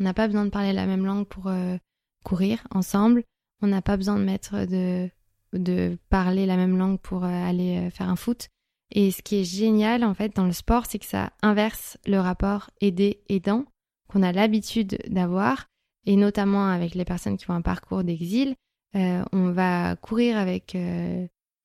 On 0.00 0.04
n'a 0.04 0.14
pas 0.14 0.26
besoin 0.26 0.46
de 0.46 0.50
parler 0.50 0.72
la 0.72 0.86
même 0.86 1.04
langue 1.04 1.26
pour 1.26 1.48
euh, 1.48 1.76
courir 2.24 2.66
ensemble. 2.70 3.22
On 3.60 3.66
n'a 3.66 3.82
pas 3.82 3.98
besoin 3.98 4.18
de 4.18 4.24
mettre 4.24 4.64
de, 4.64 5.10
de 5.52 5.98
parler 6.08 6.46
la 6.46 6.56
même 6.56 6.78
langue 6.78 6.98
pour 6.98 7.24
euh, 7.24 7.28
aller 7.28 7.76
euh, 7.76 7.90
faire 7.90 8.08
un 8.08 8.16
foot. 8.16 8.48
Et 8.92 9.10
ce 9.10 9.22
qui 9.22 9.36
est 9.36 9.44
génial 9.44 10.02
en 10.02 10.14
fait 10.14 10.34
dans 10.34 10.46
le 10.46 10.52
sport, 10.52 10.86
c'est 10.86 10.98
que 10.98 11.06
ça 11.06 11.32
inverse 11.42 11.98
le 12.06 12.18
rapport 12.18 12.70
aidé-aidant 12.80 13.66
qu'on 14.08 14.22
a 14.22 14.32
l'habitude 14.32 14.98
d'avoir, 15.06 15.66
et 16.06 16.16
notamment 16.16 16.66
avec 16.68 16.94
les 16.96 17.04
personnes 17.04 17.36
qui 17.36 17.44
font 17.44 17.52
un 17.52 17.60
parcours 17.60 18.02
d'exil. 18.02 18.56
on 18.94 19.52
va 19.52 19.94
courir 19.94 20.36
avec 20.36 20.76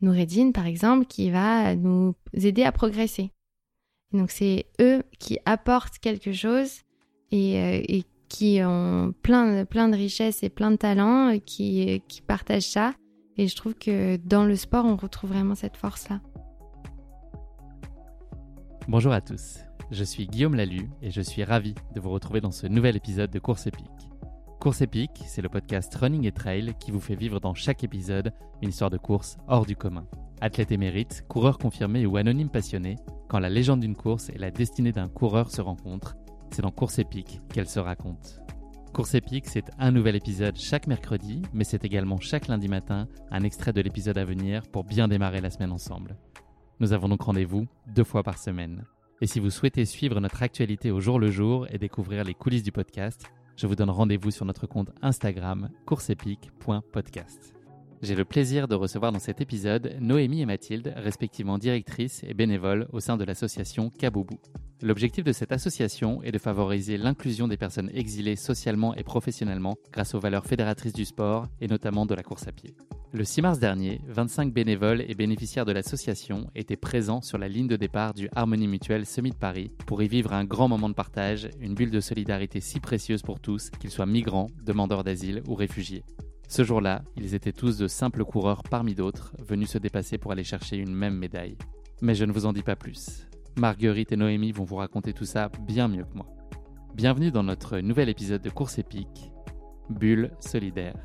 Noureddin, 0.02 0.52
par 0.52 0.68
exemple, 0.68 1.08
qui 1.08 1.32
va 1.32 1.76
nous 1.76 2.14
aider 2.34 2.64
à 2.64 2.72
progresser. 2.72 3.32
Donc 4.12 4.30
c'est 4.30 4.68
eux 4.80 5.02
qui 5.18 5.40
apportent 5.46 5.98
quelque 5.98 6.32
chose 6.32 6.82
et, 7.32 7.98
et 7.98 8.06
qui 8.38 8.60
ont 8.62 9.14
plein, 9.22 9.64
plein 9.64 9.88
de 9.88 9.96
richesses 9.96 10.44
et 10.44 10.50
plein 10.50 10.72
de 10.72 10.76
talents, 10.76 11.34
euh, 11.34 11.38
qui, 11.38 12.02
partagent 12.28 12.68
ça. 12.68 12.94
Et 13.38 13.48
je 13.48 13.56
trouve 13.56 13.76
que 13.76 14.18
dans 14.18 14.44
le 14.44 14.58
sport, 14.58 14.84
on 14.84 14.98
retrouve 14.98 15.30
vraiment 15.30 15.56
cette 15.56 15.78
force-là. 15.78 16.20
Bonjour 18.90 19.14
à 19.14 19.22
tous, 19.22 19.60
je 19.90 20.04
suis 20.04 20.28
Guillaume 20.28 20.56
Lalu 20.56 20.90
et 21.02 21.12
je 21.12 21.22
suis 21.22 21.46
ravi 21.46 21.76
de 21.96 22.00
vous 22.02 22.10
retrouver 22.10 22.42
dans 22.42 22.52
ce 22.52 22.68
nouvel 22.68 22.98
épisode 22.98 23.32
de 23.32 23.40
Course 23.40 23.68
épique. 23.68 23.86
Course 24.60 24.82
épique, 24.82 25.24
c'est 25.26 25.42
le 25.42 25.50
podcast 25.50 25.96
Running 25.96 26.28
et 26.28 26.32
Trail 26.34 26.74
qui 26.80 26.92
vous 26.92 27.00
fait 27.00 27.16
vivre 27.16 27.40
dans 27.40 27.54
chaque 27.54 27.86
épisode 27.86 28.34
une 28.62 28.70
histoire 28.70 28.90
de 28.90 28.98
course 28.98 29.38
hors 29.48 29.66
du 29.66 29.78
commun. 29.78 30.08
Athlète 30.42 30.74
émérite, 30.74 31.24
coureur 31.30 31.58
confirmé 31.58 32.06
ou 32.06 32.18
anonyme 32.18 32.50
passionné, 32.50 32.98
quand 33.30 33.40
la 33.40 33.50
légende 33.50 33.80
d'une 33.80 33.96
course 33.96 34.30
et 34.30 34.38
la 34.38 34.52
destinée 34.52 34.92
d'un 34.92 35.08
coureur 35.08 35.50
se 35.50 35.62
rencontrent, 35.62 36.18
c'est 36.56 36.62
dans 36.62 36.72
Course 36.72 37.00
épique 37.00 37.42
qu'elle 37.54 37.68
se 37.68 37.82
raconte. 37.82 38.40
Course 38.94 39.14
épique, 39.16 39.46
c'est 39.46 39.66
un 39.78 39.92
nouvel 39.92 40.16
épisode 40.16 40.56
chaque 40.56 40.88
mercredi, 40.88 41.42
mais 41.54 41.66
c'est 41.66 41.84
également 41.84 42.22
chaque 42.22 42.48
lundi 42.48 42.70
matin 42.70 43.10
un 43.30 43.44
extrait 43.44 43.74
de 43.74 43.82
l'épisode 43.82 44.18
à 44.18 44.24
venir 44.24 44.62
pour 44.72 44.86
bien 44.86 45.10
démarrer 45.10 45.42
la 45.42 45.50
semaine 45.50 45.74
ensemble. 45.74 46.16
Nous 46.80 46.94
avons 46.94 47.10
donc 47.10 47.24
rendez-vous 47.24 47.68
deux 47.88 48.06
fois 48.06 48.24
par 48.24 48.38
semaine. 48.38 48.86
Et 49.20 49.28
si 49.28 49.42
vous 49.42 49.50
souhaitez 49.50 49.84
suivre 49.84 50.22
notre 50.22 50.44
actualité 50.44 50.92
au 50.92 51.02
jour 51.02 51.20
le 51.20 51.30
jour 51.30 51.68
et 51.72 51.78
découvrir 51.78 52.24
les 52.24 52.34
coulisses 52.34 52.64
du 52.64 52.72
podcast, 52.72 53.26
je 53.58 53.68
vous 53.68 53.76
donne 53.76 53.90
rendez-vous 53.90 54.32
sur 54.32 54.46
notre 54.46 54.66
compte 54.66 54.92
Instagram 55.02 55.70
courseepique.podcast. 55.86 57.55
J'ai 58.06 58.14
le 58.14 58.24
plaisir 58.24 58.68
de 58.68 58.76
recevoir 58.76 59.12
dans 59.12 59.18
cet 59.18 59.42
épisode 59.42 59.98
Noémie 60.00 60.42
et 60.42 60.46
Mathilde, 60.46 60.94
respectivement 60.96 61.58
directrices 61.58 62.24
et 62.24 62.36
bénévoles 62.36 62.88
au 62.94 63.00
sein 63.00 63.18
de 63.18 63.24
l'association 63.24 63.90
Kaboubou. 63.90 64.38
L'objectif 64.84 65.24
de 65.24 65.32
cette 65.32 65.52
association 65.52 66.22
est 66.22 66.32
de 66.32 66.38
favoriser 66.38 66.98
l'inclusion 66.98 67.48
des 67.48 67.58
personnes 67.58 67.90
exilées 67.96 68.36
socialement 68.36 68.94
et 68.94 69.02
professionnellement 69.02 69.74
grâce 69.92 70.14
aux 70.14 70.20
valeurs 70.20 70.46
fédératrices 70.46 70.94
du 70.94 71.04
sport 71.04 71.48
et 71.60 71.68
notamment 71.68 72.06
de 72.06 72.14
la 72.14 72.22
course 72.22 72.48
à 72.48 72.52
pied. 72.52 72.76
Le 73.12 73.24
6 73.24 73.42
mars 73.42 73.58
dernier, 73.58 74.02
25 74.08 74.54
bénévoles 74.54 75.04
et 75.08 75.16
bénéficiaires 75.16 75.66
de 75.66 75.72
l'association 75.72 76.52
étaient 76.54 76.76
présents 76.76 77.24
sur 77.24 77.40
la 77.40 77.48
ligne 77.48 77.68
de 77.68 77.76
départ 77.76 78.14
du 78.14 78.30
Harmonie 78.36 78.68
Mutuelle 78.68 79.08
Semi 79.08 79.32
de 79.32 79.36
Paris 79.36 79.72
pour 79.88 80.04
y 80.04 80.08
vivre 80.08 80.32
un 80.32 80.46
grand 80.46 80.68
moment 80.68 80.90
de 80.90 80.94
partage, 80.94 81.50
une 81.60 81.74
bulle 81.74 81.90
de 81.90 82.02
solidarité 82.02 82.60
si 82.60 82.80
précieuse 82.80 83.24
pour 83.24 83.40
tous, 83.40 83.72
qu'ils 83.72 83.90
soient 83.90 84.06
migrants, 84.06 84.52
demandeurs 84.64 85.04
d'asile 85.04 85.42
ou 85.48 85.56
réfugiés. 85.56 86.04
Ce 86.48 86.64
jour-là, 86.64 87.02
ils 87.18 87.34
étaient 87.34 87.52
tous 87.52 87.78
de 87.78 87.88
simples 87.88 88.24
coureurs 88.24 88.64
parmi 88.64 88.94
d'autres, 88.94 89.34
venus 89.40 89.70
se 89.70 89.78
dépasser 89.78 90.18
pour 90.18 90.32
aller 90.32 90.44
chercher 90.44 90.78
une 90.78 90.94
même 90.94 91.18
médaille. 91.18 91.58
Mais 92.02 92.16
je 92.16 92.26
ne 92.26 92.32
vous 92.32 92.46
en 92.46 92.54
dis 92.54 92.62
pas 92.62 92.76
plus. 92.76 93.28
Marguerite 93.58 94.12
et 94.12 94.18
Noémie 94.18 94.52
vont 94.52 94.64
vous 94.64 94.76
raconter 94.76 95.14
tout 95.14 95.26
ça 95.26 95.50
bien 95.68 95.88
mieux 95.88 96.04
que 96.04 96.16
moi. 96.16 96.28
Bienvenue 96.94 97.32
dans 97.32 97.44
notre 97.44 97.80
nouvel 97.80 98.10
épisode 98.10 98.42
de 98.42 98.50
Course 98.50 98.80
épique, 98.80 99.32
Bulle 99.90 100.32
solidaire. 100.40 100.96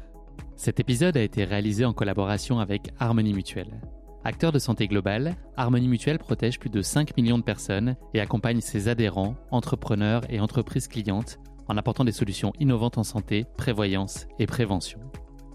Cet 0.57 0.79
épisode 0.79 1.17
a 1.17 1.23
été 1.23 1.45
réalisé 1.45 1.85
en 1.85 1.93
collaboration 1.93 2.61
avec 2.61 2.91
Harmonie 2.99 3.35
Mutuelle. 3.35 3.81
Acteur 4.25 4.53
de 4.53 4.59
santé 4.59 4.87
globale, 4.89 5.37
Harmonie 5.57 5.89
Mutuelle 5.89 6.19
protège 6.19 6.59
plus 6.59 6.69
de 6.69 6.83
5 6.83 7.17
millions 7.17 7.39
de 7.39 7.43
personnes 7.43 7.97
et 8.13 8.21
accompagne 8.21 8.61
ses 8.61 8.89
adhérents, 8.89 9.37
entrepreneurs 9.51 10.23
et 10.29 10.41
entreprises 10.41 10.89
clientes 10.89 11.39
en 11.69 11.77
apportant 11.79 12.05
des 12.05 12.13
solutions 12.13 12.53
innovantes 12.61 12.99
en 12.99 13.05
santé, 13.05 13.47
prévoyance 13.57 14.27
et 14.39 14.47
prévention. 14.47 15.01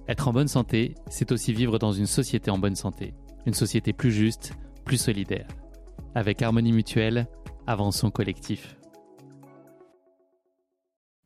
Être 0.08 0.28
en 0.28 0.34
bonne 0.34 0.48
santé, 0.48 0.94
c'est 1.10 1.32
aussi 1.32 1.52
vivre 1.52 1.80
dans 1.80 1.92
une 1.92 2.06
société 2.06 2.52
en 2.52 2.60
bonne 2.60 2.76
santé, 2.76 3.16
une 3.48 3.56
société 3.56 3.92
plus 3.92 4.12
juste, 4.12 4.54
plus 4.84 5.00
solidaire. 5.00 5.48
Avec 6.14 6.44
Harmonie 6.44 6.74
Mutuelle, 6.74 7.28
avançons 7.66 8.12
collectif. 8.12 8.78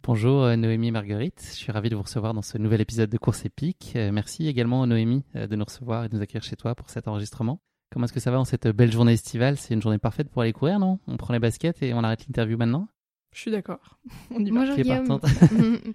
Bonjour 0.04 0.44
euh, 0.44 0.56
Noémie 0.56 0.88
et 0.88 0.92
Marguerite, 0.92 1.46
je 1.46 1.58
suis 1.58 1.74
ravi 1.74 1.90
de 1.90 1.98
vous 1.98 2.04
recevoir 2.04 2.34
dans 2.34 2.42
ce 2.42 2.58
nouvel 2.58 2.80
épisode 2.80 3.10
de 3.10 3.18
Course 3.18 3.44
épique. 3.44 3.92
Euh, 3.98 4.14
merci 4.14 4.48
également 4.48 4.88
Noémie 4.88 5.26
euh, 5.36 5.46
de 5.46 5.58
nous 5.58 5.66
recevoir 5.66 6.06
et 6.06 6.10
de 6.10 6.16
nous 6.16 6.22
accueillir 6.22 6.44
chez 6.44 6.56
toi 6.56 6.74
pour 6.74 6.90
cet 6.90 7.10
enregistrement. 7.10 7.62
Comment 7.92 8.06
est-ce 8.06 8.14
que 8.14 8.22
ça 8.22 8.32
va 8.32 8.40
en 8.40 8.46
cette 8.46 8.70
belle 8.70 8.94
journée 8.94 9.12
estivale? 9.12 9.58
C'est 9.58 9.74
une 9.74 9.82
journée 9.82 9.98
parfaite 9.98 10.30
pour 10.30 10.42
aller 10.44 10.54
courir, 10.54 10.80
non? 10.80 11.00
On 11.06 11.18
prend 11.18 11.34
les 11.34 11.40
baskets 11.40 11.84
et 11.84 11.94
on 11.94 12.00
arrête 12.00 12.26
l'interview 12.28 12.56
maintenant? 12.56 12.88
Je 13.34 13.42
suis 13.42 13.52
d'accord. 13.52 14.00
On 14.32 14.40
y 14.40 14.50
va. 14.52 14.62
Bonjour 14.62 14.76
Guillaume. 14.78 15.20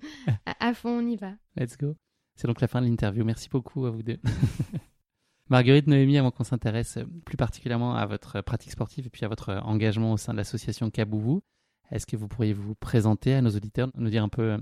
à 0.60 0.74
fond, 0.74 1.00
on 1.00 1.06
y 1.08 1.16
va. 1.16 1.32
Let's 1.56 1.78
go. 1.78 1.96
C'est 2.36 2.46
donc 2.46 2.60
la 2.60 2.68
fin 2.68 2.80
de 2.80 2.86
l'interview. 2.86 3.24
Merci 3.24 3.48
beaucoup 3.48 3.86
à 3.86 3.90
vous 3.90 4.02
deux. 4.02 4.18
Marguerite 5.50 5.86
Noémie, 5.86 6.16
avant 6.16 6.30
qu'on 6.30 6.44
s'intéresse 6.44 6.98
plus 7.26 7.36
particulièrement 7.36 7.94
à 7.94 8.06
votre 8.06 8.40
pratique 8.40 8.72
sportive 8.72 9.06
et 9.06 9.10
puis 9.10 9.24
à 9.24 9.28
votre 9.28 9.52
engagement 9.64 10.12
au 10.12 10.16
sein 10.16 10.32
de 10.32 10.38
l'association 10.38 10.90
Kaboubou, 10.90 11.42
est-ce 11.90 12.06
que 12.06 12.16
vous 12.16 12.28
pourriez 12.28 12.54
vous 12.54 12.74
présenter 12.74 13.34
à 13.34 13.42
nos 13.42 13.50
auditeurs, 13.50 13.90
nous 13.94 14.08
dire 14.08 14.22
un 14.22 14.28
peu 14.28 14.52
euh, 14.52 14.58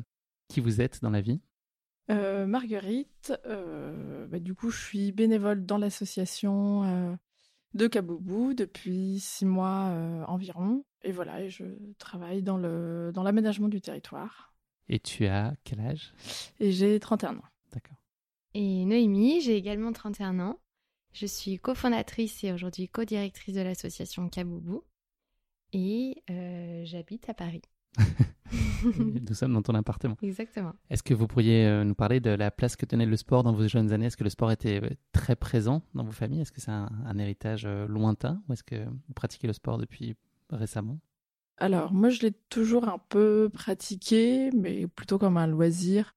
qui 0.49 0.61
vous 0.61 0.81
êtes 0.81 1.01
dans 1.03 1.11
la 1.11 1.21
vie? 1.21 1.41
Euh, 2.11 2.47
Marguerite, 2.47 3.33
euh, 3.47 4.27
bah, 4.27 4.41
du 4.41 4.55
coup, 4.55 4.71
je 4.71 4.85
suis 4.85 5.13
bénévole 5.13 5.65
dans 5.65 5.79
l'association 5.79 7.17
de 7.75 7.87
Kaboubou 7.87 8.53
depuis 8.53 9.21
six 9.21 9.47
mois 9.47 9.95
environ. 10.27 10.85
Et 11.05 11.13
voilà, 11.13 11.49
je 11.49 11.65
travaille 11.99 12.43
dans 12.43 12.59
l'aménagement 12.59 13.69
dans 13.69 13.71
du 13.71 13.81
territoire. 13.81 14.53
Et 14.89 14.99
tu 14.99 15.27
as 15.27 15.55
quel 15.63 15.81
âge? 15.81 16.13
Et 16.59 16.73
j'ai 16.73 16.99
31 16.99 17.37
ans. 17.37 17.43
Et 18.55 18.85
Noémie, 18.85 19.41
j'ai 19.41 19.57
également 19.57 19.93
31 19.93 20.39
ans. 20.41 20.59
Je 21.13 21.27
suis 21.27 21.59
cofondatrice 21.59 22.43
et 22.45 22.53
aujourd'hui 22.53 22.89
co-directrice 22.89 23.55
de 23.55 23.61
l'association 23.61 24.29
Kaboubou 24.29 24.85
et 25.73 26.23
euh, 26.31 26.83
j'habite 26.85 27.29
à 27.29 27.35
Paris. 27.35 27.63
Nous 28.85 29.35
sommes 29.35 29.53
dans 29.53 29.63
ton 29.63 29.75
appartement. 29.75 30.17
Exactement. 30.23 30.73
Est-ce 30.91 31.03
que 31.03 31.15
vous 31.15 31.27
pourriez 31.27 31.67
euh, 31.67 31.85
nous 31.85 31.95
parler 31.95 32.21
de 32.21 32.31
la 32.31 32.51
place 32.51 32.77
que 32.77 32.85
tenait 32.85 33.07
le 33.07 33.17
sport 33.17 33.43
dans 33.43 33.53
vos 33.53 33.69
jeunes 33.69 33.93
années? 33.93 34.07
Est-ce 34.07 34.17
que 34.17 34.25
le 34.25 34.31
sport 34.31 34.51
était 34.51 34.83
euh, 34.83 34.91
très 35.13 35.37
présent 35.37 35.83
dans 35.95 36.05
vos 36.05 36.13
familles? 36.13 36.43
Est-ce 36.43 36.53
que 36.53 36.61
c'est 36.61 36.71
un, 36.71 37.19
héritage 37.19 37.67
lointain 37.67 38.43
ou 38.49 38.53
est-ce 38.53 38.65
que 38.65 38.85
vous 38.85 39.15
pratiquez 39.15 39.47
le 39.47 39.53
sport 39.53 39.79
depuis 39.79 40.17
récemment? 40.51 40.99
Alors, 41.59 41.93
moi, 41.93 42.09
je 42.09 42.23
l'ai 42.23 42.33
toujours 42.33 42.89
un 42.89 42.99
peu 42.99 43.49
pratiqué, 43.53 44.51
mais 44.53 44.87
plutôt 44.89 45.19
comme 45.19 45.37
un 45.37 45.47
loisir. 45.47 46.15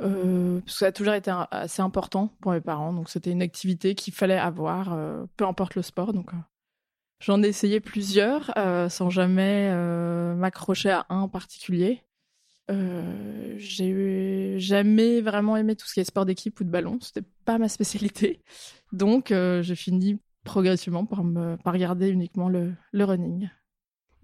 Euh, 0.00 0.60
parce 0.60 0.72
que 0.72 0.78
ça 0.78 0.86
a 0.86 0.92
toujours 0.92 1.14
été 1.14 1.32
assez 1.50 1.82
important 1.82 2.28
pour 2.40 2.52
mes 2.52 2.60
parents, 2.60 2.92
donc 2.92 3.08
c'était 3.08 3.30
une 3.30 3.42
activité 3.42 3.94
qu'il 3.94 4.12
fallait 4.12 4.38
avoir, 4.38 4.92
euh, 4.92 5.24
peu 5.36 5.46
importe 5.46 5.76
le 5.76 5.82
sport. 5.82 6.12
Donc 6.12 6.32
euh, 6.34 6.38
j'en 7.20 7.42
ai 7.42 7.48
essayé 7.48 7.80
plusieurs 7.80 8.52
sans 8.90 9.10
jamais 9.10 9.72
m'accrocher 10.34 10.90
à 10.90 11.06
un 11.08 11.20
en 11.20 11.28
particulier. 11.28 12.02
j'ai 12.68 14.58
jamais 14.58 15.20
vraiment 15.20 15.56
aimé 15.56 15.76
tout 15.76 15.86
ce 15.86 15.94
qui 15.94 16.00
est 16.00 16.04
sport 16.04 16.26
d'équipe 16.26 16.58
ou 16.60 16.64
de 16.64 16.70
ballon, 16.70 16.98
c'était 17.00 17.26
pas 17.44 17.58
ma 17.58 17.68
spécialité. 17.68 18.42
Donc 18.92 19.28
j'ai 19.28 19.76
fini 19.76 20.20
progressivement 20.42 21.06
par 21.06 21.24
me 21.24 21.56
par 21.56 21.72
regarder 21.72 22.08
uniquement 22.08 22.48
le, 22.48 22.74
le 22.92 23.04
running. 23.04 23.48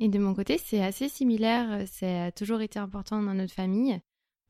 Et 0.03 0.09
de 0.09 0.19
mon 0.19 0.35
côté, 0.35 0.59
c'est 0.59 0.83
assez 0.83 1.11
similaire. 1.11 1.87
Ça 1.87 2.25
a 2.25 2.33
toujours 2.33 2.63
été 2.63 2.79
important 2.79 3.23
dans 3.23 3.35
notre 3.35 3.53
famille. 3.53 4.01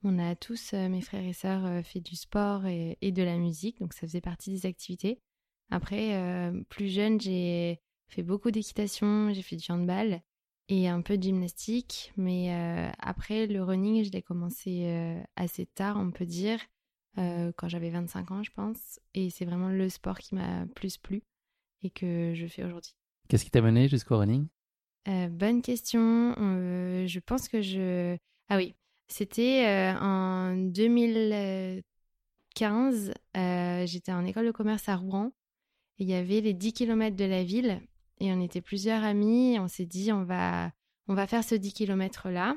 On 0.02 0.18
a 0.18 0.34
tous, 0.34 0.72
euh, 0.72 0.88
mes 0.88 1.02
frères 1.02 1.24
et 1.24 1.34
sœurs, 1.34 1.66
euh, 1.66 1.82
fait 1.82 2.00
du 2.00 2.16
sport 2.16 2.64
et, 2.66 2.96
de 3.02 3.22
la 3.22 3.36
musique, 3.36 3.80
donc 3.80 3.92
ça 3.92 4.06
faisait 4.06 4.22
partie 4.22 4.50
des 4.50 4.66
activités. 4.66 5.20
Après, 5.70 6.14
euh, 6.14 6.62
plus 6.70 6.88
jeune, 6.88 7.20
j'ai 7.20 7.80
fait 8.08 8.22
beaucoup 8.22 8.50
d'équitation, 8.50 9.32
j'ai 9.32 9.42
fait 9.42 9.56
du 9.56 9.70
handball 9.70 10.22
et 10.68 10.88
un 10.88 11.02
peu 11.02 11.18
de 11.18 11.22
gymnastique, 11.22 12.12
mais 12.16 12.50
après, 12.98 13.48
le 13.48 13.62
running, 13.62 14.04
je 14.04 14.10
l'ai 14.12 14.22
commencé 14.22 15.18
assez 15.34 15.66
tard, 15.66 15.96
on 15.96 16.12
peut 16.12 16.26
dire, 16.26 16.60
quand 17.16 17.66
j'avais 17.68 17.90
25 17.90 18.30
ans, 18.30 18.42
je 18.44 18.52
pense, 18.52 19.00
et 19.14 19.30
c'est 19.30 19.44
vraiment 19.44 19.68
le 19.68 19.88
sport 19.88 20.18
qui 20.18 20.36
m'a 20.36 20.66
plus 20.76 20.96
plu 20.96 21.24
et 21.82 21.90
que 21.90 22.34
je 22.36 22.46
fais 22.46 22.62
aujourd'hui. 22.62 22.94
Qu'est-ce 23.28 23.44
qui 23.44 23.50
t'a 23.50 23.60
mené 23.62 23.88
jusqu'au 23.88 24.18
running? 24.18 24.46
Bonne 25.06 25.60
question. 25.60 26.34
je 26.36 27.18
pense 27.18 27.48
que 27.48 27.62
je... 27.62 28.16
Ah 28.48 28.56
oui, 28.56 28.74
c'était 29.10 29.66
euh, 29.66 29.94
en 29.98 30.54
2015, 30.56 33.12
euh, 33.36 33.86
j'étais 33.86 34.12
en 34.12 34.24
école 34.24 34.46
de 34.46 34.52
commerce 34.52 34.88
à 34.88 34.96
Rouen. 34.96 35.32
il 35.98 36.08
y 36.08 36.14
avait 36.14 36.40
les 36.40 36.54
10 36.54 36.72
km 36.72 37.16
de 37.16 37.24
la 37.24 37.44
ville 37.44 37.80
et 38.20 38.32
on 38.32 38.40
était 38.40 38.60
plusieurs 38.60 39.02
amis. 39.04 39.58
on 39.58 39.68
s'est 39.68 39.86
dit, 39.86 40.12
on 40.12 40.24
va, 40.24 40.72
on 41.08 41.14
va 41.14 41.26
faire 41.26 41.44
ce 41.44 41.54
10 41.54 41.72
km 41.72 42.28
là. 42.30 42.56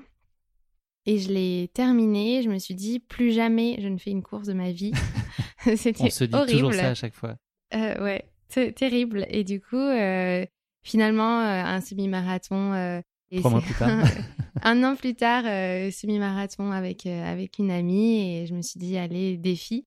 Et 1.05 1.19
je 1.19 1.33
l'ai 1.33 1.69
terminé. 1.73 2.41
Je 2.44 2.50
me 2.50 2.59
suis 2.59 2.75
dit, 2.75 3.00
plus 3.00 3.33
jamais 3.33 3.77
je 3.81 3.89
ne 3.89 3.97
fais 3.97 4.11
une 4.11 4.23
course 4.23 4.47
de 4.47 4.53
ma 4.53 4.71
vie. 4.71 4.94
C'était 5.75 6.03
On 6.03 6.09
se 6.09 6.23
dit 6.23 6.38
toujours 6.47 6.73
ça 6.73 6.89
à 6.89 6.94
chaque 6.94 7.15
fois. 7.15 7.35
Euh, 7.73 8.03
ouais, 8.03 8.73
terrible. 8.73 9.25
Et 9.29 9.44
du 9.44 9.61
coup, 9.61 9.75
euh, 9.75 10.45
finalement, 10.83 11.41
euh, 11.41 11.63
un 11.63 11.81
semi-marathon. 11.81 13.01
Euh, 13.33 13.39
Trois 13.39 13.51
mois 13.51 13.62
plus 13.62 13.74
tard. 13.74 14.06
un 14.62 14.83
an 14.83 14.95
plus 14.95 15.15
tard, 15.15 15.44
semi-marathon 15.91 16.71
avec, 16.71 17.06
avec 17.06 17.59
une 17.59 17.71
amie. 17.71 18.38
Et 18.38 18.45
je 18.45 18.53
me 18.53 18.62
suis 18.62 18.80
dit, 18.80 18.97
allez, 18.97 19.38
défi. 19.38 19.85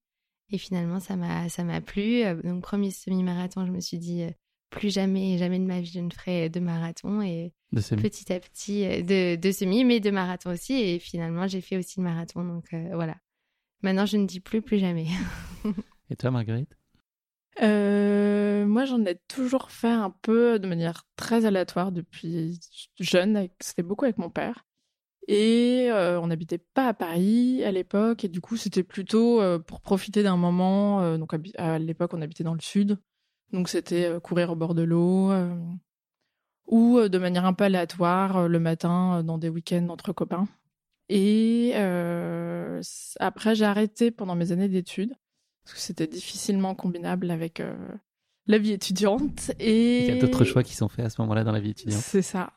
Et 0.51 0.59
finalement, 0.59 1.01
ça 1.01 1.17
m'a, 1.17 1.49
ça 1.49 1.65
m'a 1.65 1.81
plu. 1.81 2.23
Donc, 2.45 2.63
premier 2.63 2.91
semi-marathon, 2.91 3.67
je 3.67 3.73
me 3.73 3.81
suis 3.81 3.99
dit, 3.99 4.25
plus 4.71 4.93
jamais, 4.93 5.39
jamais 5.39 5.59
de 5.59 5.65
ma 5.65 5.81
vie, 5.81 5.91
je 5.93 6.01
ne 6.01 6.11
ferai 6.11 6.49
de 6.49 6.61
marathon. 6.61 7.23
Et 7.23 7.53
petit 7.73 8.33
à 8.33 8.41
petit, 8.41 8.83
de, 9.03 9.37
de 9.37 9.53
semi, 9.53 9.85
mais 9.85 10.01
de 10.01 10.11
marathon 10.11 10.51
aussi. 10.51 10.75
Et 10.75 10.99
finalement, 10.99 11.47
j'ai 11.47 11.61
fait 11.61 11.77
aussi 11.77 12.01
le 12.01 12.05
marathon. 12.05 12.45
Donc, 12.45 12.75
voilà. 12.93 13.17
Maintenant, 13.83 14.07
je 14.07 14.17
ne 14.17 14.27
dis 14.27 14.41
plus, 14.41 14.63
plus 14.63 14.79
jamais. 14.79 15.07
et 16.11 16.17
toi, 16.17 16.31
Marguerite? 16.31 16.77
Euh, 17.63 18.67
moi, 18.67 18.85
j'en 18.85 19.05
ai 19.05 19.17
toujours 19.29 19.71
fait 19.71 19.89
un 19.89 20.11
peu 20.11 20.59
de 20.59 20.67
manière 20.67 21.05
très 21.17 21.47
aléatoire 21.47 21.93
depuis 21.93 22.61
jeune. 22.99 23.49
C'était 23.61 23.83
beaucoup 23.83 24.05
avec 24.05 24.19
mon 24.19 24.31
père. 24.31 24.67
Et 25.29 25.89
euh, 25.91 26.21
on 26.21 26.29
n'habitait 26.29 26.59
pas 26.59 26.89
à 26.89 26.95
Paris 26.95 27.65
à 27.65 27.73
l'époque. 27.73 28.25
Et 28.25 28.29
du 28.29 28.41
coup, 28.41 28.57
c'était 28.57 28.83
plutôt 28.83 29.41
euh, 29.41 29.59
pour 29.59 29.81
profiter 29.81 30.23
d'un 30.23 30.37
moment. 30.37 31.17
donc, 31.19 31.33
à 31.57 31.79
l'époque, 31.79 32.15
on 32.15 32.23
habitait 32.23 32.45
dans 32.45 32.55
le 32.55 32.61
sud. 32.61 32.99
Donc, 33.53 33.69
c'était 33.69 34.19
courir 34.23 34.51
au 34.51 34.57
bord 34.57 34.75
de 34.75 34.83
l'eau. 34.83 35.33
ou 36.67 37.01
de 37.01 37.19
manière 37.19 37.47
un 37.47 37.53
peu 37.53 37.65
aléatoire, 37.65 38.49
le 38.49 38.59
matin, 38.59 39.23
dans 39.23 39.39
des 39.39 39.49
week-ends 39.49 39.89
entre 39.89 40.13
copains. 40.13 40.47
Et 41.09 41.73
après, 43.21 43.55
j'ai 43.55 43.65
arrêté 43.65 44.11
pendant 44.11 44.35
mes 44.35 44.53
années 44.53 44.69
d'études 44.69 45.15
parce 45.67 45.75
que 45.75 45.81
c'était 45.81 46.07
difficilement 46.07 46.77
combinable 46.77 47.29
avec 47.29 47.59
euh, 47.59 47.75
la 48.47 48.59
vie 48.59 48.71
étudiante. 48.71 49.51
Et... 49.59 50.07
Il 50.07 50.15
y 50.15 50.17
a 50.17 50.21
d'autres 50.21 50.45
choix 50.45 50.63
qui 50.63 50.77
sont 50.77 50.89
faits 50.89 51.07
à 51.07 51.11
ce 51.11 51.21
moment-là 51.23 51.43
dans 51.43 51.51
la 51.51 51.59
vie 51.59 51.71
étudiante. 51.71 52.01
C'est 52.01 52.23
ça. 52.23 52.53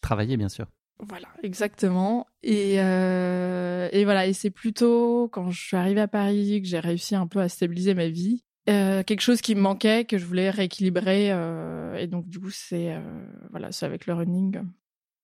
Travailler, 0.00 0.36
bien 0.36 0.48
sûr. 0.48 0.66
Voilà, 1.00 1.26
exactement. 1.42 2.28
Et, 2.44 2.76
euh, 2.78 3.88
et 3.90 4.04
voilà, 4.04 4.28
et 4.28 4.32
c'est 4.32 4.50
plutôt 4.50 5.28
quand 5.32 5.50
je 5.50 5.60
suis 5.60 5.76
arrivée 5.76 6.02
à 6.02 6.06
Paris 6.06 6.62
que 6.62 6.68
j'ai 6.68 6.78
réussi 6.78 7.16
un 7.16 7.26
peu 7.26 7.40
à 7.40 7.48
stabiliser 7.48 7.94
ma 7.94 8.06
vie. 8.06 8.44
Euh, 8.70 9.02
quelque 9.02 9.22
chose 9.22 9.40
qui 9.40 9.56
me 9.56 9.60
manquait, 9.60 10.04
que 10.04 10.16
je 10.16 10.24
voulais 10.24 10.50
rééquilibrer. 10.50 11.30
et 12.00 12.06
donc, 12.06 12.28
du 12.28 12.38
coup, 12.38 12.50
c'est 12.50 12.96
voilà, 13.50 13.72
c'est 13.72 13.86
avec 13.86 14.06
le 14.06 14.14
running. 14.14 14.60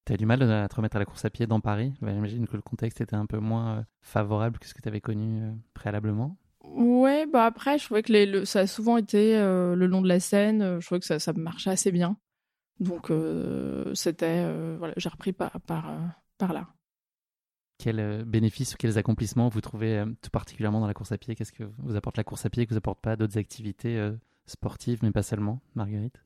Tu 0.05 0.11
as 0.11 0.17
du 0.17 0.25
mal 0.25 0.43
à 0.43 0.67
te 0.67 0.75
remettre 0.75 0.97
à 0.97 0.99
la 0.99 1.05
course 1.05 1.23
à 1.23 1.29
pied 1.29 1.47
dans 1.47 1.61
Paris? 1.61 1.93
J'imagine 2.01 2.47
que 2.47 2.57
le 2.57 2.61
contexte 2.61 2.99
était 2.99 3.15
un 3.15 3.25
peu 3.25 3.39
moins 3.39 3.85
favorable 4.01 4.59
que 4.59 4.67
ce 4.67 4.73
que 4.73 4.81
tu 4.81 4.89
avais 4.89 4.99
connu 4.99 5.53
préalablement. 5.73 6.35
Ouais, 6.75 7.25
bah 7.25 7.45
après, 7.45 7.77
je 7.77 7.85
trouvais 7.85 8.03
que 8.03 8.13
les, 8.13 8.45
ça 8.45 8.61
a 8.61 8.67
souvent 8.67 8.97
été 8.97 9.37
euh, 9.37 9.75
le 9.75 9.87
long 9.87 10.01
de 10.01 10.07
la 10.07 10.19
scène. 10.19 10.61
Euh, 10.61 10.79
je 10.79 10.85
trouvais 10.85 10.99
que 10.99 11.05
ça, 11.05 11.19
ça 11.19 11.33
marchait 11.33 11.71
assez 11.71 11.91
bien. 11.91 12.17
Donc, 12.79 13.11
euh, 13.11 13.93
c'était. 13.95 14.45
voilà, 14.77 14.93
j'ai 14.97 15.09
repris 15.09 15.33
par, 15.33 15.59
par, 15.61 15.93
par 16.37 16.53
là. 16.53 16.67
Quels 17.77 18.23
bénéfices 18.25 18.73
ou 18.73 18.77
quels 18.77 18.97
accomplissements 18.97 19.49
vous 19.49 19.61
trouvez 19.61 20.03
tout 20.21 20.29
particulièrement 20.29 20.79
dans 20.79 20.87
la 20.87 20.93
course 20.93 21.11
à 21.11 21.17
pied? 21.17 21.35
Qu'est-ce 21.35 21.51
que 21.51 21.63
vous 21.79 21.95
apporte 21.95 22.17
la 22.17 22.23
course 22.23 22.45
à 22.45 22.49
pied 22.49 22.65
que 22.65 22.71
vous 22.73 22.77
apporte 22.77 23.01
pas 23.01 23.15
d'autres 23.15 23.37
activités 23.37 24.11
sportives, 24.45 24.99
mais 25.01 25.11
pas 25.11 25.23
seulement, 25.23 25.61
Marguerite? 25.75 26.21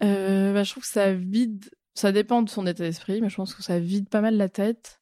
Bah, 0.00 0.62
Je 0.62 0.70
trouve 0.70 0.82
que 0.84 0.88
ça 0.88 1.12
vide. 1.12 1.70
Ça 1.94 2.12
dépend 2.12 2.42
de 2.42 2.48
son 2.48 2.66
état 2.66 2.84
d'esprit, 2.84 3.20
mais 3.20 3.28
je 3.28 3.36
pense 3.36 3.54
que 3.54 3.62
ça 3.62 3.78
vide 3.78 4.08
pas 4.08 4.20
mal 4.20 4.36
la 4.36 4.48
tête. 4.48 5.00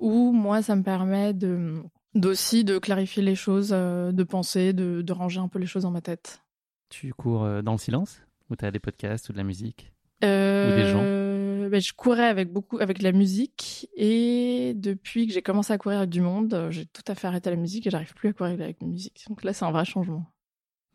Ou 0.00 0.32
moi, 0.32 0.62
ça 0.62 0.76
me 0.76 0.82
permet 0.82 1.34
de 1.34 1.82
d'aussi 2.18 2.64
de 2.64 2.78
clarifier 2.78 3.22
les 3.22 3.34
choses, 3.34 3.70
euh, 3.72 4.12
de 4.12 4.22
penser, 4.24 4.72
de, 4.72 5.02
de, 5.02 5.12
ranger 5.12 5.40
un 5.40 5.48
peu 5.48 5.58
les 5.58 5.66
choses 5.66 5.84
dans 5.84 5.90
ma 5.90 6.00
tête. 6.00 6.42
Tu 6.90 7.12
cours 7.14 7.44
euh, 7.44 7.62
dans 7.62 7.72
le 7.72 7.78
silence? 7.78 8.20
Ou 8.50 8.56
tu 8.56 8.64
as 8.64 8.70
des 8.70 8.78
podcasts 8.78 9.28
ou 9.28 9.32
de 9.32 9.38
la 9.38 9.44
musique? 9.44 9.92
Euh, 10.24 10.72
ou 10.72 10.76
des 10.76 10.90
gens? 10.90 11.68
Ben, 11.70 11.82
je 11.82 11.92
courais 11.92 12.26
avec 12.26 12.50
beaucoup 12.50 12.78
avec 12.78 13.02
la 13.02 13.12
musique 13.12 13.90
et 13.94 14.72
depuis 14.74 15.26
que 15.26 15.34
j'ai 15.34 15.42
commencé 15.42 15.70
à 15.70 15.76
courir 15.76 15.98
avec 15.98 16.08
du 16.08 16.22
monde, 16.22 16.68
j'ai 16.70 16.86
tout 16.86 17.02
à 17.06 17.14
fait 17.14 17.26
arrêté 17.26 17.50
la 17.50 17.56
musique 17.56 17.86
et 17.86 17.90
j'arrive 17.90 18.14
plus 18.14 18.30
à 18.30 18.32
courir 18.32 18.54
avec 18.54 18.80
la 18.80 18.86
musique. 18.86 19.26
Donc 19.28 19.44
là, 19.44 19.52
c'est 19.52 19.66
un 19.66 19.70
vrai 19.70 19.84
changement. 19.84 20.24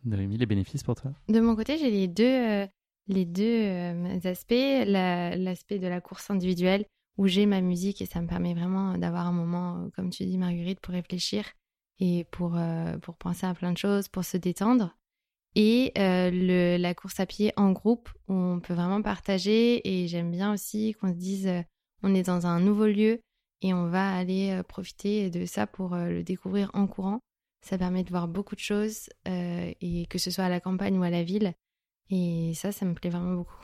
Noémie, 0.04 0.38
les 0.38 0.48
bénéfices 0.48 0.82
pour 0.82 0.96
toi? 0.96 1.12
De 1.30 1.40
mon 1.40 1.56
côté, 1.56 1.78
j'ai 1.78 1.92
les 1.92 2.08
deux 2.08 2.66
les 3.08 3.26
deux 3.26 4.26
aspects, 4.26 4.54
l'aspect 4.88 5.78
de 5.78 5.88
la 5.88 6.02
course 6.02 6.32
individuelle 6.32 6.86
où 7.18 7.28
j'ai 7.28 7.46
ma 7.46 7.62
musique 7.62 8.02
et 8.02 8.06
ça 8.06 8.22
me 8.22 8.28
permet 8.28 8.54
vraiment 8.54 8.98
d'avoir 8.98 9.28
un 9.28 9.32
moment, 9.32 9.78
euh, 9.78 9.90
comme 9.96 10.10
tu 10.10 10.26
dis 10.26 10.38
Marguerite, 10.38 10.80
pour 10.80 10.94
réfléchir 10.94 11.46
et 12.00 12.26
pour, 12.32 12.58
euh, 12.58 12.98
pour 12.98 13.16
penser 13.16 13.46
à 13.46 13.54
plein 13.54 13.72
de 13.72 13.78
choses, 13.78 14.08
pour 14.08 14.26
se 14.26 14.38
détendre. 14.38 14.96
Et 15.56 15.92
euh, 16.00 16.78
la 16.80 16.96
course 16.96 17.20
à 17.20 17.28
pied 17.28 17.54
en 17.58 17.72
groupe 17.72 18.10
où 18.28 18.34
on 18.34 18.60
peut 18.60 18.74
vraiment 18.74 19.04
partager 19.04 19.88
et 19.88 20.08
j'aime 20.08 20.32
bien 20.32 20.52
aussi 20.52 20.94
qu'on 20.94 21.10
se 21.10 21.18
dise 21.18 21.50
on 22.02 22.16
est 22.16 22.24
dans 22.24 22.48
un 22.48 22.60
nouveau 22.60 22.88
lieu 22.88 23.22
et 23.62 23.72
on 23.72 23.88
va 23.88 24.16
aller 24.16 24.60
profiter 24.68 25.30
de 25.30 25.46
ça 25.46 25.68
pour 25.68 25.96
le 25.96 26.24
découvrir 26.24 26.72
en 26.74 26.88
courant. 26.88 27.20
Ça 27.62 27.78
permet 27.78 28.04
de 28.04 28.10
voir 28.10 28.28
beaucoup 28.28 28.56
de 28.56 28.60
choses 28.60 29.10
et 29.28 30.08
que 30.10 30.18
ce 30.18 30.32
soit 30.32 30.46
à 30.46 30.50
la 30.50 30.60
campagne 30.60 30.98
ou 30.98 31.04
à 31.04 31.12
la 31.12 31.24
ville. 31.24 31.54
Et 32.10 32.54
ça, 32.56 32.72
ça 32.72 32.86
me 32.86 32.96
plaît 32.96 33.12
vraiment 33.12 33.36
beaucoup. 33.36 33.62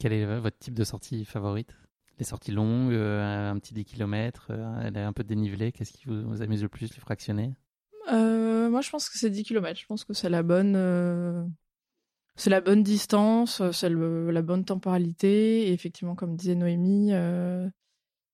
Quel 0.00 0.12
est 0.12 0.40
votre 0.40 0.58
type 0.58 0.74
de 0.74 0.84
sortie 0.84 1.24
favorite? 1.24 1.72
Les 2.18 2.24
sorties 2.24 2.52
longues, 2.52 2.92
euh, 2.92 3.50
un 3.50 3.58
petit 3.58 3.74
10 3.74 3.84
km, 3.84 4.48
euh, 4.50 4.80
elle 4.82 4.96
est 4.96 5.02
un 5.02 5.12
peu 5.12 5.24
dénivelée. 5.24 5.72
Qu'est-ce 5.72 5.92
qui 5.92 6.06
vous, 6.06 6.42
amuse 6.42 6.62
le 6.62 6.68
plus, 6.68 6.92
les 6.94 7.00
fractionnés? 7.00 7.54
Euh, 8.12 8.70
Moi, 8.70 8.80
je 8.80 8.90
pense 8.90 9.08
que 9.08 9.18
c'est 9.18 9.30
10 9.30 9.44
km. 9.44 9.78
Je 9.78 9.86
pense 9.86 10.04
que 10.04 10.14
c'est 10.14 10.30
la 10.30 10.42
bonne, 10.42 11.50
c'est 12.36 12.50
la 12.50 12.60
bonne 12.60 12.82
distance, 12.82 13.62
c'est 13.72 13.90
la 13.90 14.42
bonne 14.42 14.64
temporalité. 14.64 15.68
Et 15.68 15.72
effectivement, 15.72 16.14
comme 16.14 16.36
disait 16.36 16.54
Noémie, 16.54 17.12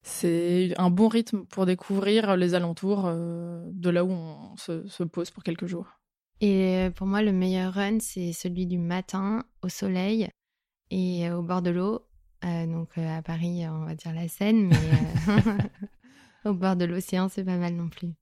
c'est 0.02 0.74
un 0.78 0.90
bon 0.90 1.08
rythme 1.08 1.44
pour 1.46 1.66
découvrir 1.66 2.36
les 2.36 2.54
alentours 2.54 3.04
de 3.10 3.90
là 3.90 4.04
où 4.04 4.10
on 4.10 4.56
se, 4.56 4.86
se 4.86 5.02
pose 5.04 5.30
pour 5.30 5.42
quelques 5.42 5.66
jours. 5.66 5.98
Et 6.40 6.88
pour 6.96 7.06
moi, 7.06 7.22
le 7.22 7.32
meilleur 7.32 7.74
run, 7.74 7.98
c'est 8.00 8.32
celui 8.32 8.66
du 8.66 8.78
matin 8.78 9.44
au 9.62 9.68
soleil 9.68 10.28
et 10.90 11.30
au 11.30 11.42
bord 11.42 11.62
de 11.62 11.70
l'eau 11.70 12.04
euh, 12.44 12.66
donc 12.66 12.90
euh, 12.98 13.18
à 13.18 13.22
Paris, 13.22 13.64
on 13.68 13.84
va 13.84 13.94
dire 13.94 14.12
la 14.12 14.28
Seine, 14.28 14.68
mais 14.68 14.76
euh, 15.28 15.58
au 16.50 16.54
bord 16.54 16.76
de 16.76 16.84
l'océan, 16.84 17.28
c'est 17.28 17.44
pas 17.44 17.56
mal 17.56 17.74
non 17.74 17.88
plus. 17.88 18.12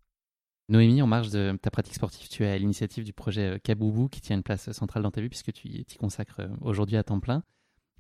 Noémie, 0.69 1.03
en 1.03 1.07
marge 1.07 1.31
de 1.31 1.59
ta 1.61 1.71
pratique 1.71 1.95
sportive, 1.95 2.29
tu 2.29 2.45
es 2.45 2.51
à 2.51 2.59
l'initiative 2.59 3.05
du 3.05 3.13
projet 3.13 3.61
Kaboubou 3.65 4.09
qui 4.09 4.21
tient 4.21 4.37
une 4.37 4.43
place 4.43 4.71
centrale 4.73 5.03
dans 5.03 5.11
ta 5.11 5.21
vie 5.21 5.29
puisque 5.29 5.53
tu 5.53 5.85
t'y 5.85 5.97
consacres 5.97 6.43
aujourd'hui 6.61 6.97
à 6.97 7.03
temps 7.03 7.19
plein. 7.19 7.43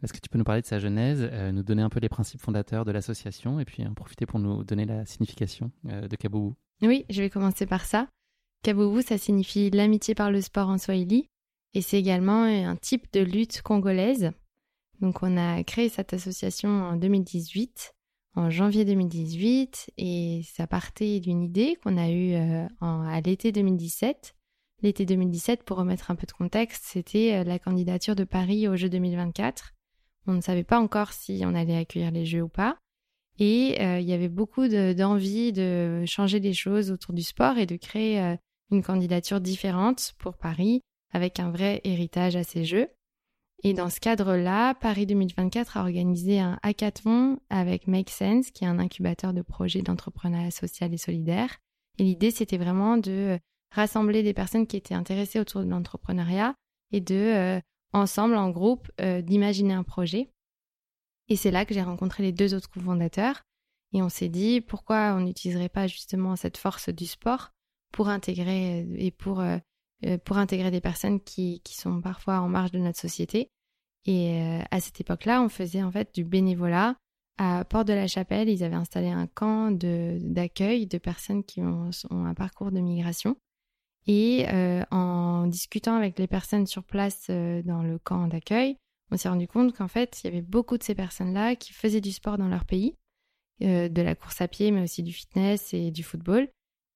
Est-ce 0.03 0.13
que 0.13 0.21
tu 0.21 0.29
peux 0.29 0.39
nous 0.39 0.45
parler 0.45 0.63
de 0.63 0.67
sa 0.67 0.79
genèse, 0.79 1.29
nous 1.53 1.65
donner 1.65 1.83
un 1.83 1.91
peu 1.91 1.99
les 1.99 2.09
principes 2.09 2.41
fondateurs 2.41 2.85
de 2.85 2.93
l'association 2.93 3.59
et 3.59 3.65
puis 3.65 3.85
en 3.85 3.93
profiter 3.93 4.25
pour 4.25 4.39
nous 4.39 4.63
donner 4.63 4.87
la 4.87 5.05
signification 5.05 5.73
de 5.83 6.15
Kaboubou? 6.15 6.55
Oui, 6.83 7.05
je 7.11 7.23
vais 7.23 7.29
commencer 7.29 7.67
par 7.67 7.85
ça. 7.85 8.09
Kaboubou, 8.63 9.03
ça 9.03 9.19
signifie 9.19 9.71
l'amitié 9.71 10.15
par 10.15 10.31
le 10.31 10.41
sport 10.41 10.69
en 10.69 10.79
Swahili 10.79 11.29
et 11.75 11.83
c'est 11.83 11.99
également 11.99 12.45
un 12.45 12.77
type 12.77 13.13
de 13.13 13.21
lutte 13.21 13.63
congolaise 13.63 14.31
donc 15.01 15.23
on 15.23 15.37
a 15.37 15.63
créé 15.65 15.89
cette 15.89 16.13
association 16.13 16.69
en 16.69 16.97
2018, 16.97 17.95
en 18.37 18.51
janvier 18.51 18.85
2018, 18.85 19.91
et 19.97 20.43
ça 20.45 20.67
partait 20.67 21.21
d'une 21.21 21.43
idée 21.43 21.77
qu'on 21.83 21.97
a 21.97 22.11
eue 22.11 22.35
euh, 22.35 22.67
à 22.81 23.21
l'été 23.23 23.51
2017. 23.51 24.35
L'été 24.83 25.05
2017, 25.05 25.63
pour 25.65 25.79
remettre 25.79 26.11
un 26.11 26.15
peu 26.15 26.27
de 26.27 26.33
contexte, 26.33 26.85
c'était 26.87 27.35
euh, 27.35 27.45
la 27.45 27.59
candidature 27.59 28.15
de 28.15 28.25
Paris 28.25 28.69
aux 28.69 28.77
Jeux 28.77 28.91
2024. 28.91 29.73
On 30.27 30.35
ne 30.35 30.41
savait 30.41 30.65
pas 30.65 30.79
encore 30.79 31.13
si 31.13 31.43
on 31.45 31.55
allait 31.55 31.77
accueillir 31.77 32.11
les 32.11 32.27
Jeux 32.27 32.43
ou 32.43 32.49
pas. 32.49 32.77
Et 33.39 33.79
euh, 33.81 34.01
il 34.01 34.07
y 34.07 34.13
avait 34.13 34.29
beaucoup 34.29 34.69
d'envie 34.69 35.53
de, 35.53 36.05
changer 36.07 36.41
les 36.41 36.53
choses 36.53 36.91
autour 36.91 37.15
du 37.15 37.23
sport 37.23 37.57
et 37.57 37.65
de 37.65 37.77
créer 37.77 38.37
une 38.71 38.83
candidature 38.83 39.41
différente 39.41 40.13
pour 40.19 40.37
Paris 40.37 40.83
avec 41.13 41.41
un 41.41 41.51
vrai 41.51 41.81
héritage 41.85 42.37
à 42.37 42.45
ces 42.45 42.65
Jeux. 42.65 42.89
Et 43.63 43.75
dans 43.75 43.91
ce 43.91 44.01
cadre-là, 44.01 44.75
Paris 44.75 45.07
2024 45.07 45.77
a 45.77 45.83
organisé 45.83 46.41
un 46.41 46.59
hackathon 46.63 47.39
avec 47.51 47.87
Make 47.87 48.09
Sense, 48.09 48.51
qui 48.51 48.65
est 48.65 48.69
un 48.69 48.79
incubateur 48.79 49.35
de 49.35 49.43
projets 49.43 49.83
d'entrepreneuriat 49.83 50.51
social 50.51 50.95
et 50.95 50.99
solidaire. 50.99 51.59
Et 51.99 52.05
l'idée, 52.05 52.31
c'était 52.31 52.57
vraiment 52.57 52.97
de 52.97 53.39
rassembler 53.71 54.23
des 54.23 54.33
personnes 54.33 54.67
qui 54.67 54.77
étaient 54.77 54.95
intéressées 54.95 55.41
autour 55.41 55.63
de 55.63 55.69
l'entrepreneuriat 55.69 56.55
et 56.93 57.01
de, 57.01 57.15
euh, 57.15 57.61
ensemble, 57.93 58.37
en 58.37 58.51
groupe, 58.51 58.91
euh, 59.01 59.21
d'imaginer 59.21 59.75
un 59.75 59.85
projet. 59.85 60.31
Et 61.29 61.37
c'est 61.37 61.51
là 61.51 61.65
que 61.65 61.75
j'ai 61.75 61.83
rencontré 61.83 62.23
les 62.23 62.33
deux 62.33 62.55
autres 62.55 62.71
cofondateurs. 62.71 63.43
Et 63.93 64.03
on 64.03 64.09
s'est 64.09 64.29
dit, 64.29 64.61
pourquoi 64.61 65.15
on 65.17 65.21
n'utiliserait 65.21 65.69
pas 65.69 65.87
justement 65.87 66.37
cette 66.37 66.57
force 66.57 66.89
du 66.89 67.07
sport 67.07 67.51
pour 67.93 68.09
intégrer 68.09 68.83
euh, 68.83 68.95
et 68.97 69.11
pour 69.11 69.41
euh, 69.41 69.59
pour 70.25 70.39
intégrer 70.39 70.71
des 70.71 70.81
personnes 70.81 71.21
qui, 71.21 71.61
qui, 71.63 71.77
sont 71.77 72.01
parfois 72.01 72.41
en 72.41 72.49
marge 72.49 72.71
de 72.71 72.79
notre 72.79 72.99
société. 72.99 73.51
Et 74.07 74.41
euh, 74.41 74.63
à 74.71 74.81
cette 74.81 75.01
époque-là, 75.01 75.43
on 75.43 75.49
faisait 75.49 75.83
en 75.83 75.91
fait 75.91 76.15
du 76.15 76.25
bénévolat 76.25 76.97
à 77.43 77.65
Porte 77.65 77.89
de 77.89 77.95
la 77.95 78.07
Chapelle, 78.07 78.51
ils 78.51 78.63
avaient 78.63 78.75
installé 78.75 79.09
un 79.09 79.27
camp 79.27 79.71
d'accueil 79.71 80.87
de, 80.87 80.99
personnes 80.99 81.43
qui 81.43 81.63
ont, 81.63 81.91
un 82.11 82.35
parcours 82.35 82.71
de 82.71 82.81
migration. 82.81 83.35
Et 84.07 84.45
euh, 84.53 84.85
en 84.91 85.47
discutant 85.47 85.97
avec 85.97 86.19
les 86.19 86.27
personnes 86.27 86.67
sur 86.67 86.85
place 86.85 87.29
euh, 87.31 87.63
dans 87.63 87.83
le 87.83 87.99
camp 87.99 88.27
d'accueil, 88.27 88.77
on 89.11 89.17
s'est 89.17 89.31
rendu 89.31 89.49
compte 89.49 89.75
qu'en 89.75 89.89
fait, 89.89 90.21
il 90.23 90.27
y 90.27 90.29
avait 90.29 90.43
beaucoup 90.43 90.77
de 90.77 90.83
ces 90.83 90.95
personnes-là 90.95 91.57
qui 91.57 91.73
faisaient 91.73 92.03
du 92.03 92.13
sport 92.13 92.37
dans 92.37 92.49
leur 92.49 92.67
pays, 92.67 92.95
euh, 93.63 93.89
de 93.89 94.03
la 94.03 94.15
course 94.15 94.43
à 94.43 94.49
pied, 94.49 94.71
mais 94.71 94.83
aussi 94.83 95.03
du 95.03 95.13
fitness 95.13 95.73
et 95.73 95.91
du 95.91 96.03
football, 96.03 96.47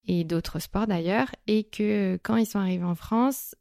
et 0.06 0.25
d'autres 0.25 0.58
sports 0.58 0.87
d'ailleurs, 0.87 1.28
et 1.46 1.64
que 1.64 2.18
quand 2.23 2.37
ils 2.37 2.46
sont 2.46 2.58
arrivés 2.58 2.84
en 2.84 2.94
France, 2.94 3.54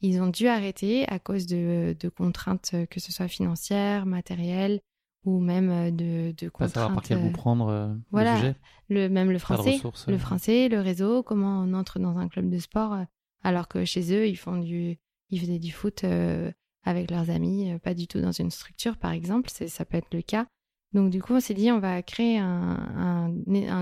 ils 0.00 0.20
ont 0.20 0.28
dû 0.28 0.46
arrêter 0.48 1.08
à 1.08 1.18
cause 1.18 1.46
de, 1.46 1.96
de 1.98 2.08
contraintes, 2.08 2.74
que 2.90 3.00
ce 3.00 3.12
soit 3.12 3.28
financières, 3.28 4.06
matérielles, 4.06 4.80
ou 5.26 5.40
même 5.40 5.70
euh, 5.70 5.90
de, 5.90 6.32
de 6.32 6.48
contraintes. 6.48 6.74
savoir 6.74 6.94
par 6.94 7.02
quel 7.02 7.18
vous 7.18 7.28
euh, 7.28 7.32
prendre 7.32 7.68
euh, 7.68 7.92
voilà, 8.10 8.34
le 8.34 8.38
sujet. 8.38 8.56
Le, 8.88 9.08
même 9.08 9.30
le 9.30 9.38
français, 9.38 9.78
le 10.06 10.18
français, 10.18 10.68
le 10.68 10.80
réseau, 10.80 11.22
comment 11.22 11.60
on 11.60 11.74
entre 11.74 11.98
dans 11.98 12.16
un 12.16 12.28
club 12.28 12.48
de 12.48 12.58
sport 12.58 12.96
alors 13.42 13.68
que 13.68 13.84
chez 13.84 14.14
eux 14.14 14.26
ils 14.26 14.36
font 14.36 14.56
du, 14.58 14.98
ils 15.30 15.40
faisaient 15.40 15.58
du 15.58 15.72
foot 15.72 16.04
avec 16.84 17.10
leurs 17.10 17.30
amis, 17.30 17.76
pas 17.82 17.94
du 17.94 18.06
tout 18.06 18.20
dans 18.20 18.32
une 18.32 18.50
structure 18.50 18.96
par 18.96 19.10
exemple, 19.10 19.50
ça 19.50 19.84
peut 19.84 19.98
être 19.98 20.14
le 20.14 20.22
cas. 20.22 20.46
Donc 20.96 21.10
du 21.10 21.22
coup 21.22 21.34
on 21.34 21.40
s'est 21.40 21.54
dit 21.54 21.70
on 21.70 21.78
va 21.78 22.02
créer 22.02 22.38
un, 22.38 23.30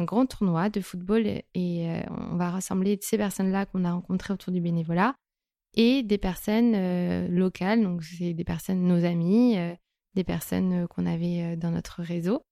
grand 0.04 0.26
tournoi 0.26 0.68
de 0.68 0.82
football 0.82 1.26
et, 1.26 2.02
on 2.10 2.36
va 2.36 2.50
rassembler 2.50 2.98
ces 3.00 3.16
personnes-là 3.16 3.64
qu'on 3.64 3.86
a 3.86 3.92
rencontrées 3.92 4.34
autour 4.34 4.52
du 4.52 4.60
bénévolat 4.60 5.14
et 5.74 6.02
des 6.02 6.18
personnes 6.18 7.28
locales, 7.28 7.82
donc 7.82 8.04
c'est 8.04 8.34
des 8.34 8.44
personnes, 8.44 8.82
nos 8.82 9.04
amis, 9.04 9.56
des 10.14 10.24
personnes 10.24 10.84
euh, 10.84 10.86
qu'on 10.86 11.06
avait 11.06 11.42
euh, 11.42 11.56
dans 11.56 11.70
notre 11.70 12.02
réseau. 12.02 12.42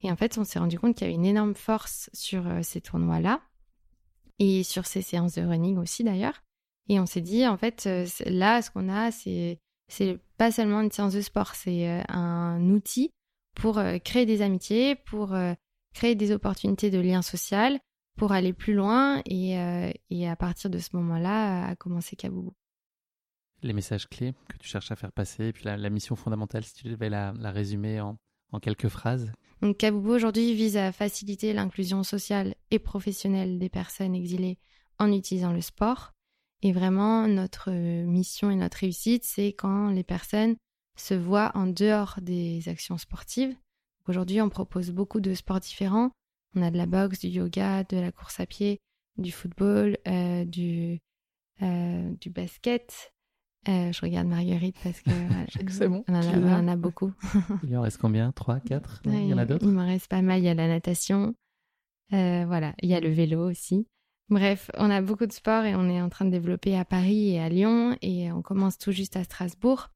Et 0.00 0.10
en 0.10 0.16
fait, 0.16 0.38
on 0.38 0.44
s'est 0.44 0.58
rendu 0.58 0.78
compte 0.78 0.94
qu'il 0.94 1.06
y 1.06 1.10
avait 1.10 1.16
une 1.16 1.26
énorme 1.26 1.54
force 1.54 2.08
sur 2.12 2.46
euh, 2.46 2.60
ces 2.62 2.80
tournois-là 2.80 3.40
et 4.38 4.62
sur 4.62 4.86
ces 4.86 5.02
séances 5.02 5.34
de 5.34 5.42
running 5.42 5.76
aussi 5.78 6.04
d'ailleurs. 6.04 6.42
Et 6.88 7.00
on 7.00 7.06
s'est 7.06 7.20
dit, 7.20 7.46
en 7.46 7.56
fait, 7.56 7.88
là, 8.24 8.62
ce 8.62 8.70
qu'on 8.70 8.88
a, 8.88 9.10
c'est 9.10 9.58
c'est 9.90 10.18
pas 10.36 10.52
seulement 10.52 10.80
une 10.80 10.90
séance 10.90 11.14
de 11.14 11.20
sport, 11.20 11.54
c'est 11.54 12.02
un 12.08 12.60
outil 12.70 13.10
pour 13.58 13.82
créer 14.04 14.24
des 14.24 14.40
amitiés, 14.40 14.94
pour 14.94 15.36
créer 15.92 16.14
des 16.14 16.32
opportunités 16.32 16.90
de 16.90 16.98
lien 16.98 17.22
social, 17.22 17.78
pour 18.16 18.32
aller 18.32 18.52
plus 18.52 18.74
loin 18.74 19.20
et, 19.26 19.56
et 20.10 20.28
à 20.28 20.36
partir 20.36 20.70
de 20.70 20.78
ce 20.78 20.90
moment-là, 20.94 21.66
à 21.66 21.76
commencer 21.76 22.16
Kaboubou 22.16 22.54
les 23.62 23.72
messages 23.72 24.08
clés 24.08 24.34
que 24.48 24.56
tu 24.58 24.68
cherches 24.68 24.90
à 24.90 24.96
faire 24.96 25.12
passer, 25.12 25.46
et 25.46 25.52
puis 25.52 25.64
la, 25.64 25.90
mission 25.90 26.16
fondamentale, 26.16 26.64
si 26.64 26.74
tu 26.74 26.88
devais 26.88 27.10
la, 27.10 27.32
résumer 27.50 28.00
en, 28.00 28.16
quelques 28.60 28.88
phrases. 28.88 29.32
Donc 29.60 29.78
Kaboubou 29.78 30.10
aujourd'hui 30.10 30.54
vise 30.54 30.76
à 30.76 30.92
faciliter 30.92 31.52
l'inclusion 31.52 32.02
sociale 32.02 32.54
et 32.70 32.78
professionnelle 32.78 33.58
des 33.58 33.68
personnes 33.68 34.14
exilées 34.14 34.58
en 34.98 35.12
utilisant 35.12 35.52
le 35.52 35.60
sport. 35.60 36.12
Et 36.62 36.72
vraiment, 36.72 37.28
notre 37.28 37.70
mission 37.70 38.50
et 38.50 38.56
notre 38.56 38.78
réussite, 38.78 39.24
c'est 39.24 39.52
quand 39.52 39.90
les 39.90 40.02
personnes 40.02 40.56
se 41.00 41.14
voient 41.14 41.52
en 41.54 41.66
dehors 41.66 42.18
des 42.20 42.68
actions 42.68 42.98
sportives. 42.98 43.56
Aujourd'hui, 44.06 44.40
on 44.40 44.48
propose 44.48 44.90
beaucoup 44.90 45.20
de 45.20 45.34
sports 45.34 45.60
différents. 45.60 46.10
On 46.54 46.62
a 46.62 46.70
de 46.70 46.76
la 46.76 46.86
boxe, 46.86 47.20
du 47.20 47.28
yoga, 47.28 47.84
de 47.84 47.98
la 47.98 48.10
course 48.10 48.40
à 48.40 48.46
pied, 48.46 48.80
du 49.16 49.32
football, 49.32 49.98
euh, 50.06 50.44
du, 50.44 50.98
euh, 51.62 52.10
du 52.20 52.30
basket, 52.30 53.12
euh, 53.68 53.92
je 53.92 54.00
regarde 54.00 54.28
Marguerite 54.28 54.76
parce 54.82 55.00
que 55.00 55.10
c'est 55.68 55.88
bon. 55.88 56.04
On 56.08 56.14
en, 56.14 56.68
a, 56.68 56.76
beaucoup. 56.76 57.12
il 57.64 57.76
en 57.76 57.82
reste 57.82 57.98
combien? 57.98 58.32
Trois, 58.32 58.60
quatre? 58.60 59.02
Il 59.04 59.26
y 59.26 59.34
en 59.34 59.38
a 59.38 59.44
d'autres? 59.44 59.66
Il 59.66 59.72
m'en 59.72 59.84
reste 59.84 60.08
pas 60.08 60.22
mal. 60.22 60.38
Il 60.38 60.44
y 60.44 60.48
a 60.48 60.54
la 60.54 60.68
natation. 60.68 61.34
Euh, 62.12 62.44
voilà, 62.46 62.74
il 62.80 62.88
y 62.88 62.94
a 62.94 63.00
le 63.00 63.10
vélo 63.10 63.50
aussi. 63.50 63.86
Bref, 64.30 64.70
on 64.78 64.90
a 64.90 65.02
beaucoup 65.02 65.26
de 65.26 65.32
sports 65.32 65.64
et 65.64 65.74
on 65.74 65.88
est 65.88 66.00
en 66.00 66.08
train 66.08 66.24
de 66.24 66.30
développer 66.30 66.76
à 66.76 66.84
Paris 66.84 67.34
et 67.34 67.40
à 67.40 67.48
Lyon 67.48 67.96
et 68.00 68.30
on 68.32 68.42
commence 68.42 68.78
tout 68.78 68.92
juste 68.92 69.16
à 69.16 69.24
Strasbourg. 69.24 69.88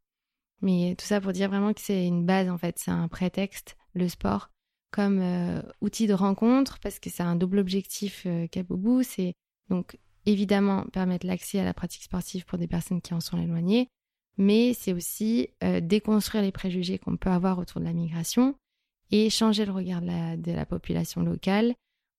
Mais 0.63 0.95
tout 0.97 1.05
ça 1.05 1.21
pour 1.21 1.33
dire 1.33 1.49
vraiment 1.49 1.73
que 1.73 1.81
c'est 1.81 2.07
une 2.07 2.25
base 2.25 2.49
en 2.49 2.57
fait, 2.57 2.79
c'est 2.79 2.91
un 2.91 3.09
prétexte, 3.09 3.77
le 3.95 4.09
sport, 4.09 4.51
comme 4.91 5.21
euh, 5.21 5.61
outil 5.81 6.07
de 6.07 6.15
rencontre 6.15 6.79
parce 6.81 6.99
que 6.99 7.11
c'est 7.11 7.23
un 7.23 7.37
double 7.37 7.59
objectif 7.59 8.23
euh, 8.27 8.47
bout. 8.69 9.03
C'est 9.03 9.35
donc 9.69 9.99
évidemment 10.25 10.85
permettre 10.93 11.27
l'accès 11.27 11.59
à 11.59 11.65
la 11.65 11.75
pratique 11.75 12.05
sportive 12.05 12.45
pour 12.45 12.59
des 12.59 12.69
personnes 12.69 13.01
qui 13.01 13.13
en 13.13 13.21
sont 13.21 13.39
éloignées, 13.39 13.89
mais 14.39 14.75
c'est 14.75 14.93
aussi 14.93 15.49
euh, 15.65 15.81
déconstruire 15.81 16.43
les 16.43 16.53
préjugés 16.53 16.99
qu'on 16.99 17.17
peut 17.17 17.31
avoir 17.31 17.59
autour 17.59 17.81
de 17.81 17.87
la 17.87 17.93
migration 17.93 18.55
et 19.11 19.29
changer 19.31 19.67
le 19.67 19.73
regard 19.73 20.01
de 20.01 20.53
la, 20.53 20.67
population 20.67 21.23
locale 21.23 21.75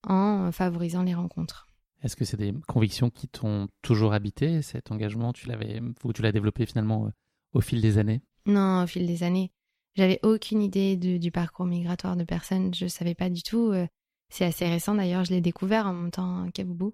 en 0.08 0.52
favorisant 0.52 1.02
les 1.02 1.16
rencontres. 1.16 1.68
Est-ce 2.04 2.16
que 2.16 2.26
c'est 2.26 2.38
des 2.38 2.54
convictions 2.68 3.10
qui 3.10 3.28
t'ont 3.28 3.68
toujours 3.82 4.14
habité 4.14 4.62
Cet 4.62 4.92
engagement, 4.92 5.34
tu 5.34 5.48
l'avais 5.48 5.82
ou 6.04 6.14
tu 6.14 6.22
l'as 6.22 6.32
développé 6.32 6.66
finalement 6.66 7.08
euh, 7.08 7.10
au 7.54 7.62
fil 7.62 7.82
des 7.82 7.98
années? 7.98 8.22
Non, 8.46 8.84
au 8.84 8.88
fil 8.88 9.06
des 9.08 9.24
années. 9.24 9.52
J'avais 9.96 10.20
aucune 10.24 10.62
idée 10.62 10.98
du 10.98 11.32
parcours 11.32 11.66
migratoire 11.66 12.18
de 12.18 12.24
personnes. 12.24 12.74
Je 12.74 12.86
ne 12.86 12.90
savais 12.90 13.16
pas 13.16 13.30
du 13.30 13.44
tout. 13.44 13.72
Euh, 13.72 13.88
c'est 14.30 14.46
assez 14.46 14.68
récent 14.68 14.96
d'ailleurs. 14.96 15.24
Je 15.24 15.32
l'ai 15.32 15.42
découvert 15.42 15.86
en 15.86 15.94
montant 15.94 16.50
Kaboubou 16.52 16.94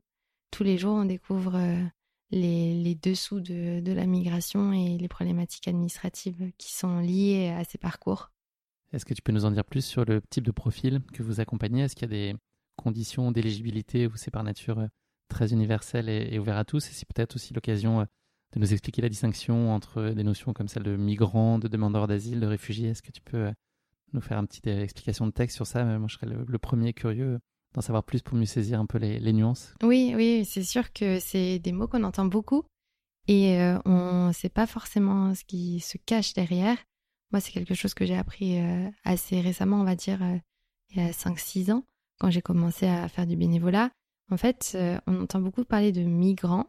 tous 0.51 0.63
les 0.63 0.77
jours, 0.77 0.96
on 0.96 1.06
découvre 1.06 1.56
euh, 1.56 1.84
les, 2.32 2.96
dessous 2.96 3.39
de, 3.39 3.91
la 3.91 4.06
migration 4.06 4.74
et 4.74 4.98
les 4.98 5.08
problématiques 5.08 5.68
administratives 5.68 6.51
qui 6.58 6.74
sont 6.74 7.00
liées 7.00 7.50
à 7.50 7.63
ces 7.63 7.77
parcours. 7.77 8.32
Est-ce 8.91 9.06
que 9.06 9.13
tu 9.13 9.22
peux 9.22 9.32
nous 9.32 9.46
en 9.46 9.51
dire 9.51 9.65
plus 9.65 9.86
sur 9.86 10.06
le 10.06 10.22
type 10.29 10.46
de 10.46 10.51
profil 10.51 11.01
que 11.13 11.24
vous 11.24 11.39
accompagnez? 11.39 11.84
Est-ce 11.84 11.96
qu'il 11.96 12.12
y 12.12 12.13
a 12.13 12.32
des 12.32 12.36
conditions 12.75 13.32
d'éligibilité 13.32 14.08
ou 14.08 14.15
c'est 14.15 14.32
par 14.32 14.44
nature 14.44 14.79
euh, 14.79 14.88
très 15.27 15.53
universel 15.53 16.10
et, 16.10 16.39
ouvert 16.39 16.58
à 16.58 16.65
tous? 16.65 16.88
Et 16.89 16.94
c'est 16.94 17.08
peut-être 17.08 17.36
aussi 17.36 17.53
l'occasion 17.53 18.08
de 18.53 18.60
nous 18.60 18.74
expliquer 18.74 19.01
la 19.01 19.10
distinction 19.10 19.74
entre 19.74 20.10
des 20.10 20.24
notions 20.24 20.53
comme 20.53 20.68
celle 20.68 20.84
de 20.84 20.96
migrants, 20.96 21.60
de 21.60 21.68
demandeurs 21.68 22.08
d'asile, 22.08 22.39
de 22.39 22.48
réfugiés. 22.48 22.89
Est-ce 22.89 23.03
que 23.03 23.12
tu 23.12 23.22
peux 23.22 23.51
nous 24.13 24.22
faire 24.22 24.39
une 24.39 24.48
petite 24.48 24.68
explication 24.68 25.27
de 25.27 25.32
texte 25.32 25.56
sur 25.56 25.68
ça? 25.68 25.84
Moi, 25.84 26.08
je 26.08 26.15
serais 26.15 26.27
le 26.27 26.58
premier 26.58 26.94
curieux 26.94 27.39
d'en 27.74 27.82
savoir 27.82 28.03
plus 28.03 28.22
pour 28.22 28.36
mieux 28.36 28.46
saisir 28.46 28.79
un 28.79 28.86
peu 28.86 28.98
les, 28.98 29.34
nuances. 29.34 29.74
Oui, 29.84 30.13
oui, 30.15 30.46
c'est 30.46 30.63
sûr 30.63 30.91
que 30.91 31.20
c'est 31.20 31.60
des 31.60 31.72
mots 31.72 31.88
qu'on 31.88 32.03
entend 32.03 32.25
beaucoup 32.25 32.65
et 33.27 33.60
euh, 33.60 33.77
on 33.86 34.27
ne 34.27 34.34
sait 34.34 34.50
pas 34.50 34.65
forcément 34.65 35.36
ce 35.36 35.44
qui 35.44 35.79
se 35.79 35.98
cache 35.98 36.34
derrière. 36.34 36.77
Moi, 37.32 37.41
c'est 37.41 37.51
quelque 37.51 37.75
chose 37.75 37.94
que 37.94 38.06
j'ai 38.06 38.18
appris 38.18 38.60
euh, 38.60 38.89
assez 39.03 39.39
récemment, 39.39 39.82
on 39.82 39.84
va 39.84 39.96
dire, 39.96 40.22
euh, 40.24 40.38
il 40.89 40.98
y 40.98 41.06
a 41.06 41.12
5-6 41.12 41.72
ans, 41.72 41.84
quand 42.20 42.32
j'ai 42.32 42.41
commencé 42.41 42.88
à 42.88 43.08
faire 43.08 43.27
du 43.27 43.36
bénévolat. 43.36 43.91
En 44.32 44.38
fait, 44.38 44.77
on 45.08 45.22
entend 45.24 45.39
beaucoup 45.39 45.63
parler 45.63 45.91
de 45.91 46.01
migrants, 46.01 46.68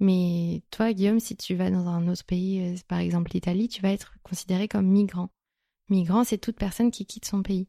mais 0.00 0.62
toi, 0.70 0.92
Guillaume, 0.92 1.20
si 1.20 1.36
tu 1.36 1.54
vas 1.54 1.70
dans 1.70 1.86
un 1.88 2.08
autre 2.08 2.24
pays, 2.24 2.74
par 2.88 2.98
exemple 2.98 3.30
l'Italie, 3.34 3.68
tu 3.68 3.82
vas 3.82 3.92
être 3.92 4.14
considéré 4.22 4.68
comme 4.68 4.86
migrant. 4.86 5.30
Migrant, 5.88 6.24
c'est 6.24 6.38
toute 6.38 6.56
personne 6.56 6.90
qui 6.90 7.06
quitte 7.06 7.24
son 7.24 7.42
pays. 7.42 7.68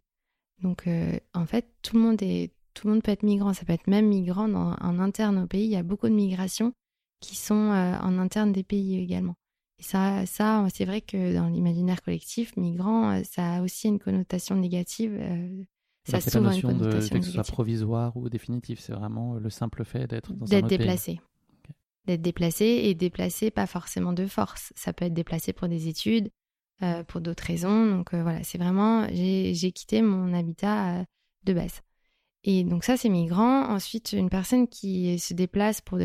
Donc, 0.62 0.90
en 1.34 1.46
fait, 1.46 1.68
tout 1.82 1.96
le 1.96 2.02
monde 2.02 2.22
est 2.22 2.52
tout 2.74 2.88
le 2.88 2.94
monde 2.94 3.02
peut 3.02 3.12
être 3.12 3.24
migrant, 3.24 3.54
ça 3.54 3.66
peut 3.66 3.74
être 3.74 3.88
même 3.88 4.08
migrant 4.08 4.54
en 4.54 5.00
interne 5.00 5.40
au 5.40 5.48
pays. 5.48 5.66
Il 5.66 5.72
y 5.72 5.76
a 5.76 5.84
beaucoup 5.84 6.08
de 6.08 6.14
migrations 6.14 6.74
qui 7.20 7.36
sont 7.36 7.72
euh, 7.72 7.98
en 7.98 8.18
interne 8.20 8.52
des 8.52 8.64
pays 8.64 9.00
également. 9.00 9.36
Et 9.80 9.84
ça, 9.84 10.26
ça 10.26 10.66
c'est 10.74 10.86
vrai 10.86 11.02
que 11.02 11.34
dans 11.34 11.48
l'imaginaire 11.48 12.02
collectif, 12.02 12.56
migrant, 12.58 13.12
euh, 13.12 13.22
ça 13.24 13.56
a 13.56 13.62
aussi 13.62 13.88
une 13.88 14.00
connotation 14.00 14.56
négative. 14.56 15.18
Euh, 15.20 15.64
ça 16.04 16.18
a 16.18 16.22
souvent 16.22 16.52
une 16.52 16.62
connotation 16.62 17.16
de, 17.16 17.20
que 17.20 17.26
ce 17.26 17.32
soit 17.32 17.44
provisoire 17.44 18.16
ou 18.16 18.30
définitif, 18.30 18.80
c'est 18.80 18.94
vraiment 18.94 19.36
le 19.36 19.50
simple 19.50 19.84
fait 19.84 20.08
d'être 20.08 20.34
dans 20.34 20.52
un 20.52 20.58
autre 20.60 20.68
déplacé. 20.68 21.20
D'être 22.08 22.22
déplacé 22.22 22.66
et 22.66 22.96
déplacé 22.96 23.52
pas 23.52 23.68
forcément 23.68 24.14
de 24.14 24.26
force. 24.26 24.74
Ça 24.76 24.94
peut 24.94 25.06
être 25.06 25.14
déplacé 25.14 25.54
pour 25.54 25.68
des 25.68 25.88
études, 25.88 26.32
pour 27.08 27.22
d'autres 27.22 27.44
raisons. 27.44 27.86
Donc 27.86 28.16
voilà, 28.16 28.44
c'est 28.44 28.58
vraiment, 28.58 29.08
j'ai 29.12 29.72
quitté 29.74 30.02
mon 30.02 30.34
habitat 30.34 31.06
de 31.44 31.54
base. 31.54 31.82
Et 32.44 32.64
donc 32.64 32.86
ça, 32.86 32.98
c'est 32.98 33.10
migrant. 33.10 33.64
Ensuite, 33.70 34.14
une 34.14 34.30
personne 34.30 34.68
qui 34.68 35.20
se 35.20 35.34
déplace 35.34 35.82
pour 35.82 36.00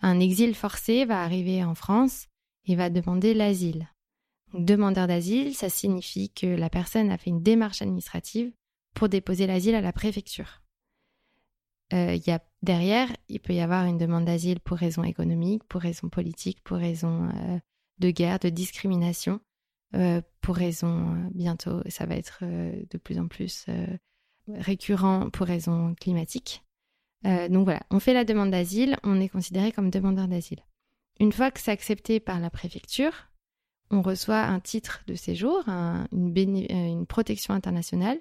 un 0.00 0.20
exil 0.20 0.54
forcé 0.54 1.04
va 1.04 1.22
arriver 1.22 1.62
en 1.62 1.76
France 1.76 2.26
et 2.66 2.74
va 2.74 2.90
demander 2.90 3.32
l'asile. 3.32 3.88
demandeur 4.54 5.06
d'asile, 5.06 5.54
ça 5.54 5.68
signifie 5.68 6.30
que 6.30 6.46
la 6.46 6.70
personne 6.70 7.10
a 7.10 7.18
fait 7.18 7.30
une 7.30 7.42
démarche 7.42 7.82
administrative 7.82 8.52
pour 8.94 9.08
déposer 9.08 9.46
l'asile 9.46 9.74
à 9.74 9.80
la 9.80 9.92
préfecture. 9.92 10.62
Euh, 11.92 12.18
y 12.26 12.30
a, 12.30 12.40
derrière, 12.62 13.08
il 13.28 13.40
peut 13.40 13.54
y 13.54 13.60
avoir 13.60 13.84
une 13.84 13.98
demande 13.98 14.24
d'asile 14.24 14.60
pour 14.60 14.78
raison 14.78 15.04
économique, 15.04 15.64
pour 15.64 15.80
raison 15.80 16.08
politique, 16.08 16.62
pour 16.64 16.78
raison 16.78 17.28
euh, 17.28 17.58
de 17.98 18.10
guerre, 18.10 18.38
de 18.38 18.48
discrimination, 18.48 19.40
euh, 19.94 20.20
pour 20.40 20.56
raison 20.56 21.28
bientôt, 21.34 21.82
ça 21.88 22.06
va 22.06 22.16
être 22.16 22.42
de 22.42 22.98
plus 22.98 23.18
en 23.18 23.28
plus 23.28 23.66
récurrent 24.48 25.30
pour 25.30 25.46
raisons 25.46 25.94
climatiques. 25.94 26.64
Euh, 27.26 27.48
donc 27.48 27.64
voilà, 27.64 27.82
on 27.90 28.00
fait 28.00 28.14
la 28.14 28.24
demande 28.24 28.50
d'asile, 28.50 28.96
on 29.02 29.20
est 29.20 29.28
considéré 29.28 29.72
comme 29.72 29.90
demandeur 29.90 30.28
d'asile. 30.28 30.60
Une 31.20 31.32
fois 31.32 31.50
que 31.50 31.60
c'est 31.60 31.72
accepté 31.72 32.20
par 32.20 32.38
la 32.38 32.50
préfecture, 32.50 33.12
on 33.90 34.02
reçoit 34.02 34.42
un 34.42 34.60
titre 34.60 35.02
de 35.06 35.14
séjour, 35.14 35.64
une, 35.68 36.66
euh, 36.70 37.04
protection 37.06 37.54
internationale, 37.54 38.18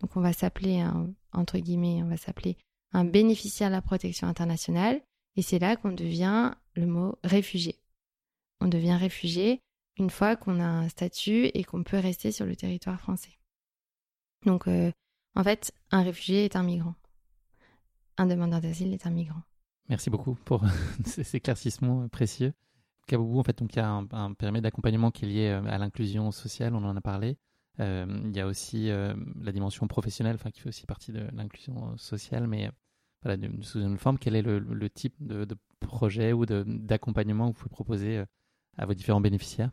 Donc 0.00 0.16
on 0.16 0.20
va 0.20 0.32
s'appeler 0.32 0.84
entre 1.32 1.58
guillemets, 1.58 2.02
on 2.02 2.08
va 2.08 2.16
s'appeler 2.16 2.56
un 2.92 3.04
bénéficiaire 3.04 3.68
de 3.68 3.74
la 3.74 3.82
protection 3.82 4.26
internationale. 4.26 5.00
Et 5.36 5.42
c'est 5.42 5.58
là 5.58 5.76
qu'on 5.76 5.92
devient 5.92 6.52
le 6.74 6.86
mot 6.86 7.18
réfugié. 7.22 7.78
On 8.60 8.68
devient 8.68 8.96
réfugié 8.96 9.62
une 9.96 10.10
fois 10.10 10.36
qu'on 10.36 10.60
a 10.60 10.64
un 10.64 10.88
statut 10.88 11.46
et 11.54 11.64
qu'on 11.64 11.82
peut 11.82 11.98
rester 11.98 12.32
sur 12.32 12.46
le 12.46 12.56
territoire 12.56 13.00
français. 13.00 13.38
Donc, 14.46 14.66
euh, 14.66 14.90
en 15.34 15.44
fait, 15.44 15.72
un 15.90 16.02
réfugié 16.02 16.44
est 16.44 16.56
un 16.56 16.62
migrant. 16.62 16.94
Un 18.16 18.26
demandeur 18.26 18.60
d'asile 18.60 18.92
est 18.92 19.06
un 19.06 19.10
migrant. 19.10 19.42
Merci 19.88 20.10
beaucoup 20.10 20.34
pour 20.34 20.64
ces 21.04 21.36
éclaircissements 21.36 22.08
précieux. 22.08 22.52
Kaboubou, 23.06 23.40
en 23.40 23.42
fait, 23.42 23.58
donc 23.58 23.74
il 23.74 23.78
y 23.78 23.82
a 23.82 23.90
un, 23.90 24.34
périmètre 24.34 24.62
d'accompagnement 24.62 25.10
qui 25.10 25.24
est 25.24 25.28
lié 25.28 25.48
euh, 25.48 25.64
à 25.66 25.78
l'inclusion 25.78 26.30
sociale, 26.30 26.74
on 26.74 26.84
en 26.84 26.96
a 26.96 27.00
parlé. 27.00 27.36
Euh, 27.80 28.06
il 28.24 28.36
y 28.36 28.40
a 28.40 28.46
aussi 28.46 28.88
la 28.88 29.52
dimension 29.52 29.86
professionnelle, 29.86 30.34
enfin 30.34 30.50
qui 30.50 30.60
fait 30.60 30.68
aussi 30.68 30.86
partie 30.86 31.12
de 31.12 31.26
l'inclusion 31.32 31.96
sociale, 31.96 32.46
mais 32.46 32.68
sous 33.62 33.80
une 33.80 33.98
forme. 33.98 34.18
Quel 34.18 34.36
est 34.36 34.42
le, 34.42 34.90
type 34.90 35.14
de, 35.20 35.46
projet 35.80 36.32
ou 36.32 36.46
d'accompagnement 36.46 37.50
que 37.50 37.56
vous 37.56 37.62
pouvez 37.62 37.74
proposer 37.74 38.24
à 38.76 38.86
vos 38.86 38.94
différents 38.94 39.20
bénéficiaires? 39.20 39.70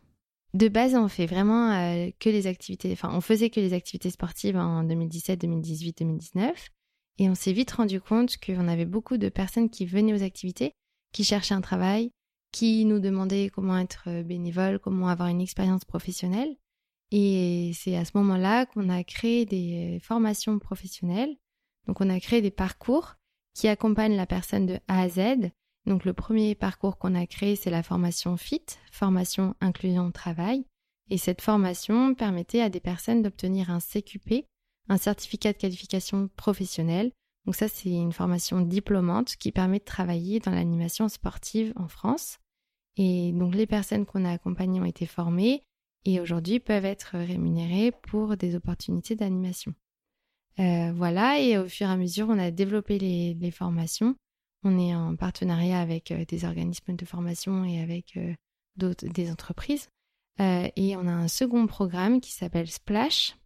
De 0.54 0.68
base, 0.68 0.94
on 0.94 1.08
fait 1.08 1.26
vraiment 1.26 1.72
euh, 1.72 2.10
que 2.18 2.30
les 2.30 2.46
activités, 2.46 2.90
enfin, 2.92 3.10
on 3.12 3.20
faisait 3.20 3.50
que 3.50 3.60
les 3.60 3.74
activités 3.74 4.10
sportives 4.10 4.56
en 4.56 4.82
2017, 4.82 5.40
2018, 5.40 5.98
2019. 5.98 6.70
Et 7.18 7.28
on 7.28 7.34
s'est 7.34 7.52
vite 7.52 7.72
rendu 7.72 8.00
compte 8.00 8.38
qu'on 8.38 8.68
avait 8.68 8.86
beaucoup 8.86 9.18
de 9.18 9.28
personnes 9.28 9.68
qui 9.68 9.84
venaient 9.84 10.14
aux 10.14 10.22
activités, 10.22 10.72
qui 11.12 11.24
cherchaient 11.24 11.54
un 11.54 11.60
travail, 11.60 12.12
qui 12.50 12.86
nous 12.86 12.98
demandaient 12.98 13.50
comment 13.52 13.78
être 13.78 14.04
euh, 14.06 14.22
bénévole, 14.22 14.78
comment 14.78 15.08
avoir 15.08 15.28
une 15.28 15.42
expérience 15.42 15.84
professionnelle. 15.84 16.56
Et 17.10 17.72
c'est 17.74 17.96
à 17.96 18.04
ce 18.04 18.12
moment-là 18.14 18.66
qu'on 18.66 18.88
a 18.88 19.04
créé 19.04 19.44
des 19.44 19.98
formations 20.02 20.58
professionnelles. 20.58 21.36
Donc, 21.86 22.00
on 22.00 22.08
a 22.08 22.20
créé 22.20 22.40
des 22.42 22.50
parcours 22.50 23.16
qui 23.58 23.68
accompagnent 23.68 24.16
la 24.16 24.26
personne 24.26 24.66
de 24.66 24.78
A 24.88 25.02
à 25.02 25.08
Z 25.08 25.50
donc 25.88 26.04
le 26.04 26.12
premier 26.12 26.54
parcours 26.54 26.98
qu'on 26.98 27.14
a 27.14 27.26
créé, 27.26 27.56
c'est 27.56 27.70
la 27.70 27.82
formation 27.82 28.36
FIT, 28.36 28.78
formation 28.92 29.54
inclusion 29.62 30.12
travail. 30.12 30.66
Et 31.08 31.16
cette 31.16 31.40
formation 31.40 32.14
permettait 32.14 32.60
à 32.60 32.68
des 32.68 32.78
personnes 32.78 33.22
d'obtenir 33.22 33.70
un 33.70 33.80
CQP, 33.80 34.44
un 34.90 34.98
certificat 34.98 35.54
de 35.54 35.58
qualification 35.58 36.28
professionnelle. 36.36 37.10
Donc 37.46 37.54
ça, 37.54 37.68
c'est 37.68 37.88
une 37.88 38.12
formation 38.12 38.60
diplômante 38.60 39.36
qui 39.36 39.50
permet 39.50 39.78
de 39.78 39.84
travailler 39.84 40.40
dans 40.40 40.50
l'animation 40.50 41.08
sportive 41.08 41.72
en 41.76 41.88
France. 41.88 42.36
Et 42.98 43.32
donc 43.32 43.54
les 43.54 43.66
personnes 43.66 44.04
qu'on 44.04 44.26
a 44.26 44.32
accompagnées 44.32 44.82
ont 44.82 44.84
été 44.84 45.06
formées 45.06 45.62
et 46.04 46.20
aujourd'hui 46.20 46.60
peuvent 46.60 46.84
être 46.84 47.16
rémunérées 47.16 47.92
pour 47.92 48.36
des 48.36 48.54
opportunités 48.54 49.16
d'animation. 49.16 49.72
Euh, 50.58 50.92
voilà, 50.92 51.40
et 51.40 51.56
au 51.56 51.68
fur 51.68 51.88
et 51.88 51.92
à 51.92 51.96
mesure, 51.96 52.28
on 52.28 52.38
a 52.38 52.50
développé 52.50 52.98
les 52.98 53.50
formations 53.50 54.16
on 54.64 54.78
est 54.78 54.94
en 54.94 55.16
partenariat 55.16 55.80
avec 55.80 56.10
euh, 56.10 56.24
des 56.24 56.44
organismes 56.44 56.96
de 56.96 57.04
formation 57.04 57.64
et 57.64 57.80
avec 57.80 58.16
euh, 58.16 58.34
d'autres, 58.76 59.06
des 59.06 59.30
entreprises. 59.30 59.88
Et 60.40 60.94
on 60.94 61.08
a 61.08 61.12
un 61.12 61.26
second 61.26 61.66
programme 61.66 62.20
qui 62.20 62.30
s'appelle 62.30 62.70
Splash, 62.70 63.36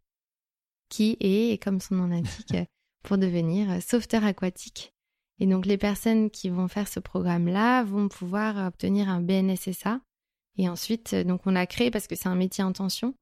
qui 0.90 1.16
est, 1.20 1.62
comme 1.62 1.80
son 1.80 1.94
nom 1.94 2.06
l'indique, 2.06 2.54
pour 3.02 3.16
devenir 3.16 3.82
sauveteur 3.82 4.26
aquatique. 4.26 4.92
Et 5.38 5.46
donc 5.46 5.64
les 5.64 5.78
personnes 5.78 6.28
qui 6.28 6.50
vont 6.50 6.68
faire 6.68 6.88
ce 6.88 7.00
programme-là 7.00 7.82
vont 7.84 8.08
pouvoir 8.08 8.66
obtenir 8.66 9.08
un 9.08 9.22
BNSSA. 9.22 10.02
Et 10.58 10.68
ensuite, 10.68 11.14
donc 11.14 11.46
on 11.46 11.52
l'a 11.52 11.66
créé 11.66 11.90
parce 11.90 12.06
que 12.06 12.14
c'est 12.14 12.28
un 12.28 12.34
métier 12.34 12.62
en 12.62 12.74
tension, 12.74 13.14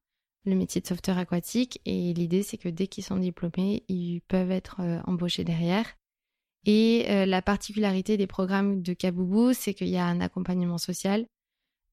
le 0.45 0.55
métier 0.55 0.81
de 0.81 0.87
sauveteur 0.87 1.17
aquatique. 1.17 1.81
Et 1.85 2.13
l'idée, 2.13 2.43
c'est 2.43 2.57
que 2.57 2.69
dès 2.69 2.87
qu'ils 2.87 3.03
sont 3.03 3.17
diplômés, 3.17 3.83
ils 3.87 4.21
peuvent 4.27 4.51
être 4.51 4.81
embauchés 5.05 5.43
derrière. 5.43 5.95
Et 6.65 7.05
euh, 7.09 7.25
la 7.25 7.41
particularité 7.41 8.17
des 8.17 8.27
programmes 8.27 8.81
de 8.81 8.93
Kaboubou, 8.93 9.53
c'est 9.53 9.73
qu'il 9.73 9.89
y 9.89 9.97
a 9.97 10.05
un 10.05 10.21
accompagnement 10.21 10.77
social 10.77 11.25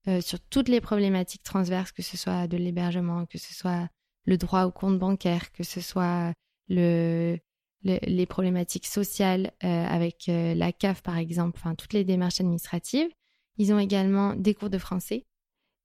euh, 0.08 0.20
sur 0.20 0.40
toutes 0.40 0.68
les 0.68 0.80
problématiques 0.80 1.42
transverses, 1.42 1.92
que 1.92 2.02
ce 2.02 2.16
soit 2.16 2.46
de 2.46 2.56
l'hébergement, 2.56 3.24
que 3.26 3.38
ce 3.38 3.54
soit 3.54 3.88
le 4.24 4.36
droit 4.36 4.64
au 4.64 4.70
compte 4.70 4.98
bancaire, 4.98 5.52
que 5.52 5.62
ce 5.62 5.80
soit 5.80 6.34
le, 6.68 7.38
les 7.82 8.26
problématiques 8.26 8.86
sociales 8.86 9.52
euh, 9.64 9.86
avec 9.86 10.24
la 10.28 10.70
CAF 10.72 11.02
par 11.02 11.16
exemple, 11.16 11.58
enfin 11.58 11.74
toutes 11.74 11.94
les 11.94 12.04
démarches 12.04 12.40
administratives. 12.40 13.08
Ils 13.56 13.72
ont 13.72 13.78
également 13.78 14.34
des 14.34 14.54
cours 14.54 14.68
de 14.68 14.78
français 14.78 15.24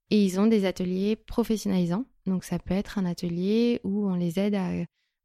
et 0.10 0.24
ils 0.24 0.40
ont 0.42 0.48
des 0.48 0.66
ateliers 0.66 1.16
professionnalisants. 1.16 2.06
Donc 2.26 2.44
ça 2.44 2.60
peut 2.60 2.74
être 2.74 2.98
un 2.98 3.06
atelier 3.06 3.82
où 3.84 4.08
on 4.08 4.16
les 4.16 4.40
aide 4.40 4.56
à 4.56 4.72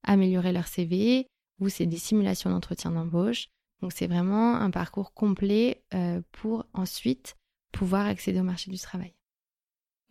améliorer 0.02 0.52
leur 0.52 0.66
CV, 0.66 1.26
où 1.60 1.68
c'est 1.68 1.86
des 1.86 1.98
simulations 1.98 2.50
d'entretien 2.50 2.90
d'embauche. 2.90 3.48
Donc 3.80 3.92
c'est 3.92 4.06
vraiment 4.06 4.56
un 4.56 4.70
parcours 4.70 5.12
complet 5.12 5.84
euh, 5.94 6.20
pour 6.32 6.66
ensuite 6.72 7.36
pouvoir 7.72 8.06
accéder 8.06 8.40
au 8.40 8.44
marché 8.44 8.70
du 8.70 8.78
travail. 8.78 9.14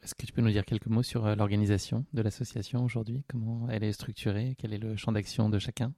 Est-ce 0.03 0.15
que 0.15 0.25
tu 0.25 0.31
peux 0.31 0.41
nous 0.41 0.51
dire 0.51 0.63
quelques 0.63 0.87
mots 0.87 1.03
sur 1.03 1.25
euh, 1.25 1.35
l'organisation 1.35 2.05
de 2.13 2.21
l'association 2.21 2.83
aujourd'hui? 2.83 3.25
Comment 3.27 3.67
elle 3.69 3.83
est 3.83 3.93
structurée? 3.93 4.55
Quel 4.57 4.73
est 4.73 4.77
le 4.77 4.95
champ 4.95 5.11
d'action 5.11 5.49
de 5.49 5.59
chacun? 5.59 5.93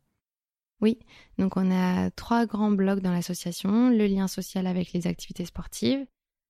Oui, 0.82 0.98
donc 1.38 1.58
on 1.58 1.70
a 1.72 2.10
trois 2.12 2.46
grands 2.46 2.72
blocs 2.72 3.02
dans 3.02 3.12
l'association. 3.12 3.90
Le 3.90 4.08
lien 4.08 4.28
social 4.28 4.66
avec 4.66 4.94
les 4.94 5.08
activités 5.08 5.46
sportives, 5.46 6.06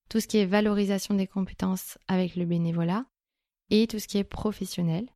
tout 0.10 0.20
ce 0.20 0.28
qui 0.28 0.38
est 0.38 0.46
valorisation 0.46 1.16
des 1.16 1.28
compétences 1.28 1.98
avec 2.08 2.36
le 2.36 2.46
bénévolat 2.46 3.06
et 3.70 3.88
tout 3.88 4.00
ce 4.00 4.08
qui 4.08 4.18
est 4.18 4.24
professionnel. 4.24 5.08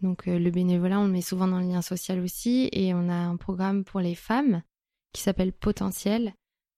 Donc 0.00 0.26
euh, 0.26 0.38
le 0.38 0.50
bénévolat, 0.50 0.98
on 0.98 1.06
le 1.06 1.12
met 1.12 1.22
souvent 1.22 1.46
dans 1.46 1.60
le 1.60 1.68
lien 1.68 1.82
social 1.82 2.20
aussi 2.20 2.68
et 2.72 2.92
on 2.94 3.08
a 3.08 3.14
un 3.14 3.36
programme 3.36 3.84
pour 3.84 4.00
les 4.00 4.14
femmes 4.14 4.62
qui 5.12 5.22
s'appelle 5.22 5.52
Potentiel 5.52 6.34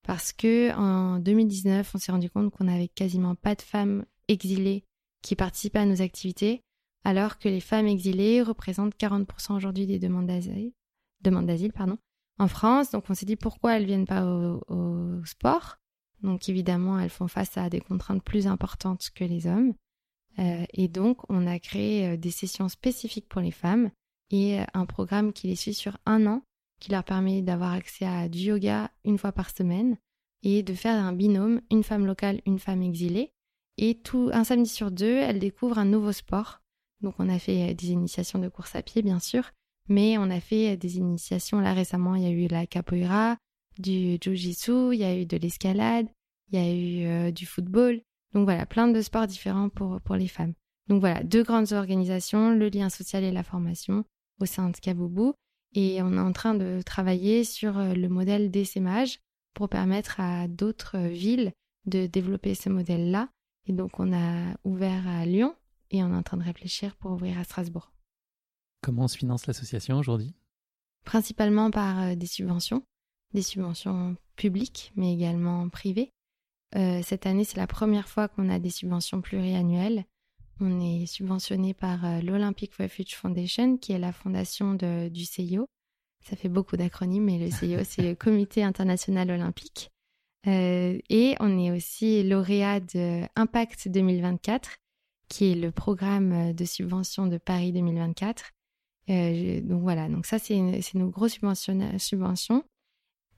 parce 0.06 0.32
que 0.32 0.74
en 0.76 1.18
2019, 1.18 1.94
on 1.94 1.98
s'est 1.98 2.12
rendu 2.12 2.28
compte 2.28 2.50
qu'on 2.50 2.64
n'avait 2.64 2.88
quasiment 2.88 3.34
pas 3.34 3.54
de 3.54 3.62
femmes 3.62 4.04
exilées 4.28 4.84
qui 5.22 5.36
participaient 5.36 5.78
à 5.78 5.86
nos 5.86 6.02
activités 6.02 6.60
alors 7.04 7.38
que 7.38 7.48
les 7.48 7.60
femmes 7.60 7.86
exilées 7.86 8.42
représentent 8.42 8.94
40% 8.96 9.56
aujourd'hui 9.56 9.86
des 9.86 9.98
demandes 9.98 10.26
d'asile, 10.26 10.72
demandes 11.22 11.46
d'asile 11.46 11.72
pardon, 11.72 11.98
en 12.38 12.48
France. 12.48 12.90
Donc 12.90 13.04
on 13.08 13.14
s'est 13.14 13.26
dit 13.26 13.36
pourquoi 13.36 13.76
elles 13.76 13.86
viennent 13.86 14.06
pas 14.06 14.24
au, 14.24 14.62
au 14.68 15.24
sport. 15.24 15.76
Donc 16.22 16.48
évidemment, 16.48 16.98
elles 16.98 17.10
font 17.10 17.28
face 17.28 17.56
à 17.56 17.68
des 17.68 17.80
contraintes 17.80 18.22
plus 18.22 18.46
importantes 18.46 19.10
que 19.14 19.24
les 19.24 19.46
hommes. 19.46 19.74
Euh, 20.38 20.64
et 20.72 20.88
donc, 20.88 21.18
on 21.28 21.46
a 21.46 21.58
créé 21.58 22.08
euh, 22.08 22.16
des 22.16 22.30
sessions 22.30 22.68
spécifiques 22.68 23.28
pour 23.28 23.40
les 23.40 23.50
femmes 23.50 23.90
et 24.30 24.60
euh, 24.60 24.64
un 24.74 24.86
programme 24.86 25.32
qui 25.32 25.46
les 25.46 25.56
suit 25.56 25.74
sur 25.74 25.98
un 26.06 26.26
an, 26.26 26.42
qui 26.80 26.90
leur 26.90 27.04
permet 27.04 27.42
d'avoir 27.42 27.72
accès 27.72 28.06
à 28.06 28.28
du 28.28 28.38
yoga 28.38 28.90
une 29.04 29.18
fois 29.18 29.32
par 29.32 29.50
semaine 29.50 29.96
et 30.42 30.62
de 30.62 30.74
faire 30.74 31.02
un 31.02 31.12
binôme, 31.12 31.60
une 31.70 31.84
femme 31.84 32.06
locale, 32.06 32.40
une 32.46 32.58
femme 32.58 32.82
exilée. 32.82 33.30
Et 33.76 33.94
tout 33.96 34.30
un 34.32 34.44
samedi 34.44 34.68
sur 34.68 34.90
deux, 34.90 35.16
elles 35.16 35.38
découvrent 35.38 35.78
un 35.78 35.84
nouveau 35.84 36.12
sport. 36.12 36.60
Donc, 37.00 37.14
on 37.18 37.28
a 37.28 37.38
fait 37.38 37.74
des 37.74 37.90
initiations 37.90 38.38
de 38.38 38.48
course 38.48 38.76
à 38.76 38.82
pied, 38.82 39.02
bien 39.02 39.18
sûr, 39.18 39.50
mais 39.88 40.16
on 40.18 40.30
a 40.30 40.40
fait 40.40 40.76
des 40.76 40.98
initiations. 40.98 41.60
Là, 41.60 41.72
récemment, 41.74 42.14
il 42.14 42.22
y 42.22 42.26
a 42.26 42.30
eu 42.30 42.46
la 42.46 42.66
capoeira, 42.66 43.36
du 43.78 44.18
jiu-jitsu, 44.20 44.92
il 44.92 45.00
y 45.00 45.04
a 45.04 45.16
eu 45.16 45.26
de 45.26 45.36
l'escalade, 45.36 46.06
il 46.52 46.58
y 46.58 46.62
a 46.62 47.26
eu 47.28 47.32
du 47.32 47.46
football. 47.46 48.00
Donc 48.34 48.44
voilà, 48.44 48.66
plein 48.66 48.88
de 48.88 49.00
sports 49.00 49.26
différents 49.26 49.68
pour, 49.68 50.00
pour 50.00 50.16
les 50.16 50.28
femmes. 50.28 50.54
Donc 50.88 51.00
voilà, 51.00 51.22
deux 51.22 51.42
grandes 51.42 51.72
organisations, 51.72 52.54
le 52.54 52.68
lien 52.68 52.90
social 52.90 53.24
et 53.24 53.32
la 53.32 53.42
formation 53.42 54.04
au 54.40 54.46
sein 54.46 54.70
de 54.70 54.76
Kaboubou. 54.76 55.34
Et 55.74 56.02
on 56.02 56.12
est 56.12 56.20
en 56.20 56.32
train 56.32 56.54
de 56.54 56.82
travailler 56.84 57.44
sur 57.44 57.78
euh, 57.78 57.94
le 57.94 58.08
modèle 58.08 58.50
d'essaimage 58.50 59.20
pour 59.54 59.68
permettre 59.68 60.20
à 60.20 60.46
d'autres 60.48 60.98
villes 60.98 61.52
de 61.86 62.06
développer 62.06 62.54
ce 62.54 62.68
modèle-là. 62.68 63.28
Et 63.66 63.72
donc 63.72 63.98
on 63.98 64.12
a 64.12 64.54
ouvert 64.64 65.06
à 65.08 65.24
Lyon 65.26 65.54
et 65.90 66.02
on 66.02 66.12
est 66.12 66.16
en 66.16 66.22
train 66.22 66.36
de 66.36 66.44
réfléchir 66.44 66.96
pour 66.96 67.12
ouvrir 67.12 67.38
à 67.38 67.44
Strasbourg. 67.44 67.92
Comment 68.82 69.08
se 69.08 69.16
finance 69.16 69.46
l'association 69.46 69.98
aujourd'hui? 69.98 70.34
Principalement 71.04 71.70
par 71.70 72.02
euh, 72.02 72.14
des 72.14 72.26
subventions, 72.26 72.84
des 73.32 73.42
subventions 73.42 74.16
publiques 74.36 74.92
mais 74.96 75.12
également 75.12 75.68
privées. 75.68 76.10
Euh, 76.76 77.00
cette 77.02 77.26
année, 77.26 77.44
c'est 77.44 77.56
la 77.56 77.66
première 77.66 78.08
fois 78.08 78.28
qu'on 78.28 78.48
a 78.48 78.58
des 78.58 78.70
subventions 78.70 79.20
pluriannuelles. 79.20 80.04
On 80.60 80.80
est 80.80 81.06
subventionné 81.06 81.74
par 81.74 82.04
euh, 82.04 82.20
l'Olympic 82.20 82.74
Refuge 82.74 83.14
Foundation, 83.14 83.76
qui 83.76 83.92
est 83.92 83.98
la 83.98 84.12
fondation 84.12 84.74
du 84.74 85.24
CIO. 85.24 85.66
Ça 86.24 86.36
fait 86.36 86.48
beaucoup 86.48 86.76
d'acronymes, 86.76 87.24
mais 87.24 87.38
le 87.38 87.50
CIO, 87.50 87.80
c'est 87.84 88.02
le 88.02 88.14
Comité 88.14 88.62
international 88.62 89.30
olympique. 89.30 89.90
Euh, 90.46 90.98
et 91.08 91.34
on 91.40 91.58
est 91.58 91.70
aussi 91.70 92.22
lauréat 92.22 92.80
de 92.80 93.22
Impact 93.36 93.88
2024, 93.88 94.76
qui 95.28 95.52
est 95.52 95.54
le 95.54 95.70
programme 95.70 96.52
de 96.52 96.64
subvention 96.64 97.26
de 97.26 97.38
Paris 97.38 97.72
2024. 97.72 98.52
donc 99.08 99.80
voilà, 99.82 100.08
donc 100.08 100.26
ça, 100.26 100.38
c'est 100.38 100.58
nos 100.94 101.08
grosses 101.08 101.38
subventions. 101.98 102.64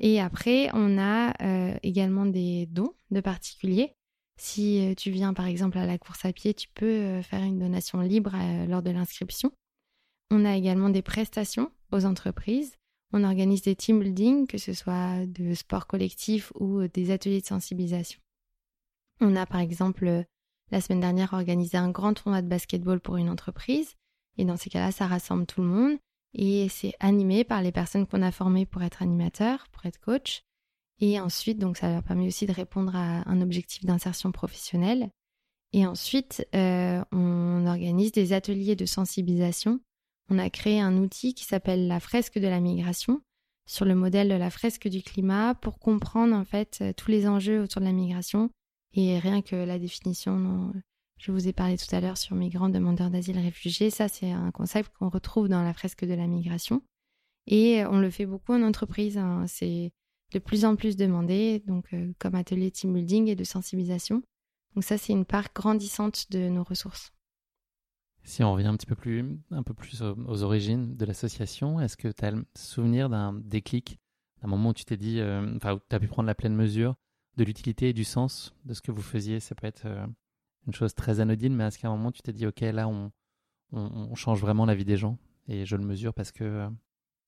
Et 0.00 0.20
après, 0.20 0.68
on 0.74 0.98
a 0.98 1.32
euh, 1.42 1.76
également 1.82 2.26
des 2.26 2.66
dons 2.66 2.92
de 3.10 3.20
particuliers. 3.20 3.92
Si 4.38 4.86
euh, 4.86 4.94
tu 4.94 5.10
viens 5.10 5.32
par 5.32 5.46
exemple 5.46 5.78
à 5.78 5.86
la 5.86 5.96
course 5.96 6.24
à 6.24 6.32
pied, 6.32 6.52
tu 6.52 6.68
peux 6.74 6.86
euh, 6.86 7.22
faire 7.22 7.42
une 7.42 7.58
donation 7.58 8.00
libre 8.00 8.32
lors 8.68 8.82
de 8.82 8.90
l'inscription. 8.90 9.52
On 10.30 10.44
a 10.44 10.56
également 10.56 10.90
des 10.90 11.02
prestations 11.02 11.70
aux 11.92 12.04
entreprises. 12.04 12.74
On 13.12 13.24
organise 13.24 13.62
des 13.62 13.76
team 13.76 14.00
building, 14.00 14.46
que 14.46 14.58
ce 14.58 14.72
soit 14.72 15.24
de 15.26 15.54
sport 15.54 15.86
collectif 15.86 16.52
ou 16.56 16.86
des 16.88 17.10
ateliers 17.12 17.40
de 17.40 17.46
sensibilisation. 17.46 18.20
On 19.20 19.36
a 19.36 19.46
par 19.46 19.60
exemple 19.60 20.24
la 20.72 20.80
semaine 20.80 21.00
dernière 21.00 21.32
organisé 21.32 21.78
un 21.78 21.90
grand 21.90 22.12
tournoi 22.12 22.42
de 22.42 22.48
basketball 22.48 23.00
pour 23.00 23.16
une 23.16 23.30
entreprise. 23.30 23.94
Et 24.36 24.44
dans 24.44 24.56
ces 24.56 24.68
cas-là, 24.68 24.92
ça 24.92 25.06
rassemble 25.06 25.46
tout 25.46 25.62
le 25.62 25.68
monde. 25.68 25.98
Et 26.38 26.68
c'est 26.68 26.92
animé 27.00 27.44
par 27.44 27.62
les 27.62 27.72
personnes 27.72 28.06
qu'on 28.06 28.20
a 28.20 28.30
formées 28.30 28.66
pour 28.66 28.82
être 28.82 29.02
animateurs, 29.02 29.66
pour 29.72 29.86
être 29.86 29.98
coach. 29.98 30.42
Et 31.00 31.18
ensuite, 31.18 31.58
donc 31.58 31.78
ça 31.78 31.90
leur 31.90 32.02
permet 32.02 32.26
aussi 32.26 32.46
de 32.46 32.52
répondre 32.52 32.94
à 32.94 33.28
un 33.28 33.40
objectif 33.40 33.84
d'insertion 33.86 34.32
professionnelle. 34.32 35.08
Et 35.72 35.86
ensuite, 35.86 36.46
euh, 36.54 37.02
on 37.10 37.66
organise 37.66 38.12
des 38.12 38.34
ateliers 38.34 38.76
de 38.76 38.84
sensibilisation. 38.84 39.80
On 40.30 40.38
a 40.38 40.50
créé 40.50 40.78
un 40.78 40.98
outil 40.98 41.34
qui 41.34 41.44
s'appelle 41.44 41.86
la 41.86 42.00
fresque 42.00 42.38
de 42.38 42.48
la 42.48 42.60
migration, 42.60 43.22
sur 43.66 43.86
le 43.86 43.94
modèle 43.94 44.28
de 44.28 44.34
la 44.34 44.50
fresque 44.50 44.88
du 44.88 45.02
climat, 45.02 45.54
pour 45.54 45.78
comprendre 45.78 46.34
en 46.34 46.44
fait 46.44 46.84
tous 46.96 47.10
les 47.10 47.26
enjeux 47.26 47.62
autour 47.62 47.80
de 47.80 47.86
la 47.86 47.92
migration. 47.92 48.50
Et 48.92 49.18
rien 49.18 49.40
que 49.40 49.56
la 49.56 49.78
définition 49.78 50.72
je 51.18 51.32
vous 51.32 51.48
ai 51.48 51.52
parlé 51.52 51.76
tout 51.78 51.94
à 51.94 52.00
l'heure 52.00 52.18
sur 52.18 52.36
migrants, 52.36 52.68
demandeurs 52.68 53.10
d'asile, 53.10 53.38
réfugiés, 53.38 53.90
ça 53.90 54.08
c'est 54.08 54.30
un 54.30 54.50
concept 54.50 54.92
qu'on 54.98 55.08
retrouve 55.08 55.48
dans 55.48 55.62
la 55.62 55.72
fresque 55.72 56.04
de 56.04 56.14
la 56.14 56.26
migration. 56.26 56.82
Et 57.46 57.84
on 57.86 57.98
le 57.98 58.10
fait 58.10 58.26
beaucoup 58.26 58.52
en 58.52 58.62
entreprise. 58.62 59.18
Hein. 59.18 59.44
C'est 59.46 59.92
de 60.32 60.38
plus 60.38 60.64
en 60.64 60.76
plus 60.76 60.96
demandé, 60.96 61.62
donc 61.66 61.92
euh, 61.92 62.12
comme 62.18 62.34
atelier 62.34 62.70
team 62.70 62.92
building 62.92 63.28
et 63.28 63.36
de 63.36 63.44
sensibilisation. 63.44 64.22
Donc 64.74 64.84
ça, 64.84 64.98
c'est 64.98 65.12
une 65.12 65.24
part 65.24 65.48
grandissante 65.54 66.30
de 66.30 66.48
nos 66.48 66.64
ressources. 66.64 67.12
Si 68.24 68.42
on 68.42 68.52
revient 68.52 68.66
un 68.66 68.76
petit 68.76 68.86
peu 68.86 68.96
plus, 68.96 69.38
un 69.52 69.62
peu 69.62 69.72
plus 69.72 70.02
aux, 70.02 70.42
origines 70.42 70.96
de 70.96 71.04
l'association, 71.04 71.80
est-ce 71.80 71.96
que 71.96 72.08
tu 72.08 72.24
as 72.24 72.32
le 72.32 72.44
souvenir 72.56 73.08
d'un 73.08 73.32
déclic, 73.32 74.00
d'un 74.42 74.48
moment 74.48 74.70
où 74.70 74.74
tu 74.74 74.84
t'es 74.84 74.96
dit, 74.96 75.20
euh, 75.20 75.56
enfin, 75.56 75.74
où 75.74 75.78
tu 75.78 75.94
as 75.94 76.00
pu 76.00 76.08
prendre 76.08 76.26
la 76.26 76.34
pleine 76.34 76.56
mesure 76.56 76.96
de 77.36 77.44
l'utilité 77.44 77.90
et 77.90 77.92
du 77.92 78.02
sens 78.02 78.52
de 78.64 78.74
ce 78.74 78.82
que 78.82 78.90
vous 78.90 79.00
faisiez? 79.00 79.38
Ça 79.38 79.54
peut 79.54 79.68
être 79.68 79.86
euh, 79.86 80.04
une 80.66 80.74
chose 80.74 80.94
très 80.94 81.20
anodine, 81.20 81.54
mais 81.54 81.64
est-ce 81.64 81.78
qu'à 81.78 81.88
un 81.88 81.96
moment 81.96 82.12
tu 82.12 82.22
t'es 82.22 82.32
dit, 82.32 82.46
OK, 82.46 82.60
là, 82.60 82.88
on, 82.88 83.12
change 84.14 84.40
vraiment 84.40 84.64
la 84.64 84.74
vie 84.74 84.84
des 84.84 84.96
gens 84.96 85.18
et 85.48 85.66
je 85.66 85.76
le 85.76 85.84
mesure 85.84 86.14
parce 86.14 86.32
que 86.32 86.68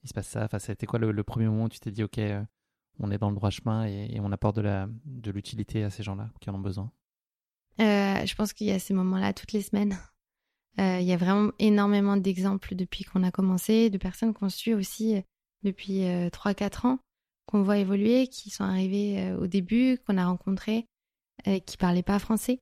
il 0.04 0.08
se 0.08 0.14
passe 0.14 0.28
ça. 0.28 0.44
Enfin, 0.44 0.58
c'était 0.58 0.86
quoi 0.86 0.98
le, 0.98 1.24
premier 1.24 1.46
moment 1.46 1.64
où 1.64 1.68
tu 1.68 1.80
t'es 1.80 1.90
dit, 1.90 2.02
OK, 2.04 2.20
on 3.00 3.10
est 3.10 3.18
dans 3.18 3.30
le 3.30 3.34
droit 3.34 3.50
chemin 3.50 3.84
et, 3.86 4.18
on 4.20 4.32
apporte 4.32 4.58
de 4.58 5.30
l'utilité 5.30 5.84
à 5.84 5.90
ces 5.90 6.02
gens-là 6.02 6.30
qui 6.40 6.50
en 6.50 6.54
ont 6.54 6.60
besoin? 6.60 6.90
Euh, 7.80 8.24
Je 8.24 8.34
pense 8.34 8.52
qu'il 8.52 8.66
y 8.66 8.72
a 8.72 8.78
ces 8.78 8.94
moments-là 8.94 9.32
toutes 9.32 9.52
les 9.52 9.62
semaines. 9.62 9.98
Euh, 10.78 11.00
il 11.00 11.06
y 11.06 11.12
a 11.12 11.16
vraiment 11.16 11.50
énormément 11.58 12.16
d'exemples 12.16 12.74
depuis 12.76 13.04
qu'on 13.04 13.24
a 13.24 13.30
commencé, 13.30 13.90
de 13.90 13.98
personnes 13.98 14.32
qu'on 14.32 14.48
suit 14.48 14.74
aussi 14.74 15.16
euh, 15.16 15.20
depuis 15.64 16.02
3-4 16.02 16.86
ans, 16.86 16.98
qu'on 17.46 17.62
voit 17.62 17.78
évoluer, 17.78 18.28
qui 18.28 18.50
sont 18.50 18.62
arrivés 18.62 19.32
au 19.32 19.48
début, 19.48 19.98
qu'on 20.06 20.16
a 20.18 20.26
rencontrés, 20.26 20.86
qui 21.66 21.76
parlaient 21.76 22.04
pas 22.04 22.20
français. 22.20 22.60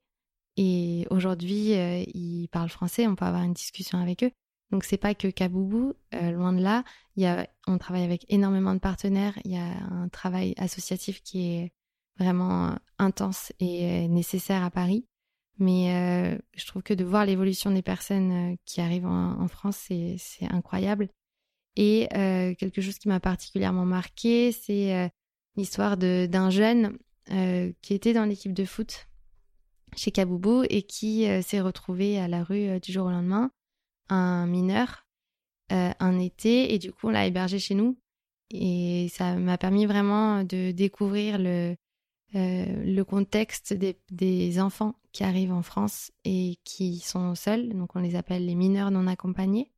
Et 0.57 1.07
aujourd'hui, 1.11 1.73
ils 2.15 2.49
parlent 2.51 2.71
français, 2.71 3.07
on 3.07 3.15
peut 3.15 3.25
avoir 3.25 3.43
une 3.43 3.53
discussion 3.53 3.99
avec 3.99 4.25
eux. 4.25 4.31
Donc 4.71 4.85
c'est 4.85 4.97
pas 4.97 5.15
que 5.15 5.29
Kaboubou, 5.29 5.95
euh, 6.15 6.31
loin 6.33 6.53
de 6.53 6.63
là. 6.63 6.85
Il 7.17 7.23
y 7.23 7.27
a, 7.27 7.49
on 7.67 7.79
travaille 7.79 8.03
avec 8.03 8.25
énormément 8.29 8.75
de 8.75 8.81
partenaires. 8.81 9.39
Il 9.45 9.53
y 9.53 9.57
a 9.57 9.65
un 9.65 10.09
travail 10.09 10.55
associatif 10.57 11.23
qui 11.23 11.53
est 11.53 11.73
vraiment 12.19 12.75
intense 12.99 13.53
et 13.61 13.85
euh, 13.85 14.09
nécessaire 14.09 14.65
à 14.65 14.71
Paris. 14.71 15.07
Mais 15.59 15.95
euh, 15.95 16.39
je 16.55 16.67
trouve 16.67 16.83
que 16.83 16.95
de 16.95 17.05
voir 17.05 17.25
l'évolution 17.25 17.71
des 17.71 17.83
personnes 17.83 18.57
qui 18.67 18.81
arrivent 18.81 19.07
en, 19.07 19.49
France, 19.49 19.77
c'est, 19.89 20.19
incroyable. 20.51 21.09
Et 21.77 22.09
quelque 22.59 22.81
chose 22.81 22.99
qui 22.99 23.09
m'a 23.09 23.21
particulièrement 23.21 23.87
marqué, 23.87 24.53
c'est 24.53 25.11
l'histoire 25.57 25.97
d'un 25.97 26.51
jeune 26.51 26.99
qui 27.27 27.95
était 27.95 28.13
dans 28.13 28.25
l'équipe 28.27 28.53
de 28.53 28.65
foot 28.67 29.09
chez 29.95 30.11
Kaboubou 30.11 30.65
et 30.69 30.83
qui 30.83 31.27
s'est 31.43 31.61
retrouvé 31.61 32.19
à 32.19 32.29
la 32.29 32.43
rue 32.43 32.81
du 32.81 32.93
jour 32.93 33.07
au 33.07 33.11
lendemain 33.11 33.51
un 34.09 34.47
mineur 34.47 35.07
euh, 35.73 35.91
un 35.99 36.21
été 36.21 36.75
et 36.75 36.79
du 36.79 36.93
coup 36.93 37.09
on 37.09 37.11
l'a 37.11 37.27
hébergé 37.27 37.59
chez 37.59 37.75
nous. 37.75 37.99
Et 38.51 39.09
ça 39.13 39.35
m'a 39.35 39.59
permis 39.59 39.87
vraiment 39.87 40.45
de 40.45 40.71
découvrir 40.71 41.39
le 41.39 41.75
euh, 42.37 43.05
contexte 43.05 43.75
des, 43.75 44.61
enfants 44.61 44.95
qui 45.11 45.25
arrivent 45.25 45.53
en 45.53 45.63
France 45.63 46.13
et 46.25 46.59
qui 46.63 47.01
sont 47.01 47.35
seuls. 47.35 47.71
Donc 47.71 47.97
on 47.97 48.01
les 48.01 48.15
appelle 48.15 48.47
les 48.47 48.55
mineurs 48.55 48.93
non 48.93 49.09
accompagnés 49.09 49.73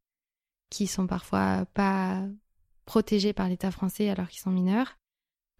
qui 0.68 0.86
sont 0.86 1.06
parfois 1.06 1.64
pas 1.72 2.26
protégés 2.84 3.32
par 3.32 3.48
l'État 3.48 3.70
français 3.70 4.10
alors 4.10 4.28
qu'ils 4.28 4.40
sont 4.40 4.50
mineurs 4.50 4.98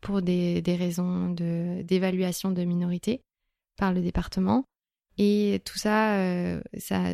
pour 0.03 0.21
des, 0.21 0.63
raisons 0.67 1.31
d'évaluation 1.31 2.51
de 2.51 2.65
minorité 2.65 3.25
par 3.79 3.95
le 3.95 4.03
département 4.03 4.65
et 5.19 5.61
tout 5.65 5.79
ça, 5.79 6.17
euh, 6.21 6.61
ça, 6.79 7.13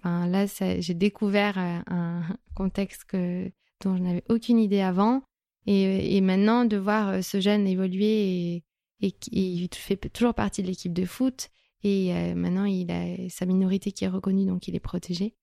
enfin, 0.00 0.26
là, 0.26 0.46
j'ai 0.80 0.94
découvert 0.94 1.56
euh, 1.56 1.78
un 1.86 2.22
contexte 2.54 3.04
dont 3.14 3.96
je 3.96 4.02
n'avais 4.02 4.24
aucune 4.28 4.58
idée 4.58 4.80
avant. 4.80 5.22
Et, 5.66 6.16
et, 6.16 6.20
maintenant, 6.20 6.64
de 6.64 6.76
voir 6.76 7.08
euh, 7.08 7.22
ce 7.22 7.40
jeune 7.40 7.66
évoluer 7.66 8.56
et, 8.56 8.64
il 9.00 9.68
fait 9.74 9.96
toujours 9.96 10.34
partie 10.34 10.62
de 10.62 10.66
l'équipe 10.66 10.92
de 10.92 11.04
foot. 11.04 11.50
Et 11.82 12.14
maintenant, 12.34 12.64
il 12.64 12.90
a 12.90 13.28
sa 13.28 13.44
minorité 13.44 13.92
qui 13.92 14.06
est 14.06 14.08
reconnue, 14.08 14.46
donc 14.46 14.66
il 14.66 14.74
est 14.74 14.80
protégé. 14.80 15.34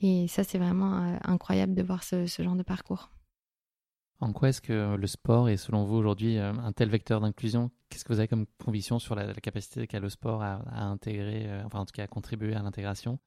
Et 0.00 0.26
ça, 0.26 0.42
c'est 0.42 0.56
vraiment 0.56 1.18
incroyable 1.22 1.74
de 1.74 1.82
voir 1.82 2.02
ce 2.02 2.24
genre 2.26 2.56
de 2.56 2.62
parcours. 2.62 3.10
En 4.20 4.32
quoi 4.34 4.50
est-ce 4.50 4.60
que 4.60 4.96
le 4.96 5.06
sport 5.06 5.48
est 5.48 5.56
selon 5.56 5.84
vous 5.84 5.96
aujourd'hui 5.96 6.36
euh, 6.36 6.52
un 6.52 6.72
tel 6.72 6.90
vecteur 6.90 7.20
d'inclusion? 7.20 7.70
Qu'est-ce 7.88 8.04
que 8.04 8.12
vous 8.12 8.18
avez 8.18 8.28
comme 8.28 8.46
conviction 8.62 8.98
sur 8.98 9.14
la, 9.14 9.32
capacité 9.34 9.86
qu'a 9.86 9.98
le 9.98 10.10
sport 10.10 10.42
à, 10.42 10.62
intégrer, 10.84 11.46
euh, 11.48 11.64
enfin 11.64 11.80
en 11.80 11.86
tout 11.86 11.92
cas 11.92 12.04
à 12.04 12.06
contribuer 12.06 12.54
à 12.54 12.62
l'intégration? 12.62 13.18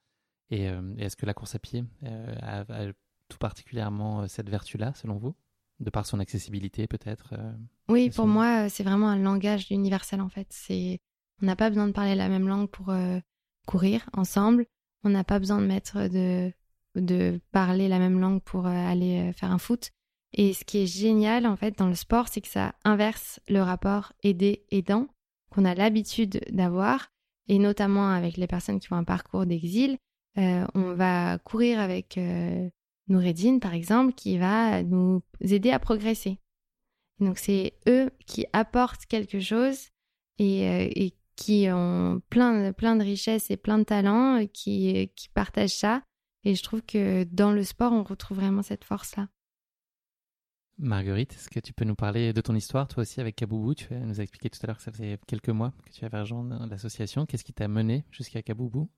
Et, 0.50 0.68
euh, 0.68 0.94
est-ce 0.98 1.16
que 1.16 1.26
la 1.26 1.34
course 1.34 1.56
à 1.56 1.58
pied 1.58 1.84
a, 2.42 2.64
tout 3.28 3.38
particulièrement 3.38 4.28
cette 4.28 4.48
vertu-là 4.48 4.92
selon 4.94 5.16
vous? 5.16 5.34
De 5.80 5.90
par 5.90 6.06
son 6.06 6.20
accessibilité 6.20 6.86
peut-être 6.86 7.34
Oui, 7.88 8.08
pour 8.10 8.28
moi 8.28 8.68
c'est 8.68 8.84
vraiment 8.84 9.08
un 9.08 9.18
langage 9.18 9.66
universel 9.70 10.20
en 10.20 10.28
fait. 10.28 10.46
C'est 10.50 11.00
on 11.42 11.46
n'a 11.46 11.56
pas 11.56 11.68
besoin 11.68 11.88
de 11.88 11.92
parler 11.92 12.14
la 12.14 12.28
même 12.28 12.46
langue 12.46 12.70
pour 12.70 12.94
courir 13.66 14.08
ensemble. 14.12 14.66
On 15.02 15.08
n'a 15.08 15.24
pas 15.24 15.40
besoin 15.40 15.60
de 15.60 15.66
mettre 15.66 16.06
de 16.06 16.52
de 16.94 17.40
parler 17.50 17.88
la 17.88 17.98
même 17.98 18.20
langue 18.20 18.40
pour 18.40 18.66
aller 18.66 19.32
faire 19.32 19.50
un 19.50 19.58
foot. 19.58 19.90
Et 20.36 20.52
ce 20.52 20.64
qui 20.64 20.78
est 20.78 20.86
génial 20.86 21.46
en 21.46 21.56
fait 21.56 21.78
dans 21.78 21.88
le 21.88 21.94
sport, 21.94 22.28
c'est 22.28 22.40
que 22.40 22.48
ça 22.48 22.74
inverse 22.84 23.40
le 23.48 23.62
rapport 23.62 24.12
aidé-aidant 24.24 25.06
qu'on 25.50 25.64
a 25.64 25.74
l'habitude 25.74 26.40
d'avoir, 26.50 27.12
et 27.46 27.58
notamment 27.60 28.10
avec 28.10 28.36
les 28.36 28.48
personnes 28.48 28.80
qui 28.80 28.88
font 28.88 28.96
un 28.96 29.04
parcours 29.04 29.46
d'exil. 29.46 29.96
Euh, 30.36 30.66
on 30.74 30.94
va 30.94 31.38
courir 31.38 31.78
avec 31.78 32.18
euh, 32.18 32.68
Noureddin, 33.06 33.60
par 33.60 33.74
exemple, 33.74 34.12
qui 34.14 34.36
va 34.36 34.82
nous 34.82 35.22
aider 35.40 35.70
à 35.70 35.78
progresser. 35.78 36.38
donc 37.20 37.38
c'est 37.38 37.74
eux 37.86 38.10
qui 38.26 38.44
apportent 38.52 39.06
quelque 39.06 39.38
chose 39.38 39.90
et, 40.40 40.68
euh, 40.68 41.08
qui 41.36 41.68
ont 41.70 42.20
plein, 42.28 42.72
de 42.72 43.02
richesses 43.02 43.52
et 43.52 43.56
plein 43.56 43.78
de 43.78 43.84
talents, 43.84 44.44
qui, 44.52 45.12
qui 45.14 45.28
partagent 45.28 45.76
ça. 45.76 46.02
Et 46.42 46.56
je 46.56 46.62
trouve 46.64 46.82
que 46.82 47.22
dans 47.24 47.52
le 47.52 47.62
sport, 47.62 47.92
on 47.92 48.02
retrouve 48.02 48.38
vraiment 48.38 48.62
cette 48.62 48.84
force-là. 48.84 49.28
Marguerite, 50.78 51.32
est-ce 51.34 51.48
que 51.48 51.60
tu 51.60 51.72
peux 51.72 51.84
nous 51.84 51.94
parler 51.94 52.32
de 52.32 52.40
ton 52.40 52.54
histoire, 52.54 52.88
toi 52.88 53.02
aussi, 53.02 53.20
avec 53.20 53.36
Kaboubou? 53.36 53.74
Tu 53.74 53.94
nous 53.94 54.20
as 54.20 54.22
expliqué 54.22 54.50
tout 54.50 54.58
à 54.62 54.66
l'heure 54.66 54.76
que 54.76 54.82
ça 54.82 54.90
faisait 54.90 55.18
quelques 55.26 55.50
mois 55.50 55.72
que 55.84 55.90
tu 55.92 56.04
avais 56.04 56.18
rejoint 56.18 56.66
l'association. 56.68 57.26
Qu'est-ce 57.26 57.44
qui 57.44 57.52
t'a 57.52 57.68
mené 57.68 58.04
jusqu'à 58.10 58.42
Kaboubou? 58.42 58.88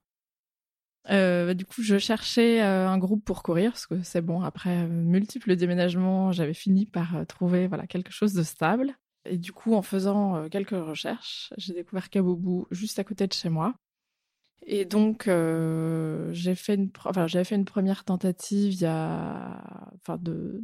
Euh, 1.11 1.47
bah, 1.47 1.55
du 1.55 1.67
coup, 1.67 1.83
je 1.83 1.99
cherchais 1.99 2.63
euh, 2.63 2.89
un 2.89 2.99
groupe 2.99 3.25
pour 3.25 3.43
courir 3.43 3.73
parce 3.73 3.87
que 3.87 4.03
c'est 4.03 4.23
bon. 4.23 4.41
Après 4.41 4.85
euh, 4.85 4.89
multiples 4.89 5.55
déménagements, 5.55 6.33
j'avais 6.33 6.55
fini 6.55 6.87
par 6.87 7.27
trouver 7.27 7.69
voilà 7.69 7.87
quelque 7.87 8.11
chose 8.11 8.33
de 8.33 8.43
stable. 8.43 8.95
Et 9.25 9.39
du 9.39 9.53
coup, 9.53 9.75
en 9.75 9.83
faisant 9.83 10.49
quelques 10.49 10.71
recherches, 10.71 11.53
j'ai 11.59 11.75
découvert 11.75 12.11
Kaboubou 12.11 12.67
juste 12.71 12.99
à 12.99 13.05
côté 13.05 13.27
de 13.27 13.33
chez 13.33 13.49
moi. 13.49 13.75
Et 14.65 14.85
donc, 14.85 15.29
j'ai 15.29 16.55
fait 16.55 16.75
une, 16.75 16.91
enfin, 17.05 17.27
j'avais 17.27 17.45
fait 17.45 17.57
une 17.57 17.65
première 17.65 18.05
tentative 18.05 18.73
il 18.73 18.81
y 18.81 18.87
a, 18.87 19.91
enfin, 19.97 20.17
de 20.17 20.63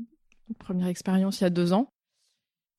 première 0.59 0.89
expérience 0.89 1.41
il 1.41 1.45
y 1.45 1.47
a 1.47 1.51
deux 1.51 1.73
ans. 1.73 1.93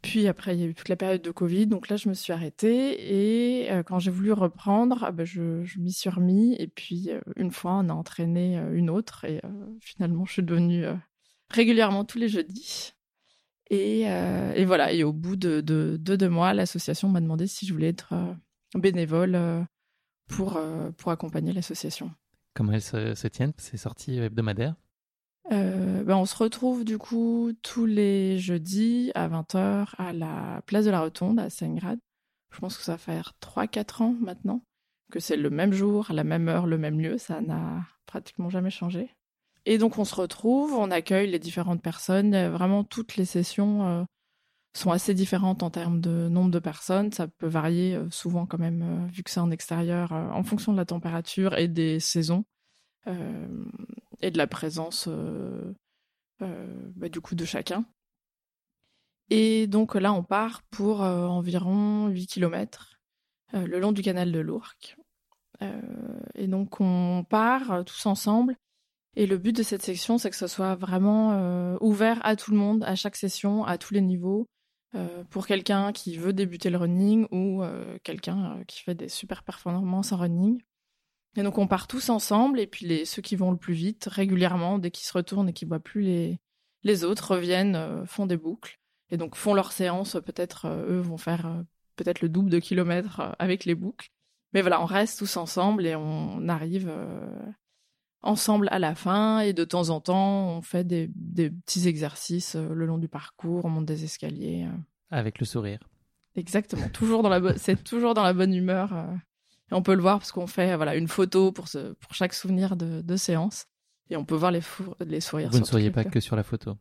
Puis 0.03 0.27
après, 0.27 0.55
il 0.55 0.59
y 0.59 0.63
a 0.63 0.67
eu 0.67 0.75
toute 0.75 0.89
la 0.89 0.97
période 0.97 1.21
de 1.21 1.31
Covid, 1.31 1.65
donc 1.65 1.87
là, 1.87 1.95
je 1.95 2.09
me 2.09 2.13
suis 2.13 2.33
arrêtée. 2.33 3.61
Et 3.61 3.71
euh, 3.71 3.83
quand 3.83 3.99
j'ai 3.99 4.11
voulu 4.11 4.33
reprendre, 4.33 5.01
ah 5.05 5.13
ben, 5.13 5.25
je, 5.25 5.63
m'y 5.79 5.93
suis 5.93 6.09
remis. 6.09 6.55
Et 6.59 6.67
puis, 6.67 7.09
euh, 7.09 7.21
une 7.37 7.51
fois, 7.51 7.75
on 7.75 7.87
a 7.87 7.93
entraîné 7.93 8.59
euh, 8.59 8.75
une 8.75 8.89
autre. 8.89 9.23
Et 9.23 9.41
finalement, 9.79 10.25
je 10.25 10.33
suis 10.33 10.43
devenue 10.43 10.85
régulièrement 11.49 12.03
tous 12.03 12.19
les 12.19 12.27
jeudis. 12.27 12.93
Et, 13.69 14.01
et, 14.01 14.65
voilà, 14.65 14.91
et 14.91 15.03
au 15.03 15.13
bout 15.13 15.37
de, 15.37 15.61
de, 15.61 15.97
deux 15.97 16.29
mois, 16.29 16.53
l'association 16.53 17.07
m'a 17.07 17.21
demandé 17.21 17.47
si 17.47 17.65
je 17.65 17.73
voulais 17.73 17.87
être 17.87 18.13
bénévole 18.75 19.39
pour, 20.27 20.61
pour 20.97 21.11
accompagner 21.11 21.53
l'association. 21.53 22.11
Comment 22.53 22.73
elles 22.73 22.81
se, 22.81 23.15
se 23.15 23.27
tiennent? 23.27 23.53
Ces 23.57 23.77
sorties 23.77 24.19
hebdomadaires 25.49 26.05
ben, 26.05 26.15
On 26.17 26.25
se 26.25 26.35
retrouve 26.35 26.83
du 26.83 26.97
coup 26.97 27.51
tous 27.61 27.85
les 27.85 28.37
jeudis 28.39 29.11
à 29.15 29.27
20h 29.27 29.89
à 29.97 30.13
la 30.13 30.61
place 30.65 30.85
de 30.85 30.91
la 30.91 31.01
Rotonde 31.01 31.39
à 31.39 31.49
Saint-Grade. 31.49 31.99
Je 32.51 32.59
pense 32.59 32.77
que 32.77 32.83
ça 32.83 32.93
va 32.93 32.97
faire 32.97 33.33
3-4 33.41 34.03
ans 34.03 34.15
maintenant 34.19 34.63
que 35.13 35.19
c'est 35.19 35.37
le 35.37 35.51
même 35.51 35.73
jour, 35.73 36.07
la 36.11 36.23
même 36.23 36.49
heure, 36.49 36.65
le 36.65 36.79
même 36.79 36.99
lieu. 36.99 37.19
Ça 37.19 37.39
n'a 37.39 37.85
pratiquement 38.07 38.49
jamais 38.49 38.71
changé. 38.71 39.09
Et 39.65 39.77
donc 39.77 39.99
on 39.99 40.05
se 40.05 40.15
retrouve, 40.15 40.73
on 40.73 40.89
accueille 40.89 41.29
les 41.29 41.39
différentes 41.39 41.83
personnes. 41.83 42.35
Vraiment 42.47 42.83
toutes 42.83 43.15
les 43.15 43.25
sessions 43.25 43.85
euh, 43.85 44.03
sont 44.75 44.91
assez 44.91 45.13
différentes 45.13 45.61
en 45.61 45.69
termes 45.69 46.01
de 46.01 46.27
nombre 46.29 46.49
de 46.49 46.59
personnes. 46.59 47.11
Ça 47.11 47.27
peut 47.27 47.47
varier 47.47 47.95
euh, 47.95 48.09
souvent 48.09 48.47
quand 48.47 48.57
même, 48.57 48.81
euh, 48.81 49.07
vu 49.07 49.21
que 49.23 49.29
c'est 49.29 49.39
en 49.39 49.51
extérieur, 49.51 50.11
en 50.11 50.43
fonction 50.43 50.73
de 50.73 50.77
la 50.77 50.85
température 50.85 51.55
et 51.57 51.67
des 51.67 51.99
saisons 51.99 52.43
et 53.07 54.31
de 54.31 54.37
la 54.37 54.47
présence 54.47 55.09
bah, 56.39 57.09
du 57.09 57.21
coup 57.21 57.35
de 57.35 57.45
chacun. 57.45 57.85
Et 59.29 59.67
donc 59.67 59.95
là, 59.95 60.13
on 60.13 60.23
part 60.23 60.61
pour 60.63 61.01
environ 61.01 62.07
8 62.07 62.27
km 62.27 62.99
le 63.53 63.79
long 63.79 63.91
du 63.91 64.01
canal 64.01 64.31
de 64.31 64.39
l'Ourcq. 64.39 64.97
et 66.35 66.47
donc 66.47 66.79
on 66.79 67.25
part 67.29 67.83
tous 67.85 68.05
ensemble 68.05 68.57
et 69.15 69.27
le 69.27 69.37
but 69.37 69.55
de 69.55 69.63
cette 69.63 69.83
section, 69.83 70.17
c'est 70.17 70.29
que 70.29 70.35
ce 70.35 70.47
soit 70.47 70.75
vraiment 70.75 71.33
euh, 71.33 71.77
ouvert 71.81 72.19
à 72.25 72.35
tout 72.35 72.51
le 72.51 72.57
monde, 72.57 72.83
à 72.83 72.95
chaque 72.95 73.15
session, 73.15 73.63
à 73.63 73.77
tous 73.77 73.93
les 73.93 74.01
niveaux, 74.01 74.47
euh, 74.95 75.23
pour 75.29 75.45
quelqu'un 75.45 75.91
qui 75.91 76.17
veut 76.17 76.33
débuter 76.33 76.69
le 76.71 76.77
running 76.77 77.27
ou 77.31 77.61
euh, 77.61 77.97
quelqu'un 78.03 78.63
qui 78.67 78.81
fait 78.81 78.95
des 78.95 79.09
super 79.09 79.43
performances 79.43 80.11
en 80.11 80.17
running. 80.17 80.61
Et 81.35 81.43
donc 81.43 81.57
on 81.57 81.67
part 81.67 81.87
tous 81.87 82.09
ensemble, 82.09 82.59
et 82.59 82.67
puis 82.67 82.85
les, 82.85 83.05
ceux 83.05 83.21
qui 83.21 83.35
vont 83.35 83.51
le 83.51 83.57
plus 83.57 83.73
vite, 83.73 84.05
régulièrement, 84.05 84.77
dès 84.77 84.91
qu'ils 84.91 85.07
se 85.07 85.13
retournent 85.13 85.49
et 85.49 85.53
qu'ils 85.53 85.67
voient 85.67 85.79
plus 85.79 86.01
les, 86.01 86.39
les 86.83 87.03
autres, 87.03 87.31
reviennent, 87.31 88.05
font 88.05 88.25
des 88.25 88.37
boucles, 88.37 88.79
et 89.09 89.17
donc 89.17 89.35
font 89.35 89.53
leur 89.53 89.71
séance, 89.71 90.17
peut-être 90.25 90.67
eux 90.67 90.99
vont 90.99 91.17
faire 91.17 91.63
peut-être 91.95 92.21
le 92.21 92.29
double 92.29 92.49
de 92.49 92.59
kilomètres 92.59 93.35
avec 93.39 93.65
les 93.65 93.75
boucles. 93.75 94.09
Mais 94.53 94.61
voilà, 94.61 94.81
on 94.81 94.85
reste 94.85 95.17
tous 95.17 95.37
ensemble 95.37 95.87
et 95.87 95.95
on 95.95 96.47
arrive 96.47 96.91
ensemble 98.23 98.69
à 98.71 98.79
la 98.79 98.95
fin 98.95 99.39
et 99.41 99.53
de 99.53 99.63
temps 99.63 99.89
en 99.89 99.99
temps 99.99 100.57
on 100.57 100.61
fait 100.61 100.85
des, 100.85 101.09
petits 101.65 101.87
exercices 101.87 102.55
euh, 102.55 102.73
le 102.73 102.85
long 102.85 102.97
du 102.97 103.09
parcours, 103.09 103.65
on 103.65 103.69
monte 103.69 103.85
des 103.85 104.05
escaliers. 104.05 104.65
Euh. 104.65 104.77
Avec 105.11 105.39
le 105.39 105.45
sourire. 105.45 105.79
Exactement, 106.35 106.89
toujours 106.89 107.21
dans 107.21 107.29
la 107.29 107.57
c'est 107.57 107.83
toujours 107.83 108.15
dans 108.15 108.23
la 108.23 108.33
bonne 108.33 108.55
humeur. 108.55 109.07
Euh. 109.71 109.75
Et 109.75 109.77
on 109.77 109.81
peut 109.81 109.95
le 109.95 110.01
voir 110.01 110.19
parce 110.19 110.31
qu'on 110.31 110.47
fait 110.47 110.75
voilà 110.75 110.95
une 110.95 111.07
photo 111.07 111.51
pour 111.51 111.67
ce, 111.67 111.93
pour 111.93 112.13
chaque 112.13 112.33
souvenir 112.33 112.75
de, 112.75 113.15
séance 113.15 113.65
et 114.09 114.17
on 114.17 114.25
peut 114.25 114.35
voir 114.35 114.51
les, 114.51 114.61
les 115.05 115.21
sourires. 115.21 115.49
Vous 115.51 115.59
ne 115.59 115.65
souriez 115.65 115.91
pas 115.91 116.03
que 116.03 116.19
sur 116.19 116.35
la 116.35 116.43
photo. 116.43 116.77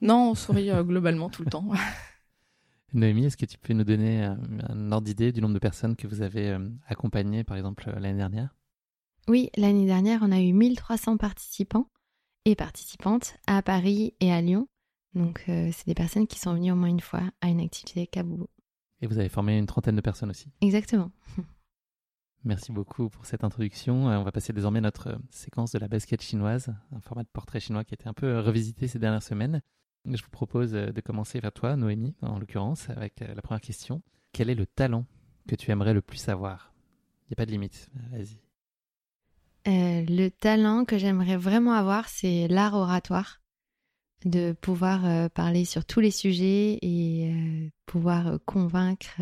Non, 0.00 0.30
on 0.30 0.34
sourit 0.34 0.70
globalement 0.82 1.28
tout 1.28 1.44
le 1.44 1.50
temps. 1.50 1.68
Noémie, 2.92 3.26
est-ce 3.26 3.36
que 3.36 3.46
tu 3.46 3.58
peux 3.58 3.72
nous 3.72 3.84
donner 3.84 4.24
un 4.24 4.92
ordre 4.92 5.04
d'idée 5.04 5.30
du 5.30 5.40
nombre 5.40 5.54
de 5.54 5.60
personnes 5.60 5.94
que 5.94 6.08
vous 6.08 6.22
avez 6.22 6.56
accompagnées, 6.88 7.44
par 7.44 7.56
exemple, 7.56 7.88
l'année 7.98 8.18
dernière? 8.18 8.54
Oui, 9.28 9.50
l'année 9.56 9.86
dernière, 9.86 10.20
on 10.22 10.32
a 10.32 10.40
eu 10.40 10.52
1300 10.52 11.16
participants 11.16 11.88
et 12.44 12.54
participantes 12.56 13.34
à 13.46 13.62
Paris 13.62 14.14
et 14.20 14.32
à 14.32 14.40
Lyon. 14.40 14.66
Donc, 15.14 15.44
euh, 15.48 15.70
c'est 15.72 15.86
des 15.86 15.94
personnes 15.94 16.26
qui 16.26 16.38
sont 16.38 16.54
venues 16.54 16.72
au 16.72 16.76
moins 16.76 16.88
une 16.88 17.00
fois 17.00 17.22
à 17.40 17.48
une 17.48 17.60
activité 17.60 18.06
Kaboubou. 18.06 18.48
Et 19.02 19.06
vous 19.06 19.18
avez 19.18 19.28
formé 19.28 19.58
une 19.58 19.66
trentaine 19.66 19.96
de 19.96 20.00
personnes 20.00 20.30
aussi? 20.30 20.50
Exactement. 20.60 21.10
Merci 22.44 22.72
beaucoup 22.72 23.10
pour 23.10 23.26
cette 23.26 23.44
introduction. 23.44 24.08
Euh, 24.08 24.18
on 24.18 24.22
va 24.22 24.32
passer 24.32 24.52
désormais 24.52 24.78
à 24.78 24.82
notre 24.82 25.08
euh, 25.08 25.18
séquence 25.30 25.72
de 25.72 25.78
la 25.78 25.88
basket 25.88 26.22
chinoise, 26.22 26.74
un 26.92 27.00
format 27.00 27.22
de 27.22 27.28
portrait 27.28 27.60
chinois 27.60 27.84
qui 27.84 27.92
a 27.92 27.96
été 27.96 28.08
un 28.08 28.14
peu 28.14 28.40
revisité 28.40 28.88
ces 28.88 28.98
dernières 28.98 29.22
semaines. 29.22 29.60
Je 30.06 30.22
vous 30.22 30.30
propose 30.30 30.72
de 30.72 31.00
commencer 31.02 31.40
vers 31.40 31.52
toi, 31.52 31.76
Noémie, 31.76 32.14
en 32.22 32.38
l'occurrence, 32.38 32.88
avec 32.88 33.20
la 33.20 33.42
première 33.42 33.60
question. 33.60 34.00
Quel 34.32 34.48
est 34.48 34.54
le 34.54 34.64
talent 34.64 35.04
que 35.46 35.54
tu 35.56 35.70
aimerais 35.70 35.92
le 35.92 36.00
plus 36.00 36.26
avoir? 36.30 36.72
Il 37.24 37.32
n'y 37.32 37.34
a 37.34 37.36
pas 37.36 37.44
de 37.44 37.50
limite. 37.50 37.90
Vas-y. 38.10 38.40
Euh, 39.68 40.04
le 40.08 40.28
talent 40.30 40.84
que 40.84 40.96
j'aimerais 40.96 41.36
vraiment 41.36 41.72
avoir, 41.72 42.08
c'est 42.08 42.48
l'art 42.48 42.74
oratoire, 42.74 43.42
de 44.24 44.52
pouvoir 44.52 45.04
euh, 45.04 45.28
parler 45.28 45.64
sur 45.64 45.84
tous 45.84 46.00
les 46.00 46.10
sujets 46.10 46.78
et 46.80 47.30
euh, 47.30 47.68
pouvoir 47.84 48.38
convaincre, 48.46 49.20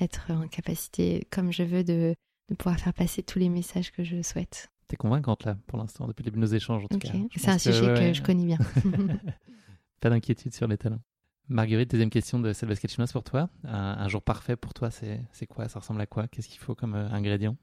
être 0.00 0.30
en 0.30 0.46
capacité, 0.46 1.26
comme 1.30 1.52
je 1.52 1.64
veux, 1.64 1.82
de, 1.82 2.14
pouvoir 2.54 2.78
faire 2.78 2.94
passer 2.94 3.22
tous 3.22 3.38
les 3.38 3.48
messages 3.48 3.92
que 3.92 4.02
je 4.02 4.22
souhaite. 4.22 4.70
T'es 4.88 4.96
convaincante 4.96 5.44
là, 5.44 5.56
pour 5.66 5.78
l'instant, 5.78 6.06
depuis 6.06 6.22
le 6.22 6.30
début 6.30 6.40
de 6.40 6.46
nos 6.46 6.52
échanges 6.52 6.84
en 6.84 6.88
tout 6.88 6.98
cas. 6.98 7.10
C'est 7.36 7.50
un 7.50 7.58
sujet 7.58 7.94
que, 7.94 8.12
je 8.14 8.22
connais 8.22 8.46
bien. 8.46 8.58
Pas 10.00 10.10
d'inquiétude 10.10 10.54
sur 10.54 10.66
les 10.66 10.78
talents. 10.78 11.00
Marguerite, 11.48 11.90
deuxième 11.90 12.10
question 12.10 12.38
de 12.38 12.52
basket 12.66 12.90
chinoise 12.90 13.12
pour 13.12 13.24
toi. 13.24 13.48
Un, 13.64 13.96
un 13.98 14.08
jour 14.08 14.22
parfait 14.22 14.56
pour 14.56 14.74
toi, 14.74 14.90
c'est 14.90 15.46
quoi? 15.48 15.68
Ça 15.68 15.80
ressemble 15.80 16.00
à 16.00 16.06
quoi? 16.06 16.28
Qu'est-ce 16.28 16.48
qu'il 16.48 16.60
faut 16.60 16.74
comme 16.74 16.94
ingrédient? 16.94 17.56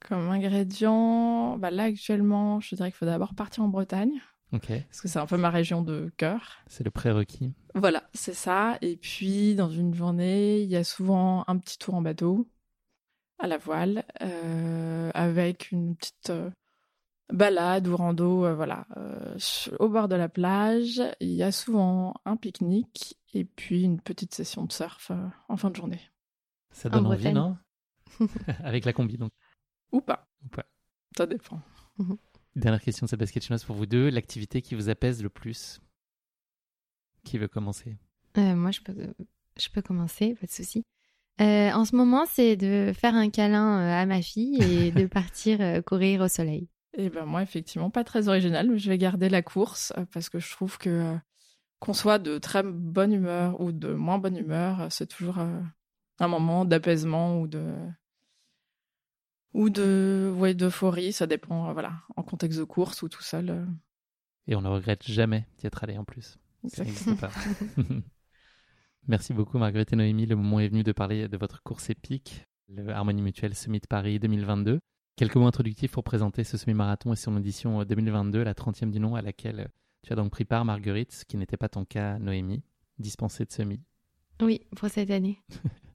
Comme 0.00 0.28
ingrédient, 0.30 1.58
bah 1.58 1.70
là 1.70 1.84
actuellement, 1.84 2.60
je 2.60 2.74
dirais 2.74 2.90
qu'il 2.90 2.96
faut 2.96 3.06
d'abord 3.06 3.34
partir 3.34 3.64
en 3.64 3.68
Bretagne. 3.68 4.20
Parce 4.58 5.00
que 5.00 5.08
c'est 5.08 5.18
un 5.18 5.26
peu 5.26 5.36
ma 5.36 5.50
région 5.50 5.82
de 5.82 6.12
cœur. 6.16 6.58
C'est 6.66 6.84
le 6.84 6.90
prérequis. 6.90 7.54
Voilà, 7.74 8.08
c'est 8.12 8.34
ça. 8.34 8.78
Et 8.82 8.96
puis, 8.96 9.54
dans 9.54 9.70
une 9.70 9.94
journée, 9.94 10.60
il 10.62 10.68
y 10.68 10.76
a 10.76 10.84
souvent 10.84 11.44
un 11.46 11.56
petit 11.58 11.78
tour 11.78 11.94
en 11.94 12.02
bateau, 12.02 12.48
à 13.40 13.46
la 13.46 13.58
voile, 13.58 14.04
euh, 14.22 15.10
avec 15.14 15.70
une 15.72 15.96
petite 15.96 16.30
euh, 16.30 16.50
balade 17.32 17.88
ou 17.88 17.96
rando, 17.96 18.44
euh, 18.44 18.54
voilà, 18.54 18.86
au 19.78 19.88
bord 19.88 20.08
de 20.08 20.14
la 20.14 20.28
plage. 20.28 21.02
Il 21.20 21.30
y 21.32 21.42
a 21.42 21.52
souvent 21.52 22.14
un 22.24 22.36
pique-nique 22.36 23.18
et 23.34 23.44
puis 23.44 23.82
une 23.82 24.00
petite 24.00 24.34
session 24.34 24.64
de 24.64 24.72
surf 24.72 25.10
en 25.48 25.56
fin 25.56 25.70
de 25.70 25.76
journée. 25.76 26.00
Ça 26.72 26.88
donne 26.88 27.06
envie, 27.06 27.32
non 27.32 27.56
Avec 28.64 28.84
la 28.84 28.92
combi, 28.92 29.16
donc. 29.16 29.32
Ou 29.92 30.00
pas. 30.00 30.28
Ou 30.44 30.48
pas. 30.48 30.66
Ça 31.16 31.26
dépend. 31.26 31.60
Dernière 32.56 32.82
question 32.82 33.06
de 33.06 33.10
cette 33.10 33.20
basket 33.20 33.44
chinoise 33.44 33.64
pour 33.64 33.76
vous 33.76 33.86
deux. 33.86 34.10
L'activité 34.10 34.60
qui 34.60 34.74
vous 34.74 34.88
apaise 34.88 35.22
le 35.22 35.28
plus? 35.28 35.80
Qui 37.24 37.38
veut 37.38 37.48
commencer? 37.48 37.96
Euh, 38.38 38.54
Moi, 38.54 38.70
je 38.70 38.80
peux, 38.80 38.94
je 39.56 39.68
peux 39.68 39.82
commencer, 39.82 40.34
pas 40.34 40.46
de 40.46 40.50
souci. 40.50 40.84
Euh, 41.40 41.70
en 41.72 41.84
ce 41.84 41.96
moment, 41.96 42.26
c'est 42.26 42.56
de 42.56 42.92
faire 42.94 43.14
un 43.14 43.30
câlin 43.30 43.80
euh, 43.80 44.02
à 44.02 44.06
ma 44.06 44.22
fille 44.22 44.62
et 44.62 44.90
de 44.92 45.06
partir 45.06 45.82
courir 45.84 46.22
au 46.22 46.28
soleil. 46.28 46.68
Et 46.96 47.04
eh 47.04 47.10
ben 47.10 47.24
moi, 47.24 47.42
effectivement, 47.42 47.88
pas 47.88 48.02
très 48.02 48.28
original, 48.28 48.68
mais 48.68 48.78
je 48.78 48.88
vais 48.88 48.98
garder 48.98 49.28
la 49.28 49.42
course 49.42 49.92
parce 50.12 50.28
que 50.28 50.40
je 50.40 50.50
trouve 50.50 50.76
que 50.76 51.16
qu'on 51.78 51.94
soit 51.94 52.18
de 52.18 52.36
très 52.38 52.62
bonne 52.62 53.12
humeur 53.12 53.60
ou 53.60 53.72
de 53.72 53.94
moins 53.94 54.18
bonne 54.18 54.36
humeur, 54.36 54.88
c'est 54.90 55.06
toujours 55.06 55.38
un 55.38 56.28
moment 56.28 56.64
d'apaisement 56.64 57.40
ou 57.40 57.46
de 57.46 57.64
ou 59.52 59.70
de 59.70 60.32
ouais 60.36 60.54
d'euphorie, 60.54 61.12
ça 61.12 61.26
dépend 61.26 61.68
euh, 61.68 61.72
voilà, 61.72 61.94
en 62.16 62.22
contexte 62.22 62.58
de 62.58 62.64
course 62.64 63.02
ou 63.02 63.08
tout 63.08 63.22
seul. 63.22 63.50
Euh. 63.50 63.66
Et 64.46 64.54
on 64.54 64.62
ne 64.62 64.68
regrette 64.68 65.04
jamais 65.04 65.46
d'y 65.58 65.66
être 65.66 65.82
allé 65.84 65.98
en 65.98 66.04
plus. 66.04 66.38
Merci 69.08 69.32
beaucoup 69.32 69.58
Marguerite 69.58 69.92
et 69.92 69.96
Noémie, 69.96 70.26
le 70.26 70.36
moment 70.36 70.60
est 70.60 70.68
venu 70.68 70.82
de 70.82 70.92
parler 70.92 71.28
de 71.28 71.36
votre 71.36 71.62
course 71.62 71.90
épique, 71.90 72.46
le 72.68 72.90
Harmonie 72.90 73.22
Mutuelle 73.22 73.54
Summit 73.54 73.80
Paris 73.88 74.18
2022. 74.18 74.78
Quelques 75.16 75.36
mots 75.36 75.46
introductifs 75.46 75.92
pour 75.92 76.04
présenter 76.04 76.44
ce 76.44 76.56
semi-marathon 76.56 77.12
et 77.12 77.16
son 77.16 77.36
édition 77.36 77.84
2022, 77.84 78.42
la 78.42 78.54
30e 78.54 78.90
du 78.90 79.00
nom, 79.00 79.16
à 79.16 79.22
laquelle 79.22 79.68
tu 80.02 80.12
as 80.12 80.16
donc 80.16 80.30
pris 80.30 80.44
part 80.44 80.64
Marguerite, 80.64 81.12
ce 81.12 81.24
qui 81.24 81.36
n'était 81.36 81.56
pas 81.56 81.68
ton 81.68 81.84
cas 81.84 82.18
Noémie, 82.18 82.62
dispensée 82.98 83.44
de 83.44 83.52
semi. 83.52 83.80
Oui, 84.40 84.60
pour 84.76 84.88
cette 84.88 85.10
année. 85.10 85.42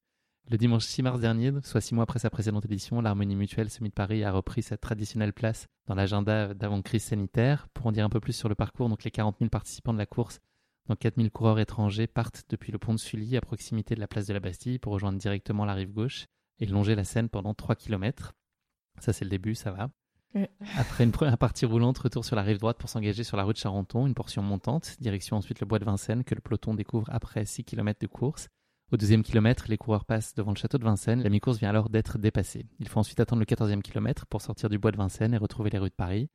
Le 0.51 0.57
dimanche 0.57 0.85
6 0.85 1.01
mars 1.01 1.19
dernier, 1.19 1.51
soit 1.63 1.81
six 1.81 1.95
mois 1.95 2.03
après 2.03 2.19
sa 2.19 2.29
précédente 2.29 2.65
édition, 2.65 3.01
l'Harmonie 3.01 3.35
Mutuelle 3.35 3.67
de 3.67 3.89
Paris 3.89 4.23
a 4.23 4.31
repris 4.31 4.61
sa 4.61 4.77
traditionnelle 4.77 5.33
place 5.33 5.65
dans 5.87 5.95
l'agenda 5.95 6.53
d'avant-crise 6.53 7.03
sanitaire. 7.03 7.67
Pour 7.73 7.87
en 7.87 7.91
dire 7.91 8.05
un 8.05 8.09
peu 8.09 8.19
plus 8.19 8.33
sur 8.33 8.47
le 8.47 8.53
parcours, 8.53 8.87
donc 8.87 9.03
les 9.03 9.09
40 9.09 9.37
000 9.39 9.49
participants 9.49 9.93
de 9.93 9.97
la 9.97 10.05
course, 10.05 10.39
dont 10.87 10.95
4 10.95 11.15
000 11.17 11.29
coureurs 11.29 11.59
étrangers, 11.59 12.07
partent 12.07 12.45
depuis 12.49 12.71
le 12.71 12.77
pont 12.77 12.93
de 12.93 12.99
Sully 12.99 13.37
à 13.37 13.41
proximité 13.41 13.95
de 13.95 13.99
la 13.99 14.07
place 14.07 14.27
de 14.27 14.33
la 14.33 14.39
Bastille 14.39 14.79
pour 14.79 14.93
rejoindre 14.93 15.17
directement 15.17 15.65
la 15.65 15.73
rive 15.73 15.91
gauche 15.91 16.25
et 16.59 16.65
longer 16.65 16.95
la 16.95 17.03
Seine 17.03 17.29
pendant 17.29 17.53
3 17.53 17.75
km. 17.75 18.33
Ça, 18.99 19.13
c'est 19.13 19.25
le 19.25 19.31
début, 19.31 19.55
ça 19.55 19.71
va. 19.71 19.89
Après 20.77 21.05
une 21.05 21.11
première 21.11 21.37
partie 21.37 21.65
roulante, 21.65 21.97
retour 21.97 22.25
sur 22.25 22.35
la 22.35 22.41
rive 22.41 22.59
droite 22.59 22.77
pour 22.77 22.89
s'engager 22.89 23.23
sur 23.23 23.37
la 23.37 23.43
rue 23.43 23.53
de 23.53 23.57
Charenton, 23.57 24.05
une 24.05 24.13
portion 24.13 24.41
montante, 24.41 24.97
direction 24.99 25.37
ensuite 25.37 25.61
le 25.61 25.65
bois 25.65 25.79
de 25.79 25.85
Vincennes 25.85 26.25
que 26.25 26.35
le 26.35 26.41
peloton 26.41 26.73
découvre 26.73 27.07
après 27.09 27.45
6 27.45 27.63
km 27.63 27.99
de 28.01 28.07
course. 28.07 28.49
Au 28.91 28.97
deuxième 28.97 29.23
kilomètre, 29.23 29.65
les 29.67 29.77
coureurs 29.77 30.05
passent 30.05 30.35
devant 30.35 30.51
le 30.51 30.57
château 30.57 30.77
de 30.77 30.83
Vincennes. 30.83 31.23
La 31.23 31.29
mi-course 31.29 31.57
vient 31.57 31.69
alors 31.69 31.89
d'être 31.89 32.19
dépassée. 32.19 32.67
Il 32.79 32.87
faut 32.87 32.99
ensuite 32.99 33.19
attendre 33.19 33.39
le 33.39 33.45
quatorzième 33.45 33.81
kilomètre 33.81 34.27
pour 34.27 34.41
sortir 34.41 34.69
du 34.69 34.77
bois 34.77 34.91
de 34.91 34.97
Vincennes 34.97 35.33
et 35.33 35.37
retrouver 35.37 35.69
les 35.69 35.79
rues 35.79 35.89
de 35.89 35.95
Paris. 35.95 36.29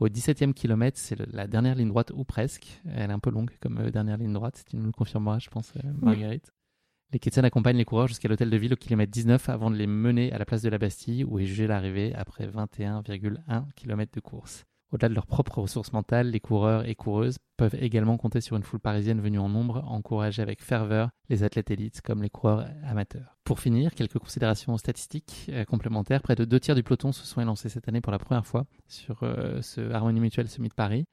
Au 0.00 0.08
17e 0.08 0.52
kilomètre, 0.54 0.98
c'est 0.98 1.16
la 1.32 1.46
dernière 1.46 1.76
ligne 1.76 1.88
droite, 1.88 2.12
ou 2.14 2.24
presque. 2.24 2.82
Elle 2.86 3.10
est 3.10 3.12
un 3.12 3.20
peu 3.20 3.30
longue 3.30 3.50
comme 3.60 3.78
euh, 3.78 3.90
dernière 3.90 4.16
ligne 4.16 4.32
droite. 4.32 4.64
Tu 4.68 4.76
nous 4.76 4.86
le 4.86 4.92
confirmeras, 4.92 5.38
je 5.38 5.50
pense, 5.50 5.72
euh, 5.76 5.88
Marguerite. 6.00 6.52
Les 7.12 7.20
Ketsen 7.20 7.44
accompagnent 7.44 7.76
les 7.76 7.84
coureurs 7.84 8.08
jusqu'à 8.08 8.26
l'hôtel 8.28 8.50
de 8.50 8.56
ville 8.56 8.72
au 8.72 8.76
kilomètre 8.76 9.12
19 9.12 9.48
avant 9.48 9.70
de 9.70 9.76
les 9.76 9.86
mener 9.86 10.32
à 10.32 10.38
la 10.38 10.44
place 10.44 10.62
de 10.62 10.68
la 10.68 10.78
Bastille 10.78 11.22
où 11.22 11.38
est 11.38 11.46
jugée 11.46 11.68
l'arrivée 11.68 12.12
après 12.14 12.48
21,1 12.48 13.72
km 13.76 14.10
de 14.12 14.20
course. 14.20 14.64
Au-delà 14.94 15.08
de 15.08 15.14
leurs 15.14 15.26
propres 15.26 15.58
ressources 15.58 15.92
mentales, 15.92 16.30
les 16.30 16.38
coureurs 16.38 16.88
et 16.88 16.94
coureuses 16.94 17.38
peuvent 17.56 17.74
également 17.74 18.16
compter 18.16 18.40
sur 18.40 18.56
une 18.56 18.62
foule 18.62 18.78
parisienne 18.78 19.20
venue 19.20 19.40
en 19.40 19.48
nombre, 19.48 19.82
encourager 19.88 20.40
avec 20.40 20.62
ferveur 20.62 21.10
les 21.28 21.42
athlètes 21.42 21.72
élites 21.72 22.00
comme 22.00 22.22
les 22.22 22.30
coureurs 22.30 22.68
amateurs. 22.84 23.36
Pour 23.42 23.58
finir, 23.58 23.92
quelques 23.96 24.20
considérations 24.20 24.78
statistiques 24.78 25.46
euh, 25.48 25.64
complémentaires. 25.64 26.22
Près 26.22 26.36
de 26.36 26.44
deux 26.44 26.60
tiers 26.60 26.76
du 26.76 26.84
peloton 26.84 27.10
se 27.10 27.26
sont 27.26 27.40
élancés 27.40 27.68
cette 27.68 27.88
année 27.88 28.00
pour 28.00 28.12
la 28.12 28.20
première 28.20 28.46
fois 28.46 28.66
sur 28.86 29.24
euh, 29.24 29.60
ce 29.62 29.80
Harmonie 29.90 30.20
Mutuelle 30.20 30.48
Summit 30.48 30.68
de 30.68 30.74
Paris. 30.74 31.06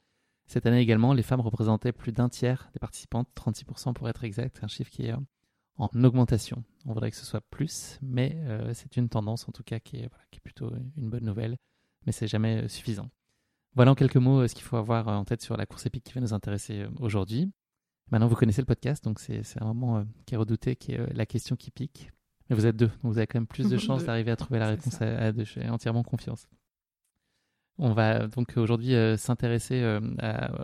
Cette 0.46 0.68
année 0.68 0.80
également, 0.80 1.16
les 1.16 1.24
femmes 1.24 1.42
représentaient 1.42 1.92
plus 1.92 2.12
d'un 2.12 2.30
tiers 2.30 2.70
des 2.74 2.80
participantes, 2.80 3.30
36% 3.36 3.94
pour 3.94 4.08
être 4.08 4.24
exact, 4.24 4.60
un 4.62 4.68
chiffre 4.68 4.92
qui 4.92 5.08
est 5.08 5.14
euh, 5.14 5.18
en 5.78 5.90
augmentation. 6.04 6.64
On 6.86 6.94
voudrait 6.94 7.10
que 7.10 7.18
ce 7.18 7.26
soit 7.26 7.42
plus, 7.50 7.98
mais 8.04 8.38
c'est 8.74 8.98
une 8.98 9.10
tendance 9.10 9.50
en 9.50 9.52
tout 9.52 9.64
cas 9.64 9.80
qui 9.80 9.98
est, 9.98 10.10
qui 10.30 10.38
est 10.38 10.44
plutôt 10.44 10.72
une 10.98 11.10
bonne 11.10 11.26
nouvelle, 11.26 11.58
mais 12.06 12.12
c'est 12.12 12.28
jamais 12.28 12.68
suffisant. 12.68 13.10
Voilà 13.74 13.92
en 13.92 13.96
quelques 13.96 14.18
mots 14.18 14.42
euh, 14.42 14.48
ce 14.48 14.56
qu'il 14.56 14.66
faut 14.66 14.76
avoir 14.78 15.08
euh, 15.08 15.14
en 15.14 15.24
tête 15.24 15.42
sur 15.42 15.56
la 15.56 15.66
course 15.66 15.86
épique 15.86 16.04
qui 16.04 16.14
va 16.14 16.22
nous 16.22 16.34
intéresser 16.34 16.82
euh, 16.82 16.90
aujourd'hui. 17.00 17.52
Maintenant, 18.12 18.28
vous 18.28 18.36
connaissez 18.36 18.62
le 18.62 18.66
podcast, 18.66 19.04
donc 19.06 19.20
c'est 19.20 19.42
un 19.62 19.68
moment 19.68 20.06
qui 20.26 20.34
est 20.34 20.38
redouté, 20.38 20.76
qui 20.76 20.92
est 20.92 21.14
la 21.14 21.26
question 21.26 21.56
qui 21.56 21.72
pique. 21.72 22.12
Mais 22.50 22.58
vous 22.58 22.66
êtes 22.66 22.76
deux, 22.76 22.88
donc 22.88 23.14
vous 23.14 23.18
avez 23.18 23.28
quand 23.28 23.40
même 23.40 23.48
plus 23.48 23.70
de 23.70 23.78
chances 23.78 24.04
d'arriver 24.04 24.32
à 24.32 24.36
trouver 24.36 24.60
la 24.60 24.68
réponse 24.68 25.02
à, 25.02 25.32
deux. 25.32 25.46
J'ai 25.46 25.70
entièrement 25.70 26.04
confiance. 26.04 26.46
On 27.78 27.94
va 27.94 28.28
donc 28.28 28.58
aujourd'hui 28.58 28.96
s'intéresser 29.18 30.00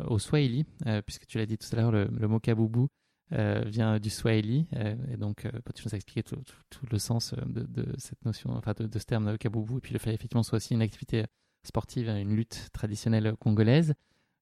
au 0.07 0.19
Swahili, 0.19 0.65
puisque 1.05 1.25
tu 1.25 1.37
l'as 1.37 1.45
dit 1.45 1.57
tout 1.57 1.69
à 1.71 1.77
l'heure, 1.77 1.91
le, 1.93 2.27
mot 2.27 2.41
kaboubou 2.41 2.89
vient 3.31 3.97
du 3.97 4.09
Swahili. 4.09 4.67
et 5.09 5.15
donc, 5.15 5.47
tu 5.73 5.83
nous 5.85 5.93
as 5.93 5.95
expliqué 5.95 6.23
tout, 6.23 6.43
le 6.91 6.97
sens 6.99 7.33
de, 7.45 7.95
cette 7.97 8.25
notion, 8.25 8.51
enfin 8.57 8.73
de, 8.77 8.99
ce 8.99 9.05
terme 9.05 9.37
kaboubou, 9.37 9.77
et 9.77 9.81
puis 9.81 9.93
le 9.93 9.99
fait 9.99 10.13
effectivement 10.13 10.43
soit 10.43 10.57
aussi 10.57 10.73
une 10.73 10.81
activité 10.81 11.23
sportive 11.67 12.09
une 12.09 12.35
lutte 12.35 12.69
traditionnelle 12.73 13.35
congolaise. 13.39 13.93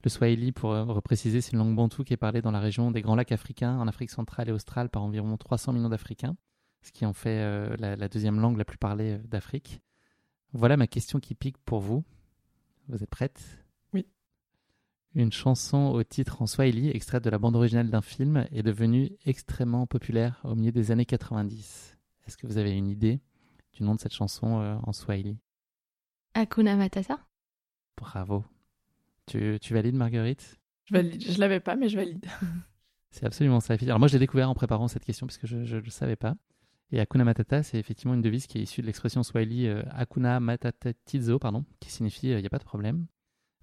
Le 0.06 0.10
swahili, 0.10 0.52
pour 0.52 0.72
euh, 0.72 0.84
repréciser, 0.84 1.42
c'est 1.42 1.54
une 1.54 1.58
langue 1.58 1.76
bantoue 1.76 2.04
qui 2.04 2.14
est 2.14 2.18
parlée 2.18 2.44
dans 2.44 2.52
la 2.52 2.60
région 2.60 2.92
des 2.92 3.02
Grands 3.02 3.16
Lacs 3.16 3.32
africains, 3.32 3.80
en 3.80 3.88
Afrique 3.88 4.12
centrale 4.12 4.48
et 4.50 4.52
australe, 4.52 4.90
par 4.90 5.02
environ 5.02 5.36
300 5.36 5.74
millions 5.74 5.90
d'Africains, 5.90 6.38
ce 6.84 6.92
qui 6.92 7.08
en 7.08 7.14
fait 7.14 7.40
euh, 7.40 7.76
la, 7.80 8.08
deuxième 8.08 8.40
langue 8.40 8.60
la 8.60 8.66
plus 8.66 8.78
parlée 8.78 9.14
euh, 9.14 9.18
d'Afrique. 9.28 9.82
Voilà 10.54 10.78
ma 10.78 10.86
question 10.86 11.20
qui 11.20 11.34
pique 11.34 11.58
pour 11.66 11.80
vous. 11.80 12.04
Vous 12.88 13.02
êtes 13.02 13.10
prête? 13.10 13.66
Oui. 13.94 14.06
Une 15.16 15.32
chanson 15.32 15.88
au 15.88 16.04
titre 16.04 16.44
en 16.44 16.46
swahili, 16.46 16.92
extraite 16.92 17.24
de 17.24 17.32
la 17.32 17.40
bande 17.40 17.56
originale 17.56 17.90
d'un 17.90 18.04
film, 18.04 18.46
est 18.52 18.62
devenue 18.62 19.10
extrêmement 19.26 19.88
populaire 19.88 20.40
au 20.44 20.54
milieu 20.54 20.72
des 20.72 20.92
années 20.92 21.06
90. 21.06 21.98
Est-ce 22.28 22.38
que 22.38 22.46
vous 22.46 22.60
avez 22.60 22.78
une 22.78 22.90
idée 22.90 23.22
du 23.74 23.82
nom 23.82 23.96
de 23.96 24.00
cette 24.00 24.14
chanson 24.14 24.80
en 24.84 24.94
swahili? 24.94 25.40
Hakuna 26.36 26.76
Matata 26.76 27.18
Bravo. 27.98 28.44
Tu, 29.26 29.58
tu 29.62 29.74
valides, 29.74 29.96
Marguerite? 29.96 30.60
Je 30.84 30.94
valide. 30.94 31.22
Je 31.22 31.40
l'avais 31.40 31.62
pas, 31.62 31.76
mais 31.78 31.88
je 31.88 31.96
valide. 31.96 32.26
C'est 33.10 33.26
absolument 33.26 33.62
ça. 33.62 33.76
Alors 33.82 34.00
moi, 34.00 34.10
je 34.10 34.14
l'ai 34.14 34.20
découvert 34.20 34.50
en 34.50 34.54
préparant 34.54 34.90
cette 34.90 35.06
question 35.06 35.26
parce 35.26 35.38
que 35.38 35.48
je 35.48 35.56
ne 35.56 35.80
le 35.80 35.90
savais 35.90 36.18
pas. 36.18 36.36
Et 36.92 37.00
Hakuna 37.00 37.24
Matata, 37.24 37.64
c'est 37.64 37.80
effectivement 37.80 38.14
une 38.14 38.22
devise 38.22 38.46
qui 38.46 38.60
est 38.60 38.62
issue 38.62 38.82
de 38.82 38.86
l'expression 38.86 39.24
swahili 39.24 39.68
euh, 39.68 39.82
Hakuna 39.92 40.40
Matata 40.40 40.92
Tizo, 41.06 41.40
pardon, 41.40 41.66
qui 41.80 41.90
signifie 41.90 42.28
il 42.28 42.34
euh, 42.34 42.42
n'y 42.42 42.46
a 42.46 42.50
pas 42.50 42.60
de 42.60 42.66
problème. 42.66 43.08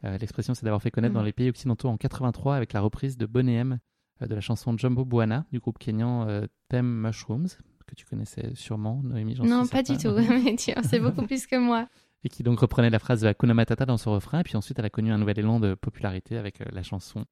Euh, 0.05 0.17
l'expression, 0.19 0.55
c'est 0.55 0.65
d'avoir 0.65 0.83
fait 0.83 0.91
connaître 0.91 1.15
dans 1.15 1.23
mm. 1.23 1.27
les 1.27 1.33
pays 1.33 1.49
occidentaux 1.51 1.89
en 1.89 1.99
83 1.99 2.57
avec 2.57 2.73
la 2.73 2.81
reprise 2.81 3.19
de 3.19 3.27
Boney 3.27 3.55
M 3.55 3.79
de 4.21 4.35
la 4.35 4.41
chanson 4.41 4.77
Jumbo 4.77 5.05
Buana 5.05 5.45
du 5.53 5.61
groupe 5.61 5.79
kenyan 5.79 6.47
Them 6.71 6.87
Mushrooms, 6.87 7.49
que 7.87 7.95
tu 7.95 8.07
connaissais 8.07 8.53
sûrement, 8.55 9.03
Noémie. 9.03 9.35
Non, 9.45 9.67
pas 9.67 9.83
du 9.83 9.99
tout, 9.99 10.13
mais 10.45 10.57
tu 10.57 10.73
en 10.77 10.83
sais 10.83 10.99
beaucoup 10.99 11.23
plus 11.27 11.47
que 11.47 11.57
moi 11.57 11.89
et 12.25 12.29
qui 12.29 12.43
donc 12.43 12.61
reprenait 12.61 12.91
la 12.91 12.99
phrase 12.99 13.21
de 13.23 13.27
Hakuna 13.27 13.55
Matata 13.55 13.87
dans 13.87 13.97
son 13.97 14.13
refrain. 14.13 14.41
Et 14.41 14.43
puis 14.45 14.57
ensuite, 14.57 14.79
elle 14.79 14.85
a 14.85 14.91
connu 14.91 15.13
un 15.13 15.19
nouvel 15.19 15.39
élan 15.39 15.61
de 15.61 15.75
popularité 15.75 16.37
avec 16.37 16.61
euh, 16.61 16.65
la 16.73 16.83
chanson 16.83 17.25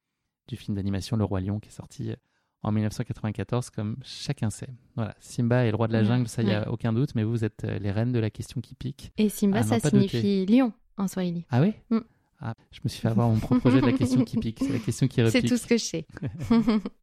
du 0.47 0.57
film 0.57 0.75
d'animation 0.75 1.17
Le 1.17 1.23
Roi 1.23 1.41
Lion 1.41 1.59
qui 1.59 1.69
est 1.69 1.73
sorti 1.73 2.11
euh, 2.11 2.15
en 2.63 2.71
1994, 2.71 3.69
comme 3.71 3.97
chacun 4.03 4.49
sait. 4.49 4.69
Voilà, 4.95 5.15
Simba 5.19 5.65
est 5.65 5.71
le 5.71 5.75
roi 5.75 5.87
de 5.87 5.93
la 5.93 6.03
jungle, 6.03 6.27
ça, 6.27 6.43
il 6.43 6.47
n'y 6.47 6.53
a 6.53 6.69
aucun 6.69 6.93
doute, 6.93 7.15
mais 7.15 7.23
vous 7.23 7.43
êtes 7.43 7.63
euh, 7.63 7.79
les 7.79 7.91
reines 7.91 8.11
de 8.11 8.19
la 8.19 8.29
question 8.29 8.61
qui 8.61 8.75
pique. 8.75 9.11
Et 9.17 9.29
Simba, 9.29 9.63
ça 9.63 9.79
signifie 9.79 10.45
lion 10.45 10.71
en 10.97 11.07
swahili. 11.07 11.45
Ah 11.49 11.61
oui 11.61 11.73
mm. 11.89 12.01
ah, 12.39 12.53
Je 12.71 12.79
me 12.83 12.89
suis 12.89 13.01
fait 13.01 13.07
avoir 13.07 13.29
mon 13.29 13.39
propre 13.39 13.61
projet 13.61 13.81
de 13.81 13.87
la 13.87 13.93
question 13.93 14.23
qui 14.23 14.37
pique, 14.37 14.59
c'est 14.59 14.73
la 14.73 14.79
question 14.79 15.07
qui 15.07 15.21
repique. 15.23 15.41
C'est 15.41 15.47
tout 15.47 15.57
ce 15.57 15.65
que 15.65 15.77
je 15.77 15.83
sais. 15.83 16.05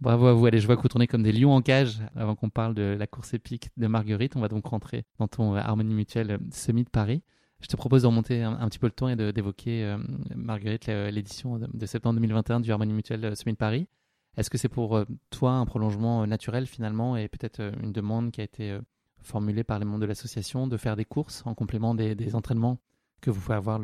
Bravo 0.00 0.26
à 0.26 0.34
vous. 0.34 0.44
Allez, 0.44 0.60
je 0.60 0.66
vois 0.66 0.76
que 0.76 0.82
vous 0.82 0.88
tournez 0.88 1.06
comme 1.06 1.22
des 1.22 1.32
lions 1.32 1.54
en 1.54 1.62
cage 1.62 2.02
avant 2.14 2.34
qu'on 2.34 2.50
parle 2.50 2.74
de 2.74 2.96
la 2.98 3.06
course 3.06 3.32
épique 3.32 3.70
de 3.78 3.86
Marguerite. 3.86 4.36
On 4.36 4.40
va 4.40 4.48
donc 4.48 4.66
rentrer 4.66 5.06
dans 5.18 5.26
ton 5.26 5.54
euh, 5.54 5.58
Harmonie 5.58 5.94
Mutuelle 5.94 6.32
euh, 6.32 6.38
Semi 6.50 6.84
de 6.84 6.90
Paris. 6.90 7.22
Je 7.60 7.68
te 7.68 7.76
propose 7.76 8.02
de 8.02 8.06
remonter 8.06 8.42
un, 8.42 8.68
petit 8.68 8.78
peu 8.78 8.86
le 8.86 8.92
temps 8.92 9.08
et 9.08 9.16
d'évoquer, 9.16 9.82
euh, 9.84 9.96
Marguerite, 10.34 10.88
l'édition 10.88 11.58
de, 11.58 11.86
septembre 11.86 12.16
2021 12.16 12.60
du 12.60 12.70
Harmonie 12.70 12.92
Mutuelle 12.92 13.34
Semi 13.34 13.54
de 13.54 13.56
Paris. 13.56 13.88
Est-ce 14.36 14.50
que 14.50 14.58
c'est 14.58 14.68
pour 14.68 15.02
toi 15.30 15.52
un 15.52 15.64
prolongement 15.64 16.26
naturel 16.26 16.66
finalement 16.66 17.16
et 17.16 17.28
peut-être 17.28 17.72
une 17.82 17.92
demande 17.92 18.30
qui 18.30 18.42
a 18.42 18.44
été 18.44 18.78
formulée 19.22 19.64
par 19.64 19.78
les 19.78 19.86
membres 19.86 20.00
de 20.00 20.06
l'association 20.06 20.66
de 20.66 20.76
faire 20.76 20.96
des 20.96 21.06
courses 21.06 21.42
en 21.46 21.54
complément 21.54 21.94
des, 21.94 22.34
entraînements 22.34 22.78
que 23.22 23.30
vous 23.30 23.40
pouvez 23.40 23.56
avoir 23.56 23.80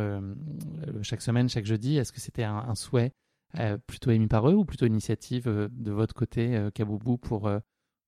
chaque 1.00 1.22
semaine, 1.22 1.48
chaque 1.48 1.64
jeudi? 1.64 1.96
Est-ce 1.96 2.12
que 2.12 2.20
c'était 2.20 2.44
un 2.44 2.74
souhait 2.74 3.14
euh, 3.58 3.76
plutôt 3.86 4.10
émis 4.10 4.28
par 4.28 4.48
eux 4.48 4.54
ou 4.54 4.64
plutôt 4.64 4.86
initiative 4.86 5.46
euh, 5.46 5.68
de 5.72 5.90
votre 5.90 6.14
côté, 6.14 6.56
euh, 6.56 6.70
Kaboubou, 6.70 7.18
pour 7.18 7.50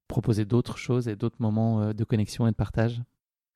proposer 0.08 0.44
d'autres 0.44 0.78
choses 0.78 1.08
et 1.08 1.16
d'autres 1.16 1.40
moments 1.40 1.92
de 1.92 2.04
connexion 2.04 2.46
et 2.46 2.50
de 2.50 2.56
partage? 2.56 3.02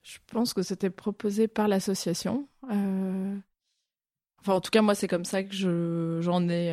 Je 0.03 0.19
pense 0.27 0.55
que 0.55 0.63
c'était 0.63 0.91
proposé 0.91 1.49
par 1.49 1.69
l'association. 1.69 2.49
Enfin, 2.63 4.55
en 4.55 4.61
tout 4.61 4.71
cas, 4.71 4.81
moi, 4.81 4.95
c'est 4.95 5.09
comme 5.09 5.25
ça 5.25 5.43
que 5.43 6.21
j'en 6.23 6.49
ai 6.49 6.73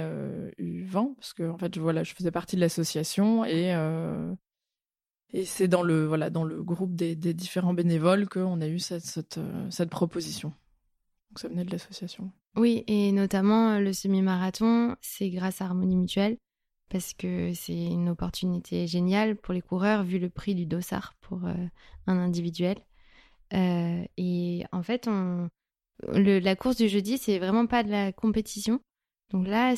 eu 0.58 0.86
vent, 0.86 1.14
parce 1.16 1.34
que 1.34 1.50
en 1.50 1.58
fait, 1.58 1.78
voilà, 1.78 2.04
je 2.04 2.14
faisais 2.14 2.32
partie 2.32 2.56
de 2.56 2.62
l'association 2.62 3.44
et 3.44 3.74
et 5.34 5.44
c'est 5.44 5.68
dans 5.68 5.84
le 5.84 6.06
voilà 6.06 6.30
dans 6.30 6.46
le 6.46 6.64
groupe 6.64 6.96
des, 6.96 7.16
différents 7.16 7.74
bénévoles 7.74 8.30
qu'on 8.30 8.62
a 8.62 8.68
eu 8.68 8.80
cette, 8.80 9.40
cette 9.70 9.90
proposition. 9.90 10.54
Donc 11.30 11.40
ça 11.40 11.50
venait 11.50 11.66
de 11.66 11.72
l'association. 11.72 12.32
Oui, 12.56 12.86
et 12.88 13.12
notamment 13.12 13.72
euh, 13.72 13.80
le 13.80 13.92
semi-marathon, 13.92 14.96
c'est 15.02 15.30
grâce 15.30 15.62
à 15.62 15.66
Harmonie 15.66 15.98
Mutuelle, 15.98 16.38
parce 16.90 17.14
que 17.14 17.54
c'est 17.54 17.74
une 17.74 18.08
opportunité 18.08 18.88
géniale 18.88 19.36
pour 19.36 19.54
les 19.54 19.62
coureurs, 19.62 20.04
vu 20.04 20.20
le 20.20 20.30
prix 20.30 20.56
du 20.56 20.66
dossard 20.66 21.14
pour 21.20 21.46
euh, 21.46 21.54
un 22.08 22.18
individuel. 22.18 22.78
Euh, 23.54 24.06
et 24.18 24.64
en 24.72 24.84
fait, 24.84 25.10
la 26.08 26.56
course 26.56 26.78
du 26.78 26.88
jeudi, 26.88 27.18
c'est 27.18 27.40
vraiment 27.40 27.68
pas 27.68 27.84
de 27.84 27.92
la 27.92 28.14
compétition. 28.14 28.80
Donc 29.32 29.48
là, 29.48 29.74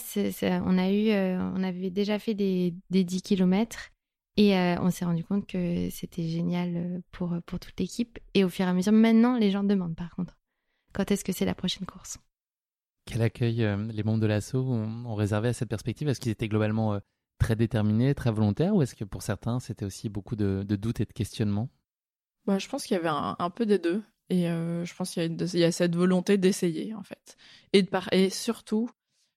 on, 0.64 0.78
a 0.78 0.92
eu, 0.92 1.12
on 1.12 1.64
avait 1.64 1.90
déjà 1.90 2.20
fait 2.20 2.34
des, 2.34 2.76
des 2.90 3.04
10 3.04 3.22
km 3.24 3.92
et 4.36 4.54
on 4.80 4.90
s'est 4.92 5.06
rendu 5.06 5.24
compte 5.24 5.48
que 5.48 5.90
c'était 5.90 6.28
génial 6.28 7.02
pour, 7.12 7.36
pour 7.46 7.60
toute 7.60 7.80
l'équipe. 7.80 8.20
Et 8.34 8.44
au 8.44 8.50
fur 8.50 8.66
et 8.66 8.70
à 8.70 8.74
mesure, 8.74 8.94
maintenant, 8.94 9.38
les 9.38 9.52
gens 9.52 9.64
demandent 9.64 9.96
par 9.96 10.16
contre, 10.16 10.38
quand 10.94 11.10
est-ce 11.12 11.24
que 11.24 11.32
c'est 11.34 11.46
la 11.46 11.56
prochaine 11.56 11.86
course? 11.86 12.20
Quel 13.08 13.22
accueil 13.22 13.64
euh, 13.64 13.78
les 13.92 14.04
membres 14.04 14.20
de 14.20 14.28
l'assaut 14.28 14.64
ont, 14.64 15.16
réservé 15.16 15.50
à 15.50 15.54
cette 15.54 15.70
perspective? 15.70 16.08
Est-ce 16.08 16.20
qu'ils 16.20 16.32
étaient 16.32 16.48
globalement 16.48 16.94
euh, 16.94 17.00
très 17.40 17.56
déterminés, 17.56 18.14
très 18.14 18.32
volontaires, 18.32 18.76
ou 18.76 18.82
est-ce 18.82 18.96
que 18.96 19.06
pour 19.06 19.24
certains 19.24 19.60
c'était 19.60 19.86
aussi 19.86 20.10
beaucoup 20.10 20.36
de, 20.36 20.64
doutes 20.64 21.00
et 21.00 21.06
de 21.06 21.14
questionnements? 21.14 21.70
Bah, 22.46 22.60
Je 22.60 22.68
pense 22.68 22.86
qu'il 22.86 22.96
y 22.96 23.00
avait 23.00 23.10
un, 23.10 23.50
peu 23.50 23.66
des 23.66 23.80
deux. 23.80 24.04
Et 24.30 24.50
euh, 24.50 24.84
je 24.86 24.94
pense 24.94 25.12
qu'il 25.12 25.42
y, 25.54 25.64
a 25.64 25.72
cette 25.72 25.96
volonté 25.96 26.38
d'essayer, 26.38 26.94
en 26.94 27.04
fait. 27.04 27.38
Et, 27.72 27.82
de 27.82 27.90
et 28.12 28.30
surtout, 28.30 28.90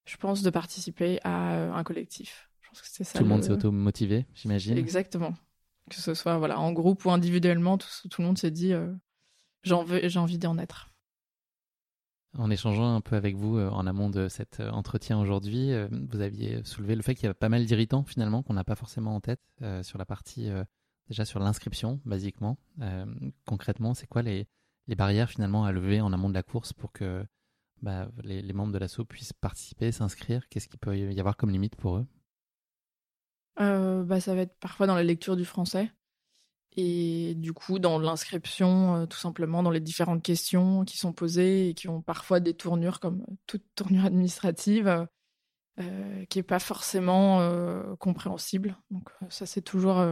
je 0.04 0.16
pense, 0.16 0.42
de 0.42 0.50
participer 0.50 1.20
à 1.22 1.72
un 1.72 1.84
collectif. 1.84 2.50
Je 2.60 2.68
pense 2.68 2.82
que 2.82 3.04
ça. 3.04 3.18
Tout 3.18 3.24
le, 3.24 3.30
monde 3.30 3.44
s'est 3.44 3.52
auto-motivé, 3.52 4.26
j'imagine. 4.34 4.76
Exactement. 4.76 5.34
Que 5.88 5.96
ce 5.96 6.14
soit 6.14 6.38
voilà, 6.38 6.58
en 6.58 6.72
groupe 6.72 7.04
ou 7.04 7.10
individuellement, 7.10 7.78
tout, 7.78 7.88
tout 8.08 8.20
le 8.20 8.26
monde 8.26 8.38
s'est 8.38 8.50
dit 8.50 8.74
j'ai 9.62 10.18
envie 10.18 10.38
d'en 10.38 10.58
être. 10.58 10.89
En 12.38 12.48
échangeant 12.48 12.94
un 12.94 13.00
peu 13.00 13.16
avec 13.16 13.34
vous 13.34 13.58
euh, 13.58 13.68
en 13.70 13.86
amont 13.86 14.08
de 14.08 14.28
cet 14.28 14.60
euh, 14.60 14.70
entretien 14.70 15.18
aujourd'hui, 15.20 15.72
euh, 15.72 15.88
vous 15.90 16.20
aviez 16.20 16.62
soulevé 16.64 16.94
le 16.94 17.02
fait 17.02 17.16
qu'il 17.16 17.24
y 17.24 17.28
a 17.28 17.34
pas 17.34 17.48
mal 17.48 17.66
d'irritants 17.66 18.04
finalement 18.04 18.42
qu'on 18.44 18.54
n'a 18.54 18.62
pas 18.62 18.76
forcément 18.76 19.16
en 19.16 19.20
tête 19.20 19.40
sur 19.82 19.98
la 19.98 20.04
partie 20.04 20.48
déjà 21.08 21.24
sur 21.24 21.40
l'inscription 21.40 22.00
basiquement. 22.04 22.56
concrètement, 23.44 23.94
c'est 23.94 24.06
quoi 24.06 24.22
les, 24.22 24.46
barrières 24.96 25.30
finalement 25.30 25.64
à 25.64 25.72
lever 25.72 26.00
en 26.00 26.12
amont 26.12 26.28
de 26.28 26.34
la 26.34 26.42
course 26.42 26.72
pour 26.72 26.92
que 26.92 27.24
bah, 27.82 28.08
les, 28.24 28.42
les, 28.42 28.52
membres 28.52 28.72
de 28.72 28.78
l'assaut 28.78 29.04
puissent 29.04 29.32
participer, 29.32 29.92
s'inscrire? 29.92 30.48
Qu'est-ce 30.48 30.68
qu'il 30.68 30.78
peut 30.78 30.96
y 30.96 31.20
avoir 31.20 31.36
comme 31.36 31.50
limite 31.50 31.76
pour 31.76 31.96
eux? 31.98 32.06
Bah, 33.56 34.20
Ça 34.20 34.34
va 34.34 34.42
être 34.42 34.58
parfois 34.60 34.86
dans 34.86 34.94
la 34.94 35.02
lecture 35.02 35.36
du 35.36 35.44
français. 35.44 35.92
Et 36.76 37.34
du 37.36 37.52
coup, 37.52 37.78
dans 37.78 37.98
l'inscription, 37.98 38.94
euh, 38.94 39.06
tout 39.06 39.18
simplement, 39.18 39.62
dans 39.62 39.70
les 39.70 39.80
différentes 39.80 40.22
questions 40.22 40.84
qui 40.84 40.98
sont 40.98 41.12
posées 41.12 41.70
et 41.70 41.74
qui 41.74 41.88
ont 41.88 42.00
parfois 42.00 42.40
des 42.40 42.54
tournures, 42.54 43.00
comme 43.00 43.24
toute 43.46 43.64
tournure 43.74 44.04
administrative, 44.04 45.06
euh, 45.80 46.24
qui 46.26 46.38
n'est 46.38 46.44
pas 46.44 46.60
forcément 46.60 47.40
euh, 47.40 47.96
compréhensible. 47.96 48.76
Donc 48.90 49.10
ça, 49.28 49.46
c'est 49.46 49.62
toujours... 49.62 50.04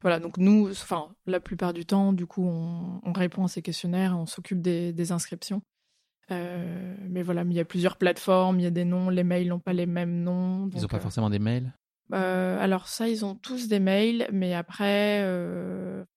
Voilà, 0.00 0.18
donc 0.18 0.36
nous, 0.36 0.68
enfin, 0.68 1.14
la 1.26 1.38
plupart 1.38 1.72
du 1.72 1.86
temps, 1.86 2.12
du 2.12 2.26
coup, 2.26 2.44
on, 2.44 3.12
répond 3.12 3.44
à 3.44 3.48
ces 3.48 3.62
questionnaires, 3.62 4.18
on 4.18 4.26
s'occupe 4.26 4.60
des, 4.60 5.12
inscriptions. 5.12 5.62
mais 6.28 7.22
voilà, 7.22 7.42
il 7.42 7.52
y 7.52 7.60
a 7.60 7.64
plusieurs 7.64 7.96
plateformes, 7.96 8.58
il 8.58 8.64
y 8.64 8.66
a 8.66 8.70
des 8.70 8.84
noms, 8.84 9.10
les 9.10 9.22
mails 9.22 9.46
n'ont 9.46 9.60
pas 9.60 9.72
les 9.72 9.86
mêmes 9.86 10.24
noms. 10.24 10.68
Ils 10.74 10.82
n'ont 10.82 10.88
pas 10.88 10.98
forcément 10.98 11.30
des 11.30 11.38
mails? 11.38 11.72
Alors 12.12 12.88
ça, 12.88 13.08
ils 13.08 13.24
ont 13.24 13.34
tous 13.34 13.68
des 13.68 13.80
mails, 13.80 14.28
mais 14.32 14.54
après, 14.54 15.24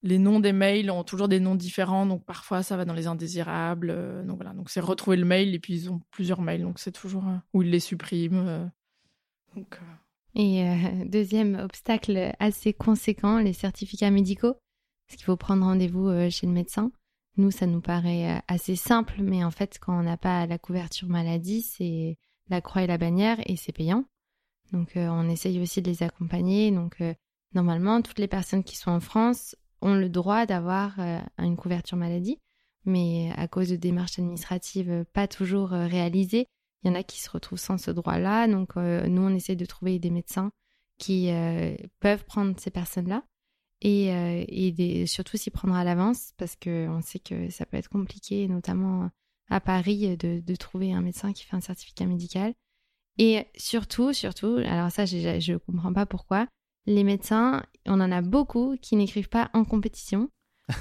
les 0.04 0.18
noms 0.18 0.39
des 0.39 0.54
mails 0.54 0.91
ont 0.91 1.04
toujours 1.04 1.28
des 1.28 1.39
noms 1.39 1.56
différents, 1.56 2.06
donc 2.06 2.26
parfois 2.26 2.64
ça 2.64 2.78
va 2.78 2.86
dans 2.86 2.93
les 2.93 3.08
indésirables. 3.08 4.26
donc 4.26 4.38
voilà, 4.38 4.54
donc 4.54 4.70
c'est 4.70 4.80
retrouver 4.80 5.18
le 5.18 5.26
mail 5.26 5.56
et 5.56 5.60
puis 5.60 5.74
ils 5.74 5.91
ont 5.91 6.02
plusieurs 6.12 6.41
mails, 6.41 6.64
donc 6.64 6.80
c'est 6.80 6.91
toujours 6.91 7.24
où 7.54 7.64
ils 7.64 7.70
les 7.70 7.80
suppriment. 7.80 8.70
et 10.36 10.68
euh, 10.68 11.06
deuxième 11.06 11.56
obstacle 11.56 12.34
assez 12.39 12.74
conséquent, 12.74 13.39
les 13.39 13.54
certificats 13.54 14.12
médicaux. 14.12 14.56
Parce 15.08 15.18
qu'il 15.18 15.26
faut 15.26 15.38
prendre 15.38 15.66
rendez-vous 15.66 16.08
euh, 16.08 16.30
chez 16.30 16.48
le 16.48 16.54
médecin. 16.54 16.91
Nous, 17.38 17.52
ça 17.52 17.68
nous 17.68 17.82
paraît 17.82 18.38
euh, 18.38 18.39
assez 18.48 18.76
simple, 18.76 19.22
mais 19.22 19.43
en 19.43 19.52
fait, 19.52 19.78
quand 19.80 19.98
on 19.98 20.04
n'a 20.04 20.18
pas 20.18 20.46
la 20.46 20.58
couverture 20.58 21.08
maladie, 21.08 21.62
c'est 21.62 22.18
la 22.50 22.62
croix 22.62 22.84
et 22.84 22.88
la 22.88 22.98
bannière 22.98 23.38
et 23.46 23.56
c'est 23.56 23.72
payant. 23.72 24.06
Donc, 24.72 24.93
on 24.95 25.30
essaye 25.30 25.59
aussi 25.61 25.82
de 25.82 25.89
les 25.89 26.03
accompagner. 26.03 26.72
Donc, 26.72 27.01
normalement, 27.53 28.01
toutes 28.01 28.20
les 28.20 28.28
personnes 28.28 28.63
qui 28.63 28.76
sont 28.76 28.91
en 28.91 28.99
France 28.99 29.55
ont 29.82 29.95
le 29.95 30.09
droit 30.09 30.45
d'avoir 30.45 30.99
une 31.38 31.55
couverture 31.55 31.97
maladie, 31.97 32.39
mais 32.84 33.32
à 33.36 33.47
cause 33.47 33.70
de 33.70 33.76
démarches 33.76 34.20
administratives 34.20 35.05
pas 35.13 35.28
toujours 35.28 35.70
réalisées, 35.70 36.47
il 36.86 36.89
y 36.89 36.91
en 36.91 36.95
a 36.95 37.03
qui 37.03 37.20
se 37.20 37.32
retrouvent 37.32 37.59
sans 37.59 37.80
ce 37.80 37.89
droit-là. 37.89 38.47
Donc, 38.47 38.78
euh, 38.78 39.07
nous, 39.07 39.24
on 39.24 39.34
essaie 39.34 39.55
de 39.55 39.66
trouver 39.66 39.97
des 39.97 40.11
médecins 40.11 40.51
qui 40.99 41.32
euh, 41.32 41.76
peuvent 41.99 42.24
prendre 42.26 42.57
ces 42.59 42.70
personnes-là 42.70 43.24
et, 43.82 44.13
euh, 44.13 45.05
surtout 45.07 45.36
s'y 45.36 45.49
prendre 45.49 45.74
à 45.74 45.84
l'avance 45.84 46.32
parce 46.38 46.55
qu'on 46.55 47.01
sait 47.01 47.20
que 47.20 47.49
ça 47.49 47.66
peut 47.66 47.78
être 47.78 47.89
compliqué, 47.89 48.47
notamment 48.47 49.09
à 49.49 49.59
Paris, 49.59 50.16
de, 50.16 50.55
trouver 50.55 50.93
un 50.93 51.01
médecin 51.01 51.34
qui 51.34 51.43
fait 51.43 51.55
un 51.55 51.61
certificat 51.61 52.05
médical. 52.05 52.53
Et 53.18 53.47
surtout, 53.55 54.13
surtout, 54.13 54.59
alors 54.66 54.91
ça, 54.91 55.05
je 55.05 55.51
ne 55.51 55.57
comprends 55.57 55.93
pas 55.93 56.05
pourquoi, 56.05 56.47
les 56.86 57.03
médecins, 57.03 57.63
on 57.86 58.01
en 58.01 58.11
a 58.11 58.22
beaucoup 58.22 58.76
qui 58.82 58.95
n'écrivent 58.95 59.30
pas 59.30 59.49
en 59.53 59.63
compétition 59.63 60.30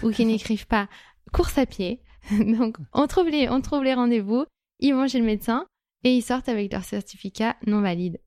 ou 0.02 0.10
qui 0.10 0.24
n'écrivent 0.26 0.66
pas 0.66 0.88
course 1.32 1.58
à 1.58 1.66
pied. 1.66 2.02
Donc, 2.30 2.78
on 2.92 3.06
trouve 3.06 3.28
les, 3.28 3.48
on 3.48 3.60
trouve 3.60 3.84
les 3.84 3.94
rendez-vous, 3.94 4.46
ils 4.80 4.94
vont 4.94 5.06
chez 5.06 5.18
le 5.18 5.24
médecin, 5.24 5.66
et 6.04 6.16
ils 6.16 6.22
sortent 6.22 6.48
avec 6.48 6.72
leur 6.72 6.84
certificat 6.84 7.56
non 7.66 7.80
valide. 7.80 8.20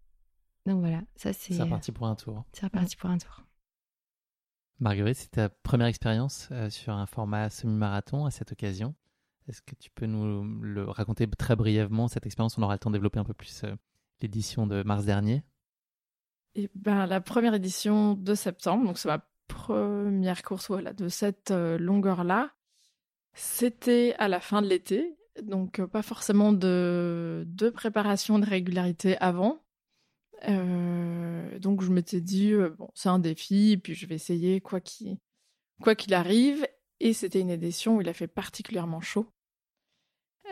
Donc 0.65 0.81
voilà, 0.81 1.01
ça 1.15 1.31
c'est. 1.31 1.53
C'est 1.53 1.63
reparti 1.63 1.91
pour 1.91 2.07
un 2.07 2.15
tour. 2.15 2.43
C'est 2.51 2.65
reparti 2.65 2.97
pour 2.97 3.09
un 3.09 3.17
tour. 3.17 3.43
Marguerite, 4.79 5.17
c'est 5.17 5.31
ta 5.31 5.49
première 5.49 5.87
expérience 5.87 6.49
euh, 6.51 6.69
sur 6.69 6.93
un 6.93 7.05
format 7.05 7.49
semi-marathon 7.49 8.25
à 8.25 8.31
cette 8.31 8.51
occasion. 8.51 8.93
Est-ce 9.47 9.61
que 9.61 9.75
tu 9.75 9.89
peux 9.89 10.05
nous 10.05 10.43
le 10.61 10.83
raconter 10.83 11.25
très 11.27 11.55
brièvement, 11.55 12.07
cette 12.07 12.25
expérience? 12.25 12.57
On 12.57 12.63
aura 12.63 12.73
le 12.73 12.79
temps 12.79 12.89
de 12.89 12.95
développer 12.95 13.19
un 13.19 13.23
peu 13.23 13.33
plus 13.33 13.63
euh, 13.63 13.73
l'édition 14.21 14.67
de 14.67 14.83
mars 14.83 15.05
dernier. 15.05 15.43
Et 16.55 16.69
ben, 16.75 17.05
la 17.05 17.21
première 17.21 17.53
édition 17.53 18.13
de 18.13 18.33
septembre, 18.33 18.85
donc 18.85 18.97
c'est 18.97 19.07
ma 19.07 19.27
première 19.47 20.43
course 20.43 20.67
voilà, 20.67 20.93
de 20.93 21.07
cette 21.07 21.51
euh, 21.51 21.77
longueur-là. 21.77 22.51
C'était 23.33 24.15
à 24.17 24.27
la 24.27 24.39
fin 24.39 24.61
de 24.61 24.67
l'été 24.67 25.17
donc 25.41 25.79
euh, 25.79 25.87
pas 25.87 26.01
forcément 26.01 26.53
de, 26.53 27.43
de 27.47 27.69
préparation 27.69 28.39
de 28.39 28.45
régularité 28.45 29.17
avant. 29.17 29.63
Euh, 30.47 31.57
donc 31.59 31.81
je 31.81 31.91
m'étais 31.91 32.21
dit 32.21 32.53
euh, 32.53 32.69
bon 32.69 32.89
c'est 32.93 33.09
un 33.09 33.19
défi 33.19 33.71
et 33.71 33.77
puis 33.77 33.95
je 33.95 34.05
vais 34.05 34.15
essayer 34.15 34.61
quoi 34.61 34.79
qu'il 34.79 35.17
quoi 35.81 35.95
qu'il 35.95 36.13
arrive 36.13 36.67
et 36.99 37.13
c'était 37.13 37.39
une 37.39 37.49
édition 37.49 37.97
où 37.97 38.01
il 38.01 38.09
a 38.09 38.13
fait 38.13 38.27
particulièrement 38.27 39.01
chaud. 39.01 39.27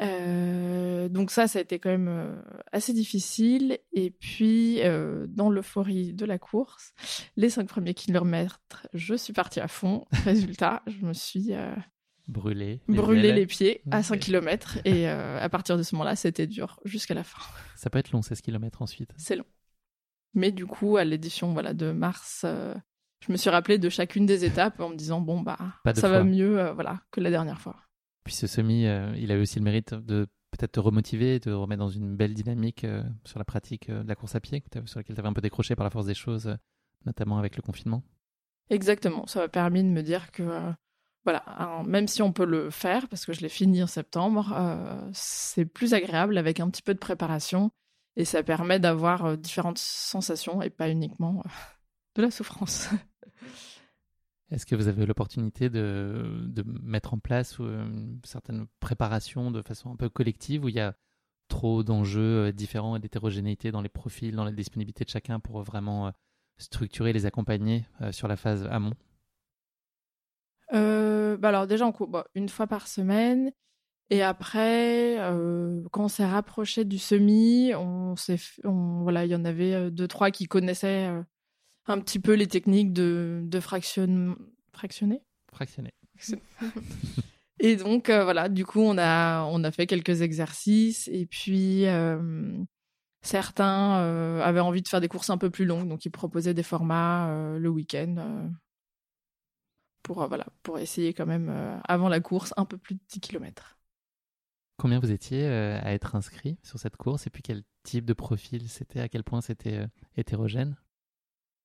Donc 0.01 1.31
ça, 1.31 1.47
ça 1.47 1.59
a 1.59 1.61
été 1.61 1.79
quand 1.79 1.89
même 1.89 2.41
assez 2.71 2.93
difficile. 2.93 3.79
Et 3.93 4.11
puis, 4.11 4.81
dans 5.27 5.49
l'euphorie 5.49 6.13
de 6.13 6.25
la 6.25 6.37
course, 6.37 6.93
les 7.35 7.49
cinq 7.49 7.67
premiers 7.67 7.93
kilomètres, 7.93 8.87
je 8.93 9.15
suis 9.15 9.33
partie 9.33 9.59
à 9.59 9.67
fond. 9.67 10.05
Résultat, 10.25 10.83
je 10.87 11.05
me 11.05 11.13
suis 11.13 11.53
Brûler. 12.27 12.81
Brûler 12.87 13.33
les 13.33 13.45
pieds 13.45 13.81
à 13.91 14.01
5 14.01 14.19
km. 14.19 14.79
Et 14.85 15.07
euh, 15.07 15.39
à 15.39 15.49
partir 15.49 15.77
de 15.77 15.83
ce 15.83 15.93
moment-là, 15.95 16.15
c'était 16.15 16.47
dur 16.47 16.79
jusqu'à 16.83 17.13
la 17.13 17.23
fin. 17.23 17.41
Ça 17.75 17.89
peut 17.89 17.99
être 17.99 18.11
long, 18.11 18.21
16 18.21 18.41
km 18.41 18.81
ensuite. 18.81 19.11
C'est 19.17 19.35
long. 19.35 19.45
Mais 20.33 20.51
du 20.51 20.65
coup, 20.65 20.97
à 20.97 21.03
l'édition 21.03 21.53
voilà, 21.53 21.73
de 21.73 21.91
mars, 21.91 22.41
euh, 22.45 22.73
je 23.25 23.31
me 23.31 23.37
suis 23.37 23.49
rappelé 23.49 23.77
de 23.77 23.89
chacune 23.89 24.25
des 24.25 24.43
étapes 24.43 24.79
en 24.79 24.89
me 24.89 24.95
disant 24.95 25.21
bon, 25.21 25.41
bah, 25.41 25.57
ça 25.93 26.09
va 26.09 26.23
mieux 26.23 26.59
euh, 26.59 26.73
voilà, 26.73 27.01
que 27.11 27.21
la 27.21 27.29
dernière 27.29 27.61
fois. 27.61 27.77
Puis 28.25 28.33
ce 28.33 28.47
semi, 28.47 28.81
il 28.81 29.31
a 29.31 29.35
eu 29.35 29.41
aussi 29.41 29.59
le 29.59 29.63
mérite 29.63 29.93
de 29.93 30.27
peut-être 30.51 30.73
te 30.73 30.79
remotiver, 30.79 31.39
te 31.39 31.49
remettre 31.49 31.79
dans 31.79 31.89
une 31.89 32.15
belle 32.15 32.33
dynamique 32.33 32.85
sur 33.23 33.39
la 33.39 33.45
pratique 33.45 33.89
de 33.89 34.07
la 34.07 34.15
course 34.15 34.35
à 34.35 34.39
pied, 34.39 34.63
sur 34.85 34.99
laquelle 34.99 35.15
tu 35.15 35.19
avais 35.19 35.29
un 35.29 35.33
peu 35.33 35.41
décroché 35.41 35.75
par 35.75 35.83
la 35.83 35.91
force 35.91 36.07
des 36.07 36.15
choses, 36.15 36.57
notamment 37.05 37.37
avec 37.37 37.55
le 37.55 37.61
confinement. 37.61 38.03
Exactement, 38.69 39.27
ça 39.27 39.41
m'a 39.41 39.47
permis 39.47 39.83
de 39.83 39.89
me 39.89 40.01
dire 40.01 40.31
que 40.31 40.73
voilà, 41.25 41.81
même 41.85 42.07
si 42.07 42.21
on 42.21 42.31
peut 42.31 42.45
le 42.45 42.69
faire, 42.69 43.07
parce 43.09 43.25
que 43.25 43.33
je 43.33 43.41
l'ai 43.41 43.49
fini 43.49 43.81
en 43.81 43.87
septembre, 43.87 44.53
euh, 44.55 45.09
c'est 45.11 45.65
plus 45.65 45.95
agréable 45.95 46.37
avec 46.37 46.59
un 46.59 46.69
petit 46.69 46.83
peu 46.83 46.93
de 46.93 46.99
préparation 46.99 47.71
et 48.15 48.25
ça 48.25 48.43
permet 48.43 48.79
d'avoir 48.79 49.25
euh, 49.25 49.35
différentes 49.35 49.79
sensations 49.79 50.61
et 50.61 50.69
pas 50.69 50.87
uniquement 50.87 51.41
euh, 51.43 51.49
de 52.15 52.21
la 52.21 52.31
souffrance. 52.31 52.89
Est-ce 54.51 54.65
que 54.65 54.75
vous 54.75 54.87
avez 54.87 55.05
l'opportunité 55.05 55.69
de, 55.69 56.45
mettre 56.83 57.13
en 57.13 57.19
place 57.19 57.57
une 57.59 58.19
certaine 58.23 58.67
préparation 58.79 59.51
de 59.51 59.61
façon 59.61 59.91
un 59.91 59.95
peu 59.95 60.09
collective 60.09 60.63
où 60.63 60.69
il 60.69 60.75
y 60.75 60.79
a 60.79 60.95
trop 61.47 61.83
d'enjeux 61.83 62.51
différents 62.51 62.95
et 62.95 62.99
d'hétérogénéité 62.99 63.71
dans 63.71 63.81
les 63.81 63.89
profils, 63.89 64.35
dans 64.35 64.45
la 64.45 64.51
disponibilité 64.51 65.03
de 65.03 65.09
chacun 65.09 65.39
pour 65.39 65.61
vraiment 65.61 66.11
structurer, 66.57 67.11
les 67.11 67.25
accompagner 67.25 67.85
sur 68.11 68.27
la 68.27 68.35
phase 68.35 68.65
amont? 68.67 68.93
Euh, 70.73 71.37
bah 71.37 71.49
alors 71.49 71.67
déjà, 71.67 71.91
une 72.35 72.49
fois 72.49 72.67
par 72.67 72.87
semaine. 72.87 73.51
Et 74.11 74.21
après, 74.21 75.19
euh, 75.19 75.81
quand 75.91 76.05
on 76.05 76.07
s'est 76.07 76.25
rapproché 76.25 76.85
du 76.85 76.99
semi, 76.99 77.73
on 77.75 78.13
voilà, 79.03 79.25
il 79.25 79.31
y 79.31 79.35
en 79.35 79.45
avait 79.45 79.73
euh, 79.73 79.89
deux 79.89 80.07
trois 80.07 80.29
qui 80.31 80.45
connaissaient 80.45 81.09
un 81.87 81.99
petit 81.99 82.19
peu 82.19 82.33
les 82.33 82.47
techniques 82.47 82.93
de, 82.93 83.41
de 83.43 83.59
fraction, 83.59 84.35
fractionner. 84.71 85.21
Fractionner. 85.51 85.93
et 87.59 87.75
donc 87.75 88.09
voilà, 88.09 88.49
du 88.49 88.65
coup, 88.65 88.81
on 88.81 88.97
a 88.97 89.43
on 89.45 89.63
a 89.63 89.71
fait 89.71 89.87
quelques 89.87 90.21
exercices 90.21 91.07
et 91.09 91.25
puis 91.25 91.85
certains 93.21 94.39
avaient 94.41 94.59
envie 94.59 94.81
de 94.81 94.87
faire 94.87 95.01
des 95.01 95.07
courses 95.07 95.29
un 95.29 95.37
peu 95.37 95.49
plus 95.49 95.65
longues, 95.65 95.87
donc 95.87 96.05
ils 96.05 96.11
proposaient 96.11 96.53
des 96.53 96.63
formats 96.63 97.57
le 97.57 97.69
week-end 97.69 98.49
pour, 100.05 100.21
euh, 100.21 100.27
voilà, 100.27 100.45
pour 100.63 100.79
essayer 100.79 101.13
quand 101.13 101.25
même, 101.25 101.49
euh, 101.49 101.77
avant 101.83 102.07
la 102.07 102.21
course, 102.21 102.53
un 102.57 102.65
peu 102.65 102.77
plus 102.77 102.95
de 102.95 103.01
10 103.09 103.19
km. 103.19 103.77
Combien 104.77 104.99
vous 104.99 105.11
étiez 105.11 105.45
euh, 105.47 105.79
à 105.81 105.93
être 105.93 106.15
inscrit 106.15 106.57
sur 106.63 106.79
cette 106.79 106.95
course 106.95 107.27
et 107.27 107.29
puis 107.29 107.41
quel 107.41 107.63
type 107.83 108.05
de 108.05 108.13
profil 108.13 108.69
c'était 108.69 108.99
À 108.99 109.09
quel 109.09 109.23
point 109.23 109.41
c'était 109.41 109.87
hétérogène? 110.15 110.77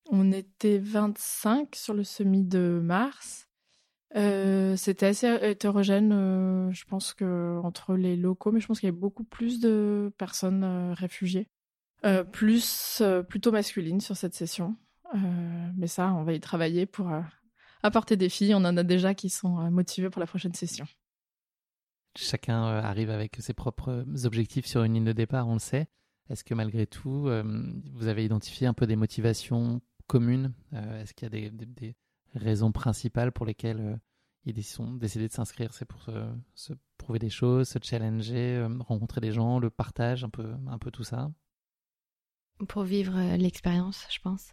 On 0.09 0.32
était 0.32 0.78
25 0.78 1.74
sur 1.76 1.94
le 1.94 2.05
semi 2.05 2.44
de 2.44 2.80
mars. 2.82 3.48
c'était 4.14 5.07
assez 5.07 5.28
hétérogène, 5.42 6.70
je 6.72 6.84
pense 6.84 7.14
que 7.14 7.61
entre 7.62 7.94
les 7.94 8.16
locaux, 8.16 8.51
mais 8.51 8.61
je 8.61 8.66
pense 8.66 8.80
qu'il 8.80 8.88
y 8.88 8.90
avait 8.92 8.98
beaucoup 8.98 9.24
plus 9.24 9.61
de 9.61 10.12
personnes 10.18 10.92
réfugiées, 10.92 11.48
plus 12.32 13.03
plutôt 13.28 13.53
masculines 13.53 14.01
sur 14.01 14.16
cette 14.16 14.34
session. 14.34 14.74
mais 15.76 15.86
ça, 15.86 16.12
on 16.12 16.24
va 16.24 16.32
y 16.32 16.40
travailler 16.40 16.86
pour 16.86 17.09
apporter 17.82 18.16
des 18.16 18.28
filles. 18.28 18.55
On 18.55 18.64
en 18.64 18.76
a 18.76 18.82
déjà 18.82 19.14
qui 19.14 19.30
sont 19.30 19.61
euh, 19.61 19.70
motivées 19.70 20.11
pour 20.11 20.20
la 20.20 20.26
prochaine 20.26 20.55
session. 20.55 20.86
Chacun 22.16 22.64
euh, 22.66 22.82
arrive 22.82 23.11
avec 23.11 23.36
ses 23.40 23.55
propres 23.55 24.05
objectifs 24.24 24.66
sur 24.66 24.82
une 24.84 24.94
ligne 24.94 25.05
de 25.05 25.12
départ, 25.12 25.48
on 25.48 25.55
le 25.55 25.61
sait. 25.61 25.88
Est-ce 26.31 26.45
que 26.45 26.55
malgré 26.55 26.87
tout, 26.87 27.26
euh, 27.26 27.43
vous 27.93 28.07
avez 28.07 28.24
identifié 28.24 28.66
un 28.66 28.72
peu 28.72 28.87
des 28.87 28.97
motivations 28.97 29.81
communes 30.07 30.53
Est-ce 30.72 31.12
qu'il 31.14 31.33
y 31.35 31.47
a 31.47 31.51
des, 31.51 31.97
raisons 32.35 32.72
principales 32.72 33.33
pour 33.33 33.45
lesquelles 33.45 34.01
ils 34.45 34.81
ont 34.81 34.95
décidé 34.95 35.28
de 35.28 35.33
s'inscrire? 35.33 35.72
C'est 35.74 35.85
pour 35.85 36.09
se, 36.55 36.72
prouver 36.97 37.18
des 37.18 37.31
choses, 37.31 37.68
se 37.68 37.78
challenger, 37.83 38.66
rencontrer 38.81 39.20
des 39.20 39.33
gens, 39.33 39.59
le 39.59 39.70
partage, 39.70 40.24
un 40.24 40.31
peu, 40.31 40.53
un 40.68 40.78
peu 40.78 40.91
tout 40.91 41.05
ça? 41.05 41.31
Pour 42.68 42.85
vivre 42.85 43.37
l'expérience, 43.37 44.07
je 44.11 44.18
pense 44.20 44.53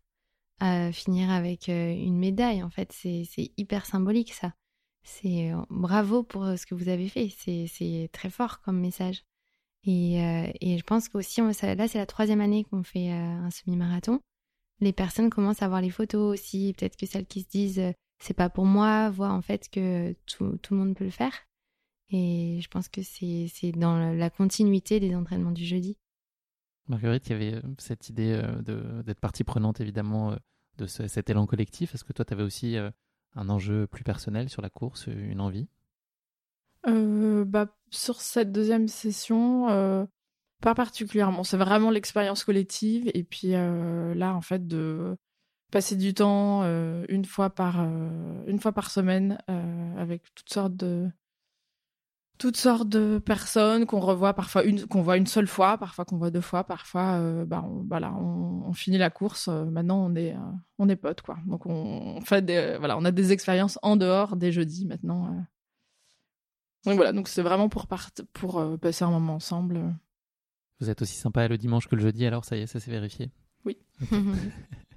finir 0.92 1.30
avec 1.30 1.70
euh, 1.70 1.92
une 1.92 2.18
médaille. 2.18 2.64
En 2.64 2.70
fait, 2.70 2.92
c'est 2.92 3.52
hyper 3.58 3.86
symbolique 3.86 4.34
ça. 4.34 4.54
C'est 5.04 5.52
euh, 5.52 5.62
bravo 5.70 6.24
pour 6.24 6.44
euh, 6.44 6.56
ce 6.58 6.66
que 6.66 6.76
vous 6.76 6.90
avez 6.90 7.08
fait. 7.10 7.30
C'est 7.30 8.10
très 8.12 8.30
fort 8.30 8.62
comme 8.62 8.80
message. 8.80 9.24
Et, 9.86 10.18
et 10.62 10.78
je 10.78 10.84
pense 10.84 11.08
qu'aussi, 11.08 11.42
là, 11.42 11.54
c'est 11.54 11.98
la 11.98 12.06
troisième 12.06 12.42
année 12.42 12.66
qu'on 12.66 12.84
fait 12.84 13.10
un 13.12 13.50
semi-marathon. 13.50 14.20
Les 14.80 14.94
personnes 14.94 15.30
commencent 15.30 15.62
à 15.62 15.68
voir 15.68 15.82
les 15.82 15.90
photos 15.90 16.34
aussi. 16.34 16.74
Peut-être 16.78 16.98
que 16.98 17.06
celles 17.06 17.26
qui 17.26 17.42
se 17.42 17.48
disent 17.48 17.94
c'est 18.20 18.34
pas 18.34 18.50
pour 18.50 18.66
moi 18.66 19.10
voient 19.10 19.32
en 19.32 19.42
fait 19.42 19.70
que 19.70 20.14
tout, 20.26 20.58
tout, 20.58 20.74
le 20.74 20.80
monde 20.80 20.96
peut 20.96 21.06
le 21.06 21.12
faire. 21.12 21.48
Et 22.10 22.60
je 22.62 22.68
pense 22.70 22.90
que 22.90 23.02
c'est 23.04 23.72
dans 23.76 24.14
la 24.14 24.30
continuité 24.30 25.00
des 25.00 25.16
entraînements 25.16 25.52
du 25.52 25.66
jeudi. 25.66 25.98
Marguerite, 26.88 27.28
il 27.28 27.32
y 27.32 27.36
avait 27.36 27.62
cette 27.80 28.10
idée 28.10 28.42
d'être 29.06 29.20
partie 29.20 29.44
prenante 29.44 29.82
évidemment 29.82 30.36
de 30.78 30.86
cet 30.86 31.30
élan 31.30 31.46
collectif. 31.46 31.94
Est-ce 31.94 32.06
que 32.06 32.14
toi, 32.14 32.24
tu 32.24 32.34
avais 32.34 32.44
aussi 32.44 32.78
un 32.78 33.50
enjeu 33.50 33.88
plus 33.88 34.04
personnel 34.04 34.50
sur 34.50 34.62
la 34.62 34.70
course, 34.70 35.08
une 35.08 35.42
envie? 35.42 35.68
Bah, 36.86 37.68
Sur 37.92 38.22
cette 38.22 38.52
deuxième 38.52 38.88
session, 38.88 40.08
pas 40.62 40.76
particulièrement. 40.76 41.44
C'est 41.44 41.58
vraiment 41.58 41.90
l'expérience 41.90 42.44
collective. 42.44 43.10
Et 43.14 43.24
puis 43.24 43.52
là, 43.52 44.34
en 44.34 44.42
fait, 44.42 44.68
de 44.68 45.18
passer 45.72 45.96
du 45.96 46.14
temps 46.14 46.62
euh, 46.64 47.06
une 47.10 47.26
fois 47.26 47.50
par 47.50 47.82
euh, 47.82 48.44
une 48.48 48.60
fois 48.60 48.72
par 48.72 48.90
semaine 48.90 49.38
euh, 49.50 49.98
avec 49.98 50.24
toutes 50.34 50.50
sortes 50.50 50.76
de 50.76 51.10
personnes 53.20 53.86
qu'on 53.86 54.00
revoit 54.00 54.34
parfois 54.34 54.64
qu'on 54.90 55.02
voit 55.02 55.18
une 55.18 55.28
seule 55.28 55.48
fois 55.48 55.78
parfois 55.78 56.06
qu'on 56.06 56.18
voit 56.18 56.32
deux 56.32 56.42
fois 56.42 56.64
parfois 56.64 57.20
bah 57.46 57.66
on, 57.68 57.84
voilà 57.88 58.14
on, 58.14 58.74
finit 58.74 58.98
la 58.98 59.10
course 59.10 59.48
maintenant 59.48 60.06
on 60.06 60.16
est 60.16 60.36
on 60.78 60.88
est 60.88 60.96
potes 60.96 61.22
quoi 61.22 61.38
donc 61.48 61.66
on, 61.66 62.22
fait 62.22 62.46
des 62.46 62.78
voilà 62.78 62.98
on 62.98 63.06
a 63.06 63.12
des 63.12 63.32
expériences 63.32 63.80
en 63.82 63.96
dehors 63.96 64.36
des 64.36 64.52
jeudis 64.52 64.86
maintenant 64.86 65.36
donc 66.88 66.96
voilà 66.96 67.14
donc 67.14 67.28
c'est 67.28 67.44
vraiment 67.44 67.70
pour 67.70 67.86
pour 68.34 68.80
passer 68.80 69.04
un 69.04 69.12
moment 69.12 69.36
ensemble. 69.36 69.96
Vous 70.80 70.90
êtes 70.90 71.02
aussi 71.02 71.16
sympa 71.16 71.48
le 71.48 71.58
dimanche 71.58 71.88
que 71.88 71.96
le 71.96 72.02
jeudi 72.02 72.26
alors 72.26 72.46
ça 72.46 72.58
y 72.58 72.62
est 72.62 72.68
ça 72.68 72.80
s'est 72.80 72.92
vérifié. 72.92 73.30
Oui. 73.66 73.78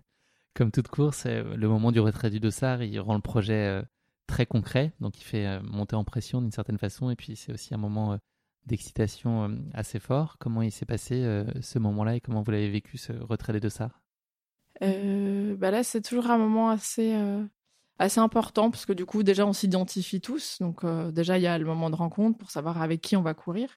Comme 0.55 0.71
toute 0.71 0.89
course, 0.89 1.25
euh, 1.27 1.57
le 1.57 1.69
moment 1.69 1.93
du 1.93 2.01
retrait 2.01 2.31
du 2.31 2.41
dossard, 2.41 2.83
il 2.83 2.99
rend 3.01 3.15
le 3.15 3.21
projet 3.21 3.67
euh, 3.67 3.83
très 4.27 4.47
concret, 4.47 4.93
donc 5.01 5.19
il 5.19 5.25
fait 5.25 5.47
euh, 5.47 5.61
monter 5.63 5.97
en 5.97 6.05
pression 6.05 6.41
d'une 6.41 6.51
certaine 6.51 6.79
façon, 6.79 7.11
et 7.11 7.17
puis 7.17 7.37
c'est 7.37 7.53
aussi 7.53 7.73
un 7.75 7.79
moment 7.79 8.19
d'excitation 8.67 9.57
assez 9.73 9.99
fort. 9.99 10.37
Comment 10.39 10.63
il 10.63 10.71
s'est 10.71 10.87
passé 10.87 11.25
ce 11.63 11.79
moment-là 11.79 12.17
et 12.17 12.21
comment 12.21 12.43
vous 12.43 12.51
l'avez 12.51 12.69
vécu 12.69 12.99
ce 12.99 13.13
retrait 13.13 13.55
des 13.55 13.61
dossards? 13.61 14.03
Bah 14.81 15.71
Là, 15.71 15.83
c'est 15.83 16.03
toujours 16.03 16.31
un 16.31 16.37
moment 16.37 16.69
assez, 16.69 17.19
assez 18.01 18.21
important 18.21 18.71
parce 18.71 18.87
que 18.87 18.93
du 18.93 19.07
coup, 19.07 19.23
déjà, 19.23 19.47
on 19.47 19.53
s'identifie 19.53 20.21
tous. 20.21 20.59
Donc, 20.61 20.85
déjà, 21.13 21.39
il 21.39 21.43
y 21.43 21.47
a 21.47 21.59
le 21.59 21.65
moment 21.65 21.91
de 21.91 21.97
rencontre 21.97 22.39
pour 22.39 22.51
savoir 22.51 22.83
avec 22.83 23.01
qui 23.01 23.17
on 23.17 23.23
va 23.23 23.35
courir. 23.35 23.77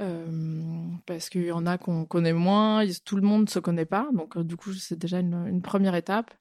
Euh, 0.00 0.90
parce 1.06 1.30
qu'il 1.30 1.44
y 1.46 1.52
en 1.52 1.64
a 1.66 1.78
qu'on 1.78 2.04
connaît 2.04 2.34
moins, 2.34 2.84
tout 3.04 3.16
le 3.16 3.22
monde 3.22 3.42
ne 3.42 3.48
se 3.48 3.58
connaît 3.58 3.86
pas, 3.86 4.08
donc 4.12 4.36
euh, 4.36 4.44
du 4.44 4.54
coup 4.54 4.74
c'est 4.74 4.98
déjà 4.98 5.20
une, 5.20 5.62
première 5.62 5.94
étape 5.94 6.34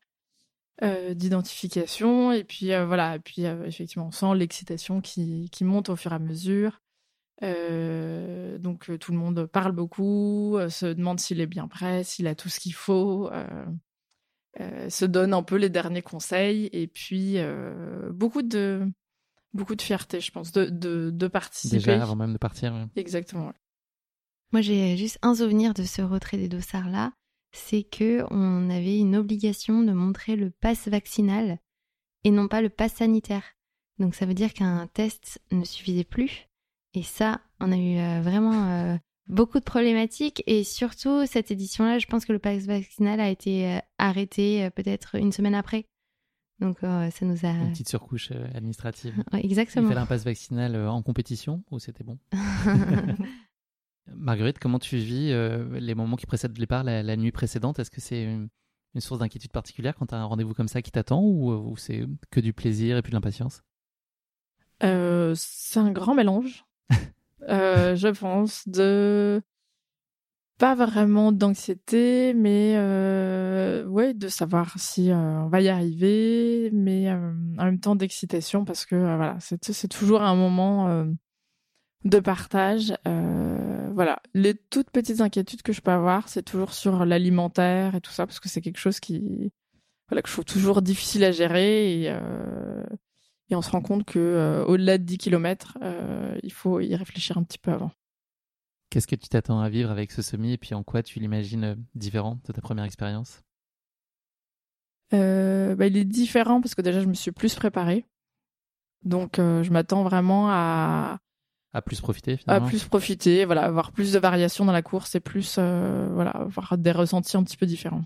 euh, 0.84 1.14
d'identification 1.14 2.34
et 2.34 2.44
puis 2.44 2.68
voilà, 2.86 3.16
et 3.16 3.20
puis 3.20 3.44
effectivement 3.44 4.08
on 4.08 4.12
sent 4.12 4.36
l'excitation 4.36 5.00
qui, 5.00 5.50
monte 5.62 5.90
au 5.90 5.96
fur 5.96 6.12
et 6.12 6.16
à 6.16 6.20
mesure. 6.20 6.82
donc 7.42 8.92
tout 9.00 9.12
le 9.14 9.18
monde 9.18 9.46
parle 9.46 9.72
beaucoup, 9.72 10.58
se 10.70 10.88
demande 10.88 11.22
s'il 11.22 11.40
est 11.40 11.48
bien 11.48 11.70
prêt, 11.70 12.04
s'il 12.04 12.28
a 12.28 12.36
tout 12.36 12.50
ce 12.50 12.60
qu'il 12.60 12.74
faut, 12.74 13.30
se 14.90 15.06
donne 15.06 15.34
un 15.34 15.44
peu 15.44 15.56
les 15.56 15.70
derniers 15.70 16.02
conseils 16.02 16.70
et 16.72 16.88
puis 16.88 17.38
beaucoup 18.12 18.42
de 18.42 18.90
beaucoup 19.56 19.76
de 19.76 19.82
fierté, 19.82 20.20
je 20.20 20.32
pense, 20.32 20.52
de, 20.52 20.66
de, 20.70 21.28
participer. 21.28 21.78
Déjà, 21.78 22.04
avant 22.04 22.16
même 22.16 22.34
de 22.34 22.38
partir. 22.38 22.88
Exactement. 22.96 23.54
Moi, 24.52 24.62
j'ai 24.62 24.96
juste 24.98 25.18
un 25.22 25.34
souvenir 25.34 25.74
de 25.74 25.84
ce 25.84 26.02
retrait 26.02 26.38
des 26.38 26.50
dossards-là. 26.50 27.14
C'est 27.52 27.84
que 27.84 28.26
on 28.32 28.70
avait 28.70 29.00
une 29.00 29.16
obligation 29.16 29.82
de 29.82 29.94
montrer 29.94 30.36
le 30.36 30.52
pass 30.52 30.88
vaccinal 30.88 31.60
et 32.24 32.32
non 32.32 32.48
pas 32.48 32.62
le 32.62 32.70
pass 32.70 32.96
sanitaire. 32.96 33.44
Donc, 33.98 34.14
ça 34.14 34.26
veut 34.26 34.34
dire 34.34 34.54
qu'un 34.54 34.88
test 34.88 35.42
ne 35.52 35.64
suffisait 35.64 36.04
plus. 36.04 36.48
Et 36.94 37.04
ça, 37.04 37.42
on 37.60 37.72
a 37.72 37.78
eu 37.78 37.98
euh, 37.98 38.22
vraiment 38.22 38.70
euh, 38.72 38.98
beaucoup 39.28 39.60
de 39.60 39.64
problématiques. 39.64 40.44
Et 40.48 40.64
surtout, 40.64 41.26
cette 41.26 41.52
édition-là, 41.52 42.00
je 42.00 42.08
pense 42.08 42.26
que 42.26 42.34
le 42.34 42.40
pass 42.40 42.66
vaccinal 42.66 43.20
a 43.20 43.30
été 43.30 43.68
euh, 43.68 43.80
arrêté 43.98 44.70
peut-être 44.72 45.16
une 45.16 45.32
semaine 45.32 45.56
après. 45.56 45.86
Donc 46.60 46.84
euh, 46.84 47.10
ça 47.12 47.26
nous 47.26 47.46
a... 47.46 47.50
Une 47.50 47.72
petite 47.72 47.90
surcouche 47.90 48.32
euh, 48.32 48.48
administrative. 48.54 49.14
exactement. 49.34 49.88
Il 49.88 49.90
fallait 49.90 50.02
un 50.02 50.06
passe 50.06 50.24
vaccinal 50.24 50.76
euh, 50.76 50.90
en 50.90 51.02
compétition 51.02 51.64
ou 51.70 51.80
c'était 51.80 52.04
bon? 52.04 52.18
Marguerite, 54.08 54.60
comment 54.60 54.80
tu 54.80 54.98
vis 54.98 55.34
les 55.80 55.96
moments 55.96 56.16
qui 56.16 56.28
précèdent 56.28 56.52
le 56.52 56.60
départ, 56.60 56.84
la, 56.84 57.16
nuit 57.16 57.32
précédente? 57.32 57.80
Est-ce 57.80 57.90
que 57.90 58.02
c'est 58.02 58.24
une, 58.24 58.50
source 59.00 59.20
d'inquiétude 59.20 59.52
particulière 59.52 59.96
quand 59.96 60.06
tu 60.06 60.14
as 60.14 60.20
un 60.20 60.26
rendez-vous 60.26 60.54
comme 60.54 60.68
ça 60.68 60.84
qui 60.84 60.92
t'attend 60.92 61.24
ou, 61.24 61.76
c'est 61.76 62.06
que 62.30 62.40
du 62.40 62.54
plaisir 62.54 62.98
et 62.98 63.02
puis 63.02 63.10
de 63.10 63.16
l'impatience? 63.16 63.64
C'est 64.80 65.80
un 65.80 65.92
grand 65.92 66.14
mélange, 66.14 66.66
je 67.48 68.20
pense, 68.20 68.68
de 68.68 69.42
pas 70.58 70.76
vraiment 70.76 71.32
d'anxiété, 71.32 72.34
mais 72.34 72.76
euh, 72.78 73.86
ouais, 73.86 74.14
de 74.14 74.28
savoir 74.30 74.80
si 74.80 75.12
euh, 75.12 75.16
on 75.16 75.50
va 75.50 75.62
y 75.62 75.68
arriver, 75.68 76.70
mais 76.72 77.10
euh, 77.10 77.34
en 77.58 77.66
même 77.66 77.80
temps 77.80 77.96
d'excitation 77.96 78.64
parce 78.64 78.86
que 78.86 78.96
euh, 78.96 79.16
voilà, 79.18 79.38
c'est 79.40 79.88
toujours 79.90 80.22
un 80.22 80.36
moment 80.36 81.06
de 82.06 82.20
partage. 82.20 82.94
voilà, 83.94 84.22
les 84.34 84.56
toutes 84.56 84.92
petites 84.92 85.22
inquiétudes 85.22 85.62
que 85.62 85.74
je 85.74 85.82
peux 85.82 85.92
avoir, 85.92 86.30
c'est 86.30 86.44
toujours 86.44 86.74
sur 86.74 87.06
l'alimentaire 87.06 87.96
et 87.96 88.02
tout 88.02 88.12
ça 88.12 88.26
parce 88.26 88.40
que 88.40 88.50
c'est 88.50 88.62
quelque 88.62 88.80
chose 88.80 89.00
qui 89.00 89.52
voilà 90.10 90.22
que 90.22 90.30
je 90.30 90.34
trouve 90.34 90.46
toujours 90.46 90.82
difficile 90.82 91.24
à 91.24 91.32
gérer 91.32 92.16
et 93.50 93.56
on 93.56 93.62
se 93.62 93.70
rend 93.70 93.82
compte 93.82 94.06
que 94.06 94.64
au-delà 94.68 94.98
de 94.98 95.04
10 95.04 95.18
km, 95.18 95.78
il 96.44 96.52
faut 96.52 96.80
y 96.80 96.96
réfléchir 96.96 97.38
un 97.38 97.44
petit 97.44 97.60
peu 97.60 97.72
avant. 97.72 97.92
Qu'est-ce 98.96 99.08
que 99.08 99.16
tu 99.16 99.28
t'attends 99.28 99.60
à 99.60 99.68
vivre 99.68 99.92
avec 99.92 100.12
ce 100.14 100.22
semi 100.22 100.54
et 100.54 100.58
puis 100.58 100.74
en 100.74 100.82
quoi 100.82 101.04
tu 101.04 101.20
l'imagines 101.20 101.64
euh, 101.64 101.76
différent 101.96 102.40
de 102.46 102.54
ta 102.54 102.62
première 102.62 102.86
expérience? 102.86 103.44
Euh, 105.14 105.76
bah, 105.76 105.88
Il 105.88 105.98
est 105.98 106.06
différent 106.06 106.62
parce 106.62 106.76
que 106.76 106.82
déjà 106.82 107.02
je 107.02 107.08
me 107.08 107.14
suis 107.14 107.34
plus 107.34 107.56
préparée. 107.56 108.06
Donc 109.04 109.38
euh, 109.38 109.64
je 109.64 109.72
m'attends 109.72 110.04
vraiment 110.04 110.50
à... 110.50 111.20
À 111.74 111.82
plus 111.82 112.00
profiter 112.00 112.38
finalement. 112.38 112.66
À 112.66 112.70
plus 112.70 112.86
profiter, 112.86 113.44
voilà, 113.44 113.64
avoir 113.64 113.92
plus 113.92 114.14
de 114.14 114.20
variations 114.20 114.64
dans 114.64 114.72
la 114.72 114.82
course 114.82 115.14
et 115.16 115.20
plus, 115.20 115.60
voilà, 115.60 116.32
avoir 116.32 116.78
des 116.78 116.94
ressentis 116.94 117.36
un 117.36 117.44
petit 117.44 117.58
peu 117.58 117.66
différents. 117.66 118.06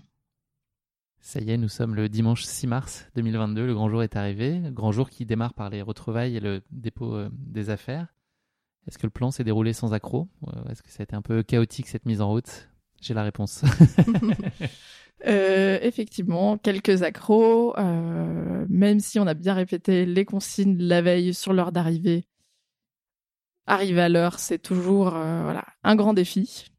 Ça 1.20 1.40
y 1.40 1.50
est, 1.50 1.56
nous 1.56 1.68
sommes 1.68 1.94
le 1.94 2.08
dimanche 2.08 2.44
6 2.44 2.66
mars 2.66 3.06
2022, 3.14 3.66
le 3.66 3.74
grand 3.74 3.88
jour 3.88 4.02
est 4.02 4.16
arrivé, 4.16 4.60
grand 4.72 4.90
jour 4.90 5.10
qui 5.10 5.26
démarre 5.26 5.54
par 5.54 5.70
les 5.70 5.82
retrouvailles 5.82 6.36
et 6.36 6.40
le 6.40 6.62
dépôt 6.70 7.28
des 7.32 7.70
affaires. 7.70 8.08
Est-ce 8.88 8.98
que 8.98 9.06
le 9.06 9.10
plan 9.10 9.30
s'est 9.30 9.44
déroulé 9.44 9.72
sans 9.72 9.92
accroc 9.92 10.28
Est-ce 10.70 10.82
que 10.82 10.90
ça 10.90 11.02
a 11.02 11.04
été 11.04 11.14
un 11.14 11.22
peu 11.22 11.42
chaotique 11.42 11.88
cette 11.88 12.06
mise 12.06 12.20
en 12.20 12.28
route? 12.28 12.70
J'ai 13.00 13.14
la 13.14 13.22
réponse. 13.22 13.64
Euh, 15.26 15.78
effectivement, 15.82 16.56
quelques 16.56 17.02
accros, 17.02 17.78
euh, 17.78 18.64
même 18.70 19.00
si 19.00 19.18
on 19.18 19.26
a 19.26 19.34
bien 19.34 19.52
répété 19.52 20.06
les 20.06 20.24
consignes 20.24 20.78
la 20.78 21.02
veille 21.02 21.34
sur 21.34 21.52
l'heure 21.52 21.72
d'arrivée. 21.72 22.24
Arriver 23.66 24.00
à 24.00 24.08
l'heure, 24.08 24.38
c'est 24.38 24.58
toujours 24.58 25.14
euh, 25.14 25.42
voilà, 25.42 25.66
un 25.84 25.94
grand 25.94 26.14
défi. 26.14 26.70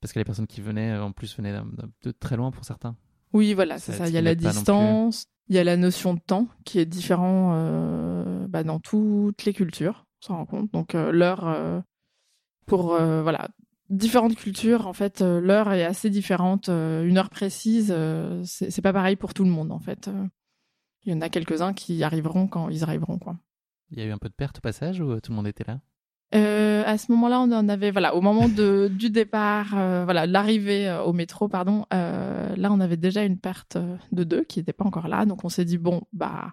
Parce 0.00 0.12
que 0.12 0.18
les 0.18 0.24
personnes 0.24 0.46
qui 0.46 0.62
venaient, 0.62 0.96
en 0.96 1.12
plus, 1.12 1.36
venaient 1.36 1.54
de 2.02 2.10
très 2.12 2.36
loin 2.36 2.50
pour 2.50 2.64
certains. 2.64 2.96
Oui, 3.32 3.54
voilà, 3.54 3.78
c'est 3.78 3.92
ça. 3.92 4.08
Il 4.08 4.14
y 4.14 4.18
a 4.18 4.22
la 4.22 4.34
distance, 4.34 5.26
il 5.48 5.56
y 5.56 5.58
a 5.58 5.64
la 5.64 5.76
notion 5.76 6.14
de 6.14 6.20
temps 6.20 6.48
qui 6.64 6.78
est 6.78 6.86
différent 6.86 7.52
bah, 8.48 8.64
dans 8.64 8.80
toutes 8.80 9.44
les 9.44 9.52
cultures 9.52 10.06
s'en 10.26 10.36
rend 10.36 10.46
compte. 10.46 10.72
Donc 10.72 10.94
euh, 10.94 11.12
l'heure 11.12 11.46
euh, 11.46 11.80
pour 12.66 12.94
euh, 12.94 13.22
voilà 13.22 13.48
différentes 13.88 14.34
cultures, 14.34 14.88
en 14.88 14.92
fait, 14.92 15.20
l'heure 15.20 15.72
est 15.72 15.84
assez 15.84 16.10
différente. 16.10 16.66
une 16.66 17.18
heure 17.18 17.30
précise, 17.30 17.94
c'est 18.42 18.82
pas 18.82 18.92
pareil 18.92 19.14
pour 19.14 19.32
tout 19.32 19.44
le 19.44 19.50
monde, 19.50 19.70
en 19.70 19.78
fait. 19.78 20.10
Il 21.04 21.12
y 21.12 21.14
en 21.14 21.20
a 21.20 21.28
quelques-uns 21.28 21.72
qui 21.72 22.02
arriveront 22.02 22.48
quand 22.48 22.68
ils 22.68 22.82
arriveront, 22.82 23.20
quoi. 23.20 23.38
Il 23.92 24.00
y 24.00 24.02
a 24.02 24.04
eu 24.06 24.10
un 24.10 24.18
peu 24.18 24.28
de 24.28 24.34
perte 24.34 24.58
au 24.58 24.60
passage 24.60 25.00
ou 25.00 25.20
tout 25.20 25.30
le 25.30 25.36
monde 25.36 25.46
était 25.46 25.62
là? 25.64 25.78
À 26.32 26.98
ce 26.98 27.10
moment-là, 27.12 27.40
on 27.40 27.52
en 27.52 27.68
avait, 27.68 27.90
voilà, 27.90 28.14
au 28.14 28.20
moment 28.20 28.48
du 28.48 29.10
départ, 29.10 29.70
voilà, 29.70 30.26
l'arrivée 30.26 30.90
au 31.04 31.12
métro, 31.12 31.48
pardon, 31.48 31.86
là, 31.90 32.70
on 32.70 32.80
avait 32.80 32.96
déjà 32.96 33.24
une 33.24 33.38
perte 33.38 33.78
de 34.12 34.24
deux 34.24 34.44
qui 34.44 34.58
n'étaient 34.58 34.72
pas 34.72 34.84
encore 34.84 35.08
là. 35.08 35.24
Donc, 35.24 35.44
on 35.44 35.48
s'est 35.48 35.64
dit, 35.64 35.78
bon, 35.78 36.02
bah, 36.12 36.52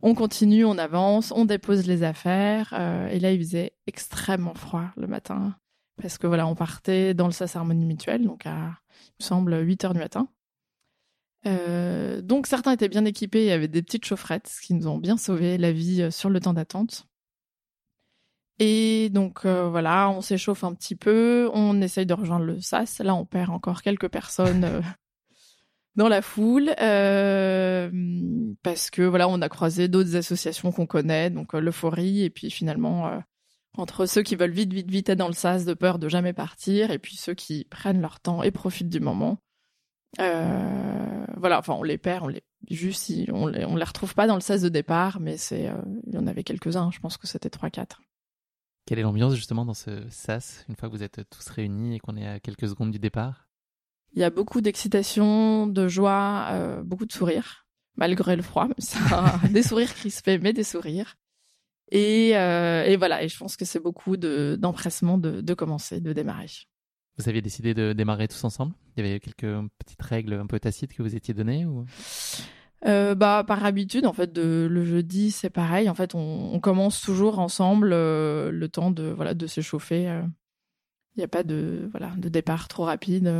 on 0.00 0.14
continue, 0.14 0.64
on 0.64 0.78
avance, 0.78 1.32
on 1.34 1.44
dépose 1.44 1.86
les 1.86 2.02
affaires. 2.02 2.72
Euh, 2.72 3.08
et 3.08 3.18
là, 3.18 3.32
il 3.32 3.38
faisait 3.38 3.72
extrêmement 3.86 4.54
froid 4.54 4.86
le 4.96 5.06
matin. 5.06 5.56
Parce 6.00 6.18
que 6.18 6.26
voilà, 6.26 6.46
on 6.46 6.54
partait 6.54 7.14
dans 7.14 7.26
le 7.26 7.32
SAS 7.32 7.56
Mutuelle, 7.56 8.24
donc 8.24 8.46
à, 8.46 8.78
il 9.18 9.24
semble, 9.24 9.58
8 9.60 9.84
heures 9.84 9.94
du 9.94 9.98
matin. 9.98 10.28
Euh, 11.46 12.20
donc 12.20 12.48
certains 12.48 12.72
étaient 12.72 12.88
bien 12.88 13.04
équipés 13.04 13.46
et 13.46 13.52
avaient 13.52 13.68
des 13.68 13.82
petites 13.82 14.04
chaufferettes, 14.04 14.48
ce 14.48 14.60
qui 14.60 14.74
nous 14.74 14.88
ont 14.88 14.98
bien 14.98 15.16
sauvé 15.16 15.56
la 15.56 15.70
vie 15.70 16.02
euh, 16.02 16.10
sur 16.10 16.30
le 16.30 16.40
temps 16.40 16.52
d'attente. 16.52 17.06
Et 18.58 19.08
donc 19.10 19.46
voilà, 19.46 20.10
on 20.10 20.20
s'échauffe 20.20 20.64
un 20.64 20.74
petit 20.74 20.96
peu, 20.96 21.48
on 21.54 21.80
essaye 21.80 22.06
de 22.06 22.14
rejoindre 22.14 22.44
le 22.44 22.60
SAS. 22.60 22.98
Là, 22.98 23.14
on 23.14 23.24
perd 23.24 23.50
encore 23.50 23.82
quelques 23.82 24.08
personnes 24.08 24.82
dans 25.96 26.08
la 26.08 26.22
foule 26.22 26.74
euh, 26.80 27.90
parce 28.62 28.88
que 28.88 29.02
voilà 29.02 29.28
on 29.28 29.42
a 29.42 29.48
croisé 29.48 29.88
d'autres 29.88 30.14
associations 30.14 30.70
qu'on 30.70 30.86
connaît 30.86 31.28
donc 31.28 31.56
euh, 31.56 31.60
l'euphorie 31.60 32.22
et 32.22 32.30
puis 32.30 32.52
finalement 32.52 33.08
euh, 33.08 33.18
entre 33.78 34.06
ceux 34.06 34.22
qui 34.22 34.36
veulent 34.36 34.50
vite, 34.50 34.72
vite, 34.72 34.90
vite 34.90 35.08
être 35.08 35.18
dans 35.18 35.28
le 35.28 35.34
sas 35.34 35.64
de 35.64 35.74
peur 35.74 35.98
de 35.98 36.08
jamais 36.08 36.32
partir, 36.32 36.90
et 36.90 36.98
puis 36.98 37.16
ceux 37.16 37.34
qui 37.34 37.64
prennent 37.64 38.00
leur 38.00 38.18
temps 38.18 38.42
et 38.42 38.50
profitent 38.50 38.88
du 38.88 38.98
moment. 38.98 39.38
Euh, 40.20 41.24
voilà, 41.36 41.58
enfin, 41.58 41.74
on 41.74 41.84
les 41.84 41.98
perd, 41.98 42.24
on 42.24 42.28
les 42.28 42.42
juste, 42.68 43.12
on 43.32 43.46
les, 43.46 43.64
on 43.64 43.76
les 43.76 43.84
retrouve 43.84 44.14
pas 44.14 44.26
dans 44.26 44.34
le 44.34 44.40
sas 44.40 44.62
de 44.62 44.68
départ, 44.68 45.20
mais 45.20 45.36
c'est, 45.36 45.68
euh, 45.68 45.80
il 46.06 46.14
y 46.14 46.18
en 46.18 46.26
avait 46.26 46.42
quelques-uns. 46.42 46.90
Je 46.90 46.98
pense 46.98 47.16
que 47.16 47.28
c'était 47.28 47.50
3-4. 47.50 47.98
Quelle 48.88 49.00
est 49.00 49.02
l'ambiance 49.02 49.34
justement 49.34 49.66
dans 49.66 49.74
ce 49.74 50.08
sas 50.08 50.64
une 50.66 50.74
fois 50.74 50.88
que 50.88 50.94
vous 50.94 51.02
êtes 51.02 51.20
tous 51.28 51.46
réunis 51.50 51.96
et 51.96 51.98
qu'on 51.98 52.16
est 52.16 52.26
à 52.26 52.40
quelques 52.40 52.66
secondes 52.66 52.90
du 52.90 52.98
départ? 52.98 53.46
Il 54.14 54.20
y 54.20 54.24
a 54.24 54.30
beaucoup 54.30 54.62
d'excitation, 54.62 55.66
de 55.66 55.88
joie, 55.88 56.48
euh, 56.52 56.82
beaucoup 56.82 57.04
de 57.04 57.12
sourires, 57.12 57.66
malgré 57.98 58.34
le 58.34 58.40
froid. 58.40 58.66
Ça, 58.78 59.40
des 59.52 59.62
sourires 59.62 59.92
crispés, 59.92 60.38
mais 60.38 60.54
des 60.54 60.64
sourires. 60.64 61.16
Et, 61.90 62.34
euh, 62.34 62.84
et, 62.84 62.96
voilà, 62.96 63.22
et 63.22 63.28
je 63.28 63.36
pense 63.36 63.58
que 63.58 63.66
c'est 63.66 63.78
beaucoup 63.78 64.16
d'empressement 64.16 65.18
de, 65.18 65.42
de, 65.42 65.52
commencer, 65.52 66.00
de 66.00 66.14
démarrer. 66.14 66.48
Vous 67.18 67.28
aviez 67.28 67.42
décidé 67.42 67.74
de 67.74 67.92
démarrer 67.92 68.26
tous 68.26 68.42
ensemble? 68.44 68.72
Il 68.96 69.04
y 69.04 69.06
avait 69.06 69.20
quelques 69.20 69.68
petites 69.78 70.00
règles 70.00 70.32
un 70.32 70.46
peu 70.46 70.58
tacites 70.58 70.94
que 70.94 71.02
vous 71.02 71.14
étiez 71.14 71.34
données 71.34 71.66
ou? 71.66 71.84
Euh, 72.86 73.14
bah 73.14 73.44
par 73.46 73.64
habitude 73.64 74.06
en 74.06 74.12
fait 74.12 74.32
de, 74.32 74.68
le 74.70 74.84
jeudi 74.84 75.30
c'est 75.30 75.50
pareil. 75.50 75.88
En 75.88 75.94
fait 75.94 76.14
on, 76.14 76.54
on 76.54 76.60
commence 76.60 77.00
toujours 77.00 77.38
ensemble 77.38 77.90
euh, 77.92 78.50
le 78.50 78.68
temps 78.68 78.90
de 78.90 79.04
voilà 79.04 79.34
de 79.34 79.46
s'échauffer 79.46 80.02
il 80.02 80.08
euh. 80.08 80.22
n'y 81.16 81.24
a 81.24 81.28
pas 81.28 81.42
de 81.42 81.88
voilà 81.90 82.12
de 82.16 82.28
départ 82.28 82.68
trop 82.68 82.84
rapide 82.84 83.32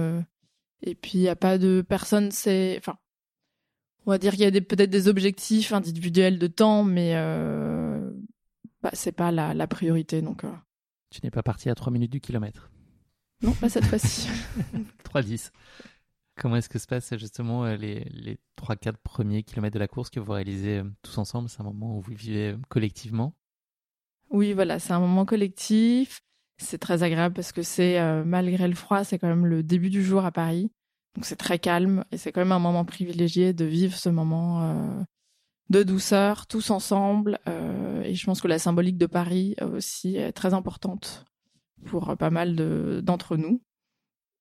et 0.82 0.94
puis 0.94 1.18
il 1.18 1.22
n'y 1.22 1.28
a 1.28 1.36
pas 1.36 1.58
de 1.58 1.84
personne 1.86 2.30
c'est 2.30 2.76
enfin 2.78 2.98
on 4.06 4.10
va 4.10 4.18
dire 4.18 4.32
qu'il 4.32 4.42
y 4.42 4.56
a 4.56 4.60
peut-être 4.60 4.90
des 4.90 5.08
objectifs 5.08 5.72
individuels 5.72 6.38
de 6.38 6.46
temps 6.46 6.82
mais 6.82 7.14
bah, 8.82 8.90
c'est 8.92 9.12
pas 9.12 9.30
la, 9.30 9.54
la, 9.54 9.66
priorité 9.66 10.22
donc 10.22 10.44
tu 11.10 11.20
n'es 11.24 11.30
pas 11.30 11.42
parti 11.42 11.70
à 11.70 11.74
3 11.74 11.92
minutes 11.92 12.12
du 12.12 12.20
kilomètre. 12.20 12.70
Non 13.42 13.52
pas 13.52 13.68
cette 13.68 13.86
fois-ci. 13.86 14.28
3-10 15.14 15.50
Comment 16.38 16.56
est-ce 16.56 16.68
que 16.68 16.78
se 16.78 16.86
passent 16.86 17.16
justement 17.16 17.64
euh, 17.64 17.76
les, 17.76 18.04
les 18.10 18.38
3-4 18.62 18.94
premiers 19.02 19.42
kilomètres 19.42 19.74
de 19.74 19.80
la 19.80 19.88
course 19.88 20.08
que 20.08 20.20
vous 20.20 20.32
réalisez 20.32 20.78
euh, 20.78 20.84
tous 21.02 21.18
ensemble? 21.18 21.48
C'est 21.48 21.60
un 21.60 21.64
moment 21.64 21.96
où 21.96 22.00
vous 22.00 22.14
vivez 22.14 22.50
euh, 22.50 22.56
collectivement? 22.68 23.34
Oui, 24.30 24.52
voilà, 24.52 24.78
c'est 24.78 24.92
un 24.92 25.00
moment 25.00 25.24
collectif. 25.24 26.20
C'est 26.58 26.78
très 26.78 27.02
agréable 27.02 27.34
parce 27.34 27.52
que 27.52 27.62
c'est, 27.62 28.00
malgré 28.24 28.66
le 28.66 28.74
froid, 28.74 29.04
c'est 29.04 29.16
quand 29.16 29.28
même 29.28 29.46
le 29.46 29.62
début 29.62 29.90
du 29.90 30.02
jour 30.02 30.24
à 30.24 30.32
Paris. 30.32 30.72
Donc 31.14 31.24
c'est 31.24 31.36
très 31.36 31.60
calme 31.60 32.04
et 32.10 32.16
c'est 32.18 32.32
quand 32.32 32.40
même 32.40 32.52
un 32.52 32.58
moment 32.58 32.84
privilégié 32.84 33.52
de 33.52 33.64
vivre 33.64 33.96
ce 33.96 34.08
moment 34.08 35.06
de 35.70 35.82
douceur, 35.84 36.48
tous 36.48 36.70
ensemble. 36.70 37.38
Et 38.04 38.14
je 38.16 38.26
pense 38.26 38.40
que 38.40 38.48
la 38.48 38.58
symbolique 38.58 38.98
de 38.98 39.06
Paris 39.06 39.54
aussi 39.62 40.16
est 40.16 40.32
très 40.32 40.52
importante 40.52 41.26
pour 41.86 42.16
pas 42.16 42.30
mal 42.30 42.56
d'entre 43.04 43.36
nous. 43.36 43.62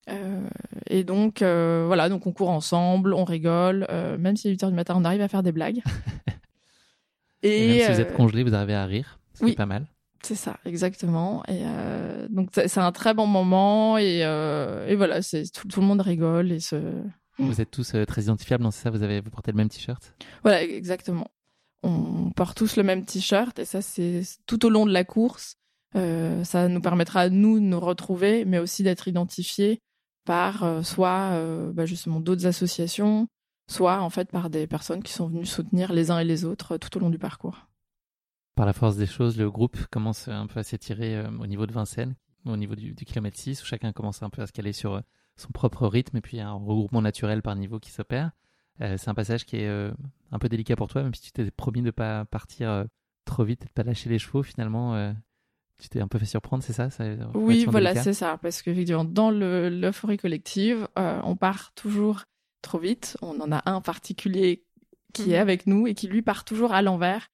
Euh, 0.09 0.47
et 0.89 1.03
donc, 1.03 1.41
euh, 1.41 1.83
voilà, 1.85 2.09
donc 2.09 2.27
on 2.27 2.31
court 2.31 2.49
ensemble, 2.49 3.13
on 3.13 3.23
rigole. 3.23 3.85
Euh, 3.89 4.17
même 4.17 4.37
si 4.37 4.47
à 4.47 4.51
8 4.51 4.63
h 4.63 4.69
du 4.69 4.75
matin, 4.75 4.95
on 4.97 5.03
arrive 5.03 5.21
à 5.21 5.27
faire 5.27 5.43
des 5.43 5.51
blagues. 5.51 5.81
et, 7.43 7.67
même 7.67 7.85
si 7.87 7.93
vous 7.93 8.01
êtes 8.01 8.13
congelé, 8.13 8.43
vous 8.43 8.55
arrivez 8.55 8.75
à 8.75 8.85
rire. 8.85 9.19
Oui. 9.41 9.53
pas 9.53 9.65
mal. 9.65 9.85
C'est 10.23 10.35
ça, 10.35 10.57
exactement. 10.65 11.43
Et 11.47 11.61
donc, 12.29 12.49
c'est 12.51 12.79
un 12.79 12.91
très 12.91 13.13
bon 13.13 13.27
moment. 13.27 13.97
Et, 13.97 14.21
et 14.21 14.95
voilà, 14.95 15.21
tout, 15.21 15.67
tout 15.67 15.79
le 15.79 15.85
monde 15.85 16.01
rigole. 16.01 16.51
Et 16.51 16.59
se... 16.59 16.75
Vous 17.37 17.61
êtes 17.61 17.69
tous 17.69 17.95
très 18.07 18.23
identifiables, 18.23 18.63
non 18.63 18.71
C'est 18.71 18.81
ça 18.81 18.89
vous, 18.89 19.03
avez, 19.03 19.21
vous 19.21 19.29
portez 19.29 19.51
le 19.51 19.57
même 19.57 19.69
t-shirt? 19.69 20.15
Voilà, 20.41 20.63
exactement. 20.63 21.27
On 21.83 22.31
porte 22.31 22.57
tous 22.57 22.77
le 22.77 22.83
même 22.83 23.05
t-shirt. 23.05 23.59
Et 23.59 23.65
ça, 23.65 23.83
c'est 23.83 24.23
tout 24.47 24.65
au 24.65 24.69
long 24.69 24.87
de 24.87 24.91
la 24.91 25.03
course. 25.03 25.57
ça 25.93 26.67
nous 26.67 26.81
permettra, 26.81 27.29
nous, 27.29 27.59
de 27.59 27.65
nous 27.65 27.79
retrouver, 27.79 28.43
mais 28.43 28.57
aussi 28.57 28.81
d'être 28.81 29.07
identifiés 29.07 29.81
par 30.27 30.63
euh, 30.63 30.83
soit 30.83 31.31
euh, 31.31 31.71
bah, 31.71 31.85
justement 31.85 32.19
d'autres 32.19 32.45
associations, 32.45 33.29
soit 33.67 34.01
en 34.01 34.09
fait 34.09 34.29
par 34.29 34.49
des 34.49 34.67
personnes 34.67 35.01
qui 35.01 35.13
sont 35.13 35.27
venues 35.27 35.45
soutenir 35.45 35.93
les 35.93 36.11
uns 36.11 36.19
et 36.19 36.25
les 36.25 36.43
autres 36.43 36.73
euh, 36.73 36.77
tout 36.77 36.95
au 36.97 36.99
long 36.99 37.09
du 37.09 37.17
parcours. 37.17 37.67
Par 38.55 38.65
la 38.65 38.73
force 38.73 38.97
des 38.97 39.05
choses, 39.05 39.37
le 39.37 39.49
groupe 39.49 39.77
commence 39.85 40.27
un 40.27 40.45
peu 40.45 40.59
à 40.59 40.63
s'étirer 40.63 41.23
au 41.39 41.47
niveau 41.47 41.65
de 41.65 41.71
Vincennes, 41.71 42.15
au 42.45 42.57
niveau 42.57 42.75
du, 42.75 42.95
kilomètre 42.95 43.37
6, 43.37 43.61
où 43.61 43.65
chacun 43.65 43.93
commence 43.93 44.21
un 44.23 44.31
peu 44.31 44.41
à 44.41 44.47
se 44.47 44.51
caler 44.51 44.73
sur 44.73 45.01
son 45.35 45.49
propre 45.49 45.87
rythme, 45.87 46.17
et 46.17 46.21
puis 46.21 46.39
un 46.39 46.53
regroupement 46.53 47.03
naturel 47.03 47.43
par 47.43 47.55
niveau 47.55 47.79
qui 47.79 47.91
s'opère. 47.91 48.31
c'est 48.79 49.09
un 49.09 49.13
passage 49.13 49.45
qui 49.45 49.57
est 49.57 49.69
un 49.69 50.39
peu 50.39 50.49
délicat 50.49 50.75
pour 50.75 50.87
toi, 50.87 51.03
même 51.03 51.13
si 51.13 51.21
tu 51.21 51.31
t'es 51.31 51.51
promis 51.51 51.81
de 51.81 51.85
ne 51.85 51.91
pas 51.91 52.25
partir 52.25 52.85
trop 53.25 53.43
vite 53.43 53.61
et 53.61 53.67
de 53.67 53.73
pas 53.73 53.83
lâcher 53.83 54.09
les 54.09 54.17
chevaux, 54.17 54.41
finalement, 54.41 55.13
tu 55.79 55.89
t'es 55.89 56.01
un 56.01 56.07
peu 56.07 56.17
fait 56.17 56.25
surprendre, 56.25 56.63
c'est 56.63 56.73
ça, 56.73 56.89
Oui, 57.35 57.65
voilà, 57.65 57.95
c'est 57.95 58.13
ça. 58.13 58.39
Parce 58.41 58.61
que 58.61 59.03
dans 59.03 59.29
l'euphorie 59.29 60.17
collective, 60.17 60.87
euh, 60.97 61.19
on 61.23 61.35
part 61.35 61.71
toujours 61.75 62.23
trop 62.61 62.79
vite. 62.79 63.17
On 63.21 63.39
en 63.39 63.51
a 63.51 63.69
un 63.69 63.81
particulier 63.81 64.63
qui 65.13 65.33
est 65.33 65.35
mhm. 65.35 65.41
avec 65.41 65.67
nous 65.67 65.87
et 65.87 65.93
qui 65.93 66.07
lui 66.07 66.21
part 66.21 66.45
toujours 66.45 66.73
à 66.73 66.81
l'envers 66.81 67.29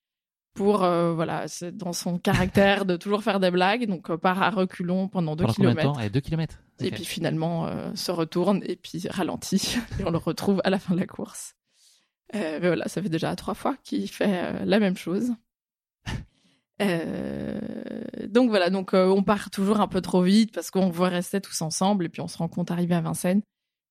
pour 0.53 0.83
euh, 0.83 1.13
voilà, 1.13 1.47
c'est 1.47 1.75
dans 1.75 1.93
son 1.93 2.19
caractère 2.19 2.85
de 2.85 2.95
toujours 2.97 3.23
faire 3.23 3.39
des 3.39 3.49
blagues. 3.49 3.87
Donc 3.87 4.09
euh, 4.09 4.17
part 4.17 4.43
à 4.43 4.49
reculons 4.49 5.07
pendant 5.07 5.35
deux 5.35 5.47
kilomètres. 5.47 5.99
Et 6.01 6.09
deux 6.09 6.19
kilomètres. 6.19 6.59
Et 6.79 6.91
puis 6.91 7.05
finalement 7.05 7.69
se 7.95 8.11
retourne 8.11 8.61
et 8.65 8.75
puis 8.75 9.07
ralentit 9.09 9.77
et 9.99 10.03
on 10.05 10.11
le 10.11 10.17
retrouve 10.17 10.59
à 10.65 10.69
la 10.69 10.79
fin 10.79 10.95
de 10.95 10.99
la 10.99 11.07
course. 11.07 11.55
mais 12.33 12.59
voilà, 12.59 12.89
ça 12.89 13.01
fait 13.01 13.09
déjà 13.09 13.33
trois 13.37 13.53
fois 13.53 13.77
qu'il 13.83 14.09
fait 14.09 14.65
la 14.65 14.79
même 14.79 14.97
chose. 14.97 15.31
Euh, 16.81 17.59
donc 18.27 18.49
voilà, 18.49 18.69
donc 18.69 18.93
euh, 18.93 19.07
on 19.07 19.23
part 19.23 19.49
toujours 19.49 19.79
un 19.79 19.87
peu 19.87 20.01
trop 20.01 20.21
vite 20.21 20.53
parce 20.53 20.71
qu'on 20.71 20.89
veut 20.89 21.07
rester 21.07 21.39
tous 21.39 21.61
ensemble 21.61 22.05
et 22.05 22.09
puis 22.09 22.21
on 22.21 22.27
se 22.27 22.37
rend 22.37 22.47
compte 22.47 22.71
arrivé 22.71 22.95
à 22.95 23.01
Vincennes 23.01 23.41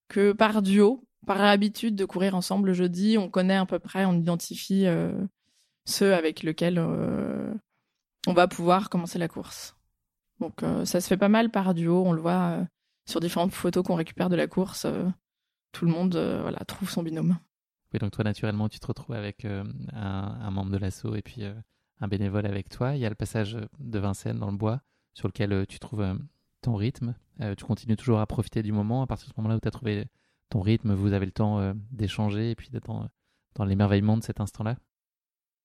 que 0.08 0.32
par 0.32 0.62
duo, 0.62 1.04
par 1.26 1.40
habitude 1.40 1.94
de 1.94 2.04
courir 2.04 2.34
ensemble 2.34 2.68
le 2.68 2.74
jeudi, 2.74 3.16
on 3.18 3.30
connaît 3.30 3.56
à 3.56 3.66
peu 3.66 3.78
près, 3.78 4.04
on 4.04 4.14
identifie 4.14 4.86
euh, 4.86 5.12
ceux 5.84 6.14
avec 6.14 6.42
lesquels 6.42 6.78
on 8.26 8.32
va 8.32 8.48
pouvoir 8.48 8.90
commencer 8.90 9.18
la 9.18 9.28
course. 9.28 9.76
Donc 10.40 10.62
ça 10.84 11.00
se 11.00 11.06
fait 11.06 11.16
pas 11.16 11.28
mal 11.28 11.50
par 11.50 11.72
duo, 11.74 12.04
on 12.04 12.12
le 12.12 12.20
voit 12.20 12.58
sur 13.08 13.20
différentes 13.20 13.52
photos 13.52 13.84
qu'on 13.84 13.94
récupère 13.94 14.28
de 14.28 14.36
la 14.36 14.46
course. 14.46 14.86
tout 15.72 15.84
le 15.84 15.90
monde 15.90 16.16
voilà 16.42 16.58
trouve 16.66 16.90
son 16.90 17.02
binôme. 17.02 17.36
Oui, 17.92 17.98
donc 17.98 18.12
toi 18.12 18.24
naturellement 18.24 18.68
tu 18.68 18.78
te 18.78 18.86
retrouves 18.86 19.16
avec 19.16 19.44
un, 19.44 19.64
un, 19.92 20.50
membre 20.50 20.70
de 20.70 20.78
l'assaut 20.78 21.16
et 21.16 21.22
puis 21.22 21.42
un 22.02 22.08
bénévole 22.08 22.46
avec 22.46 22.68
toi. 22.68 22.94
Il 22.94 23.00
y 23.00 23.06
a 23.06 23.08
le 23.08 23.14
passage 23.14 23.56
de 23.78 23.98
Vincennes 23.98 24.38
dans 24.38 24.50
le 24.50 24.56
bois 24.56 24.80
sur 25.14 25.28
lequel 25.28 25.52
euh, 25.52 25.64
tu 25.66 25.78
trouves 25.78 26.02
euh, 26.02 26.14
ton 26.60 26.74
rythme. 26.74 27.14
Euh, 27.40 27.54
tu 27.54 27.64
continues 27.64 27.96
toujours 27.96 28.18
à 28.18 28.26
profiter 28.26 28.62
du 28.62 28.72
moment. 28.72 29.02
À 29.02 29.06
partir 29.06 29.28
de 29.28 29.34
ce 29.34 29.40
moment-là 29.40 29.56
où 29.56 29.60
tu 29.60 29.68
as 29.68 29.72
trouvé 29.72 30.06
ton 30.50 30.60
rythme, 30.60 30.94
vous 30.94 31.12
avez 31.12 31.26
le 31.26 31.32
temps 31.32 31.72
d'échanger 31.90 32.50
et 32.50 32.54
puis 32.54 32.68
d'être 32.68 33.08
dans, 33.54 33.64
l'émerveillement 33.64 34.18
de 34.18 34.22
cet 34.22 34.38
instant-là. 34.38 34.76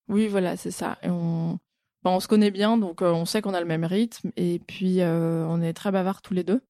Oui, 0.07 0.27
voilà, 0.27 0.55
c'est 0.55 0.71
ça. 0.71 0.97
on... 1.03 1.59
on 2.05 2.19
se 2.21 2.27
connaît 2.29 2.51
bien, 2.51 2.77
donc 2.77 3.01
on 3.01 3.25
sait 3.25 3.41
qu'on 3.41 3.53
a 3.53 3.59
le 3.59 3.65
même 3.65 3.83
rythme 3.83 4.31
et 4.37 4.59
puis 4.59 5.01
on 5.03 5.61
est 5.61 5.73
très 5.73 5.91
bavards 5.91 6.21
tous 6.21 6.33
les 6.33 6.45
deux. 6.45 6.61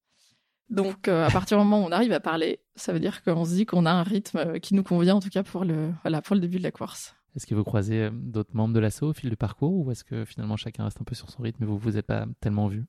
Donc 0.71 1.07
à 1.09 1.29
partir 1.29 1.59
du 1.59 1.63
moment 1.63 1.83
où 1.83 1.87
on 1.87 1.91
arrive 1.91 2.11
à 2.11 2.19
parler, 2.19 2.59
ça 2.75 2.91
veut 2.91 2.99
dire 2.99 3.21
qu'on 3.21 3.45
se 3.45 3.51
dit 3.51 3.67
qu'on 3.67 3.85
a 3.85 3.91
un 3.91 4.01
rythme 4.01 4.59
qui 4.61 4.73
nous 4.73 4.83
convient 4.83 5.17
en 5.17 5.19
tout 5.19 5.29
cas 5.29 5.43
pour 5.43 5.63
le, 5.63 5.93
voilà, 6.01 6.23
pour 6.23 6.33
le 6.33 6.41
début 6.41 6.57
de 6.57 6.63
la 6.63 6.71
course. 6.71 7.16
Est-ce 7.37 7.45
que 7.45 7.53
vous 7.53 7.63
croisez 7.63 8.01
euh, 8.01 8.09
d'autres 8.11 8.55
membres 8.55 8.73
de 8.73 8.79
l'assaut 8.79 9.09
au 9.09 9.13
fil 9.13 9.29
du 9.29 9.37
parcours 9.37 9.71
ou 9.71 9.91
est-ce 9.91 10.03
que 10.03 10.25
finalement 10.25 10.57
chacun 10.57 10.85
reste 10.85 10.99
un 10.99 11.03
peu 11.03 11.13
sur 11.13 11.29
son 11.29 11.43
rythme 11.43 11.63
et 11.63 11.67
vous 11.67 11.77
vous 11.77 11.95
êtes 11.95 12.07
pas 12.07 12.25
tellement 12.41 12.67
vu? 12.67 12.85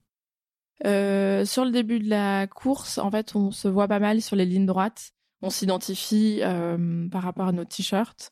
Euh, 0.87 1.45
Sur 1.45 1.67
le 1.67 1.71
début 1.71 2.01
de 2.01 2.09
la 2.09 2.47
course, 2.47 2.97
en 2.97 3.11
fait, 3.11 3.37
on 3.37 3.51
se 3.51 3.69
voit 3.69 3.89
pas 3.89 3.99
mal 3.99 4.23
sur 4.23 4.37
les 4.37 4.47
lignes 4.47 4.65
droites. 4.65 5.11
On 5.43 5.51
s'identifie 5.51 6.41
euh, 6.43 7.09
par 7.11 7.23
rapport 7.23 7.49
à 7.49 7.53
nos 7.53 7.67
t-shirts. 7.67 8.31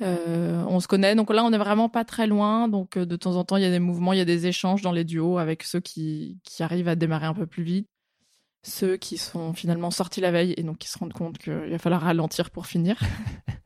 on 0.00 0.80
se 0.80 0.88
connaît, 0.88 1.14
donc 1.14 1.30
là 1.30 1.44
on 1.44 1.52
est 1.52 1.58
vraiment 1.58 1.90
pas 1.90 2.06
très 2.06 2.26
loin. 2.26 2.66
Donc 2.68 2.96
de 2.96 3.16
temps 3.16 3.36
en 3.36 3.44
temps 3.44 3.58
il 3.58 3.62
y 3.62 3.66
a 3.66 3.70
des 3.70 3.80
mouvements, 3.80 4.14
il 4.14 4.18
y 4.18 4.22
a 4.22 4.24
des 4.24 4.46
échanges 4.46 4.80
dans 4.80 4.92
les 4.92 5.04
duos 5.04 5.36
avec 5.36 5.62
ceux 5.62 5.80
qui, 5.80 6.38
qui 6.42 6.62
arrivent 6.62 6.88
à 6.88 6.96
démarrer 6.96 7.26
un 7.26 7.34
peu 7.34 7.46
plus 7.46 7.64
vite, 7.64 7.88
ceux 8.62 8.96
qui 8.96 9.18
sont 9.18 9.52
finalement 9.52 9.90
sortis 9.90 10.22
la 10.22 10.30
veille 10.30 10.54
et 10.56 10.62
donc 10.62 10.78
qui 10.78 10.88
se 10.88 10.98
rendent 10.98 11.12
compte 11.12 11.36
qu'il 11.36 11.52
va 11.52 11.78
falloir 11.78 12.00
ralentir 12.00 12.50
pour 12.50 12.66
finir. 12.66 12.98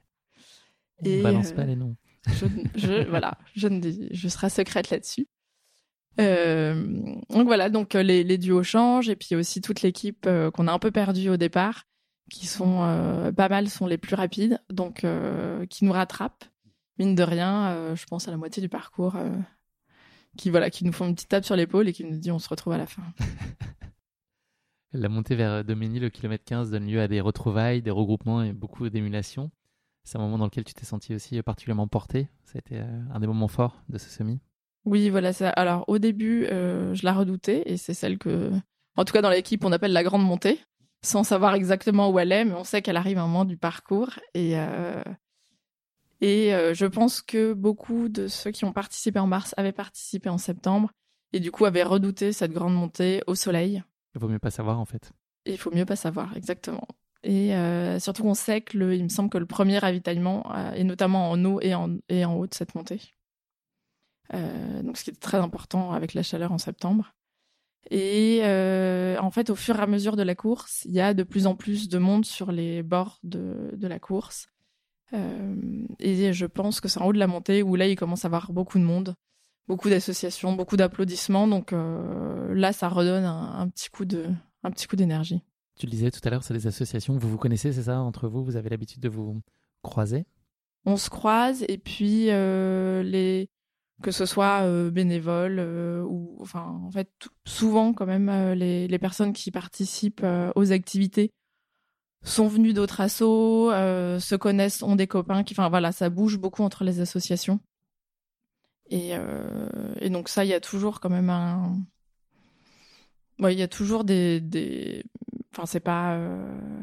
Et, 1.05 1.23
balance 1.23 1.53
pas 1.53 1.63
euh, 1.63 1.67
les 1.67 1.77
noms. 1.77 1.97
Je, 2.77 3.05
voilà, 3.09 3.39
je, 3.55 3.69
ne 3.69 3.81
je 4.11 4.29
serai 4.29 4.51
secrète 4.51 4.91
là-dessus. 4.91 5.27
Euh, 6.21 6.87
donc 7.31 7.47
voilà, 7.47 7.71
donc 7.71 7.95
euh, 7.95 8.03
les, 8.03 8.23
les, 8.23 8.39
duos 8.39 8.63
changent 8.63 9.09
et 9.09 9.17
puis 9.17 9.35
aussi 9.35 9.61
toute 9.61 9.83
l'équipe 9.83 10.29
qu'on 10.55 10.69
a 10.69 10.73
un 10.73 10.79
peu 10.79 10.91
perdue 10.91 11.29
au 11.29 11.37
départ, 11.37 11.87
qui 12.31 12.47
sont 12.47 13.33
pas 13.37 13.49
mal, 13.49 13.69
sont 13.69 13.87
les 13.87 13.99
plus 13.99 14.15
rapides, 14.15 14.61
donc 14.71 15.05
qui 15.71 15.85
nous 15.85 15.93
rattrapent. 15.93 16.45
Mine 16.99 17.17
de 17.17 17.23
rien, 17.25 17.95
je 17.95 18.05
pense 18.07 18.29
à 18.29 18.31
la 18.31 18.37
moitié 18.37 18.63
du 18.63 18.69
parcours, 18.69 19.17
qui 20.37 20.51
voilà, 20.51 20.71
qui 20.71 20.85
nous 20.85 20.93
font 20.93 21.07
une 21.07 21.15
petite 21.15 21.29
tape 21.29 21.45
sur 21.45 21.57
l'épaule 21.57 21.89
et 21.89 21.93
qui 21.93 22.05
nous 22.05 22.19
dit 22.19 22.31
on 22.31 22.39
se 22.39 22.49
retrouve 22.49 22.73
à 22.73 22.79
la 22.79 22.87
fin. 22.87 23.03
la 24.93 25.09
montée 25.09 25.35
vers 25.35 25.65
Domini, 25.65 25.99
le 25.99 26.11
kilomètre 26.11 26.45
15, 26.45 26.71
donne 26.71 26.87
lieu 26.87 27.01
à 27.01 27.09
des 27.09 27.21
retrouvailles, 27.21 27.83
des 27.83 27.91
regroupements 27.91 28.43
et 28.43 28.53
beaucoup 28.53 28.89
d'émulation. 28.89 29.51
C'est 30.05 30.19
un 30.19 30.21
moment 30.21 30.39
dans 30.39 30.45
lequel 30.45 30.65
tu 30.65 30.75
t'es 30.75 30.85
senti 30.85 31.15
aussi 31.15 31.41
particulièrement 31.43 31.89
porté. 31.89 32.29
Ça 32.45 32.53
a 32.57 32.59
été 32.59 32.79
euh, 32.79 33.01
un 33.13 33.21
des 33.21 33.27
moments 33.27 33.49
forts 33.49 33.83
de 33.89 33.99
ce 33.99 34.11
semi. 34.11 34.41
Oui, 34.85 35.09
voilà. 35.09 35.33
Ça. 35.33 35.51
Alors, 35.51 35.85
au 35.89 35.99
début, 35.99 36.47
je 36.47 37.05
la 37.05 37.15
redoutais 37.15 37.63
et 37.67 37.77
c'est 37.79 37.95
celle 37.95 38.19
que, 38.19 38.53
en 38.97 39.05
tout 39.05 39.15
cas 39.15 39.23
dans 39.23 39.31
l'équipe, 39.31 39.65
on 39.65 39.73
appelle 39.73 39.95
la 39.95 40.03
grande 40.03 40.23
montée, 40.25 40.61
sans 41.03 41.25
savoir 41.25 41.55
exactement 41.55 42.11
où 42.11 42.19
elle 42.19 42.33
est, 42.33 42.45
mais 42.45 42.53
on 42.55 42.65
sait 42.65 42.83
qu'elle 42.83 42.99
arrive 42.99 43.17
à 43.17 43.23
un 43.23 43.27
moment 43.27 43.47
du 43.47 43.57
parcours 43.57 44.11
et 44.35 44.57
et 46.21 46.51
je 46.75 46.85
pense 46.85 47.23
que 47.23 47.55
beaucoup 47.55 48.11
de 48.11 48.29
ceux 48.29 48.51
qui 48.51 48.67
ont 48.67 48.75
participé 48.75 49.19
en 49.19 49.27
mars 49.27 49.55
avaient 49.57 49.73
participé 49.73 50.29
en 50.29 50.37
septembre 50.37 50.91
et 51.33 51.41
du 51.41 51.51
coup 51.51 51.65
avaient 51.65 51.83
redouté 51.83 52.33
cette 52.33 52.53
grande 52.53 52.75
montée 52.75 53.23
au 53.27 53.35
soleil. 53.35 53.83
Il 54.15 54.21
vaut 54.21 54.29
mieux 54.29 54.39
pas 54.39 54.51
savoir 54.51 54.79
en 54.81 54.85
fait. 54.85 55.13
il 55.47 55.57
faut 55.57 55.75
mieux 55.75 55.87
pas 55.87 55.97
savoir, 55.97 56.37
exactement. 56.37 56.87
Et 57.25 57.55
euh, 57.55 57.99
surtout 57.99 58.23
qu'on 58.23 58.35
sait 58.35 58.61
que 58.61 58.77
le, 58.77 58.99
me 58.99 59.09
semble 59.09 59.31
que 59.31 59.39
le 59.39 59.47
premier 59.47 59.79
ravitaillement 59.79 60.45
euh, 60.55 60.73
est 60.73 60.85
notamment 60.85 61.31
en 61.31 61.43
eau 61.45 61.59
et 61.61 61.75
en, 61.75 61.89
haut 62.35 62.47
de 62.47 62.55
cette 62.55 62.75
montée. 62.75 63.01
Euh, 64.35 64.83
donc 64.83 64.99
ce 64.99 65.05
qui 65.05 65.11
est 65.11 65.21
très 65.21 65.39
important 65.39 65.93
avec 65.93 66.13
la 66.13 66.23
chaleur 66.23 66.53
en 66.53 66.59
septembre. 66.59 67.15
Et 67.91 68.41
en 69.21 69.31
fait, 69.31 69.51
au 69.51 69.55
fur 69.55 69.79
et 69.79 69.83
à 69.83 69.87
mesure 69.87 70.17
de 70.17 70.23
la 70.23 70.35
course, 70.35 70.85
il 70.87 70.93
y 70.93 71.01
a 71.01 71.13
de 71.13 71.23
plus 71.23 71.47
en 71.47 71.55
plus 71.55 71.89
de 71.89 71.99
monde 71.99 72.25
sur 72.25 72.51
les 72.53 72.83
bords 72.83 73.19
de, 73.23 73.77
la 73.81 73.99
course. 73.99 74.49
et 75.13 76.33
je 76.33 76.47
pense 76.47 76.81
que 76.81 76.89
c'est 76.89 77.01
en 77.01 77.07
haut 77.07 77.13
de 77.13 77.19
la 77.19 77.27
montée 77.27 77.63
où 77.63 77.77
là, 77.77 77.87
il 77.87 77.97
commence 77.97 78.25
à 78.25 78.29
avoir 78.29 78.53
beaucoup 78.53 78.79
de 78.79 78.85
monde, 78.85 79.15
beaucoup 79.69 79.91
d'associations, 79.91 80.55
beaucoup 80.55 80.79
d'applaudissements. 80.79 81.47
Donc 81.47 81.73
là, 81.73 82.73
ça 82.73 82.89
redonne 82.89 83.25
un 83.25 83.69
petit 83.69 83.91
coup 83.91 84.07
d'énergie. 84.97 85.43
Tu 85.77 85.87
le 85.87 85.91
disais 85.91 86.11
tout 86.11 86.21
à 86.25 86.31
l'heure, 86.31 86.45
c'est 86.45 86.55
des 86.55 86.67
associations. 86.67 87.17
Vous 87.17 87.29
vous 87.29 87.39
connaissez, 87.39 87.73
c'est 87.73 87.85
ça, 87.85 88.01
entre 88.01 88.29
vous? 88.29 88.45
Vous 88.45 88.57
avez 88.57 88.71
l'habitude 88.71 89.01
de 89.01 89.09
vous 89.09 89.41
croiser? 89.83 90.25
On 90.87 90.97
se 90.97 91.09
croise 91.11 91.65
et 91.69 91.79
puis 91.79 92.31
euh, 92.31 93.03
les 93.03 93.49
que 94.03 94.11
ce 94.11 94.27
soit 94.27 94.65
euh, 94.65 94.91
bénévoles 94.91 95.59
euh, 95.59 96.03
ou 96.03 96.37
enfin 96.41 96.81
en 96.85 96.91
fait 96.91 97.11
souvent 97.47 97.95
quand 97.95 98.07
même 98.07 98.53
les, 98.53 98.87
les, 98.87 98.99
personnes 98.99 99.33
qui 99.33 99.51
participent 99.51 100.27
aux 100.55 100.73
activités 100.73 101.33
sont 102.23 102.49
venues 102.49 102.73
d'autres 102.73 103.01
assos, 103.01 103.71
se 103.71 104.35
connaissent, 104.35 104.83
ont 104.83 104.97
des 104.97 105.07
copains 105.07 105.43
enfin 105.51 105.69
voilà, 105.69 105.93
ça 105.93 106.11
bouge 106.11 106.39
beaucoup 106.39 106.63
entre 106.63 106.85
les 106.85 107.01
associations. 107.01 107.61
Et, 108.91 109.15
donc 110.11 110.29
ça 110.29 110.45
il 110.45 110.49
y 110.49 110.55
a 110.55 110.61
toujours 110.61 111.01
quand 111.01 111.11
même 111.11 111.31
un 111.31 111.77
il 113.41 113.59
y 113.59 113.63
a 113.63 113.69
toujours 113.69 114.05
des, 114.05 115.05
Enfin, 115.55 115.67
c'est 115.67 115.79
pas. 115.79 116.17
Euh, 116.17 116.83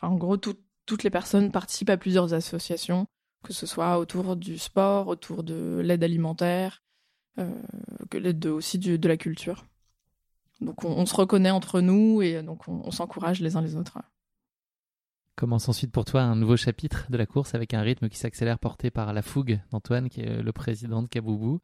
en 0.00 0.14
gros, 0.14 0.36
toutes 0.36 1.02
les 1.02 1.10
personnes 1.10 1.50
participent 1.50 1.90
à 1.90 1.96
plusieurs 1.96 2.34
associations, 2.34 3.08
que 3.42 3.52
ce 3.52 3.66
soit 3.66 3.98
autour 3.98 4.36
du 4.36 4.58
sport, 4.58 5.08
autour 5.08 5.42
de 5.42 5.80
l'aide 5.84 6.04
alimentaire, 6.04 6.84
euh, 7.40 7.50
que 8.10 8.18
l'aide 8.18 8.46
aussi 8.46 8.78
de 8.78 9.08
la 9.08 9.16
culture. 9.16 9.66
Donc, 10.60 10.84
on, 10.84 11.04
se 11.04 11.16
reconnaît 11.16 11.50
entre 11.50 11.80
nous 11.80 12.22
et 12.22 12.40
donc 12.44 12.68
on, 12.68 12.92
s'encourage 12.92 13.40
les 13.40 13.56
uns 13.56 13.62
les 13.62 13.74
autres. 13.74 13.98
Commence 15.34 15.68
ensuite 15.68 15.90
pour 15.90 16.04
toi 16.04 16.22
un 16.22 16.36
nouveau 16.36 16.56
chapitre 16.56 17.10
de 17.10 17.16
la 17.16 17.26
course 17.26 17.56
avec 17.56 17.74
un 17.74 17.80
rythme 17.80 18.08
qui 18.08 18.18
s'accélère 18.18 18.60
porté 18.60 18.92
par 18.92 19.12
la 19.12 19.22
fougue 19.22 19.58
d'Antoine, 19.72 20.08
qui 20.08 20.20
est 20.20 20.40
le 20.40 20.52
président 20.52 21.02
de 21.02 21.08
Kaboubou. 21.08 21.60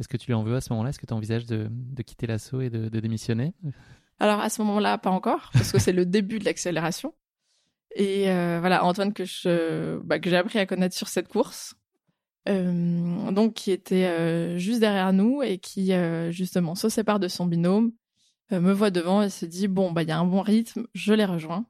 Est-ce 0.00 0.08
que 0.08 0.16
tu 0.16 0.26
lui 0.26 0.34
en 0.34 0.42
veux 0.42 0.56
à 0.56 0.60
ce 0.60 0.72
moment-là? 0.72 0.90
Est-ce 0.90 0.98
que 0.98 1.06
tu 1.06 1.14
envisages 1.14 1.46
de, 1.46 1.68
de 1.70 2.02
quitter 2.02 2.26
l'assaut 2.26 2.60
et 2.60 2.70
de 2.70 2.88
démissionner? 2.98 3.54
Alors 4.20 4.40
à 4.40 4.50
ce 4.50 4.60
moment-là, 4.62 4.98
pas 4.98 5.10
encore, 5.10 5.50
parce 5.54 5.72
que 5.72 5.78
c'est 5.78 5.92
le 5.92 6.04
début 6.04 6.38
de 6.38 6.44
l'accélération. 6.44 7.14
Et 7.96 8.30
euh, 8.30 8.58
voilà, 8.60 8.84
Antoine 8.84 9.14
que 9.14 9.24
je, 9.24 9.98
bah, 10.00 10.18
que 10.18 10.30
j'ai 10.30 10.36
appris 10.36 10.58
à 10.58 10.66
connaître 10.66 10.94
sur 10.94 11.08
cette 11.08 11.26
course, 11.26 11.74
euh, 12.48 13.30
donc 13.32 13.54
qui 13.54 13.72
était 13.72 14.04
euh, 14.04 14.58
juste 14.58 14.80
derrière 14.80 15.12
nous 15.12 15.42
et 15.42 15.58
qui 15.58 15.92
justement 16.30 16.74
se 16.74 16.88
sépare 16.90 17.18
de 17.18 17.28
son 17.28 17.46
binôme, 17.46 17.92
me 18.52 18.72
voit 18.72 18.90
devant 18.90 19.22
et 19.22 19.30
se 19.30 19.46
dit 19.46 19.68
bon 19.68 19.92
bah 19.92 20.02
il 20.02 20.08
y 20.08 20.12
a 20.12 20.18
un 20.18 20.24
bon 20.24 20.42
rythme, 20.42 20.86
je 20.92 21.14
les 21.14 21.24
rejoins. 21.24 21.64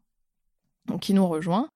Donc 0.86 1.08
il 1.08 1.14
nous 1.14 1.28
rejoint. 1.28 1.68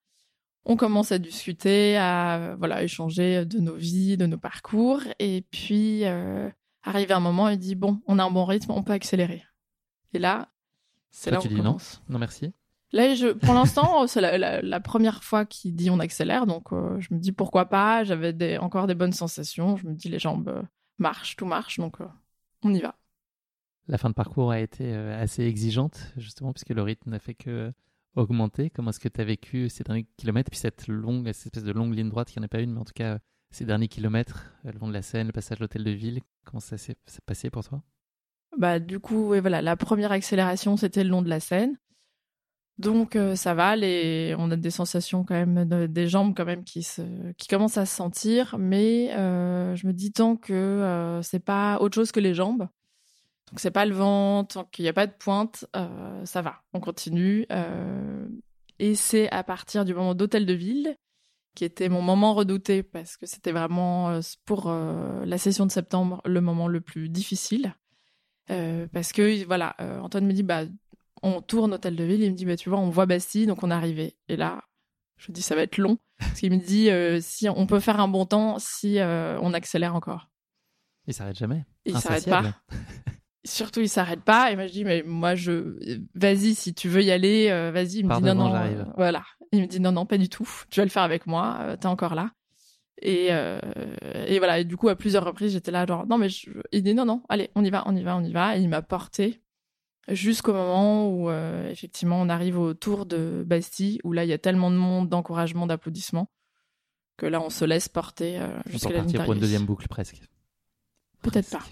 On 0.67 0.77
commence 0.77 1.13
à 1.13 1.19
discuter, 1.19 1.97
à 1.99 2.57
voilà 2.59 2.83
échanger 2.83 3.45
de 3.45 3.61
nos 3.61 3.75
vies, 3.77 4.17
de 4.17 4.27
nos 4.27 4.39
parcours, 4.39 5.03
et 5.19 5.45
puis 5.51 6.05
arrivé 6.83 7.13
un 7.13 7.21
moment, 7.21 7.49
il 7.49 7.59
dit 7.59 7.77
bon, 7.77 8.01
on 8.07 8.19
a 8.19 8.25
un 8.25 8.31
bon 8.31 8.45
rythme, 8.45 8.73
on 8.73 8.83
peut 8.83 8.93
accélérer. 8.93 9.45
Et 10.15 10.19
là, 10.19 10.49
c'est 11.15 11.31
là 11.31 11.39
où 11.39 11.43
tu 11.43 11.49
dis 11.49 11.63
non 11.63 11.77
Non, 12.09 12.19
merci. 12.19 12.53
Là, 12.93 13.15
je, 13.15 13.29
pour 13.29 13.55
l'instant, 13.55 14.07
c'est 14.09 14.21
la, 14.21 14.81
première 14.81 15.23
fois 15.23 15.45
qu'il 15.45 15.75
dit 15.75 15.89
on 15.91 16.01
accélère, 16.01 16.45
donc 16.45 16.73
euh, 16.73 17.01
je 17.01 17.15
me 17.15 17.21
dis 17.21 17.31
pourquoi 17.31 17.67
pas. 17.67 18.03
J'avais 18.03 18.33
des, 18.33 18.59
encore 18.59 18.89
des 18.89 18.97
bonnes 18.97 19.13
sensations. 19.13 19.77
Je 19.77 19.87
me 19.87 19.95
dis 19.95 20.09
les 20.09 20.19
jambes 20.19 20.49
euh, 20.49 20.63
marchent, 20.99 21.37
tout 21.37 21.47
marche, 21.47 21.79
donc 21.79 22.01
euh, 22.01 22.07
on 22.63 22.75
y 22.75 22.81
va. 22.81 22.97
La 23.87 23.97
fin 23.97 24.09
de 24.09 24.15
parcours 24.15 24.51
a 24.51 24.59
été 24.59 24.93
assez 24.95 25.45
exigeante, 25.45 26.13
justement, 26.17 26.53
puisque 26.53 26.71
le 26.71 26.83
rythme 26.83 27.11
n'a 27.11 27.19
fait 27.19 27.35
que 27.35 27.71
augmenter. 28.17 28.71
Comment 28.71 28.91
est-ce 28.91 29.01
que 29.01 29.09
tu 29.09 29.21
as 29.21 29.25
vécu 29.25 29.69
ces 29.69 29.85
derniers 29.85 30.07
kilomètres, 30.17 30.51
puis 30.51 30.59
cette 30.59 30.89
longue, 30.89 31.27
cette 31.33 31.47
espèce 31.47 31.65
de 31.65 31.73
longue 31.73 31.95
ligne 31.95 32.09
droite, 32.09 32.29
qui 32.31 32.39
n'y 32.39 32.45
en 32.45 32.47
a 32.47 32.49
pas 32.49 32.61
une, 32.61 32.73
mais 32.73 32.81
en 32.81 32.85
tout 32.85 32.95
cas 32.95 33.19
ces 33.51 33.67
derniers 33.67 33.89
kilomètres, 33.89 34.53
le 34.65 34.73
long 34.73 34.89
de 34.89 34.93
la 34.93 35.03
Seine, 35.03 35.29
le 35.29 35.33
passage 35.33 35.59
de 35.59 35.65
l'hôtel 35.65 35.85
de 35.85 35.91
ville, 35.91 36.21
comment 36.45 36.61
ça 36.61 36.79
s'est 36.79 36.97
passé 37.27 37.51
pour 37.51 37.63
toi? 37.63 37.83
Bah, 38.59 38.79
du 38.79 39.01
coup, 39.01 39.27
voilà, 39.27 39.63
la 39.63 39.77
première 39.77 40.13
accélération, 40.13 40.77
c'était 40.77 41.05
le 41.05 41.11
long 41.11 41.23
de 41.23 41.29
la 41.29 41.41
Seine. 41.41 41.77
Donc 42.79 43.15
euh, 43.15 43.37
ça 43.37 43.55
va, 43.55 43.77
les... 43.77 44.35
on 44.37 44.51
a 44.51 44.57
des 44.57 44.71
sensations 44.71 45.25
quand 45.25 45.35
même, 45.35 45.65
des 45.87 46.09
jambes 46.09 46.35
quand 46.37 46.45
même 46.45 46.65
qui, 46.65 46.83
se... 46.83 47.03
qui 47.35 47.47
commencent 47.47 47.79
à 47.79 47.87
se 47.87 47.95
sentir, 47.95 48.57
mais 48.59 49.15
euh, 49.15 49.77
je 49.77 49.87
me 49.87 49.93
dis 49.93 50.13
tant 50.13 50.37
que 50.37 50.53
euh, 50.53 51.23
c'est 51.23 51.45
pas 51.45 51.79
autre 51.81 51.95
chose 51.95 52.11
que 52.11 52.19
les 52.19 52.35
jambes, 52.35 52.67
donc 53.51 53.61
c'est 53.61 53.71
pas 53.71 53.87
le 53.87 53.95
vent, 53.95 54.43
tant 54.43 54.65
qu'il 54.65 54.83
n'y 54.83 54.89
a 54.89 54.93
pas 54.93 55.07
de 55.07 55.13
pointe, 55.13 55.67
ça 56.25 56.43
va, 56.43 56.63
on 56.73 56.81
continue. 56.81 57.47
et 58.81 58.95
c'est 58.97 59.31
à 59.31 59.45
partir 59.45 59.85
du 59.85 59.95
moment 59.95 60.17
d'hôtel 60.17 60.45
de 60.45 60.55
ville, 60.55 60.97
qui 61.55 61.65
était 61.65 61.89
mon 61.89 62.03
moment 62.03 62.35
redouté 62.35 62.83
parce 62.83 63.17
que 63.17 63.27
c'était 63.27 63.53
vraiment 63.53 64.19
pour 64.45 64.69
la 64.73 65.39
session 65.39 65.67
de 65.67 65.71
septembre 65.71 66.21
le 66.25 66.41
moment 66.41 66.67
le 66.67 66.81
plus 66.81 67.09
difficile. 67.09 67.77
Euh, 68.51 68.87
parce 68.93 69.13
que 69.13 69.45
voilà, 69.45 69.75
euh, 69.81 70.01
Antoine 70.01 70.27
me 70.27 70.33
dit 70.33 70.43
bah 70.43 70.63
on 71.23 71.41
tourne 71.41 71.73
hôtel 71.73 71.97
de 71.97 72.05
ville, 72.05 72.23
il 72.23 72.33
me 72.33 72.37
dit 72.37 72.45
bah 72.45 72.57
tu 72.57 72.69
vois 72.69 72.79
on 72.79 72.91
voit 72.91 73.07
Bastille. 73.07 73.47
Donc 73.47 73.63
on 73.63 73.71
est 73.71 73.75
arrivé. 73.75 74.17
Et 74.29 74.37
là 74.37 74.63
je 75.17 75.33
dis 75.33 75.43
ça 75.43 75.55
va 75.55 75.63
être 75.63 75.79
long. 75.79 75.99
Parce 76.19 76.41
qu'il 76.41 76.53
me 76.53 76.59
dit 76.59 76.91
euh, 76.91 77.19
si 77.21 77.49
on 77.49 77.67
peut 77.67 77.81
faire 77.81 78.01
un 78.01 78.09
bon 78.09 78.27
temps 78.27 78.59
si 78.59 78.99
on 79.01 79.53
accélère 79.53 79.95
encore. 79.95 80.31
Il 81.07 81.15
s'arrête 81.15 81.37
jamais. 81.37 81.65
Il 81.85 81.99
s'arrête 81.99 82.29
pas. 82.29 82.55
Surtout 83.47 83.81
il 83.81 83.89
s'arrête 83.89 84.23
pas. 84.23 84.51
Et 84.51 84.57
moi 84.57 84.67
je 84.67 84.73
dis 84.73 84.85
mais 84.85 85.03
moi 85.03 85.35
je 85.35 85.79
vas-y 86.15 86.55
si 86.55 86.75
tu 86.75 86.89
veux 86.89 87.03
y 87.03 87.11
aller 87.11 87.49
vas-y. 87.73 87.99
Il 87.99 88.07
me 88.07 88.15
dit 88.17 88.23
non 88.23 88.35
non 88.35 88.93
voilà. 88.97 89.23
Il 89.53 89.63
me 89.63 89.67
dit 89.67 89.81
non 89.81 89.93
non 89.93 90.07
pas 90.07 90.19
du 90.19 90.29
tout. 90.29 90.49
Tu 90.71 90.81
vas 90.81 90.85
le 90.85 90.91
faire 90.91 91.03
avec 91.03 91.27
moi. 91.27 91.77
T'es 91.81 91.87
encore 91.87 92.15
là 92.15 92.33
et, 93.03 93.29
euh, 93.31 93.59
et 94.27 94.39
voilà, 94.39 94.61
et 94.61 94.65
du 94.65 94.77
coup, 94.77 94.89
à 94.89 94.97
plusieurs 94.97 95.25
reprises, 95.25 95.53
j'étais 95.53 95.71
là, 95.71 95.87
genre, 95.87 96.07
non, 96.07 96.19
mais 96.19 96.29
je... 96.29 96.51
il 96.73 96.83
dit 96.83 96.95
non, 96.95 97.05
non, 97.05 97.23
allez, 97.29 97.51
on 97.55 97.65
y 97.65 97.71
va, 97.71 97.83
on 97.87 97.97
y 97.97 98.03
va, 98.03 98.17
on 98.17 98.25
y 98.25 98.33
va. 98.33 98.57
Et 98.57 98.61
il 98.61 98.69
m'a 98.69 98.83
porté 98.83 99.41
jusqu'au 100.09 100.53
moment 100.53 101.09
où, 101.09 101.29
euh, 101.29 101.71
effectivement, 101.71 102.21
on 102.21 102.29
arrive 102.29 102.59
au 102.59 102.75
tour 102.75 103.07
de 103.07 103.43
Bastille, 103.47 104.01
où 104.05 104.13
là, 104.13 104.25
il 104.25 104.29
y 104.29 104.33
a 104.33 104.39
tellement 104.39 104.71
de 104.71 104.77
monde, 104.77 105.09
d'encouragement, 105.09 105.67
d'applaudissements, 105.67 106.31
que 107.17 107.27
là, 107.27 107.41
on 107.41 107.51
se 107.51 107.65
laisse 107.65 107.89
porter 107.89 108.39
euh, 108.39 108.49
jusqu'à 108.67 108.91
la 108.91 109.01
ligne 109.01 109.19
pour 109.23 109.33
une 109.33 109.41
deuxième 109.41 109.65
boucle, 109.65 109.89
presque. 109.89 110.21
Peut-être 111.23 111.51
pas. 111.51 111.65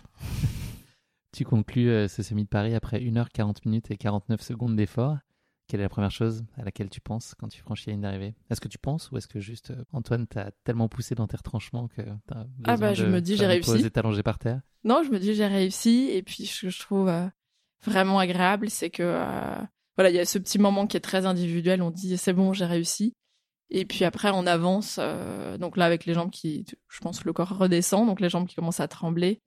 tu 1.33 1.45
conclus 1.45 2.09
ce 2.09 2.23
semi 2.23 2.45
de 2.45 2.49
Paris 2.49 2.75
après 2.75 2.99
1h40 2.99 3.57
minutes 3.65 3.91
et 3.91 3.97
49 3.97 4.41
secondes 4.41 4.77
d'effort. 4.77 5.19
Quelle 5.73 5.81
est 5.81 5.85
la 5.85 5.89
première 5.89 6.11
chose 6.11 6.45
à 6.59 6.65
laquelle 6.65 6.91
tu 6.91 7.01
penses 7.01 7.35
quand 7.39 7.49
tu 7.49 7.63
franchis 7.63 7.85
la 7.87 7.93
ligne 7.95 8.03
d'arrivée? 8.03 8.35
Est-ce 8.51 8.61
que 8.61 8.69
tu 8.69 8.77
penses 8.77 9.11
ou 9.11 9.17
est-ce 9.17 9.27
que 9.27 9.41
juste 9.41 9.71
euh, 9.71 9.85
Antoine 9.95 10.27
t'a 10.27 10.51
tellement 10.65 10.87
poussé 10.87 11.15
dans 11.15 11.27
tes 11.27 11.39
retranchants 11.39 11.89
que 11.89 12.03
t'as 12.27 12.45
Ah 12.65 12.77
bah 12.77 12.93
je 12.93 13.07
me 13.07 13.23
dis 13.23 13.39
j'ai 13.39 13.47
réussi. 13.47 13.91
allongé 13.95 14.23
par 14.23 14.39
terre? 14.39 14.61
Non, 14.85 15.03
je 15.03 15.09
me 15.09 15.19
dis 15.19 15.33
j'ai 15.33 15.47
réussi 15.47 16.11
et 16.13 16.23
puis 16.23 16.45
ce 16.45 16.67
que 16.67 16.69
je 16.69 16.79
trouve 16.79 17.09
euh, 17.09 17.27
vraiment 17.87 18.19
agréable, 18.19 18.69
c'est 18.69 18.91
que 18.91 19.03
euh, 19.03 19.63
voilà, 19.97 20.11
il 20.11 20.17
y 20.17 20.19
a 20.19 20.27
ce 20.27 20.37
petit 20.37 20.59
moment 20.59 20.87
qui 20.87 20.99
est 20.99 21.01
très 21.01 21.25
individuel, 21.25 21.81
on 21.81 21.91
dit 21.91 22.19
c'est 22.19 22.35
bon, 22.35 22.53
j'ai 22.53 22.67
réussi. 22.67 23.15
Et 23.71 23.87
puis 23.87 24.05
après 24.05 24.31
on 24.31 24.47
avance 24.47 25.01
donc 25.59 25.79
là 25.79 25.87
avec 25.87 26.05
les 26.05 26.13
jambes 26.13 26.31
qui 26.31 26.67
je 26.91 27.01
pense 27.01 27.25
le 27.25 27.33
corps 27.33 27.57
redescend, 27.57 28.07
donc 28.07 28.21
les 28.21 28.29
jambes 28.29 28.47
qui 28.47 28.57
commencent 28.57 28.81
à 28.81 28.89
trembler. 28.89 29.41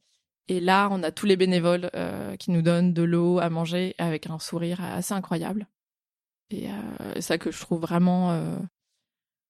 Et 0.47 0.59
là, 0.59 0.89
on 0.91 1.03
a 1.03 1.11
tous 1.11 1.27
les 1.27 1.37
bénévoles 1.37 1.91
qui 2.39 2.49
nous 2.49 2.63
donnent 2.63 2.93
de 2.93 3.03
l'eau 3.03 3.37
à 3.37 3.51
manger 3.51 3.93
avec 3.99 4.27
un 4.27 4.39
sourire 4.39 4.83
assez 4.83 5.13
incroyable. 5.13 5.67
Et 6.49 6.69
euh, 6.69 7.21
ça 7.21 7.37
que 7.37 7.51
je 7.51 7.59
trouve 7.59 7.81
vraiment, 7.81 8.31
euh, 8.31 8.57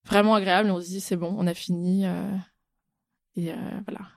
vraiment 0.05 0.35
agréable. 0.35 0.69
On 0.69 0.79
se 0.79 0.87
dit, 0.87 1.01
c'est 1.01 1.17
bon, 1.17 1.33
on 1.37 1.47
a 1.47 1.53
fini. 1.53 2.05
Euh, 2.05 2.35
et 3.35 3.51
voilà. 3.85 4.07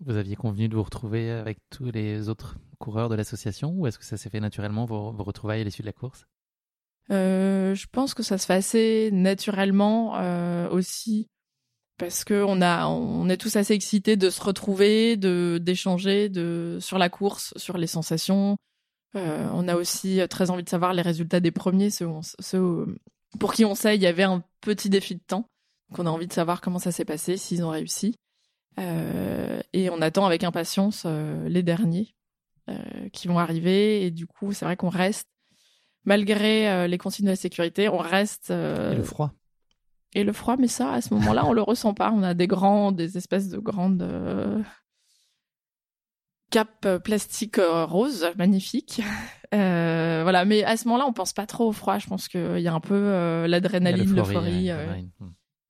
Vous 0.00 0.16
aviez 0.16 0.34
convenu 0.34 0.68
de 0.68 0.74
vous 0.74 0.82
retrouver 0.82 1.30
avec 1.30 1.58
tous 1.70 1.90
les 1.92 2.28
autres 2.28 2.56
coureurs 2.78 3.08
de 3.08 3.14
l'association 3.14 3.70
ou 3.70 3.86
est-ce 3.86 3.98
que 3.98 4.04
ça 4.04 4.16
s'est 4.16 4.30
fait 4.30 4.40
naturellement, 4.40 4.84
vos, 4.84 5.12
vos 5.12 5.22
retrouvailles 5.22 5.60
à 5.60 5.64
l'issue 5.64 5.82
de 5.82 5.86
la 5.86 5.92
course? 5.92 6.26
Je 7.08 7.86
pense 7.92 8.14
que 8.14 8.24
ça 8.24 8.36
se 8.36 8.46
fait 8.46 8.54
assez 8.54 9.10
naturellement 9.12 10.14
aussi 10.70 11.28
parce 11.98 12.24
que 12.24 12.42
on 12.42 12.60
a, 12.60 12.86
on 12.88 13.28
est 13.28 13.36
tous 13.36 13.54
assez 13.54 13.74
excités 13.74 14.16
de 14.16 14.30
se 14.30 14.42
retrouver, 14.42 15.16
de 15.16 15.60
d'échanger, 15.62 16.28
de 16.28 16.78
sur 16.80 16.98
la 16.98 17.08
course, 17.08 17.54
sur 17.56 17.78
les 17.78 17.86
sensations. 17.86 18.56
Euh, 19.16 19.48
on 19.52 19.68
a 19.68 19.76
aussi 19.76 20.20
très 20.28 20.50
envie 20.50 20.64
de 20.64 20.68
savoir 20.68 20.92
les 20.92 21.02
résultats 21.02 21.40
des 21.40 21.52
premiers, 21.52 21.90
ceux, 21.90 22.08
ceux 22.40 22.98
pour 23.38 23.54
qui 23.54 23.64
on 23.64 23.74
sait 23.74 23.96
il 23.96 24.02
y 24.02 24.06
avait 24.06 24.24
un 24.24 24.42
petit 24.60 24.90
défi 24.90 25.14
de 25.14 25.22
temps. 25.26 25.48
Donc 25.90 26.00
on 26.00 26.06
a 26.06 26.10
envie 26.10 26.26
de 26.26 26.32
savoir 26.32 26.60
comment 26.60 26.78
ça 26.78 26.92
s'est 26.92 27.04
passé, 27.04 27.36
s'ils 27.36 27.64
ont 27.64 27.70
réussi. 27.70 28.16
Euh, 28.78 29.60
et 29.72 29.90
on 29.90 30.00
attend 30.00 30.26
avec 30.26 30.44
impatience 30.44 31.04
euh, 31.06 31.48
les 31.48 31.62
derniers 31.62 32.14
euh, 32.68 32.74
qui 33.12 33.28
vont 33.28 33.38
arriver. 33.38 34.04
Et 34.04 34.10
du 34.10 34.26
coup, 34.26 34.52
c'est 34.52 34.64
vrai 34.64 34.76
qu'on 34.76 34.88
reste, 34.88 35.28
malgré 36.04 36.88
les 36.88 36.98
consignes 36.98 37.26
de 37.26 37.30
la 37.30 37.36
sécurité, 37.36 37.88
on 37.88 37.98
reste. 37.98 38.50
et 38.50 38.94
le 38.94 39.02
froid. 39.02 39.32
Et 40.16 40.22
le 40.22 40.32
froid, 40.32 40.56
mais 40.58 40.68
ça, 40.68 40.92
à 40.92 41.00
ce 41.00 41.12
moment-là, 41.14 41.44
on 41.44 41.52
le 41.52 41.62
ressent 41.62 41.94
pas. 41.94 42.12
On 42.12 42.22
a 42.22 42.34
des 42.34 42.46
grands, 42.46 42.92
des 42.92 43.16
espèces 43.16 43.48
de 43.48 43.58
grandes 43.58 44.02
capes 46.54 46.98
plastiques 47.02 47.60
roses, 47.60 48.26
magnifiques. 48.36 49.02
voilà, 49.52 50.44
mais 50.44 50.64
à 50.64 50.76
ce 50.76 50.86
moment-là, 50.88 51.06
on 51.06 51.12
pense 51.12 51.32
pas 51.32 51.46
trop 51.46 51.68
au 51.68 51.72
froid. 51.72 51.98
Je 51.98 52.06
pense 52.06 52.28
qu'il 52.28 52.60
y 52.60 52.68
a 52.68 52.74
un 52.74 52.80
peu 52.80 53.46
l'adrénaline, 53.46 54.14
l'euphorie 54.14 54.70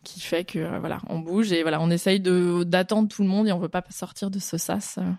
qui 0.05 0.21
fait 0.21 0.45
que 0.45 0.59
euh, 0.61 0.79
voilà, 0.79 1.01
on 1.09 1.19
bouge 1.19 1.53
et 1.53 1.63
voilà, 1.63 1.81
on 1.81 1.91
essaye 1.91 2.21
de 2.21 2.63
d'attendre 2.63 3.09
tout 3.09 3.23
le 3.23 3.29
monde 3.29 3.49
et 3.49 3.53
on 3.53 3.59
veut 3.59 3.69
pas 3.69 3.83
sortir 3.91 4.31
de 4.31 4.39
ce 4.39 4.59
sas 4.59 4.99
euh, 4.99 5.11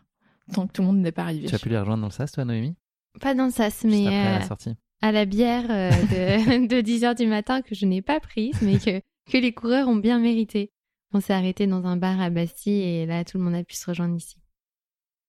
tant 0.54 0.68
que 0.68 0.72
tout 0.72 0.82
le 0.82 0.88
monde 0.88 1.00
n'est 1.00 1.12
pas 1.12 1.24
arrivé. 1.24 1.48
Tu 1.48 1.56
as 1.56 1.60
pu 1.60 1.70
les 1.70 1.78
rejoindre 1.78 2.02
dans 2.02 2.08
le 2.08 2.14
sas, 2.14 2.32
toi, 2.32 2.46
Noémie? 2.46 2.76
Pas 3.20 3.34
dans 3.34 3.46
le 3.46 3.52
sas, 3.52 3.84
mais 3.84 4.08
à, 4.08 4.40
la 4.40 4.46
euh, 4.46 4.74
à 5.02 5.12
la 5.12 5.26
bière 5.26 5.64
de, 5.64 6.68
de 6.68 6.82
10h 6.82 7.18
du 7.18 7.28
matin 7.28 7.62
que 7.62 7.76
je 7.76 7.86
n'ai 7.86 8.02
pas 8.02 8.20
prise, 8.20 8.62
mais 8.62 8.78
que, 8.78 9.02
que 9.32 9.38
les 9.38 9.54
coureurs 9.54 9.88
ont 9.88 9.96
bien 9.96 10.20
mérité. 10.20 10.72
On 11.14 11.20
s'est 11.20 11.34
arrêté 11.34 11.66
dans 11.66 11.86
un 11.86 11.98
bar 11.98 12.20
à 12.20 12.30
Bastille 12.30 12.82
et 12.82 13.06
là, 13.06 13.24
tout 13.24 13.38
le 13.38 13.44
monde 13.44 13.56
a 13.56 13.64
pu 13.64 13.76
se 13.76 13.90
rejoindre 13.90 14.16
ici. 14.16 14.38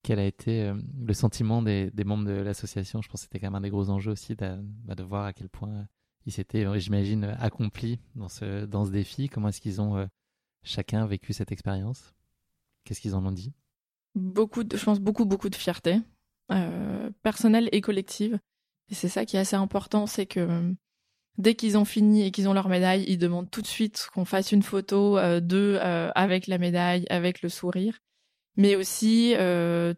Quel 0.07 0.19
a 0.19 0.25
été 0.25 0.71
le 1.05 1.13
sentiment 1.13 1.61
des, 1.61 1.91
membres 2.05 2.23
de 2.23 2.31
l'association 2.31 3.01
Je 3.01 3.09
pense 3.09 3.19
que 3.19 3.23
c'était 3.25 3.41
quand 3.41 3.47
même 3.47 3.55
un 3.55 3.61
des 3.61 3.69
gros 3.69 3.89
enjeux 3.89 4.13
aussi 4.13 4.37
de, 4.37 4.57
bah, 4.85 4.95
de 4.95 5.03
voir 5.03 5.25
à 5.25 5.33
quel 5.33 5.49
point 5.49 5.85
ils 6.25 6.31
s'étaient, 6.31 6.65
euh, 6.65 6.79
j'imagine, 6.79 7.35
accomplis 7.41 7.99
dans 8.15 8.29
ce, 8.29 8.63
dans 8.63 8.85
ce 8.85 8.91
défi. 8.91 9.27
Comment 9.27 9.49
est-ce 9.49 9.59
qu'ils 9.59 9.81
ont 9.81 9.97
euh, 9.97 10.05
chacun 10.63 11.05
vécu 11.07 11.33
cette 11.33 11.51
expérience? 11.51 12.13
Qu'est-ce 12.85 13.01
qu'ils 13.01 13.15
en 13.15 13.25
ont 13.25 13.33
dit? 13.33 13.51
Beaucoup, 14.15 14.61
je 14.61 14.81
pense 14.81 15.01
beaucoup, 15.01 15.25
beaucoup 15.25 15.49
de 15.49 15.55
fierté, 15.55 15.99
euh, 16.53 17.09
personnelle 17.21 17.67
et 17.73 17.81
collective. 17.81 18.39
Et 18.89 18.95
c'est 18.95 19.09
ça 19.09 19.25
qui 19.25 19.35
est 19.35 19.41
assez 19.41 19.57
important, 19.57 20.07
c'est 20.07 20.25
que 20.25 20.73
dès 21.37 21.55
qu'ils 21.55 21.77
ont 21.77 21.83
fini 21.83 22.23
et 22.23 22.31
qu'ils 22.31 22.47
ont 22.47 22.53
leur 22.53 22.69
médaille, 22.69 23.03
ils 23.09 23.17
demandent 23.17 23.51
tout 23.51 23.61
de 23.61 23.67
suite 23.67 24.07
qu'on 24.13 24.23
fasse 24.23 24.53
une 24.53 24.63
photo 24.63 25.19
d'eux 25.41 25.77
avec 26.15 26.47
la 26.47 26.57
médaille, 26.57 27.05
avec 27.09 27.41
le 27.41 27.49
sourire. 27.49 27.99
Mais 28.57 28.75
aussi 28.75 29.35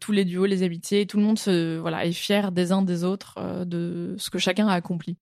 tous 0.01 0.11
les 0.11 0.25
duos, 0.25 0.45
les 0.45 0.63
amitiés, 0.63 1.07
tout 1.07 1.17
le 1.17 1.23
monde 1.23 1.39
se, 1.39 1.77
voilà, 1.77 2.05
est 2.05 2.11
fier 2.11 2.51
des 2.51 2.71
uns 2.73 2.81
des 2.81 3.05
autres 3.05 3.63
de 3.65 4.15
ce 4.17 4.29
que 4.29 4.37
chacun 4.37 4.67
a 4.67 4.73
accompli 4.73 5.17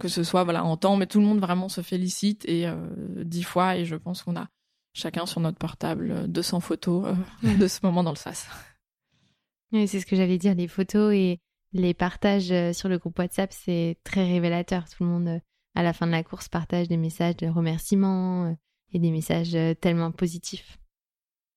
que 0.00 0.08
ce 0.08 0.24
soit 0.24 0.44
voilà 0.44 0.64
en 0.64 0.76
temps, 0.76 0.96
mais 0.96 1.06
tout 1.06 1.20
le 1.20 1.26
monde 1.26 1.40
vraiment 1.40 1.68
se 1.68 1.80
félicite 1.80 2.44
et 2.48 2.66
euh, 2.66 2.76
dix 3.24 3.42
fois 3.42 3.76
et 3.76 3.84
je 3.84 3.96
pense 3.96 4.22
qu'on 4.22 4.36
a 4.36 4.48
chacun 4.94 5.26
sur 5.26 5.40
notre 5.40 5.58
portable 5.58 6.28
200 6.28 6.60
photos 6.60 7.06
euh, 7.44 7.54
de 7.56 7.66
ce 7.66 7.80
moment 7.82 8.02
dans 8.02 8.10
le 8.10 8.16
SAS. 8.16 8.48
Oui, 9.72 9.88
c'est 9.88 10.00
ce 10.00 10.06
que 10.06 10.16
j'allais 10.16 10.38
dire, 10.38 10.54
les 10.54 10.68
photos 10.68 11.14
et 11.14 11.40
les 11.72 11.94
partages 11.94 12.52
euh, 12.52 12.72
sur 12.72 12.88
le 12.88 12.98
groupe 12.98 13.18
WhatsApp, 13.18 13.52
c'est 13.52 13.98
très 14.04 14.24
révélateur. 14.24 14.88
Tout 14.88 15.04
le 15.04 15.08
monde, 15.08 15.40
à 15.74 15.82
la 15.82 15.92
fin 15.92 16.06
de 16.06 16.12
la 16.12 16.22
course, 16.22 16.48
partage 16.48 16.88
des 16.88 16.98
messages 16.98 17.36
de 17.36 17.46
remerciements 17.46 18.54
et 18.92 18.98
des 18.98 19.10
messages 19.10 19.56
tellement 19.80 20.12
positifs. 20.12 20.78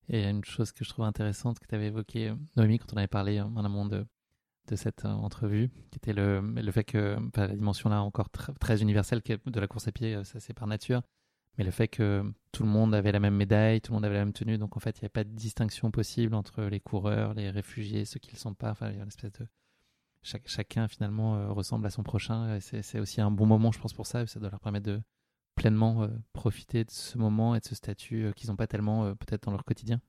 Et 0.10 0.24
une 0.30 0.43
chose 0.43 0.72
que 0.72 0.86
je 0.86 0.89
trouve 0.89 1.06
intéressante 1.06 1.60
que 1.60 1.68
tu 1.68 1.76
avais 1.76 1.88
évoqué, 1.88 2.34
Noémie, 2.56 2.80
quand 2.80 2.93
on 2.93 2.97
avait 2.97 3.08
parlé 3.08 3.41
en 3.41 3.64
amont 3.64 3.86
de, 3.86 4.06
cette 4.76 5.06
euh, 5.06 5.10
entrevue, 5.10 5.70
qui 5.91 5.97
était 5.97 6.14
le, 6.14 6.72
fait 6.72 6.84
que 6.84 7.18
la 7.36 7.47
dimension 7.47 7.89
là 7.89 8.01
encore 8.01 8.30
très 8.30 8.82
universelle 8.82 9.22
de 9.45 9.60
la 9.60 9.68
course 9.68 9.88
à 9.88 9.91
pied, 9.91 10.16
euh, 10.16 10.24
ça 10.24 10.39
c'est 10.39 10.53
par 10.53 10.68
nature, 10.68 11.01
mais 11.58 11.64
le 11.64 11.72
fait 11.72 11.88
que 11.88 12.24
tout 12.51 12.64
le 12.64 12.70
monde 12.70 12.93
avait 12.93 13.12
la 13.12 13.20
même 13.20 13.36
médaille, 13.36 13.82
tout 13.82 13.91
le 13.91 13.95
monde 13.95 14.06
avait 14.06 14.16
la 14.16 14.26
même 14.26 14.34
tenue, 14.34 14.58
donc 14.58 14.76
en 14.78 14.80
fait 14.80 14.99
il 14.99 15.03
n'y 15.03 15.08
a 15.08 15.10
pas 15.10 15.24
de 15.24 15.30
distinction 15.30 15.91
possible 15.91 16.36
entre 16.36 16.64
les 16.64 16.80
coureurs, 16.80 17.34
les 17.34 17.49
réfugiés, 17.49 18.06
ceux 18.06 18.20
qui 18.20 18.30
ne 18.30 18.34
le 18.34 18.39
sont 18.39 18.53
pas, 18.53 18.72
enfin 18.72 18.89
il 18.89 18.97
y 18.97 18.99
a 18.99 19.03
une 19.03 19.08
espèce 19.08 19.32
de... 19.34 19.47
chacun 20.24 20.88
finalement 20.88 21.36
euh, 21.36 21.51
ressemble 21.51 21.86
à 21.86 21.91
son 21.91 22.03
prochain, 22.03 22.60
c'est 22.60 22.99
aussi 22.99 23.22
un 23.22 23.32
bon 23.32 23.45
moment 23.45 23.72
je 23.72 23.80
pense 23.80 23.93
pour 23.93 24.08
ça, 24.08 24.26
ça 24.28 24.39
doit 24.39 24.49
leur 24.49 24.60
permettre 24.60 24.88
de 24.88 25.01
pleinement 25.56 26.08
profiter 26.34 26.84
de 26.84 26.91
ce 26.91 27.18
moment 27.18 27.56
et 27.56 27.60
de 27.60 27.66
ce 27.66 27.76
statut 27.76 28.32
qu'ils 28.36 28.49
n'ont 28.49 28.56
pas 28.56 28.68
tellement 28.68 29.16
peut-être 29.16 29.43
dans 29.43 29.51
leur 29.51 29.64
quotidien. 29.64 30.01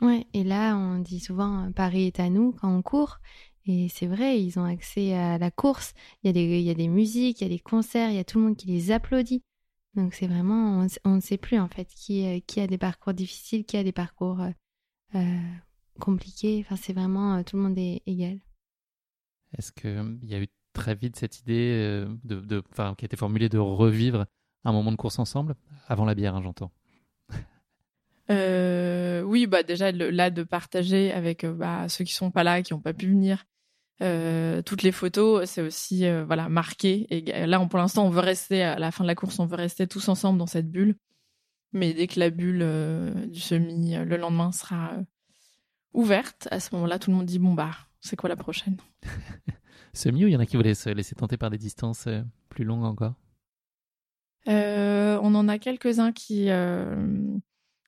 Ouais, 0.00 0.26
et 0.32 0.42
là, 0.42 0.76
on 0.76 0.98
dit 0.98 1.20
souvent 1.20 1.70
Paris 1.72 2.06
est 2.06 2.20
à 2.20 2.28
nous 2.28 2.52
quand 2.52 2.74
on 2.74 2.82
court. 2.82 3.20
Et 3.66 3.88
c'est 3.88 4.06
vrai, 4.06 4.42
ils 4.42 4.58
ont 4.58 4.64
accès 4.64 5.14
à 5.14 5.38
la 5.38 5.50
course. 5.50 5.94
Il 6.22 6.26
y, 6.26 6.30
a 6.30 6.32
des, 6.32 6.58
il 6.58 6.64
y 6.64 6.70
a 6.70 6.74
des 6.74 6.88
musiques, 6.88 7.40
il 7.40 7.44
y 7.44 7.46
a 7.46 7.50
des 7.50 7.60
concerts, 7.60 8.10
il 8.10 8.16
y 8.16 8.18
a 8.18 8.24
tout 8.24 8.38
le 8.38 8.44
monde 8.46 8.56
qui 8.56 8.66
les 8.66 8.90
applaudit. 8.90 9.42
Donc 9.94 10.14
c'est 10.14 10.26
vraiment, 10.26 10.86
on, 11.04 11.14
ne 11.14 11.20
sait 11.20 11.36
plus 11.36 11.58
en 11.58 11.68
fait 11.68 11.84
qui, 11.84 12.42
qui 12.42 12.60
a 12.60 12.66
des 12.66 12.78
parcours 12.78 13.12
difficiles, 13.12 13.64
qui 13.64 13.76
a 13.76 13.84
des 13.84 13.92
parcours 13.92 14.40
euh, 14.40 14.50
euh, 15.14 15.40
compliqués. 16.00 16.64
Enfin, 16.64 16.76
c'est 16.76 16.92
vraiment, 16.94 17.36
euh, 17.36 17.42
tout 17.42 17.56
le 17.56 17.62
monde 17.62 17.78
est 17.78 18.02
égal. 18.06 18.40
Est-ce 19.56 19.70
qu'il 19.70 20.18
y 20.24 20.34
a 20.34 20.40
eu 20.40 20.48
très 20.72 20.94
vite 20.94 21.16
cette 21.16 21.40
idée 21.40 22.04
de, 22.24 22.40
de, 22.40 22.60
qui 22.60 23.04
a 23.04 23.06
été 23.06 23.16
formulée 23.16 23.48
de 23.48 23.58
revivre 23.58 24.26
un 24.64 24.72
moment 24.72 24.92
de 24.92 24.96
course 24.96 25.18
ensemble 25.18 25.54
Avant 25.88 26.04
la 26.04 26.14
bière, 26.14 26.34
hein, 26.34 26.42
j'entends. 26.42 26.72
Euh, 28.30 29.22
oui, 29.22 29.46
bah 29.46 29.62
déjà 29.62 29.90
là 29.92 30.30
de 30.30 30.42
partager 30.42 31.12
avec 31.12 31.44
euh, 31.44 31.52
bah, 31.52 31.88
ceux 31.88 32.04
qui 32.04 32.14
sont 32.14 32.30
pas 32.30 32.44
là, 32.44 32.62
qui 32.62 32.72
n'ont 32.72 32.80
pas 32.80 32.94
pu 32.94 33.08
venir, 33.08 33.44
euh, 34.00 34.62
toutes 34.62 34.82
les 34.82 34.92
photos, 34.92 35.48
c'est 35.48 35.62
aussi 35.62 36.08
voilà 36.26 36.48
marqué. 36.48 37.06
Et 37.10 37.46
là, 37.46 37.64
pour 37.66 37.78
l'instant, 37.78 38.06
on 38.06 38.10
veut 38.10 38.20
rester 38.20 38.62
à 38.62 38.78
la 38.78 38.90
fin 38.90 39.04
de 39.04 39.08
la 39.08 39.14
course, 39.14 39.38
on 39.38 39.46
veut 39.46 39.56
rester 39.56 39.86
tous 39.86 40.08
ensemble 40.08 40.38
dans 40.38 40.46
cette 40.46 40.70
bulle. 40.70 40.96
Mais 41.72 41.94
dès 41.94 42.06
que 42.06 42.20
la 42.20 42.30
bulle 42.30 42.66
du 43.28 43.40
semi 43.40 43.94
le 43.94 44.16
lendemain 44.16 44.52
sera 44.52 44.92
ouverte, 45.94 46.48
à 46.50 46.60
ce 46.60 46.74
moment-là, 46.74 46.98
tout 46.98 47.10
le 47.10 47.16
monde 47.16 47.26
dit 47.26 47.38
bon 47.38 47.54
bah 47.54 47.72
c'est 48.00 48.16
quoi 48.16 48.28
la 48.28 48.36
prochaine? 48.36 48.76
Semi 49.94 50.24
ou 50.24 50.28
il 50.28 50.32
y 50.32 50.36
en 50.36 50.40
a 50.40 50.46
qui 50.46 50.56
voulaient 50.56 50.74
se 50.74 50.90
laisser 50.90 51.14
tenter 51.14 51.36
par 51.36 51.50
des 51.50 51.58
distances 51.58 52.08
plus 52.48 52.64
longues 52.64 52.84
encore 52.84 53.14
On 54.46 55.34
en 55.34 55.48
a 55.48 55.58
quelques-uns 55.58 56.12
qui 56.12 56.48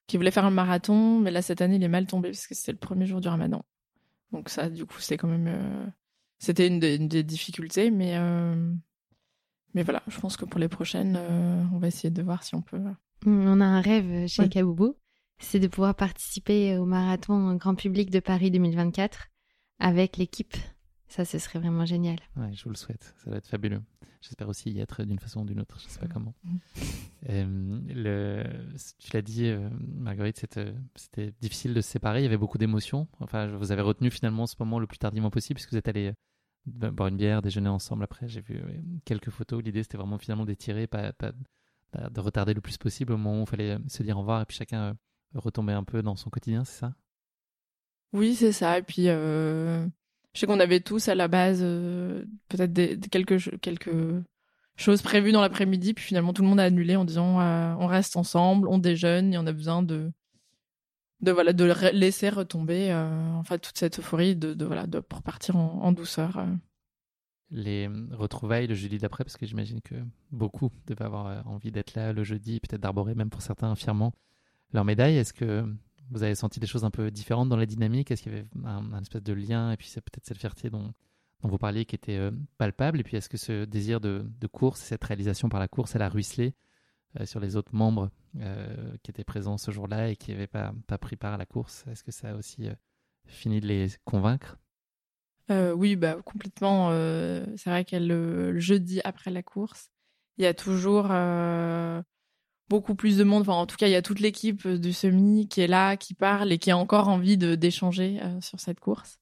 qui 0.07 0.17
voulait 0.17 0.31
faire 0.31 0.45
un 0.45 0.51
marathon, 0.51 1.19
mais 1.21 1.31
là 1.31 1.43
cette 1.43 1.63
année 1.63 1.77
il 1.77 1.83
est 1.83 1.89
mal 1.89 2.07
tombé 2.07 2.31
parce 2.31 2.47
que 2.47 2.55
c'était 2.55 2.73
le 2.73 2.79
premier 2.79 3.07
jour 3.07 3.21
du 3.21 3.29
Ramadan. 3.29 3.65
Donc 4.35 4.49
ça, 4.49 4.69
du 4.69 4.85
coup, 4.85 4.99
c'est 4.99 5.17
quand 5.17 5.29
même, 5.29 5.47
euh, 5.47 5.87
c'était 6.39 6.67
une, 6.67 6.81
des 6.81 7.23
difficultés, 7.23 7.93
mais 7.93 8.17
euh, 8.17 8.73
mais 9.75 9.85
voilà, 9.85 10.03
je 10.09 10.19
pense 10.19 10.37
que 10.37 10.45
pour 10.45 10.59
les 10.59 10.69
prochaines, 10.69 11.17
euh, 11.17 11.63
on 11.73 11.79
va 11.79 11.87
essayer 11.87 12.11
de 12.11 12.23
voir 12.23 12.43
si 12.43 12.57
on 12.57 12.61
peut. 12.61 12.81
On 13.27 13.61
a 13.61 13.65
un 13.65 13.81
rêve 13.81 14.27
chez 14.27 14.49
Kaboubou, 14.49 14.97
c'est 15.39 15.61
de 15.61 15.69
pouvoir 15.69 15.95
participer 15.95 16.77
au 16.79 16.85
marathon 16.85 17.55
grand 17.55 17.77
public 17.77 18.11
de 18.11 18.19
Paris 18.19 18.51
2024 18.51 19.29
avec 19.79 20.17
l'équipe 20.17 20.57
ça, 21.09 21.25
ce 21.25 21.39
serait 21.39 21.59
vraiment 21.59 21.85
génial. 21.85 22.19
Ouais, 22.37 22.53
je 22.53 22.65
vous 22.65 22.71
le 22.71 22.77
souhaite. 22.77 23.15
Ça 23.23 23.31
va 23.31 23.37
être 23.37 23.47
fabuleux. 23.47 23.83
J'espère 24.25 24.49
aussi 24.49 24.71
y 24.71 24.81
être 24.81 25.05
d'une 25.05 25.19
façon 25.19 25.43
ou 25.43 25.45
d'une 25.45 25.61
autre. 25.61 25.79
Je 25.79 25.87
ne 25.87 25.91
sais 25.91 26.01
pas 26.01 26.09
comment. 26.09 26.35
Euh, 27.31 27.81
le, 27.89 28.45
tu 28.99 29.11
l'as 29.15 29.23
dit, 29.23 29.47
euh, 29.47 29.71
Marguerite, 29.97 30.45
c'était 30.95 31.33
difficile 31.41 31.73
de 31.73 31.81
se 31.81 31.89
séparer. 31.89 32.21
Il 32.21 32.25
y 32.25 32.27
avait 32.27 32.37
beaucoup 32.37 32.59
d'émotions. 32.59 33.09
Enfin, 33.19 33.47
vous 33.47 33.73
avez 33.73 33.81
retenu 33.81 34.11
finalement 34.11 34.47
ce 34.47 34.57
moment 34.61 34.79
le 34.79 34.87
plus 34.87 34.99
tardivement 34.99 35.31
possible 35.31 35.55
puisque 35.55 35.71
vous 35.71 35.79
êtes 35.79 35.89
allés 35.89 36.13
euh, 36.83 36.91
boire 36.91 37.09
une 37.09 37.17
bière, 37.17 37.41
déjeuner 37.41 37.71
ensemble 37.71 38.05
après. 38.05 38.29
J'ai 38.29 38.43
vu 38.43 38.63
quelques 39.07 39.31
photos. 39.31 39.65
L'idée, 39.65 39.83
c'était 39.83 39.97
vraiment 39.97 40.19
finalement 40.19 40.45
d'étirer, 40.45 40.87
pas, 40.87 41.15
pas, 41.15 41.33
de 41.95 42.21
retarder 42.21 42.53
le 42.53 42.61
plus 42.61 42.77
possible 42.77 43.15
au 43.15 43.17
moment 43.17 43.41
où 43.41 43.45
il 43.45 43.49
fallait 43.49 43.79
se 43.89 44.03
dire 44.03 44.19
au 44.19 44.21
revoir 44.21 44.43
et 44.43 44.45
puis 44.45 44.59
chacun 44.59 44.95
retomber 45.35 45.73
un 45.73 45.85
peu 45.85 46.03
dans 46.03 46.17
son 46.17 46.29
quotidien, 46.29 46.67
c'est 46.67 46.81
ça? 46.81 46.95
Oui, 48.13 48.35
c'est 48.35 48.53
ça. 48.53 48.77
Et 48.77 48.83
puis, 48.83 49.07
je 50.35 50.41
sais 50.41 50.47
qu'on 50.47 50.61
avait 50.61 50.81
tous 50.81 51.09
à 51.09 51.15
la 51.15 51.29
base 51.29 51.61
euh, 51.63 52.25
peut-être 52.49 53.09
quelques, 53.09 53.89
choses 54.77 55.03
prévues 55.03 55.31
dans 55.31 55.41
l'après-midi, 55.41 55.95
puis 55.95 56.05
finalement 56.05 56.33
tout 56.33 56.43
le 56.43 56.49
monde 56.49 56.59
a 56.59 56.65
annulé 56.65 56.97
en 56.97 57.05
disant 57.05 57.41
euh, 57.41 57.75
on 57.79 57.87
reste 57.87 58.17
ensemble, 58.17 58.67
on 58.69 58.79
déjeune 58.79 59.33
et 59.33 59.39
on 59.39 59.47
a 59.47 59.53
besoin 59.53 59.83
de 59.83 60.11
voilà 61.23 61.55
de 61.55 61.65
laisser 61.93 62.29
retomber 62.29 62.91
euh, 62.91 63.43
toute 63.49 63.79
cette 63.79 64.01
euphorie 64.01 64.37
de, 64.37 64.63
voilà 64.65 64.87
pour 65.09 65.23
partir 65.23 65.57
en, 65.57 65.93
douceur. 65.93 66.45
Les 67.51 67.89
retrouvailles 68.11 68.67
le 68.67 68.75
jeudi 68.75 68.99
d'après, 68.99 69.25
parce 69.25 69.39
que 69.39 69.47
j'imagine 69.47 69.81
que 69.81 69.95
beaucoup 70.33 70.71
devaient 70.87 71.05
avoir 71.05 71.49
envie 71.49 71.71
d'être 71.71 71.95
là 71.95 72.13
le 72.13 72.25
jeudi, 72.25 72.61
peut-être 72.61 72.83
d'arborer 72.83 73.15
même 73.15 73.31
pour 73.31 73.41
certains 73.41 73.75
fièrement 73.75 74.13
leur 74.73 74.85
médaille. 74.85 75.17
Est-ce 75.17 75.33
que 75.33 75.65
vous 76.11 76.23
avez 76.23 76.35
senti 76.35 76.61
des 76.61 76.67
choses 76.67 76.85
un 76.85 76.91
peu 76.91 77.11
différentes 77.11 77.49
dans 77.49 77.57
la 77.57 77.67
dynamique? 77.67 78.11
Est-ce 78.11 78.23
qu'il 78.23 78.33
y 78.33 78.37
avait 78.37 78.47
un, 78.65 79.01
espèce 79.01 79.23
de 79.23 79.33
lien? 79.33 79.73
Et 79.73 79.77
puis 79.77 79.89
c'est 79.89 80.01
peut-être 80.01 80.27
cette 80.27 80.39
fierté 80.39 80.71
dont, 80.71 80.93
dont, 81.43 81.49
vous 81.49 81.59
parliez 81.59 81.85
qui 81.85 81.95
était 81.95 82.17
euh, 82.17 82.31
palpable. 82.59 83.01
Et 83.01 83.03
puis 83.03 83.17
est-ce 83.17 83.29
que 83.29 83.37
ce 83.37 83.65
désir 83.65 84.01
de, 84.01 84.25
course, 84.53 84.81
cette 84.81 85.05
réalisation 85.05 85.49
par 85.49 85.61
la 85.61 85.69
course, 85.69 85.95
elle 85.95 86.03
a 86.03 86.09
ruisselé 86.09 86.55
sur 87.25 87.39
les 87.39 87.55
autres 87.55 87.73
membres 87.73 88.11
qui 89.05 89.11
étaient 89.13 89.23
présents 89.23 89.57
ce 89.57 89.71
jour-là 89.71 90.09
et 90.09 90.17
qui 90.17 90.33
n'avaient 90.33 90.49
pas, 90.49 90.73
pris 91.01 91.15
part 91.15 91.35
à 91.35 91.37
la 91.37 91.47
course? 91.47 91.85
Est-ce 91.87 92.03
que 92.03 92.11
ça 92.11 92.31
a 92.31 92.35
aussi 92.35 92.69
fini 93.25 93.61
de 93.61 93.69
les 93.69 93.87
convaincre? 94.05 94.59
Oui, 95.49 95.95
bah, 95.95 96.17
complètement. 96.25 96.91
c'est 96.91 97.71
vrai 97.71 97.85
que 97.85 97.95
le, 97.95 98.59
jeudi 98.59 99.01
après 99.05 99.31
la 99.31 99.45
course, 99.45 99.93
il 100.39 100.43
y 100.43 100.47
a 100.47 100.55
toujours 100.55 101.07
beaucoup 102.69 102.95
plus 102.95 103.17
de 103.17 103.25
monde. 103.25 103.43
Enfin, 103.43 103.55
en 103.55 103.67
tout 103.67 103.77
cas, 103.77 103.87
il 103.87 103.93
y 103.93 103.97
a 103.97 104.03
toute 104.03 104.21
l'équipe 104.21 104.67
du 104.67 104.93
semi 104.93 105.49
qui 105.49 105.61
est 105.61 105.67
là, 105.67 105.97
qui 105.97 106.15
parle 106.15 106.53
et 106.53 106.59
qui 106.59 106.71
a 106.71 106.77
encore 106.77 107.09
envie 107.09 107.37
d'échanger 107.37 108.21
sur 108.41 108.61
cette 108.61 108.81
course 108.81 109.19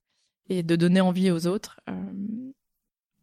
et 0.48 0.62
de 0.62 0.76
donner 0.76 1.00
envie 1.00 1.30
aux 1.30 1.46
autres. 1.46 1.80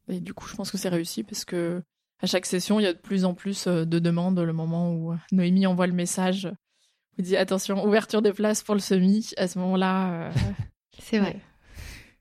et 0.07 0.19
du 0.19 0.33
coup, 0.33 0.47
je 0.47 0.55
pense 0.55 0.71
que 0.71 0.77
c'est 0.77 0.89
réussi 0.89 1.23
parce 1.23 1.45
que 1.45 1.81
à 2.21 2.27
chaque 2.27 2.45
session, 2.45 2.79
il 2.79 2.83
y 2.83 2.87
a 2.87 2.93
de 2.93 2.97
plus 2.97 3.23
en 3.23 3.33
plus 3.33 3.67
de 3.67 3.99
demandes. 3.99 4.39
Le 4.39 4.53
moment 4.53 4.93
où 4.93 5.15
Noémie 5.31 5.67
envoie 5.67 5.87
le 5.87 5.93
message, 5.93 6.49
vous 7.17 7.23
dit 7.23 7.37
attention, 7.37 7.85
ouverture 7.85 8.21
des 8.21 8.33
places 8.33 8.61
pour 8.61 8.75
le 8.75 8.81
semi. 8.81 9.31
À 9.37 9.47
ce 9.47 9.57
moment-là, 9.59 10.31
c'est 10.99 11.19
vrai. 11.19 11.39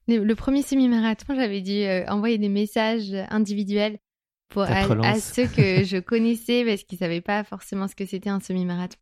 Le 0.07 0.35
premier 0.35 0.63
semi-marathon, 0.63 1.35
j'avais 1.35 1.61
dû 1.61 1.85
envoyer 2.09 2.39
des 2.39 2.49
messages 2.49 3.13
individuels 3.29 3.99
pour 4.49 4.63
à, 4.63 5.21
ceux 5.21 5.47
que 5.47 5.85
je 5.85 5.99
connaissais 6.01 6.65
parce 6.65 6.85
qu'ils 6.85 6.99
savaient 6.99 7.21
pas 7.21 7.45
forcément 7.45 7.89
ce 7.89 7.95
que 7.95 8.07
c'était 8.07 8.31
un 8.31 8.41
semi-marathon. 8.41 8.99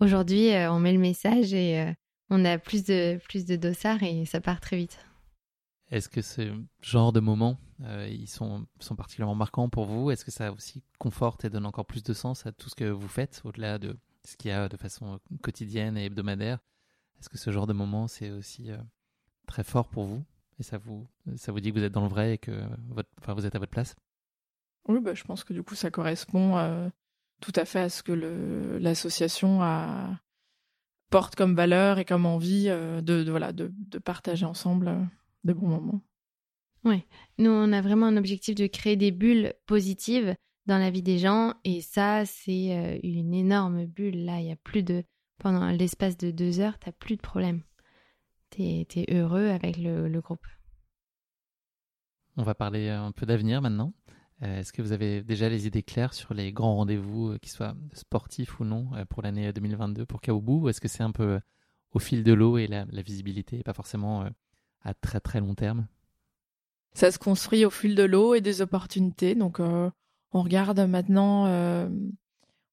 Aujourd'hui, 0.00 0.50
on 0.68 0.80
met 0.80 0.92
le 0.92 0.98
message 0.98 1.54
et 1.54 1.94
on 2.30 2.44
a 2.44 2.58
plus 2.58 2.84
de 2.84 3.20
plus 3.28 3.44
de 3.44 3.56
dossards 3.56 4.02
et 4.02 4.24
ça 4.24 4.40
part 4.40 4.60
très 4.60 4.76
vite. 4.76 4.98
Est-ce 5.92 6.08
que 6.08 6.22
ce 6.22 6.58
genre 6.80 7.12
de 7.12 7.20
moments, 7.20 7.58
euh, 7.82 8.08
ils 8.10 8.26
sont, 8.26 8.66
sont 8.80 8.96
particulièrement 8.96 9.34
marquants 9.34 9.68
pour 9.68 9.84
vous? 9.84 10.10
Est-ce 10.10 10.24
que 10.24 10.30
ça 10.30 10.50
aussi 10.50 10.82
conforte 10.98 11.44
et 11.44 11.50
donne 11.50 11.66
encore 11.66 11.84
plus 11.84 12.02
de 12.02 12.14
sens 12.14 12.46
à 12.46 12.52
tout 12.52 12.70
ce 12.70 12.74
que 12.74 12.84
vous 12.84 13.08
faites, 13.08 13.42
au-delà 13.44 13.78
de 13.78 13.98
ce 14.24 14.38
qu'il 14.38 14.50
y 14.50 14.54
a 14.54 14.70
de 14.70 14.76
façon 14.78 15.20
quotidienne 15.42 15.98
et 15.98 16.06
hebdomadaire? 16.06 16.60
Est-ce 17.20 17.28
que 17.28 17.36
ce 17.36 17.50
genre 17.50 17.66
de 17.66 17.74
moment, 17.74 18.08
c'est 18.08 18.30
aussi 18.30 18.70
euh, 18.70 18.78
très 19.46 19.64
fort 19.64 19.88
pour 19.88 20.04
vous? 20.04 20.24
Et 20.58 20.62
ça 20.62 20.78
vous, 20.78 21.06
ça 21.36 21.52
vous 21.52 21.60
dit 21.60 21.70
que 21.70 21.78
vous 21.78 21.84
êtes 21.84 21.92
dans 21.92 22.04
le 22.04 22.08
vrai 22.08 22.34
et 22.34 22.38
que 22.38 22.62
votre, 22.88 23.10
enfin, 23.20 23.34
vous 23.34 23.44
êtes 23.44 23.54
à 23.54 23.58
votre 23.58 23.72
place? 23.72 23.94
Oui, 24.88 25.00
bah, 25.00 25.14
je 25.14 25.24
pense 25.24 25.44
que 25.44 25.52
du 25.52 25.62
coup, 25.62 25.74
ça 25.74 25.90
correspond 25.90 26.56
euh, 26.58 26.88
tout 27.40 27.52
à 27.56 27.64
fait 27.64 27.80
à 27.80 27.88
ce 27.88 28.02
que 28.02 28.12
l'association 28.80 29.60
porte 31.10 31.36
comme 31.36 31.54
valeur 31.54 31.98
et 31.98 32.04
comme 32.04 32.26
envie 32.26 32.66
de, 32.66 33.30
voilà, 33.30 33.52
de, 33.52 33.72
de 33.72 33.98
partager 33.98 34.46
ensemble 34.46 35.08
de 35.44 35.52
bons 35.52 35.68
moments. 35.68 36.00
Oui, 36.84 37.04
nous, 37.38 37.50
on 37.50 37.72
a 37.72 37.80
vraiment 37.80 38.06
un 38.06 38.16
objectif 38.16 38.56
de 38.56 38.66
créer 38.66 38.96
des 38.96 39.12
bulles 39.12 39.54
positives 39.66 40.34
dans 40.66 40.78
la 40.78 40.90
vie 40.90 41.02
des 41.02 41.18
gens. 41.18 41.54
Et 41.64 41.80
ça, 41.80 42.24
c'est 42.24 42.76
euh, 42.76 42.98
une 43.02 43.34
énorme 43.34 43.86
bulle. 43.86 44.24
Là, 44.24 44.40
il 44.40 44.46
y 44.46 44.52
a 44.52 44.56
plus 44.56 44.82
de. 44.82 45.04
Pendant 45.38 45.66
l'espace 45.70 46.16
de 46.16 46.30
deux 46.30 46.60
heures, 46.60 46.78
tu 46.78 46.88
n'as 46.88 46.92
plus 46.92 47.16
de 47.16 47.20
problème. 47.20 47.62
Tu 48.50 48.62
es, 48.62 49.06
heureux 49.10 49.48
avec 49.48 49.76
le, 49.76 50.20
groupe. 50.20 50.46
On 52.36 52.44
va 52.44 52.54
parler 52.54 52.88
un 52.88 53.10
peu 53.10 53.26
d'avenir 53.26 53.60
maintenant. 53.60 53.92
Euh, 54.42 54.60
est-ce 54.60 54.72
que 54.72 54.82
vous 54.82 54.92
avez 54.92 55.22
déjà 55.22 55.48
les 55.48 55.66
idées 55.66 55.82
claires 55.82 56.14
sur 56.14 56.34
les 56.34 56.52
grands 56.52 56.76
rendez-vous, 56.76 57.30
euh, 57.30 57.38
qu'ils 57.38 57.52
soient 57.52 57.74
sportifs 57.92 58.60
ou 58.60 58.64
non, 58.64 58.90
pour 59.08 59.22
l'année 59.22 59.52
2022 59.52 60.06
pour 60.06 60.20
Kaoubou 60.20 60.62
Ou 60.62 60.68
est-ce 60.68 60.80
que 60.80 60.88
c'est 60.88 61.02
un 61.02 61.12
peu 61.12 61.40
au 61.92 61.98
fil 61.98 62.24
de 62.24 62.32
l'eau 62.32 62.58
et 62.58 62.66
la, 62.66 62.84
visibilité, 63.02 63.58
et 63.58 63.62
pas 63.62 63.74
forcément 63.74 64.26
à 64.82 64.94
très 64.94 65.20
très 65.20 65.40
long 65.40 65.54
terme? 65.54 65.86
Ça 66.94 67.10
se 67.10 67.18
construit 67.18 67.64
au 67.64 67.70
fil 67.70 67.94
de 67.94 68.02
l'eau 68.02 68.34
et 68.34 68.40
des 68.40 68.60
opportunités. 68.60 69.34
Donc 69.34 69.60
euh, 69.60 69.90
on 70.32 70.42
regarde 70.42 70.80
maintenant, 70.80 71.46
euh, 71.46 71.88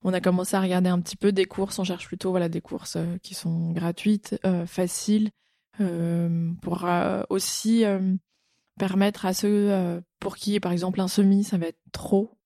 on 0.04 0.14
a 0.14 0.20
commencé 0.20 0.56
à 0.56 0.62
regarder 0.62 0.90
un 0.90 1.00
petit 1.00 1.16
peu 1.16 1.32
des 1.32 1.46
courses. 1.46 1.80
On 1.80 1.84
cherche 1.84 2.08
plutôt 2.08 2.32
voilà 2.32 2.50
des 2.50 2.62
courses 2.62 2.98
euh, 2.98 3.18
qui 3.24 3.34
sont 3.34 3.72
gratuites, 3.72 4.36
faciles, 4.66 5.32
pour 6.62 6.86
aussi 7.30 7.86
permettre 8.80 9.28
à 9.28 9.34
ceux 9.34 10.02
pour 10.20 10.38
qui 10.38 10.60
par 10.60 10.72
exemple 10.72 11.00
un 11.02 11.08
semi 11.08 11.44
ça 11.44 11.60
va 11.60 11.68
être 11.68 11.82
trop, 11.92 12.40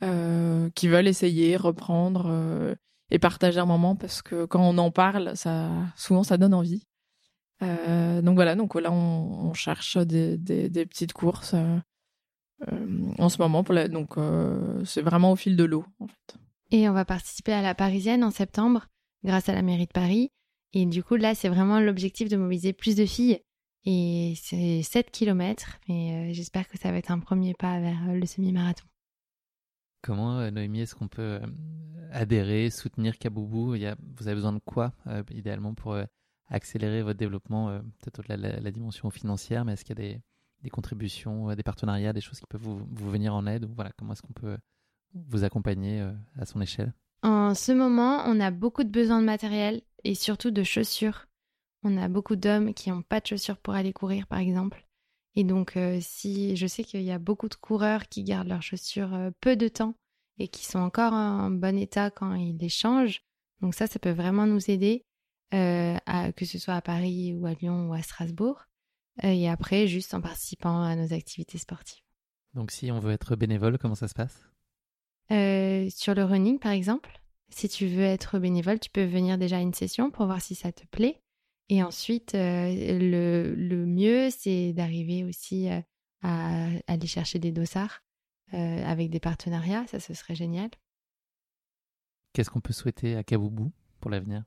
qui 0.00 0.88
veulent 0.88 1.08
essayer, 1.08 1.56
reprendre 1.56 2.76
et 3.10 3.18
partager 3.18 3.58
un 3.58 3.66
moment 3.66 3.96
parce 3.96 4.22
que 4.22 4.44
quand 4.44 4.62
on 4.62 4.78
en 4.78 4.90
parle, 4.90 5.36
ça 5.36 5.70
souvent 5.96 6.22
ça 6.22 6.36
donne 6.36 6.54
envie. 6.54 6.86
Euh, 7.62 8.22
donc 8.22 8.36
voilà, 8.36 8.54
donc 8.54 8.74
là 8.76 8.92
on, 8.92 9.52
cherche 9.54 9.96
des, 9.96 10.38
petites 10.86 11.12
courses 11.12 11.54
euh, 11.54 11.78
euh, 12.70 13.12
en 13.18 13.28
ce 13.28 13.38
moment. 13.38 13.64
Pour 13.64 13.74
donc 13.88 14.16
c'est 14.84 15.02
vraiment 15.02 15.32
au 15.32 15.36
fil 15.36 15.56
de 15.56 15.64
l'eau 15.64 15.84
en 16.00 16.06
fait. 16.06 16.36
Et 16.70 16.88
on 16.88 16.92
va 16.92 17.04
participer 17.04 17.52
à 17.52 17.62
la 17.62 17.74
Parisienne 17.74 18.22
en 18.22 18.30
septembre 18.30 18.86
grâce 19.24 19.48
à 19.48 19.54
la 19.54 19.62
mairie 19.62 19.86
de 19.86 19.92
Paris. 19.92 20.30
Et 20.74 20.84
du 20.86 21.02
coup 21.02 21.16
là 21.16 21.34
c'est 21.34 21.48
vraiment 21.48 21.80
l'objectif 21.80 22.28
de 22.28 22.36
mobiliser 22.36 22.72
plus 22.72 22.94
de 22.94 23.06
filles. 23.06 23.40
Et 23.90 24.34
c'est 24.36 24.82
7 24.82 25.10
km, 25.10 25.78
mais 25.88 26.34
j'espère 26.34 26.68
que 26.68 26.76
ça 26.76 26.90
va 26.90 26.98
être 26.98 27.10
un 27.10 27.20
premier 27.20 27.54
pas 27.54 27.80
vers 27.80 28.12
le 28.12 28.26
semi-marathon. 28.26 28.84
Comment, 30.02 30.50
Noémie, 30.50 30.80
est-ce 30.80 30.94
qu'on 30.94 31.08
peut 31.08 31.40
adhérer, 32.12 32.68
soutenir 32.68 33.18
Kaboubou? 33.18 33.76
Il 33.76 33.80
y 33.80 33.86
a, 33.86 33.96
Vous 34.18 34.28
avez 34.28 34.34
besoin 34.34 34.52
de 34.52 34.60
quoi, 34.60 34.92
idéalement, 35.30 35.72
pour 35.72 35.96
accélérer 36.50 37.02
votre 37.02 37.18
développement, 37.18 37.68
euh, 37.68 37.78
peut-être 38.00 38.20
au-delà 38.20 38.36
de 38.36 38.62
la, 38.64 38.70
dimension 38.70 39.10
financière, 39.10 39.64
mais 39.64 39.74
est-ce 39.74 39.84
qu'il 39.84 39.98
y 39.98 40.14
a 40.14 40.18
des, 40.62 40.70
contributions, 40.70 41.50
euh, 41.50 41.54
des 41.54 41.62
partenariats, 41.62 42.12
des 42.12 42.20
choses 42.20 42.40
qui 42.40 42.46
peuvent 42.46 42.62
vous, 42.62 43.10
venir 43.10 43.34
en 43.34 43.46
aide? 43.46 43.64
Ou 43.64 43.74
voilà, 43.74 43.90
Comment 43.98 44.12
est-ce 44.12 44.22
qu'on 44.22 44.32
peut 44.32 44.56
vous 45.14 45.44
accompagner 45.44 46.00
euh, 46.00 46.12
à 46.38 46.46
son 46.46 46.60
échelle? 46.60 46.92
En 47.22 47.54
ce 47.54 47.72
moment, 47.72 48.22
on 48.26 48.40
a 48.40 48.50
beaucoup 48.50 48.84
de 48.84 48.90
besoins 48.90 49.20
de 49.20 49.26
matériel 49.26 49.82
et 50.04 50.14
surtout 50.14 50.50
de 50.50 50.62
chaussures. 50.62 51.26
On 51.82 51.96
a 51.96 52.08
beaucoup 52.08 52.36
d'hommes 52.36 52.74
qui 52.74 52.90
n'ont 52.90 53.02
pas 53.02 53.20
de 53.20 53.26
chaussures 53.26 53.58
pour 53.58 53.74
aller 53.74 53.92
courir, 53.92 54.26
par 54.26 54.38
exemple. 54.38 54.86
Et 55.36 55.44
donc, 55.44 55.78
si 56.00 56.56
je 56.56 56.66
sais 56.66 56.82
qu'il 56.82 57.02
y 57.02 57.12
a 57.12 57.18
beaucoup 57.18 57.48
de 57.48 57.54
coureurs 57.54 58.08
qui 58.08 58.24
gardent 58.24 58.48
leurs 58.48 58.62
chaussures 58.62 59.16
peu 59.40 59.54
de 59.54 59.68
temps 59.68 59.94
et 60.38 60.48
qui 60.48 60.66
sont 60.66 60.80
encore 60.80 61.12
en 61.12 61.50
bon 61.50 61.78
état 61.78 62.10
quand 62.10 62.34
ils 62.34 62.56
les 62.56 62.68
changent, 62.68 63.22
donc 63.60 63.74
ça, 63.74 63.86
ça 63.86 63.98
peut 63.98 64.10
vraiment 64.10 64.46
nous 64.46 64.70
aider. 64.70 65.04
Euh, 65.54 65.96
que 66.36 66.44
ce 66.44 66.58
soit 66.58 66.74
à 66.74 66.82
Paris 66.82 67.34
ou 67.34 67.46
à 67.46 67.54
Lyon 67.54 67.88
ou 67.88 67.94
à 67.94 68.02
Strasbourg. 68.02 68.66
Euh, 69.24 69.28
et 69.28 69.48
après, 69.48 69.86
juste 69.86 70.14
en 70.14 70.20
participant 70.20 70.82
à 70.82 70.94
nos 70.94 71.12
activités 71.12 71.58
sportives. 71.58 72.02
Donc, 72.54 72.70
si 72.70 72.90
on 72.92 72.98
veut 72.98 73.12
être 73.12 73.36
bénévole, 73.36 73.78
comment 73.78 73.94
ça 73.94 74.08
se 74.08 74.14
passe? 74.14 74.46
Euh, 75.30 75.88
Sur 75.90 76.14
le 76.14 76.24
running, 76.24 76.58
par 76.58 76.72
exemple, 76.72 77.20
si 77.48 77.68
tu 77.68 77.86
veux 77.86 78.04
être 78.04 78.38
bénévole, 78.38 78.78
tu 78.78 78.90
peux 78.90 79.04
venir 79.04 79.38
déjà 79.38 79.56
à 79.56 79.60
une 79.60 79.74
session 79.74 80.10
pour 80.10 80.26
voir 80.26 80.40
si 80.40 80.54
ça 80.54 80.70
te 80.72 80.86
plaît. 80.86 81.20
Et 81.68 81.82
ensuite, 81.82 82.32
le, 82.34 83.54
le, 83.54 83.86
mieux, 83.86 84.30
c'est 84.30 84.72
d'arriver 84.72 85.24
aussi 85.24 85.68
à 86.22 86.68
aller 86.86 87.06
chercher 87.06 87.38
des 87.38 87.52
dossards 87.52 88.02
avec 88.52 89.10
des 89.10 89.20
partenariats. 89.20 89.86
Ça, 89.86 90.00
ce 90.00 90.14
serait 90.14 90.34
génial. 90.34 90.70
Qu'est-ce 92.32 92.50
qu'on 92.50 92.60
peut 92.60 92.72
souhaiter 92.72 93.16
à 93.16 93.24
Kaboubou 93.24 93.72
pour 94.00 94.10
l'avenir? 94.10 94.44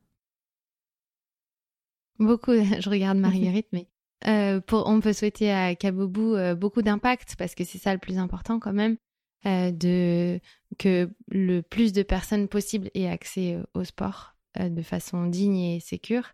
Beaucoup, 2.20 2.54
je 2.80 2.90
regarde 2.90 3.18
Marguerite, 3.18 3.68
mais 3.74 3.88
euh, 4.28 4.62
pour, 4.62 4.88
on 4.88 5.00
peut 5.00 5.14
souhaiter 5.14 5.52
à 5.52 5.76
Kaboubou 5.76 6.36
euh, 6.36 6.56
beaucoup 6.56 6.82
d'impact 6.82 7.36
parce 7.38 7.56
que 7.56 7.64
c'est 7.64 7.80
ça 7.80 7.94
le 7.94 8.00
plus 8.00 8.18
important 8.18 8.60
quand 8.60 8.74
même, 8.74 8.98
euh, 9.46 9.72
de, 9.72 10.40
que 10.78 11.10
le 11.30 11.62
plus 11.62 11.92
de 11.94 12.04
personnes 12.04 12.48
possible 12.48 12.90
aient 12.94 13.10
accès 13.10 13.58
au 13.74 13.84
sport 13.84 14.36
de 14.60 14.82
façon 14.82 15.28
digne 15.28 15.58
et 15.60 15.80
sécure 15.80 16.34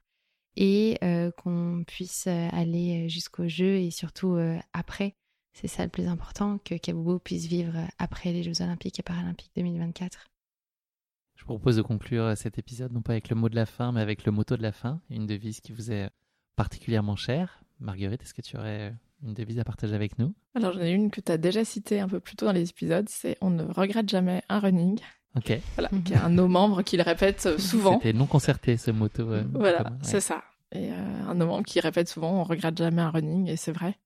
et 0.57 0.97
qu'on 1.37 1.83
puisse 1.87 2.27
aller 2.27 3.07
jusqu'au 3.07 3.47
jeu 3.47 3.77
et 3.77 3.91
surtout 3.91 4.37
après. 4.73 5.15
C'est 5.53 5.67
ça 5.67 5.83
le 5.83 5.89
plus 5.89 6.07
important, 6.07 6.59
que 6.59 6.75
Kaboubou 6.75 7.19
puisse 7.19 7.45
vivre 7.45 7.73
après 7.97 8.31
les 8.31 8.43
Jeux 8.43 8.61
Olympiques 8.61 8.99
et 8.99 9.03
Paralympiques 9.03 9.51
2024. 9.55 10.27
Je 11.35 11.43
propose 11.43 11.77
de 11.77 11.81
conclure 11.81 12.35
cet 12.35 12.57
épisode 12.57 12.91
non 12.91 13.01
pas 13.01 13.13
avec 13.13 13.29
le 13.29 13.35
mot 13.35 13.49
de 13.49 13.55
la 13.55 13.65
fin, 13.65 13.91
mais 13.91 14.01
avec 14.01 14.25
le 14.25 14.31
motto 14.31 14.57
de 14.57 14.61
la 14.61 14.71
fin, 14.71 15.01
une 15.09 15.25
devise 15.25 15.61
qui 15.61 15.71
vous 15.71 15.91
est 15.91 16.09
particulièrement 16.55 17.15
chère. 17.15 17.63
Marguerite, 17.79 18.23
est-ce 18.23 18.33
que 18.33 18.41
tu 18.41 18.57
aurais 18.57 18.93
une 19.23 19.33
devise 19.33 19.59
à 19.59 19.63
partager 19.63 19.93
avec 19.93 20.19
nous? 20.19 20.33
Alors 20.55 20.73
j'en 20.73 20.81
ai 20.81 20.91
une 20.91 21.11
que 21.11 21.21
tu 21.21 21.31
as 21.31 21.37
déjà 21.37 21.63
citée 21.63 21.99
un 21.99 22.07
peu 22.07 22.19
plus 22.19 22.35
tôt 22.35 22.47
dans 22.47 22.51
les 22.51 22.69
épisodes, 22.69 23.07
c'est 23.09 23.37
on 23.41 23.49
ne 23.51 23.63
regrette 23.63 24.09
jamais 24.09 24.43
un 24.49 24.59
running. 24.59 24.99
Ok. 25.37 25.59
Voilà, 25.75 25.89
y 26.09 26.13
a 26.13 26.25
un 26.25 26.29
de 26.29 26.35
nos 26.35 26.47
membres 26.47 26.81
qui 26.81 26.97
le 26.97 27.03
répète 27.03 27.45
euh, 27.45 27.57
souvent. 27.57 27.93
C'était 27.99 28.13
non 28.13 28.25
concerté 28.25 28.77
ce 28.77 28.91
motto. 28.91 29.31
Euh, 29.31 29.43
voilà, 29.53 29.91
c'est 30.01 30.21
ça. 30.21 30.43
Et 30.71 30.91
euh, 30.91 31.23
un 31.27 31.33
de 31.33 31.39
nos 31.39 31.47
membres 31.47 31.65
qui 31.65 31.79
répète 31.79 32.09
souvent 32.09 32.41
on 32.41 32.43
regrette 32.43 32.77
jamais 32.77 33.01
un 33.01 33.09
running, 33.09 33.47
et 33.47 33.55
c'est 33.55 33.71
vrai. 33.71 33.97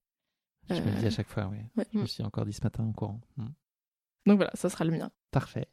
Je 0.70 0.76
me 0.76 0.92
le 0.92 1.00
dis 1.00 1.08
à 1.08 1.10
chaque 1.10 1.28
fois, 1.28 1.52
oui. 1.52 1.84
Je 1.94 1.98
me 1.98 2.06
suis 2.06 2.24
encore 2.24 2.46
dit 2.46 2.54
ce 2.54 2.64
matin 2.64 2.84
en 2.84 2.92
courant. 2.92 3.20
Mm. 3.38 3.46
Donc 4.28 4.36
voilà, 4.38 4.52
ça 4.54 4.70
sera 4.70 4.86
le 4.86 4.92
mien. 4.92 5.12
Parfait. 5.32 5.68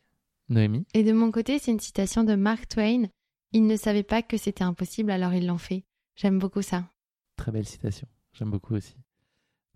Noémie? 0.48 0.86
Et 0.94 1.04
de 1.04 1.12
mon 1.12 1.30
côté, 1.30 1.58
c'est 1.58 1.70
une 1.70 1.80
citation 1.80 2.24
de 2.24 2.34
Mark 2.34 2.68
Twain. 2.68 3.04
Ils 3.52 3.66
ne 3.66 3.76
savaient 3.76 4.02
pas 4.02 4.22
que 4.22 4.36
c'était 4.36 4.64
impossible, 4.64 5.10
alors 5.10 5.34
ils 5.34 5.46
l'ont 5.46 5.58
fait. 5.58 5.84
J'aime 6.16 6.38
beaucoup 6.38 6.62
ça. 6.62 6.84
Très 7.36 7.52
belle 7.52 7.66
citation. 7.66 8.08
J'aime 8.32 8.50
beaucoup 8.50 8.74
aussi. 8.74 8.96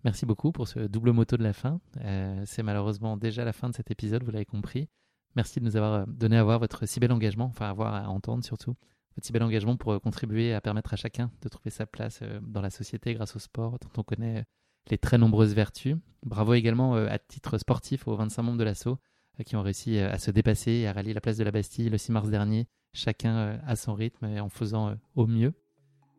Merci 0.03 0.25
beaucoup 0.25 0.51
pour 0.51 0.67
ce 0.67 0.79
double 0.79 1.11
moto 1.11 1.37
de 1.37 1.43
la 1.43 1.53
fin. 1.53 1.79
Euh, 2.01 2.43
c'est 2.45 2.63
malheureusement 2.63 3.15
déjà 3.15 3.45
la 3.45 3.53
fin 3.53 3.69
de 3.69 3.75
cet 3.75 3.89
épisode, 3.89 4.23
vous 4.23 4.31
l'avez 4.31 4.45
compris. 4.45 4.89
Merci 5.35 5.59
de 5.59 5.65
nous 5.65 5.75
avoir 5.75 6.05
donné 6.07 6.37
à 6.37 6.43
voir 6.43 6.59
votre 6.59 6.85
si 6.85 6.99
bel 6.99 7.11
engagement, 7.11 7.45
enfin 7.45 7.69
à 7.69 7.73
voir, 7.73 7.93
à 7.93 8.09
entendre 8.09 8.43
surtout, 8.43 8.75
votre 9.15 9.25
si 9.25 9.31
bel 9.31 9.43
engagement 9.43 9.75
pour 9.77 9.99
contribuer 10.01 10.53
à 10.53 10.61
permettre 10.61 10.93
à 10.93 10.97
chacun 10.97 11.31
de 11.41 11.49
trouver 11.49 11.69
sa 11.69 11.85
place 11.85 12.21
dans 12.41 12.61
la 12.61 12.69
société 12.69 13.13
grâce 13.13 13.35
au 13.35 13.39
sport 13.39 13.79
dont 13.79 13.89
on 13.97 14.03
connaît 14.03 14.45
les 14.89 14.97
très 14.97 15.17
nombreuses 15.17 15.53
vertus. 15.53 15.95
Bravo 16.23 16.53
également 16.53 16.95
à 16.95 17.17
titre 17.19 17.57
sportif 17.57 18.07
aux 18.07 18.15
25 18.15 18.43
membres 18.43 18.57
de 18.57 18.63
l'assaut 18.63 18.97
qui 19.45 19.55
ont 19.55 19.63
réussi 19.63 19.97
à 19.97 20.19
se 20.19 20.29
dépasser 20.29 20.71
et 20.71 20.87
à 20.87 20.93
rallier 20.93 21.13
la 21.13 21.21
place 21.21 21.37
de 21.37 21.43
la 21.43 21.51
Bastille 21.51 21.89
le 21.89 21.97
6 21.97 22.11
mars 22.11 22.29
dernier, 22.29 22.67
chacun 22.93 23.59
à 23.65 23.75
son 23.75 23.95
rythme 23.95 24.25
et 24.25 24.39
en 24.39 24.49
faisant 24.49 24.95
au 25.15 25.25
mieux. 25.25 25.53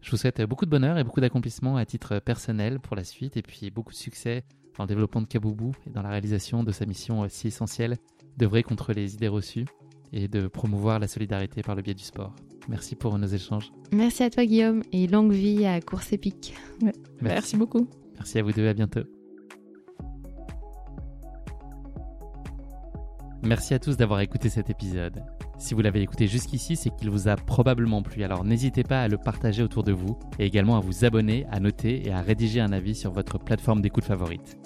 Je 0.01 0.11
vous 0.11 0.17
souhaite 0.17 0.43
beaucoup 0.43 0.67
de 0.67 0.71
bonheur 0.71 0.99
et 0.99 1.05
beaucoup 1.05 1.21
d'accomplissement 1.21 1.77
à 1.77 1.87
titre 1.87 2.19
personnel 2.19 2.81
pour 2.81 2.97
la 2.97 3.05
suite 3.05 3.37
et 3.37 3.43
puis 3.43 3.71
beaucoup 3.71 3.93
de 3.93 3.97
succès 3.97 4.45
dans 4.77 4.85
le 4.85 4.89
développement 4.89 5.23
de 5.23 5.27
Kaboubou 5.27 5.73
et 5.87 5.91
dans 5.91 6.03
la 6.03 6.11
réalisation 6.11 6.65
de 6.65 6.73
sa 6.73 6.85
mission 6.85 7.27
si 7.29 7.49
essentielle 7.49 7.97
d'œuvrer 8.37 8.63
contre 8.63 8.93
les 8.93 9.15
idées 9.15 9.29
reçues 9.29 9.67
et 10.13 10.29
de 10.29 10.47
promouvoir 10.47 10.99
la 10.99 11.09
solidarité 11.09 11.63
par 11.63 11.75
le 11.75 11.83
biais 11.83 11.95
du 11.95 12.05
sport. 12.05 12.35
Merci 12.69 12.97
pour 12.97 13.19
nos 13.19 13.27
échanges. 13.27 13.73
Merci 13.93 14.23
à 14.23 14.31
toi 14.31 14.45
Guillaume 14.45 14.83
et 14.93 15.07
longue 15.07 15.33
vie 15.33 15.67
à 15.67 15.81
Course 15.81 16.13
Épique. 16.13 16.55
Merci. 16.81 17.01
Merci 17.21 17.57
beaucoup. 17.57 17.89
Merci 18.15 18.39
à 18.39 18.43
vous 18.43 18.53
deux, 18.53 18.69
à 18.69 18.75
bientôt. 18.75 19.03
Merci 23.43 23.75
à 23.75 23.79
tous 23.79 23.99
d'avoir 23.99 24.21
écouté 24.21 24.49
cet 24.49 24.71
épisode. 24.71 25.23
Si 25.59 25.75
vous 25.75 25.83
l'avez 25.83 26.01
écouté 26.01 26.27
jusqu'ici, 26.27 26.77
c'est 26.77 26.91
qu'il 26.97 27.11
vous 27.11 27.29
a 27.29 27.37
probablement 27.37 28.03
plu, 28.03 28.25
alors 28.25 28.43
n'hésitez 28.43 28.83
pas 28.83 29.03
à 29.03 29.09
le 29.09 29.19
partager 29.19 29.63
autour 29.63 29.83
de 29.83 29.93
vous 29.93 30.19
et 30.39 30.47
également 30.47 30.77
à 30.77 30.81
vous 30.81 31.05
abonner, 31.05 31.45
à 31.51 31.61
noter 31.61 32.07
et 32.07 32.13
à 32.13 32.23
rédiger 32.23 32.61
un 32.61 32.73
avis 32.73 32.95
sur 32.95 33.13
votre 33.13 33.39
plateforme 33.39 33.83
d'écoute 33.83 34.05
favorite. 34.05 34.57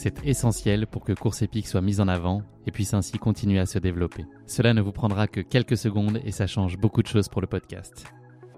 C'est 0.00 0.24
essentiel 0.24 0.86
pour 0.86 1.02
que 1.02 1.12
Course 1.12 1.42
Épique 1.42 1.66
soit 1.66 1.80
mise 1.80 2.00
en 2.00 2.06
avant 2.06 2.44
et 2.68 2.70
puisse 2.70 2.94
ainsi 2.94 3.18
continuer 3.18 3.58
à 3.58 3.66
se 3.66 3.80
développer. 3.80 4.26
Cela 4.46 4.72
ne 4.72 4.80
vous 4.80 4.92
prendra 4.92 5.26
que 5.26 5.40
quelques 5.40 5.76
secondes 5.76 6.20
et 6.24 6.30
ça 6.30 6.46
change 6.46 6.78
beaucoup 6.78 7.02
de 7.02 7.08
choses 7.08 7.26
pour 7.26 7.40
le 7.40 7.48
podcast. 7.48 8.04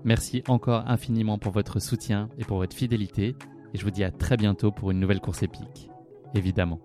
Merci 0.04 0.42
encore 0.48 0.84
infiniment 0.86 1.38
pour 1.38 1.52
votre 1.52 1.80
soutien 1.80 2.28
et 2.36 2.44
pour 2.44 2.58
votre 2.58 2.76
fidélité 2.76 3.36
et 3.72 3.78
je 3.78 3.84
vous 3.84 3.90
dis 3.90 4.04
à 4.04 4.10
très 4.10 4.36
bientôt 4.36 4.70
pour 4.70 4.90
une 4.90 5.00
nouvelle 5.00 5.22
course 5.22 5.42
épique. 5.42 5.88
Évidemment. 6.34 6.78